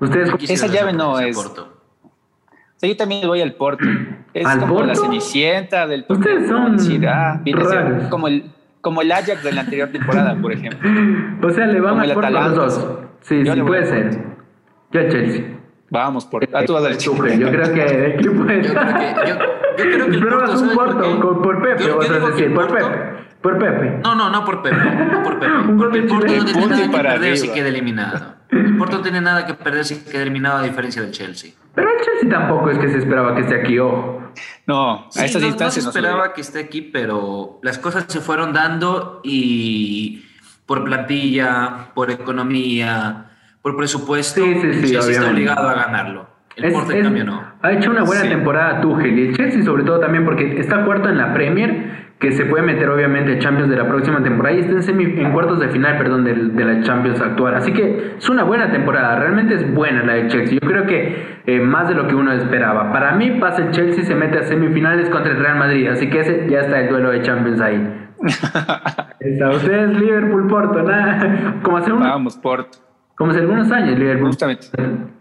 Ustedes. 0.00 0.32
Esa 0.48 0.68
llave 0.68 0.94
no 0.94 1.20
es. 1.20 1.36
Porto. 1.36 1.74
Sí, 2.76 2.88
yo 2.88 2.96
también 2.96 3.26
voy 3.26 3.42
al 3.42 3.52
Porto. 3.52 3.84
Es 4.32 4.46
¿Al 4.46 4.60
como 4.60 4.82
la 4.84 4.94
cenicienta 4.94 5.86
del 5.86 6.06
Ustedes 6.08 6.48
son 6.48 6.78
como 8.08 8.28
el 8.28 8.52
como 8.88 9.02
el 9.02 9.12
Ajax 9.12 9.42
de 9.42 9.52
la 9.52 9.60
anterior 9.60 9.90
temporada, 9.90 10.34
por 10.40 10.50
ejemplo. 10.50 10.80
O 11.46 11.50
sea, 11.50 11.66
le 11.66 11.78
van 11.78 12.00
a 12.00 12.14
por 12.14 12.30
los 12.30 12.54
dos. 12.54 12.98
Sí, 13.20 13.44
sí, 13.44 13.60
puede 13.60 13.84
ser. 13.84 14.18
Yo 14.90 15.00
al 15.00 15.10
Chelsea. 15.10 15.44
Vamos, 15.90 16.24
por 16.24 16.48
ah, 16.54 16.64
tú 16.64 16.72
vas 16.72 16.84
a 16.84 16.92
Yo 16.92 17.12
creo 17.14 17.74
que 17.74 17.82
el 17.84 18.12
equipo 18.12 18.32
Yo 18.32 18.44
creo 18.46 18.94
que, 18.96 19.14
yo, 19.28 20.06
yo 20.08 20.20
creo 20.20 20.44
que 20.44 20.52
el 20.52 20.70
Porto, 20.74 21.10
un 21.10 21.20
Porto 21.20 21.42
por 21.42 21.62
Pepe, 21.62 21.92
vas 21.92 22.08
a 22.08 22.18
decir, 22.30 22.54
por 22.54 22.66
Pepe. 22.68 22.96
Por 23.42 23.58
Pepe. 23.58 24.00
No, 24.02 24.14
no, 24.14 24.30
no 24.30 24.42
por 24.46 24.62
Pepe. 24.62 24.76
No 24.76 25.22
por 25.22 25.38
Pepe. 25.38 25.52
Porque 25.78 25.98
el 25.98 26.06
Porto 26.06 26.32
no 26.34 26.44
tiene 26.44 26.66
nada 26.66 26.90
que 26.90 26.96
perder 26.96 27.36
si 27.36 27.48
queda 27.50 27.68
eliminado. 27.68 28.34
El 28.50 28.76
Porto 28.78 28.96
no 28.96 29.02
tiene 29.02 29.20
nada 29.20 29.44
que 29.44 29.52
perder 29.52 29.84
si 29.84 30.02
queda 30.02 30.22
eliminado 30.22 30.58
a 30.58 30.62
diferencia 30.62 31.02
del 31.02 31.10
Chelsea. 31.10 31.52
Pero 31.74 31.90
el 31.90 32.00
Chelsea 32.02 32.30
tampoco 32.30 32.70
es 32.70 32.78
que 32.78 32.88
se 32.88 32.98
esperaba 32.98 33.34
que 33.34 33.42
esté 33.42 33.60
aquí, 33.60 33.78
ojo. 33.78 34.27
No, 34.66 35.08
a 35.14 35.24
estas 35.24 35.42
no, 35.42 35.48
instancias 35.48 35.84
no 35.84 35.92
se 35.92 35.98
esperaba 35.98 36.32
que 36.32 36.40
esté 36.40 36.60
aquí, 36.60 36.82
pero 36.82 37.58
las 37.62 37.78
cosas 37.78 38.04
se 38.08 38.20
fueron 38.20 38.52
dando 38.52 39.20
y 39.24 40.24
por 40.66 40.84
plantilla, 40.84 41.90
por 41.94 42.10
economía, 42.10 43.30
por 43.62 43.76
presupuesto, 43.76 44.44
sí, 44.44 44.54
sí, 44.60 44.74
sí, 44.74 44.90
Chelsea 44.92 45.12
está 45.12 45.30
obligado 45.30 45.68
a 45.68 45.74
ganarlo. 45.74 46.37
El 46.58 46.72
Porto, 46.72 46.92
en 46.92 47.02
cambio, 47.02 47.24
no. 47.24 47.42
Ha 47.62 47.72
hecho 47.72 47.90
una 47.90 48.02
buena 48.02 48.22
temporada 48.22 48.80
Tuchel 48.80 49.18
y 49.18 49.28
el 49.28 49.36
Chelsea 49.36 49.62
sobre 49.62 49.84
todo 49.84 50.00
también 50.00 50.24
porque 50.24 50.58
está 50.58 50.84
cuarto 50.84 51.08
en 51.08 51.18
la 51.18 51.32
Premier 51.32 52.08
que 52.18 52.32
se 52.32 52.44
puede 52.46 52.64
meter 52.64 52.88
obviamente 52.90 53.38
Champions 53.38 53.70
de 53.70 53.76
la 53.76 53.86
próxima 53.86 54.22
temporada 54.22 54.56
y 54.56 54.60
está 54.60 54.90
en, 54.90 55.00
en 55.00 55.32
cuartos 55.32 55.60
de 55.60 55.68
final, 55.68 55.98
perdón, 55.98 56.24
de, 56.24 56.34
de, 56.34 56.64
la 56.64 56.82
Champions 56.82 57.20
actual. 57.20 57.54
Así 57.54 57.72
que 57.72 58.14
es 58.18 58.28
una 58.28 58.42
buena 58.42 58.72
temporada, 58.72 59.20
realmente 59.20 59.54
es 59.54 59.72
buena 59.72 60.02
la 60.02 60.14
de 60.14 60.26
Chelsea. 60.26 60.58
Yo 60.60 60.68
creo 60.68 60.84
que 60.84 61.38
eh, 61.46 61.60
más 61.60 61.88
de 61.88 61.94
lo 61.94 62.08
que 62.08 62.16
uno 62.16 62.32
esperaba. 62.32 62.92
Para 62.92 63.12
mí 63.12 63.38
pasa 63.38 63.62
el 63.62 63.70
Chelsea 63.70 64.04
se 64.04 64.16
mete 64.16 64.38
a 64.38 64.42
semifinales 64.42 65.08
contra 65.10 65.32
el 65.32 65.38
Real 65.38 65.58
Madrid, 65.58 65.88
así 65.88 66.10
que 66.10 66.20
ese 66.20 66.46
ya 66.50 66.60
está 66.60 66.80
el 66.80 66.88
duelo 66.88 67.10
de 67.10 67.22
Champions 67.22 67.60
ahí. 67.60 68.10
está 69.20 69.50
ustedes 69.50 69.96
Liverpool 69.96 70.48
Porto, 70.48 70.82
nada, 70.82 71.54
como 71.62 71.76
hacer 71.76 71.92
un 71.92 72.00
Vamos 72.00 72.36
Porto. 72.36 72.87
Como 73.18 73.32
hace 73.32 73.40
algunos 73.40 73.68
años 73.72 73.98
Liverpool. 73.98 74.28
Justamente. 74.28 74.68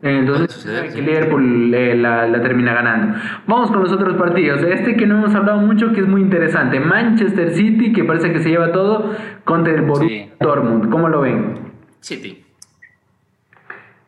Entonces, 0.03 0.93
que 0.93 1.01
Liverpool 1.01 1.73
eh, 1.73 1.95
la, 1.95 2.27
la, 2.27 2.41
termina 2.43 2.75
ganando. 2.75 3.17
Vamos 3.47 3.71
con 3.71 3.81
los 3.81 3.91
otros 3.91 4.15
partidos. 4.15 4.61
Este 4.61 4.95
que 4.95 5.07
no 5.07 5.15
hemos 5.17 5.33
hablado 5.33 5.59
mucho, 5.61 5.91
que 5.91 6.01
es 6.01 6.07
muy 6.07 6.21
interesante. 6.21 6.79
Manchester 6.79 7.55
City, 7.55 7.91
que 7.93 8.03
parece 8.03 8.31
que 8.31 8.39
se 8.39 8.49
lleva 8.49 8.71
todo, 8.71 9.15
contra 9.43 9.73
el 9.73 9.81
Borussia 9.81 10.25
sí. 10.25 10.31
Dortmund. 10.39 10.91
¿Cómo 10.91 11.09
lo 11.09 11.21
ven? 11.21 11.55
City. 11.99 12.45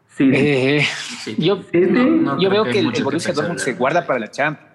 Sí. 0.05 0.29
Eh, 0.35 0.85
yo, 1.39 1.59
no, 1.73 2.05
no 2.05 2.39
yo 2.39 2.49
veo 2.51 2.65
que, 2.65 2.81
el, 2.81 2.95
el 2.95 3.03
Borussia 3.03 3.33
Dortmund 3.33 3.57
se 3.57 3.73
guarda 3.73 4.05
para 4.05 4.19
la 4.19 4.29
Champions. 4.29 4.69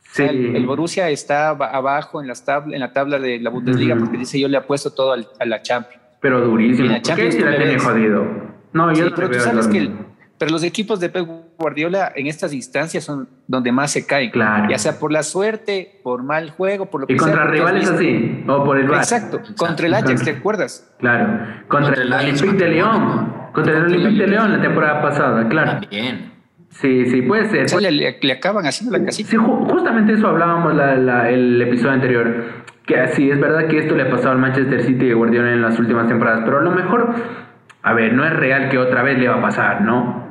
Sí. 0.00 0.24
O 0.24 0.26
sea, 0.26 0.30
el, 0.30 0.56
el, 0.56 0.66
Borussia 0.66 1.08
está 1.08 1.50
abajo 1.50 2.20
en, 2.20 2.26
las 2.26 2.44
tabla, 2.44 2.74
en 2.74 2.80
la 2.80 2.92
tabla 2.92 3.20
de 3.20 3.38
la 3.38 3.50
Bundesliga 3.50 3.94
uh 3.94 3.98
-huh. 3.98 4.00
porque 4.00 4.18
dice 4.18 4.40
yo 4.40 4.48
le 4.48 4.56
apuesto 4.56 4.90
todo 4.90 5.12
al, 5.12 5.28
a 5.38 5.44
la 5.44 5.62
Champions. 5.62 5.99
Pero 6.20 6.40
durísimo. 6.42 6.88
la 6.88 7.00
¿Por 7.00 7.14
qué 7.16 7.40
la 7.40 7.56
tiene 7.56 7.78
jodido? 7.78 8.26
No, 8.72 8.92
yo 8.92 9.06
sí, 9.06 9.12
pero 9.14 9.30
tú 9.30 9.40
sabes 9.40 9.66
que 9.68 9.78
el, 9.78 9.92
pero 10.40 10.52
los 10.52 10.62
equipos 10.62 11.00
de 11.00 11.10
Pep 11.10 11.28
Guardiola 11.58 12.12
en 12.16 12.26
estas 12.26 12.54
instancias 12.54 13.04
son 13.04 13.28
donde 13.46 13.72
más 13.72 13.90
se 13.92 14.06
caen. 14.06 14.30
Claro. 14.30 14.70
Ya 14.70 14.78
sea 14.78 14.98
por 14.98 15.12
la 15.12 15.22
suerte, 15.22 16.00
por 16.02 16.22
mal 16.22 16.48
juego, 16.48 16.86
por 16.86 17.02
lo 17.02 17.06
que 17.06 17.12
y 17.12 17.18
sea. 17.18 17.28
Y 17.28 17.30
contra 17.30 17.50
rivales 17.50 17.90
así, 17.90 18.42
o 18.48 18.64
por 18.64 18.78
el 18.78 18.88
Bar. 18.88 19.00
Exacto, 19.00 19.36
Exacto, 19.36 19.62
contra 19.62 19.86
el 19.86 19.92
Ajax, 19.92 20.24
¿te 20.24 20.30
acuerdas? 20.30 20.94
Claro, 20.98 21.26
contra, 21.68 21.88
contra 21.94 22.02
el, 22.04 22.12
el 22.12 22.14
Olympique 22.14 22.64
de 22.64 22.68
León. 22.70 23.34
Contra 23.52 23.76
el 23.76 23.84
Olympique 23.84 24.22
de 24.22 24.28
León 24.28 24.52
la 24.52 24.62
temporada 24.62 25.02
pasada, 25.02 25.46
claro. 25.46 25.72
También. 25.72 26.32
Sí, 26.70 27.04
sí, 27.10 27.20
puede 27.20 27.50
ser. 27.50 27.66
O 27.66 27.68
sea, 27.68 27.80
le, 27.80 27.90
le, 27.90 28.18
le, 28.22 28.32
acaban 28.32 28.64
haciendo 28.64 28.96
la 28.96 29.04
casita. 29.04 29.28
Sí, 29.28 29.36
ju 29.36 29.66
justamente 29.66 30.14
eso 30.14 30.26
hablábamos 30.26 30.74
la, 30.74 30.96
la, 30.96 31.28
el 31.28 31.60
episodio 31.60 31.90
anterior. 31.90 32.64
Que 32.86 33.08
sí, 33.08 33.30
es 33.30 33.40
verdad 33.40 33.66
que 33.68 33.78
esto 33.78 33.94
le 33.94 34.04
ha 34.04 34.10
pasado 34.10 34.32
al 34.32 34.38
Manchester 34.38 34.82
City 34.82 35.08
de 35.08 35.14
Guardiola 35.14 35.52
en 35.52 35.62
las 35.62 35.78
últimas 35.78 36.08
temporadas, 36.08 36.42
pero 36.44 36.58
a 36.58 36.62
lo 36.62 36.70
mejor, 36.72 37.14
a 37.82 37.94
ver, 37.94 38.12
no 38.14 38.24
es 38.24 38.32
real 38.34 38.68
que 38.68 38.78
otra 38.78 39.02
vez 39.02 39.18
le 39.18 39.28
va 39.28 39.36
a 39.36 39.42
pasar, 39.42 39.82
¿no? 39.82 40.30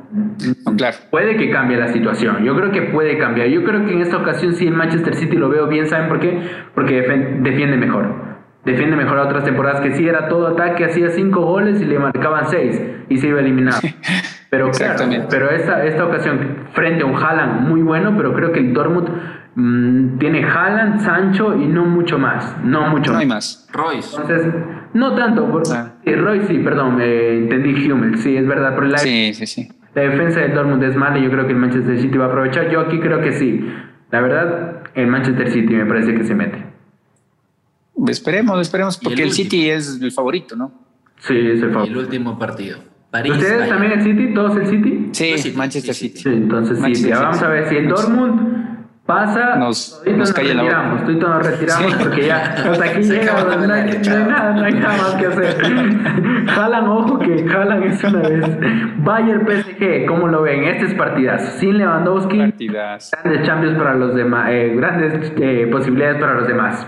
Claro. 0.76 0.96
Puede 1.10 1.36
que 1.36 1.50
cambie 1.50 1.76
la 1.76 1.88
situación. 1.88 2.42
Yo 2.44 2.56
creo 2.56 2.72
que 2.72 2.82
puede 2.82 3.16
cambiar. 3.16 3.48
Yo 3.48 3.62
creo 3.62 3.86
que 3.86 3.92
en 3.92 4.00
esta 4.00 4.16
ocasión 4.16 4.54
sí 4.54 4.66
el 4.66 4.74
Manchester 4.74 5.14
City 5.14 5.36
lo 5.36 5.48
veo 5.48 5.68
bien. 5.68 5.86
¿Saben 5.86 6.08
por 6.08 6.18
qué? 6.18 6.40
Porque 6.74 7.02
defiende 7.40 7.76
mejor. 7.76 8.30
Defiende 8.64 8.96
mejor 8.96 9.18
a 9.18 9.22
otras 9.22 9.44
temporadas 9.44 9.80
que 9.80 9.92
sí 9.92 10.06
era 10.06 10.28
todo 10.28 10.48
ataque, 10.48 10.84
hacía 10.84 11.08
cinco 11.10 11.42
goles 11.42 11.80
y 11.80 11.86
le 11.86 11.98
marcaban 11.98 12.46
seis 12.50 12.80
y 13.08 13.16
se 13.16 13.28
iba 13.28 13.40
eliminado. 13.40 13.80
Pero 14.50 14.68
claro, 14.72 15.04
pero 15.30 15.48
esta, 15.52 15.84
esta 15.84 16.04
ocasión 16.04 16.66
frente 16.72 17.04
a 17.04 17.06
un 17.06 17.14
Haaland 17.14 17.68
muy 17.68 17.82
bueno, 17.82 18.14
pero 18.16 18.34
creo 18.34 18.50
que 18.50 18.58
el 18.58 18.74
Dortmund 18.74 19.08
mmm, 19.54 20.18
tiene 20.18 20.44
Haaland, 20.44 21.00
Sancho 21.00 21.56
y 21.56 21.66
no 21.66 21.84
mucho 21.84 22.18
más. 22.18 22.56
No 22.64 22.88
mucho 22.88 23.12
no 23.12 23.18
hay 23.18 23.26
más. 23.26 23.68
Royce. 23.72 24.16
Entonces, 24.20 24.52
no 24.94 25.14
tanto. 25.14 25.50
Por, 25.50 25.62
ah. 25.72 25.94
eh, 26.04 26.16
Royce 26.16 26.46
sí, 26.46 26.58
perdón, 26.58 26.96
me 26.96 27.38
entendí 27.38 27.90
Hummel, 27.90 28.18
sí, 28.18 28.36
es 28.36 28.46
verdad. 28.46 28.74
Pero 28.74 28.88
la, 28.88 28.98
sí, 28.98 29.32
sí, 29.34 29.46
sí. 29.46 29.68
La 29.94 30.02
defensa 30.02 30.40
del 30.40 30.54
Dortmund 30.54 30.82
es 30.84 30.96
mala 30.96 31.18
y 31.18 31.24
yo 31.24 31.30
creo 31.30 31.46
que 31.46 31.52
el 31.52 31.58
Manchester 31.58 31.98
City 32.00 32.16
va 32.16 32.26
a 32.26 32.28
aprovechar. 32.28 32.70
Yo 32.70 32.80
aquí 32.80 33.00
creo 33.00 33.20
que 33.20 33.32
sí. 33.32 33.68
La 34.10 34.20
verdad, 34.20 34.82
el 34.94 35.06
Manchester 35.06 35.50
City 35.50 35.74
me 35.74 35.86
parece 35.86 36.14
que 36.14 36.24
se 36.24 36.34
mete. 36.34 36.64
Esperemos, 38.06 38.60
esperemos, 38.60 38.98
porque 38.98 39.22
el, 39.22 39.28
el 39.28 39.32
City 39.32 39.68
es 39.68 40.00
el 40.00 40.12
favorito, 40.12 40.56
¿no? 40.56 40.72
Sí, 41.18 41.36
es 41.36 41.62
el 41.62 41.72
favorito. 41.72 41.96
Y 41.96 41.98
el 41.98 42.04
último 42.06 42.38
partido. 42.38 42.78
París, 43.10 43.32
¿Ustedes 43.32 43.58
Bayern. 43.58 43.70
también 43.70 43.92
el 43.92 44.02
City? 44.02 44.34
¿Todos 44.34 44.56
el 44.56 44.66
City? 44.68 45.08
Sí, 45.12 45.38
sí 45.38 45.52
Manchester 45.56 45.94
City. 45.94 46.18
Sí, 46.18 46.28
entonces 46.28 46.78
Manchester 46.78 47.16
sí, 47.16 47.22
vamos 47.22 47.42
a 47.42 47.48
ver 47.48 47.68
si 47.68 47.76
el 47.76 47.88
Dortmund 47.88 48.69
pasa, 49.10 49.56
nos, 49.56 50.02
nos, 50.06 50.16
nos 50.16 50.36
retiramos, 50.36 51.04
tú 51.04 51.12
nos 51.12 51.46
retiramos 51.46 51.92
sí. 51.92 51.98
porque 51.98 52.26
ya 52.26 52.36
hasta 52.36 52.84
aquí 52.84 53.02
llegamos, 53.02 53.44
no, 53.44 53.66
no, 53.66 53.74
hay, 53.74 53.84
no, 53.84 54.16
hay 54.16 54.24
nada, 54.24 54.52
no 54.52 54.64
hay 54.64 54.72
nada 54.74 54.96
más 54.96 55.14
que 55.16 55.26
hacer. 55.26 56.46
jalan, 56.46 56.88
ojo 56.88 57.18
que 57.18 57.48
jalan 57.48 57.82
es 57.82 58.04
una 58.04 58.20
vez. 58.20 58.46
Bayern 58.98 59.46
PSG, 59.46 60.06
¿cómo 60.06 60.28
lo 60.28 60.42
ven? 60.42 60.64
Este 60.64 60.86
es 60.86 60.94
partidazo. 60.94 61.58
Sin 61.58 61.78
Lewandowski, 61.78 62.38
partidazo. 62.38 63.16
grandes 63.22 63.46
champions 63.46 63.78
para 63.78 63.94
los 63.94 64.14
demás, 64.14 64.48
eh, 64.50 64.74
grandes 64.76 65.32
eh, 65.36 65.68
posibilidades 65.70 66.20
para 66.20 66.34
los 66.34 66.46
demás. 66.46 66.86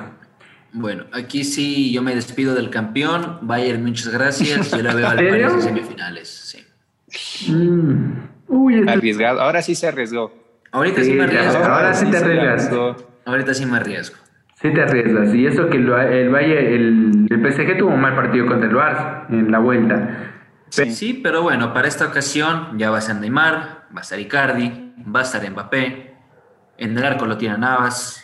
Bueno, 0.75 1.05
aquí 1.12 1.45
sí 1.45 1.93
yo 1.93 2.03
me 2.03 2.14
despido 2.14 2.55
del 2.55 2.70
campeón. 2.70 3.39
Bayern, 3.43 3.85
muchas 3.85 4.12
gracias. 4.12 4.70
Yo 4.70 4.83
la 4.83 4.95
veo 4.95 5.09
al 5.09 5.16
París 5.29 5.53
en 5.55 5.62
semifinales. 5.62 6.29
Sí. 7.09 7.53
Mm. 7.53 8.29
Uy, 8.47 8.79
este... 8.79 8.91
Arriesgado. 8.93 9.41
Ahora 9.41 9.61
sí 9.61 9.75
se 9.75 9.89
arriesgó. 9.89 10.41
Ahorita 10.73 11.01
sí, 11.03 11.11
sí 11.11 11.12
me 11.12 11.25
arriesgo. 11.25 11.59
Ahora, 11.59 11.77
ahora 11.77 11.95
sí 11.95 12.11
te 12.11 12.16
arriesgas. 12.16 12.70
Ahorita 13.25 13.55
sí 13.55 13.66
me 13.66 13.77
arriesgo. 13.77 14.16
Sí 14.61 14.73
te 14.73 14.83
arriesgas. 14.83 15.35
Y 15.35 15.47
eso 15.47 15.68
que 15.68 15.77
el, 15.77 15.89
el 15.89 16.29
Bayern, 16.31 16.66
el, 16.66 17.27
el, 17.31 17.53
PSG 17.53 17.79
tuvo 17.79 17.91
un 17.91 18.01
mal 18.01 18.14
partido 18.14 18.47
contra 18.47 18.68
el 18.68 18.75
Barça 18.75 19.27
en 19.29 19.51
la 19.51 19.59
vuelta. 19.59 20.33
Sí, 20.68 20.91
sí, 20.91 21.20
pero 21.23 21.43
bueno, 21.43 21.75
para 21.75 21.87
esta 21.87 22.07
ocasión 22.07 22.79
ya 22.79 22.91
va 22.91 22.99
a 22.99 23.01
ser 23.03 23.16
Neymar, 23.16 23.87
va 23.95 23.99
a 23.99 24.01
estar 24.01 24.18
Icardi, 24.18 24.95
va 25.14 25.20
a 25.20 25.23
estar 25.23 25.49
Mbappé. 25.49 26.14
En 26.79 26.97
el 26.97 27.05
arco 27.05 27.27
lo 27.27 27.37
tiene 27.37 27.59
Navas, 27.59 28.23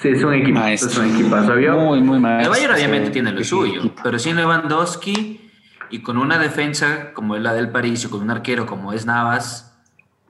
Sí, 0.00 0.10
es 0.10 0.22
un 0.22 0.32
equipo. 0.32 0.60
Es 0.60 0.96
un 0.96 1.12
equipazo, 1.12 1.56
¿vio? 1.56 1.76
Muy, 1.76 2.00
muy 2.00 2.20
mal. 2.20 2.40
El 2.40 2.48
Bayern 2.48 2.74
obviamente 2.74 3.10
tiene 3.10 3.32
lo 3.32 3.42
suyo, 3.42 3.82
pero 4.02 4.18
sin 4.18 4.36
Lewandowski 4.36 5.50
y 5.90 6.02
con 6.02 6.18
una 6.18 6.38
defensa 6.38 7.12
como 7.14 7.34
es 7.34 7.42
la 7.42 7.52
del 7.52 7.70
París 7.70 8.04
y 8.04 8.08
con 8.08 8.22
un 8.22 8.30
arquero 8.30 8.64
como 8.64 8.92
es 8.92 9.06
Navas, 9.06 9.67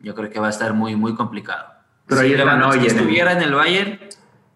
yo 0.01 0.15
creo 0.15 0.31
que 0.31 0.41
va 0.41 0.49
a 0.49 0.51
estar 0.51 0.73
muy, 0.75 0.97
muy 0.97 1.15
complicado. 1.15 1.67
Pero 2.07 2.23
si 2.23 2.29
Lewandowski 2.29 2.87
estuviera 2.87 3.33
en 3.33 3.43
el 3.43 3.55
Bayern, 3.55 3.99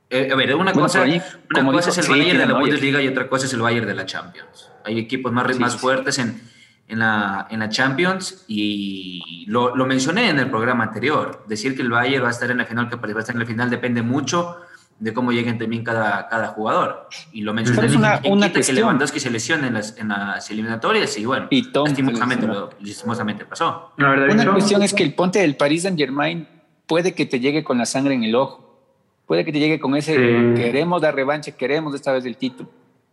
eh, 0.08 0.28
a 0.30 0.34
ver, 0.36 0.54
una 0.54 0.72
cosa, 0.72 1.02
ahí, 1.02 1.20
una 1.54 1.72
cosa 1.72 1.90
dijo, 1.90 1.90
es 1.90 1.98
el 1.98 2.04
sí, 2.04 2.10
Bayern 2.10 2.38
de 2.38 2.46
la 2.46 2.58
Bundesliga 2.58 3.02
y 3.02 3.08
otra 3.08 3.28
cosa 3.28 3.46
es 3.46 3.52
el 3.52 3.60
Bayern 3.60 3.86
de 3.86 3.94
la 3.94 4.06
Champions. 4.06 4.70
Hay 4.84 4.98
equipos 4.98 5.32
más, 5.32 5.54
sí, 5.54 5.60
más 5.60 5.72
sí. 5.72 5.78
fuertes 5.78 6.18
en, 6.18 6.40
en, 6.88 6.98
la, 6.98 7.46
en 7.50 7.60
la 7.60 7.68
Champions 7.68 8.44
y 8.48 9.44
lo, 9.48 9.76
lo, 9.76 9.86
mencioné 9.86 10.30
en 10.30 10.38
el 10.38 10.50
programa 10.50 10.84
anterior. 10.84 11.44
Decir 11.46 11.76
que 11.76 11.82
el 11.82 11.90
Bayern 11.90 12.24
va 12.24 12.28
a 12.28 12.32
estar 12.32 12.50
en 12.50 12.58
la 12.58 12.64
final, 12.64 12.88
que 12.88 12.96
va 12.96 13.06
a 13.06 13.20
estar 13.20 13.34
en 13.34 13.40
la 13.40 13.46
final, 13.46 13.70
depende 13.70 14.02
mucho 14.02 14.56
de 15.02 15.12
cómo 15.12 15.32
lleguen 15.32 15.58
también 15.58 15.82
cada, 15.82 16.28
cada 16.28 16.48
jugador. 16.48 17.08
Y 17.32 17.40
lo 17.40 17.52
mencioné 17.52 17.88
es 17.88 17.96
una, 17.96 18.20
una 18.24 18.52
que 18.52 18.72
Lewandowski 18.72 19.18
se 19.18 19.30
lesione 19.30 19.66
en 19.66 19.74
las, 19.74 19.98
en 19.98 20.08
las 20.08 20.48
eliminatorias 20.48 21.18
y 21.18 21.24
bueno, 21.24 21.48
y 21.50 21.68
lastimosamente, 21.74 22.46
lo, 22.46 22.70
lastimosamente 22.80 23.44
pasó. 23.44 23.90
La 23.96 24.10
verdad, 24.10 24.30
una 24.30 24.52
cuestión 24.52 24.80
es 24.84 24.94
que 24.94 25.02
el 25.02 25.14
ponte 25.14 25.40
del 25.40 25.56
Paris 25.56 25.82
Saint 25.82 25.98
Germain 25.98 26.46
puede 26.86 27.14
que 27.14 27.26
te 27.26 27.40
llegue 27.40 27.64
con 27.64 27.78
la 27.78 27.84
sangre 27.84 28.14
en 28.14 28.22
el 28.22 28.36
ojo, 28.36 28.80
puede 29.26 29.44
que 29.44 29.50
te 29.50 29.58
llegue 29.58 29.80
con 29.80 29.96
ese 29.96 30.14
sí. 30.14 30.62
queremos 30.62 31.02
dar 31.02 31.16
revancha, 31.16 31.50
queremos 31.50 31.96
esta 31.96 32.12
vez 32.12 32.24
el 32.24 32.36
título. 32.36 32.70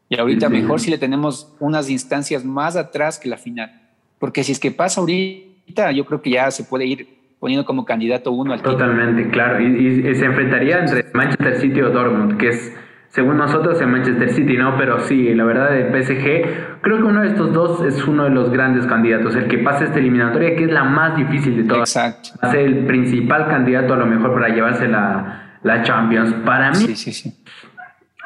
Y 0.09 0.19
ahorita 0.19 0.45
sí. 0.45 0.53
mejor 0.53 0.79
si 0.79 0.91
le 0.91 0.99
tenemos 0.99 1.55
unas 1.59 1.89
instancias 1.89 2.45
más 2.45 2.75
atrás 2.75 3.17
que 3.17 3.29
la 3.29 3.37
final. 3.37 3.89
Porque 4.19 4.43
si 4.43 4.51
es 4.51 4.59
que 4.59 4.69
pasa 4.69 5.01
ahorita, 5.01 5.91
yo 5.91 6.05
creo 6.05 6.21
que 6.21 6.29
ya 6.29 6.51
se 6.51 6.65
puede 6.65 6.85
ir 6.85 7.18
poniendo 7.39 7.65
como 7.65 7.85
candidato 7.85 8.31
uno 8.31 8.53
al 8.53 8.61
Totalmente, 8.61 9.23
título. 9.23 9.31
claro. 9.33 9.61
Y, 9.61 10.07
y, 10.09 10.15
se 10.15 10.25
enfrentaría 10.25 10.79
entre 10.79 11.05
Manchester 11.13 11.55
City 11.57 11.81
o 11.81 11.89
Dortmund, 11.89 12.37
que 12.37 12.49
es, 12.49 12.77
según 13.07 13.37
nosotros, 13.37 13.81
en 13.81 13.91
Manchester 13.91 14.29
City, 14.31 14.57
¿no? 14.57 14.77
Pero 14.77 14.99
sí, 14.99 15.33
la 15.33 15.43
verdad, 15.45 15.75
el 15.77 16.03
PSG, 16.03 16.81
creo 16.81 16.97
que 16.97 17.03
uno 17.03 17.21
de 17.21 17.27
estos 17.27 17.53
dos 17.53 17.83
es 17.85 18.05
uno 18.05 18.25
de 18.25 18.29
los 18.31 18.51
grandes 18.51 18.85
candidatos. 18.85 19.35
El 19.35 19.47
que 19.47 19.57
pase 19.59 19.85
esta 19.85 19.99
eliminatoria, 19.99 20.55
que 20.55 20.65
es 20.65 20.71
la 20.71 20.83
más 20.83 21.15
difícil 21.15 21.55
de 21.57 21.63
todas. 21.63 21.95
Exacto. 21.95 22.29
Va 22.43 22.49
a 22.49 22.51
ser 22.51 22.61
el 22.61 22.85
principal 22.85 23.47
candidato 23.47 23.93
a 23.93 23.97
lo 23.97 24.05
mejor 24.05 24.33
para 24.33 24.49
llevarse 24.49 24.87
la, 24.87 25.57
la 25.63 25.81
Champions. 25.83 26.33
Para 26.45 26.71
mí. 26.71 26.75
Sí, 26.75 26.95
sí, 26.95 27.13
sí. 27.13 27.33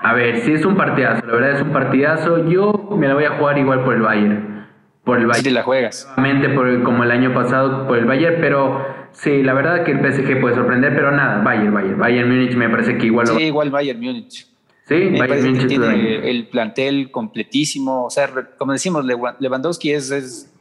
A 0.02 0.14
ver, 0.14 0.40
si 0.40 0.52
es 0.52 0.66
un 0.66 0.76
partidazo, 0.76 1.26
la 1.26 1.34
verdad 1.34 1.52
es 1.52 1.62
un 1.62 1.70
partidazo. 1.72 2.50
Yo 2.50 2.90
me 2.98 3.08
la 3.08 3.14
voy 3.14 3.24
a 3.24 3.38
jugar 3.38 3.58
igual 3.58 3.84
por 3.86 3.94
el 3.94 4.02
Bayern. 4.02 4.66
por 5.06 5.18
el 5.20 5.28
Bayern. 5.28 5.46
Si 5.46 5.52
la 5.52 5.64
juegas. 5.64 6.12
Por, 6.56 6.84
como 6.84 7.06
el 7.06 7.12
año 7.12 7.34
pasado 7.34 7.88
por 7.88 7.98
el 8.00 8.06
Bayern, 8.06 8.36
pero 8.42 9.03
sí, 9.14 9.44
la 9.44 9.54
verdad 9.54 9.84
que 9.84 9.92
el 9.92 10.00
PSG 10.00 10.40
puede 10.40 10.56
sorprender, 10.56 10.94
pero 10.96 11.12
nada, 11.12 11.44
Bayern, 11.44 11.74
Bayern. 11.74 12.00
Bayern 12.00 12.30
Múnich 12.30 12.56
me 12.56 12.70
parece 12.70 12.98
que 12.98 13.08
igual. 13.08 13.28
Sí, 13.28 13.44
igual 13.44 13.70
Bayern 13.70 14.00
Múnich. 14.00 14.48
Sí, 14.86 15.10
Bayern 15.18 15.46
Múnich 15.46 15.68
tiene 15.68 16.30
el 16.30 16.48
plantel 16.48 17.10
completísimo. 17.12 18.06
O 18.06 18.10
sea, 18.10 18.30
como 18.58 18.74
decimos, 18.74 19.06
Lewandowski 19.06 19.92
es, 19.92 20.12
es 20.12 20.54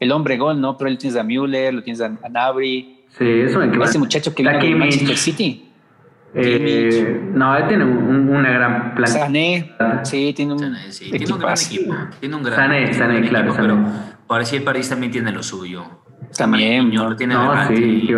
el 0.00 0.12
hombre 0.12 0.36
gol, 0.36 0.60
¿no? 0.60 0.76
Pero 0.76 0.90
él 0.90 0.98
tienes 0.98 1.18
a 1.18 1.22
Müller, 1.22 1.72
lo 1.72 1.82
tienes 1.82 2.00
a, 2.00 2.08
Nabri. 2.28 3.04
Sí, 3.16 3.24
eso 3.24 3.58
me 3.58 3.84
Ese 3.84 3.98
muchacho 3.98 4.34
que 4.34 4.42
viene 4.42 4.58
de 4.58 4.74
Manchester 4.74 5.16
City. 5.16 5.68
Eh, 6.34 7.20
no, 7.34 7.56
él 7.56 7.68
tiene 7.68 7.84
una 7.84 8.50
gran 8.50 8.94
plantilla. 8.94 9.26
Sané, 9.26 9.76
sí, 10.02 10.32
tiene 10.34 10.54
un, 10.54 10.58
tiene 10.58 11.32
un 11.32 11.38
gran 11.38 11.54
equipo. 11.58 11.94
Tiene 12.20 12.36
un 12.36 12.42
gran, 12.42 12.56
Sané, 12.56 12.92
Sané, 12.94 13.28
claro. 13.28 13.48
Equipo, 13.48 13.62
Pero 13.62 13.84
parece 14.26 14.56
el 14.56 14.62
París 14.62 14.88
también 14.88 15.12
tiene 15.12 15.30
lo 15.30 15.42
suyo. 15.42 16.01
También, 16.36 16.90
tiene 17.16 17.34
no, 17.34 17.66
sí, 17.66 18.08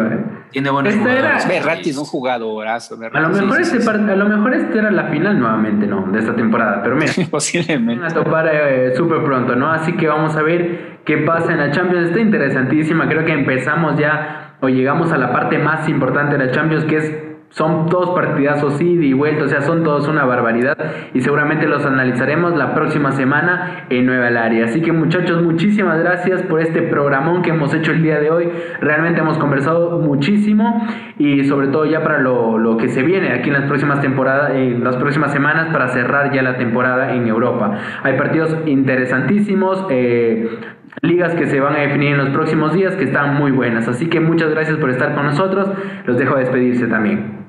Tiene 0.51 0.71
buenos 0.71 0.95
este 0.95 1.05
jugadores. 1.05 1.87
Es 1.87 1.99
un 1.99 2.05
jugadorazo. 2.05 2.99
A 3.12 3.21
lo, 3.21 3.29
mejor 3.29 3.61
este 3.61 3.91
a 3.91 4.17
lo 4.17 4.29
mejor 4.29 4.55
este 4.55 4.79
era 4.79 4.91
la 4.91 5.05
final 5.05 5.39
nuevamente, 5.39 5.87
¿no? 5.87 6.07
De 6.12 6.21
esta 6.21 6.35
temporada. 6.35 6.83
Pero 6.83 6.97
mira, 6.97 7.12
posiblemente. 7.31 8.03
Van 8.03 8.11
a 8.11 8.15
topar 8.15 8.51
eh, 8.53 8.95
súper 8.97 9.25
pronto, 9.25 9.57
¿no? 9.57 9.71
Así 9.71 9.95
que 9.95 10.07
vamos 10.07 10.37
a 10.37 10.43
ver 10.43 11.01
qué 11.05 11.19
pasa 11.19 11.53
en 11.53 11.59
la 11.59 11.71
Champions. 11.73 12.09
Está 12.09 12.21
interesantísima. 12.21 13.09
Creo 13.09 13.25
que 13.25 13.33
empezamos 13.33 13.99
ya 13.99 14.57
o 14.61 14.69
llegamos 14.69 15.12
a 15.12 15.19
la 15.19 15.33
parte 15.33 15.59
más 15.59 15.89
importante 15.89 16.39
de 16.39 16.47
la 16.47 16.53
Champions, 16.53 16.85
que 16.85 16.97
es 16.97 17.24
son 17.55 17.86
dos 17.86 18.11
partidazos 18.11 18.80
ida 18.80 19.05
y 19.05 19.12
vuelta, 19.12 19.44
o 19.44 19.48
sea, 19.48 19.61
son 19.61 19.84
todos 19.84 20.09
una 20.09 20.24
barbaridad 20.24 20.76
y 21.14 21.20
seguramente 21.20 21.68
los 21.68 21.86
analizaremos 21.86 22.57
la 22.57 22.74
próxima 22.74 23.12
semana 23.12 23.86
en 23.90 24.07
Nueva 24.07 24.26
Área. 24.26 24.64
Así 24.64 24.80
que 24.82 24.90
muchachos, 24.90 25.40
muchísimas 25.40 26.00
gracias 26.00 26.42
por 26.42 26.61
este 26.61 26.82
programón 26.82 27.42
que 27.42 27.50
hemos 27.50 27.72
hecho 27.72 27.92
el 27.92 28.02
día 28.02 28.18
de 28.18 28.30
hoy. 28.30 28.48
Realmente 28.80 29.20
hemos 29.20 29.38
conversado 29.38 30.00
muchísimo 30.00 30.84
y 31.16 31.44
sobre 31.44 31.68
todo 31.68 31.84
ya 31.86 32.02
para 32.02 32.18
lo, 32.18 32.76
que 32.76 32.88
se 32.88 33.05
viene 33.05 33.32
aquí 33.32 33.50
en 33.50 33.55
las 33.55 33.66
próximas 33.66 34.00
temporadas, 34.00 34.50
en 34.55 34.82
las 34.82 34.96
próximas 34.96 35.32
semanas 35.32 35.68
para 35.72 35.86
cerrar 35.88 36.32
ya 36.32 36.42
la 36.42 36.57
temporada 36.57 37.14
en 37.14 37.28
Europa. 37.28 37.78
Hay 38.02 38.16
partidos 38.16 38.57
interesantísimos. 38.66 39.86
Eh, 39.90 40.59
ligas 41.02 41.34
que 41.34 41.46
se 41.46 41.61
van 41.61 41.74
a 41.74 41.80
definir 41.80 42.12
en 42.12 42.18
los 42.18 42.30
próximos 42.30 42.72
días 42.72 42.94
que 42.96 43.05
están 43.05 43.34
muy 43.34 43.50
buenas. 43.50 43.86
Así 43.88 44.09
que 44.09 44.20
muchas 44.20 44.50
gracias 44.50 44.76
por 44.78 44.90
estar 44.90 45.14
con 45.14 45.26
nosotros. 45.26 45.68
Los 46.05 46.18
dejo 46.18 46.36
despedirse 46.36 46.86
también. 46.86 47.43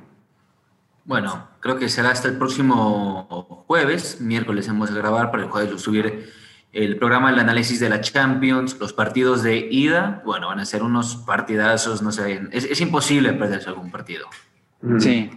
Bueno, 1.05 1.47
creo 1.59 1.77
que 1.77 1.87
será 1.87 2.09
hasta 2.09 2.27
el 2.27 2.37
próximo 2.37 3.63
jueves. 3.67 4.19
Miércoles 4.21 4.67
hemos 4.67 4.91
de 4.91 4.99
grabar 4.99 5.29
para 5.29 5.43
el 5.43 5.49
jueves 5.49 5.79
subir 5.79 6.31
el 6.73 6.97
programa 6.97 7.29
del 7.29 7.39
análisis 7.39 7.79
de 7.79 7.89
la 7.89 8.01
Champions, 8.01 8.77
los 8.79 8.91
partidos 8.91 9.43
de 9.43 9.67
ida. 9.69 10.23
Bueno, 10.25 10.47
van 10.47 10.59
a 10.59 10.65
ser 10.65 10.81
unos 10.81 11.15
partidazos, 11.17 12.01
no 12.01 12.11
sé. 12.11 12.41
Es, 12.51 12.81
imposible 12.81 13.31
perderse 13.33 13.69
algún 13.69 13.91
partido. 13.91 14.27
Mm. 14.81 14.99
Sí. 14.99 15.29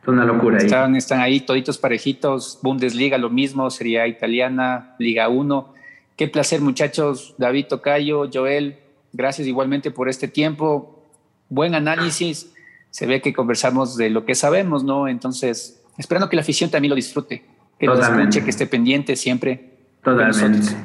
Es 0.00 0.08
una 0.08 0.24
locura 0.24 0.58
ahí. 0.58 0.66
Están, 0.66 0.94
están 0.94 1.20
ahí 1.20 1.40
toditos 1.40 1.78
parejitos. 1.78 2.60
Bundesliga 2.62 3.18
lo 3.18 3.28
mismo, 3.28 3.70
Sería 3.70 4.06
Italiana, 4.06 4.94
Liga 4.98 5.28
1. 5.28 5.74
Qué 6.16 6.28
placer, 6.28 6.60
muchachos. 6.60 7.34
David 7.38 7.66
Tocayo, 7.68 8.30
Joel, 8.32 8.78
gracias 9.12 9.48
igualmente 9.48 9.90
por 9.90 10.08
este 10.08 10.28
tiempo. 10.28 11.04
Buen 11.48 11.74
análisis 11.74 12.52
se 12.92 13.06
ve 13.06 13.22
que 13.22 13.32
conversamos 13.32 13.96
de 13.96 14.10
lo 14.10 14.24
que 14.26 14.34
sabemos, 14.34 14.84
¿no? 14.84 15.08
Entonces, 15.08 15.82
esperando 15.96 16.28
que 16.28 16.36
la 16.36 16.42
afición 16.42 16.70
también 16.70 16.90
lo 16.90 16.94
disfrute, 16.94 17.42
que 17.78 17.86
lo 17.86 17.98
escuche, 17.98 18.44
que 18.44 18.50
esté 18.50 18.66
pendiente 18.66 19.16
siempre. 19.16 19.70
Totalmente. 20.04 20.76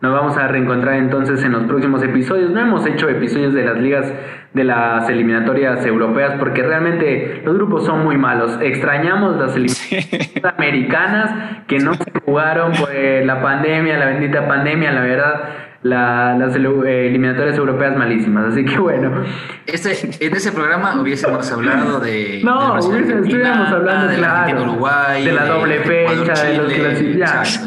Nos 0.00 0.12
vamos 0.12 0.36
a 0.36 0.48
reencontrar 0.48 0.96
entonces 0.96 1.42
en 1.44 1.52
los 1.52 1.62
próximos 1.62 2.02
episodios. 2.02 2.50
No 2.50 2.60
hemos 2.60 2.84
hecho 2.86 3.08
episodios 3.08 3.54
de 3.54 3.64
las 3.64 3.78
ligas 3.78 4.12
de 4.52 4.64
las 4.64 5.08
eliminatorias 5.08 5.86
europeas 5.86 6.34
porque 6.38 6.62
realmente 6.62 7.40
los 7.44 7.54
grupos 7.54 7.86
son 7.86 8.04
muy 8.04 8.18
malos. 8.18 8.58
Extrañamos 8.60 9.36
las 9.36 9.54
eliminatorias 9.56 10.44
americanas 10.58 11.64
que 11.68 11.78
no 11.78 11.94
se 11.94 12.10
jugaron 12.24 12.72
por 12.72 12.92
la 12.92 13.40
pandemia, 13.40 13.96
la 13.96 14.06
bendita 14.06 14.46
pandemia, 14.48 14.90
la 14.90 15.00
verdad 15.02 15.48
las 15.84 16.56
eh, 16.56 17.06
eliminatorias 17.08 17.58
europeas 17.58 17.96
malísimas. 17.96 18.52
Así 18.52 18.64
que 18.64 18.78
bueno. 18.78 19.22
Este, 19.66 20.16
en 20.24 20.34
ese 20.34 20.50
programa 20.52 21.00
hubiésemos 21.00 21.50
hablado 21.52 22.00
de. 22.00 22.42
No, 22.54 22.78
estuviéramos 22.78 23.68
hablando, 23.68 24.08
de 24.08 24.16
claro, 24.16 24.62
Uruguay, 24.62 25.24
de 25.24 25.32
la 25.32 25.46
doble 25.46 25.78
fecha, 25.80 26.44
de 26.44 26.58
los 26.58 26.72
clasificados. 26.72 27.66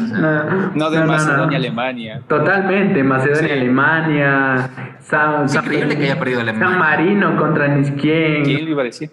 No, 0.74 0.90
de 0.90 1.04
Macedonia-Alemania. 1.04 2.22
Totalmente, 2.26 3.02
Macedonia-Alemania. 3.02 4.70
Es 5.44 5.54
increíble 5.54 5.96
que 5.96 6.04
haya 6.04 6.18
perdido 6.18 6.40
Alemania. 6.40 6.68
San 6.68 6.78
Marino 6.78 7.36
contra 7.36 7.68
Nisquien. 7.68 8.44
¿Quién 8.44 8.64
lo 8.64 8.70
iba 8.70 8.82
a 8.82 8.84
decir? 8.84 9.10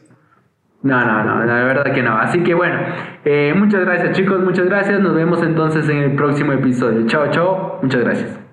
No, 0.83 1.03
no, 1.03 1.23
no, 1.23 1.45
la 1.45 1.63
verdad 1.63 1.93
que 1.93 2.03
no. 2.03 2.17
Así 2.17 2.43
que 2.43 2.53
bueno, 2.53 2.77
eh, 3.23 3.53
muchas 3.55 3.81
gracias 3.81 4.15
chicos, 4.15 4.39
muchas 4.43 4.65
gracias. 4.65 4.99
Nos 4.99 5.15
vemos 5.15 5.41
entonces 5.41 5.87
en 5.89 5.97
el 5.97 6.15
próximo 6.15 6.53
episodio. 6.53 7.07
Chao, 7.07 7.29
chao, 7.31 7.79
muchas 7.81 8.01
gracias. 8.01 8.44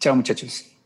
Chao 0.00 0.16
muchachos. 0.16 0.79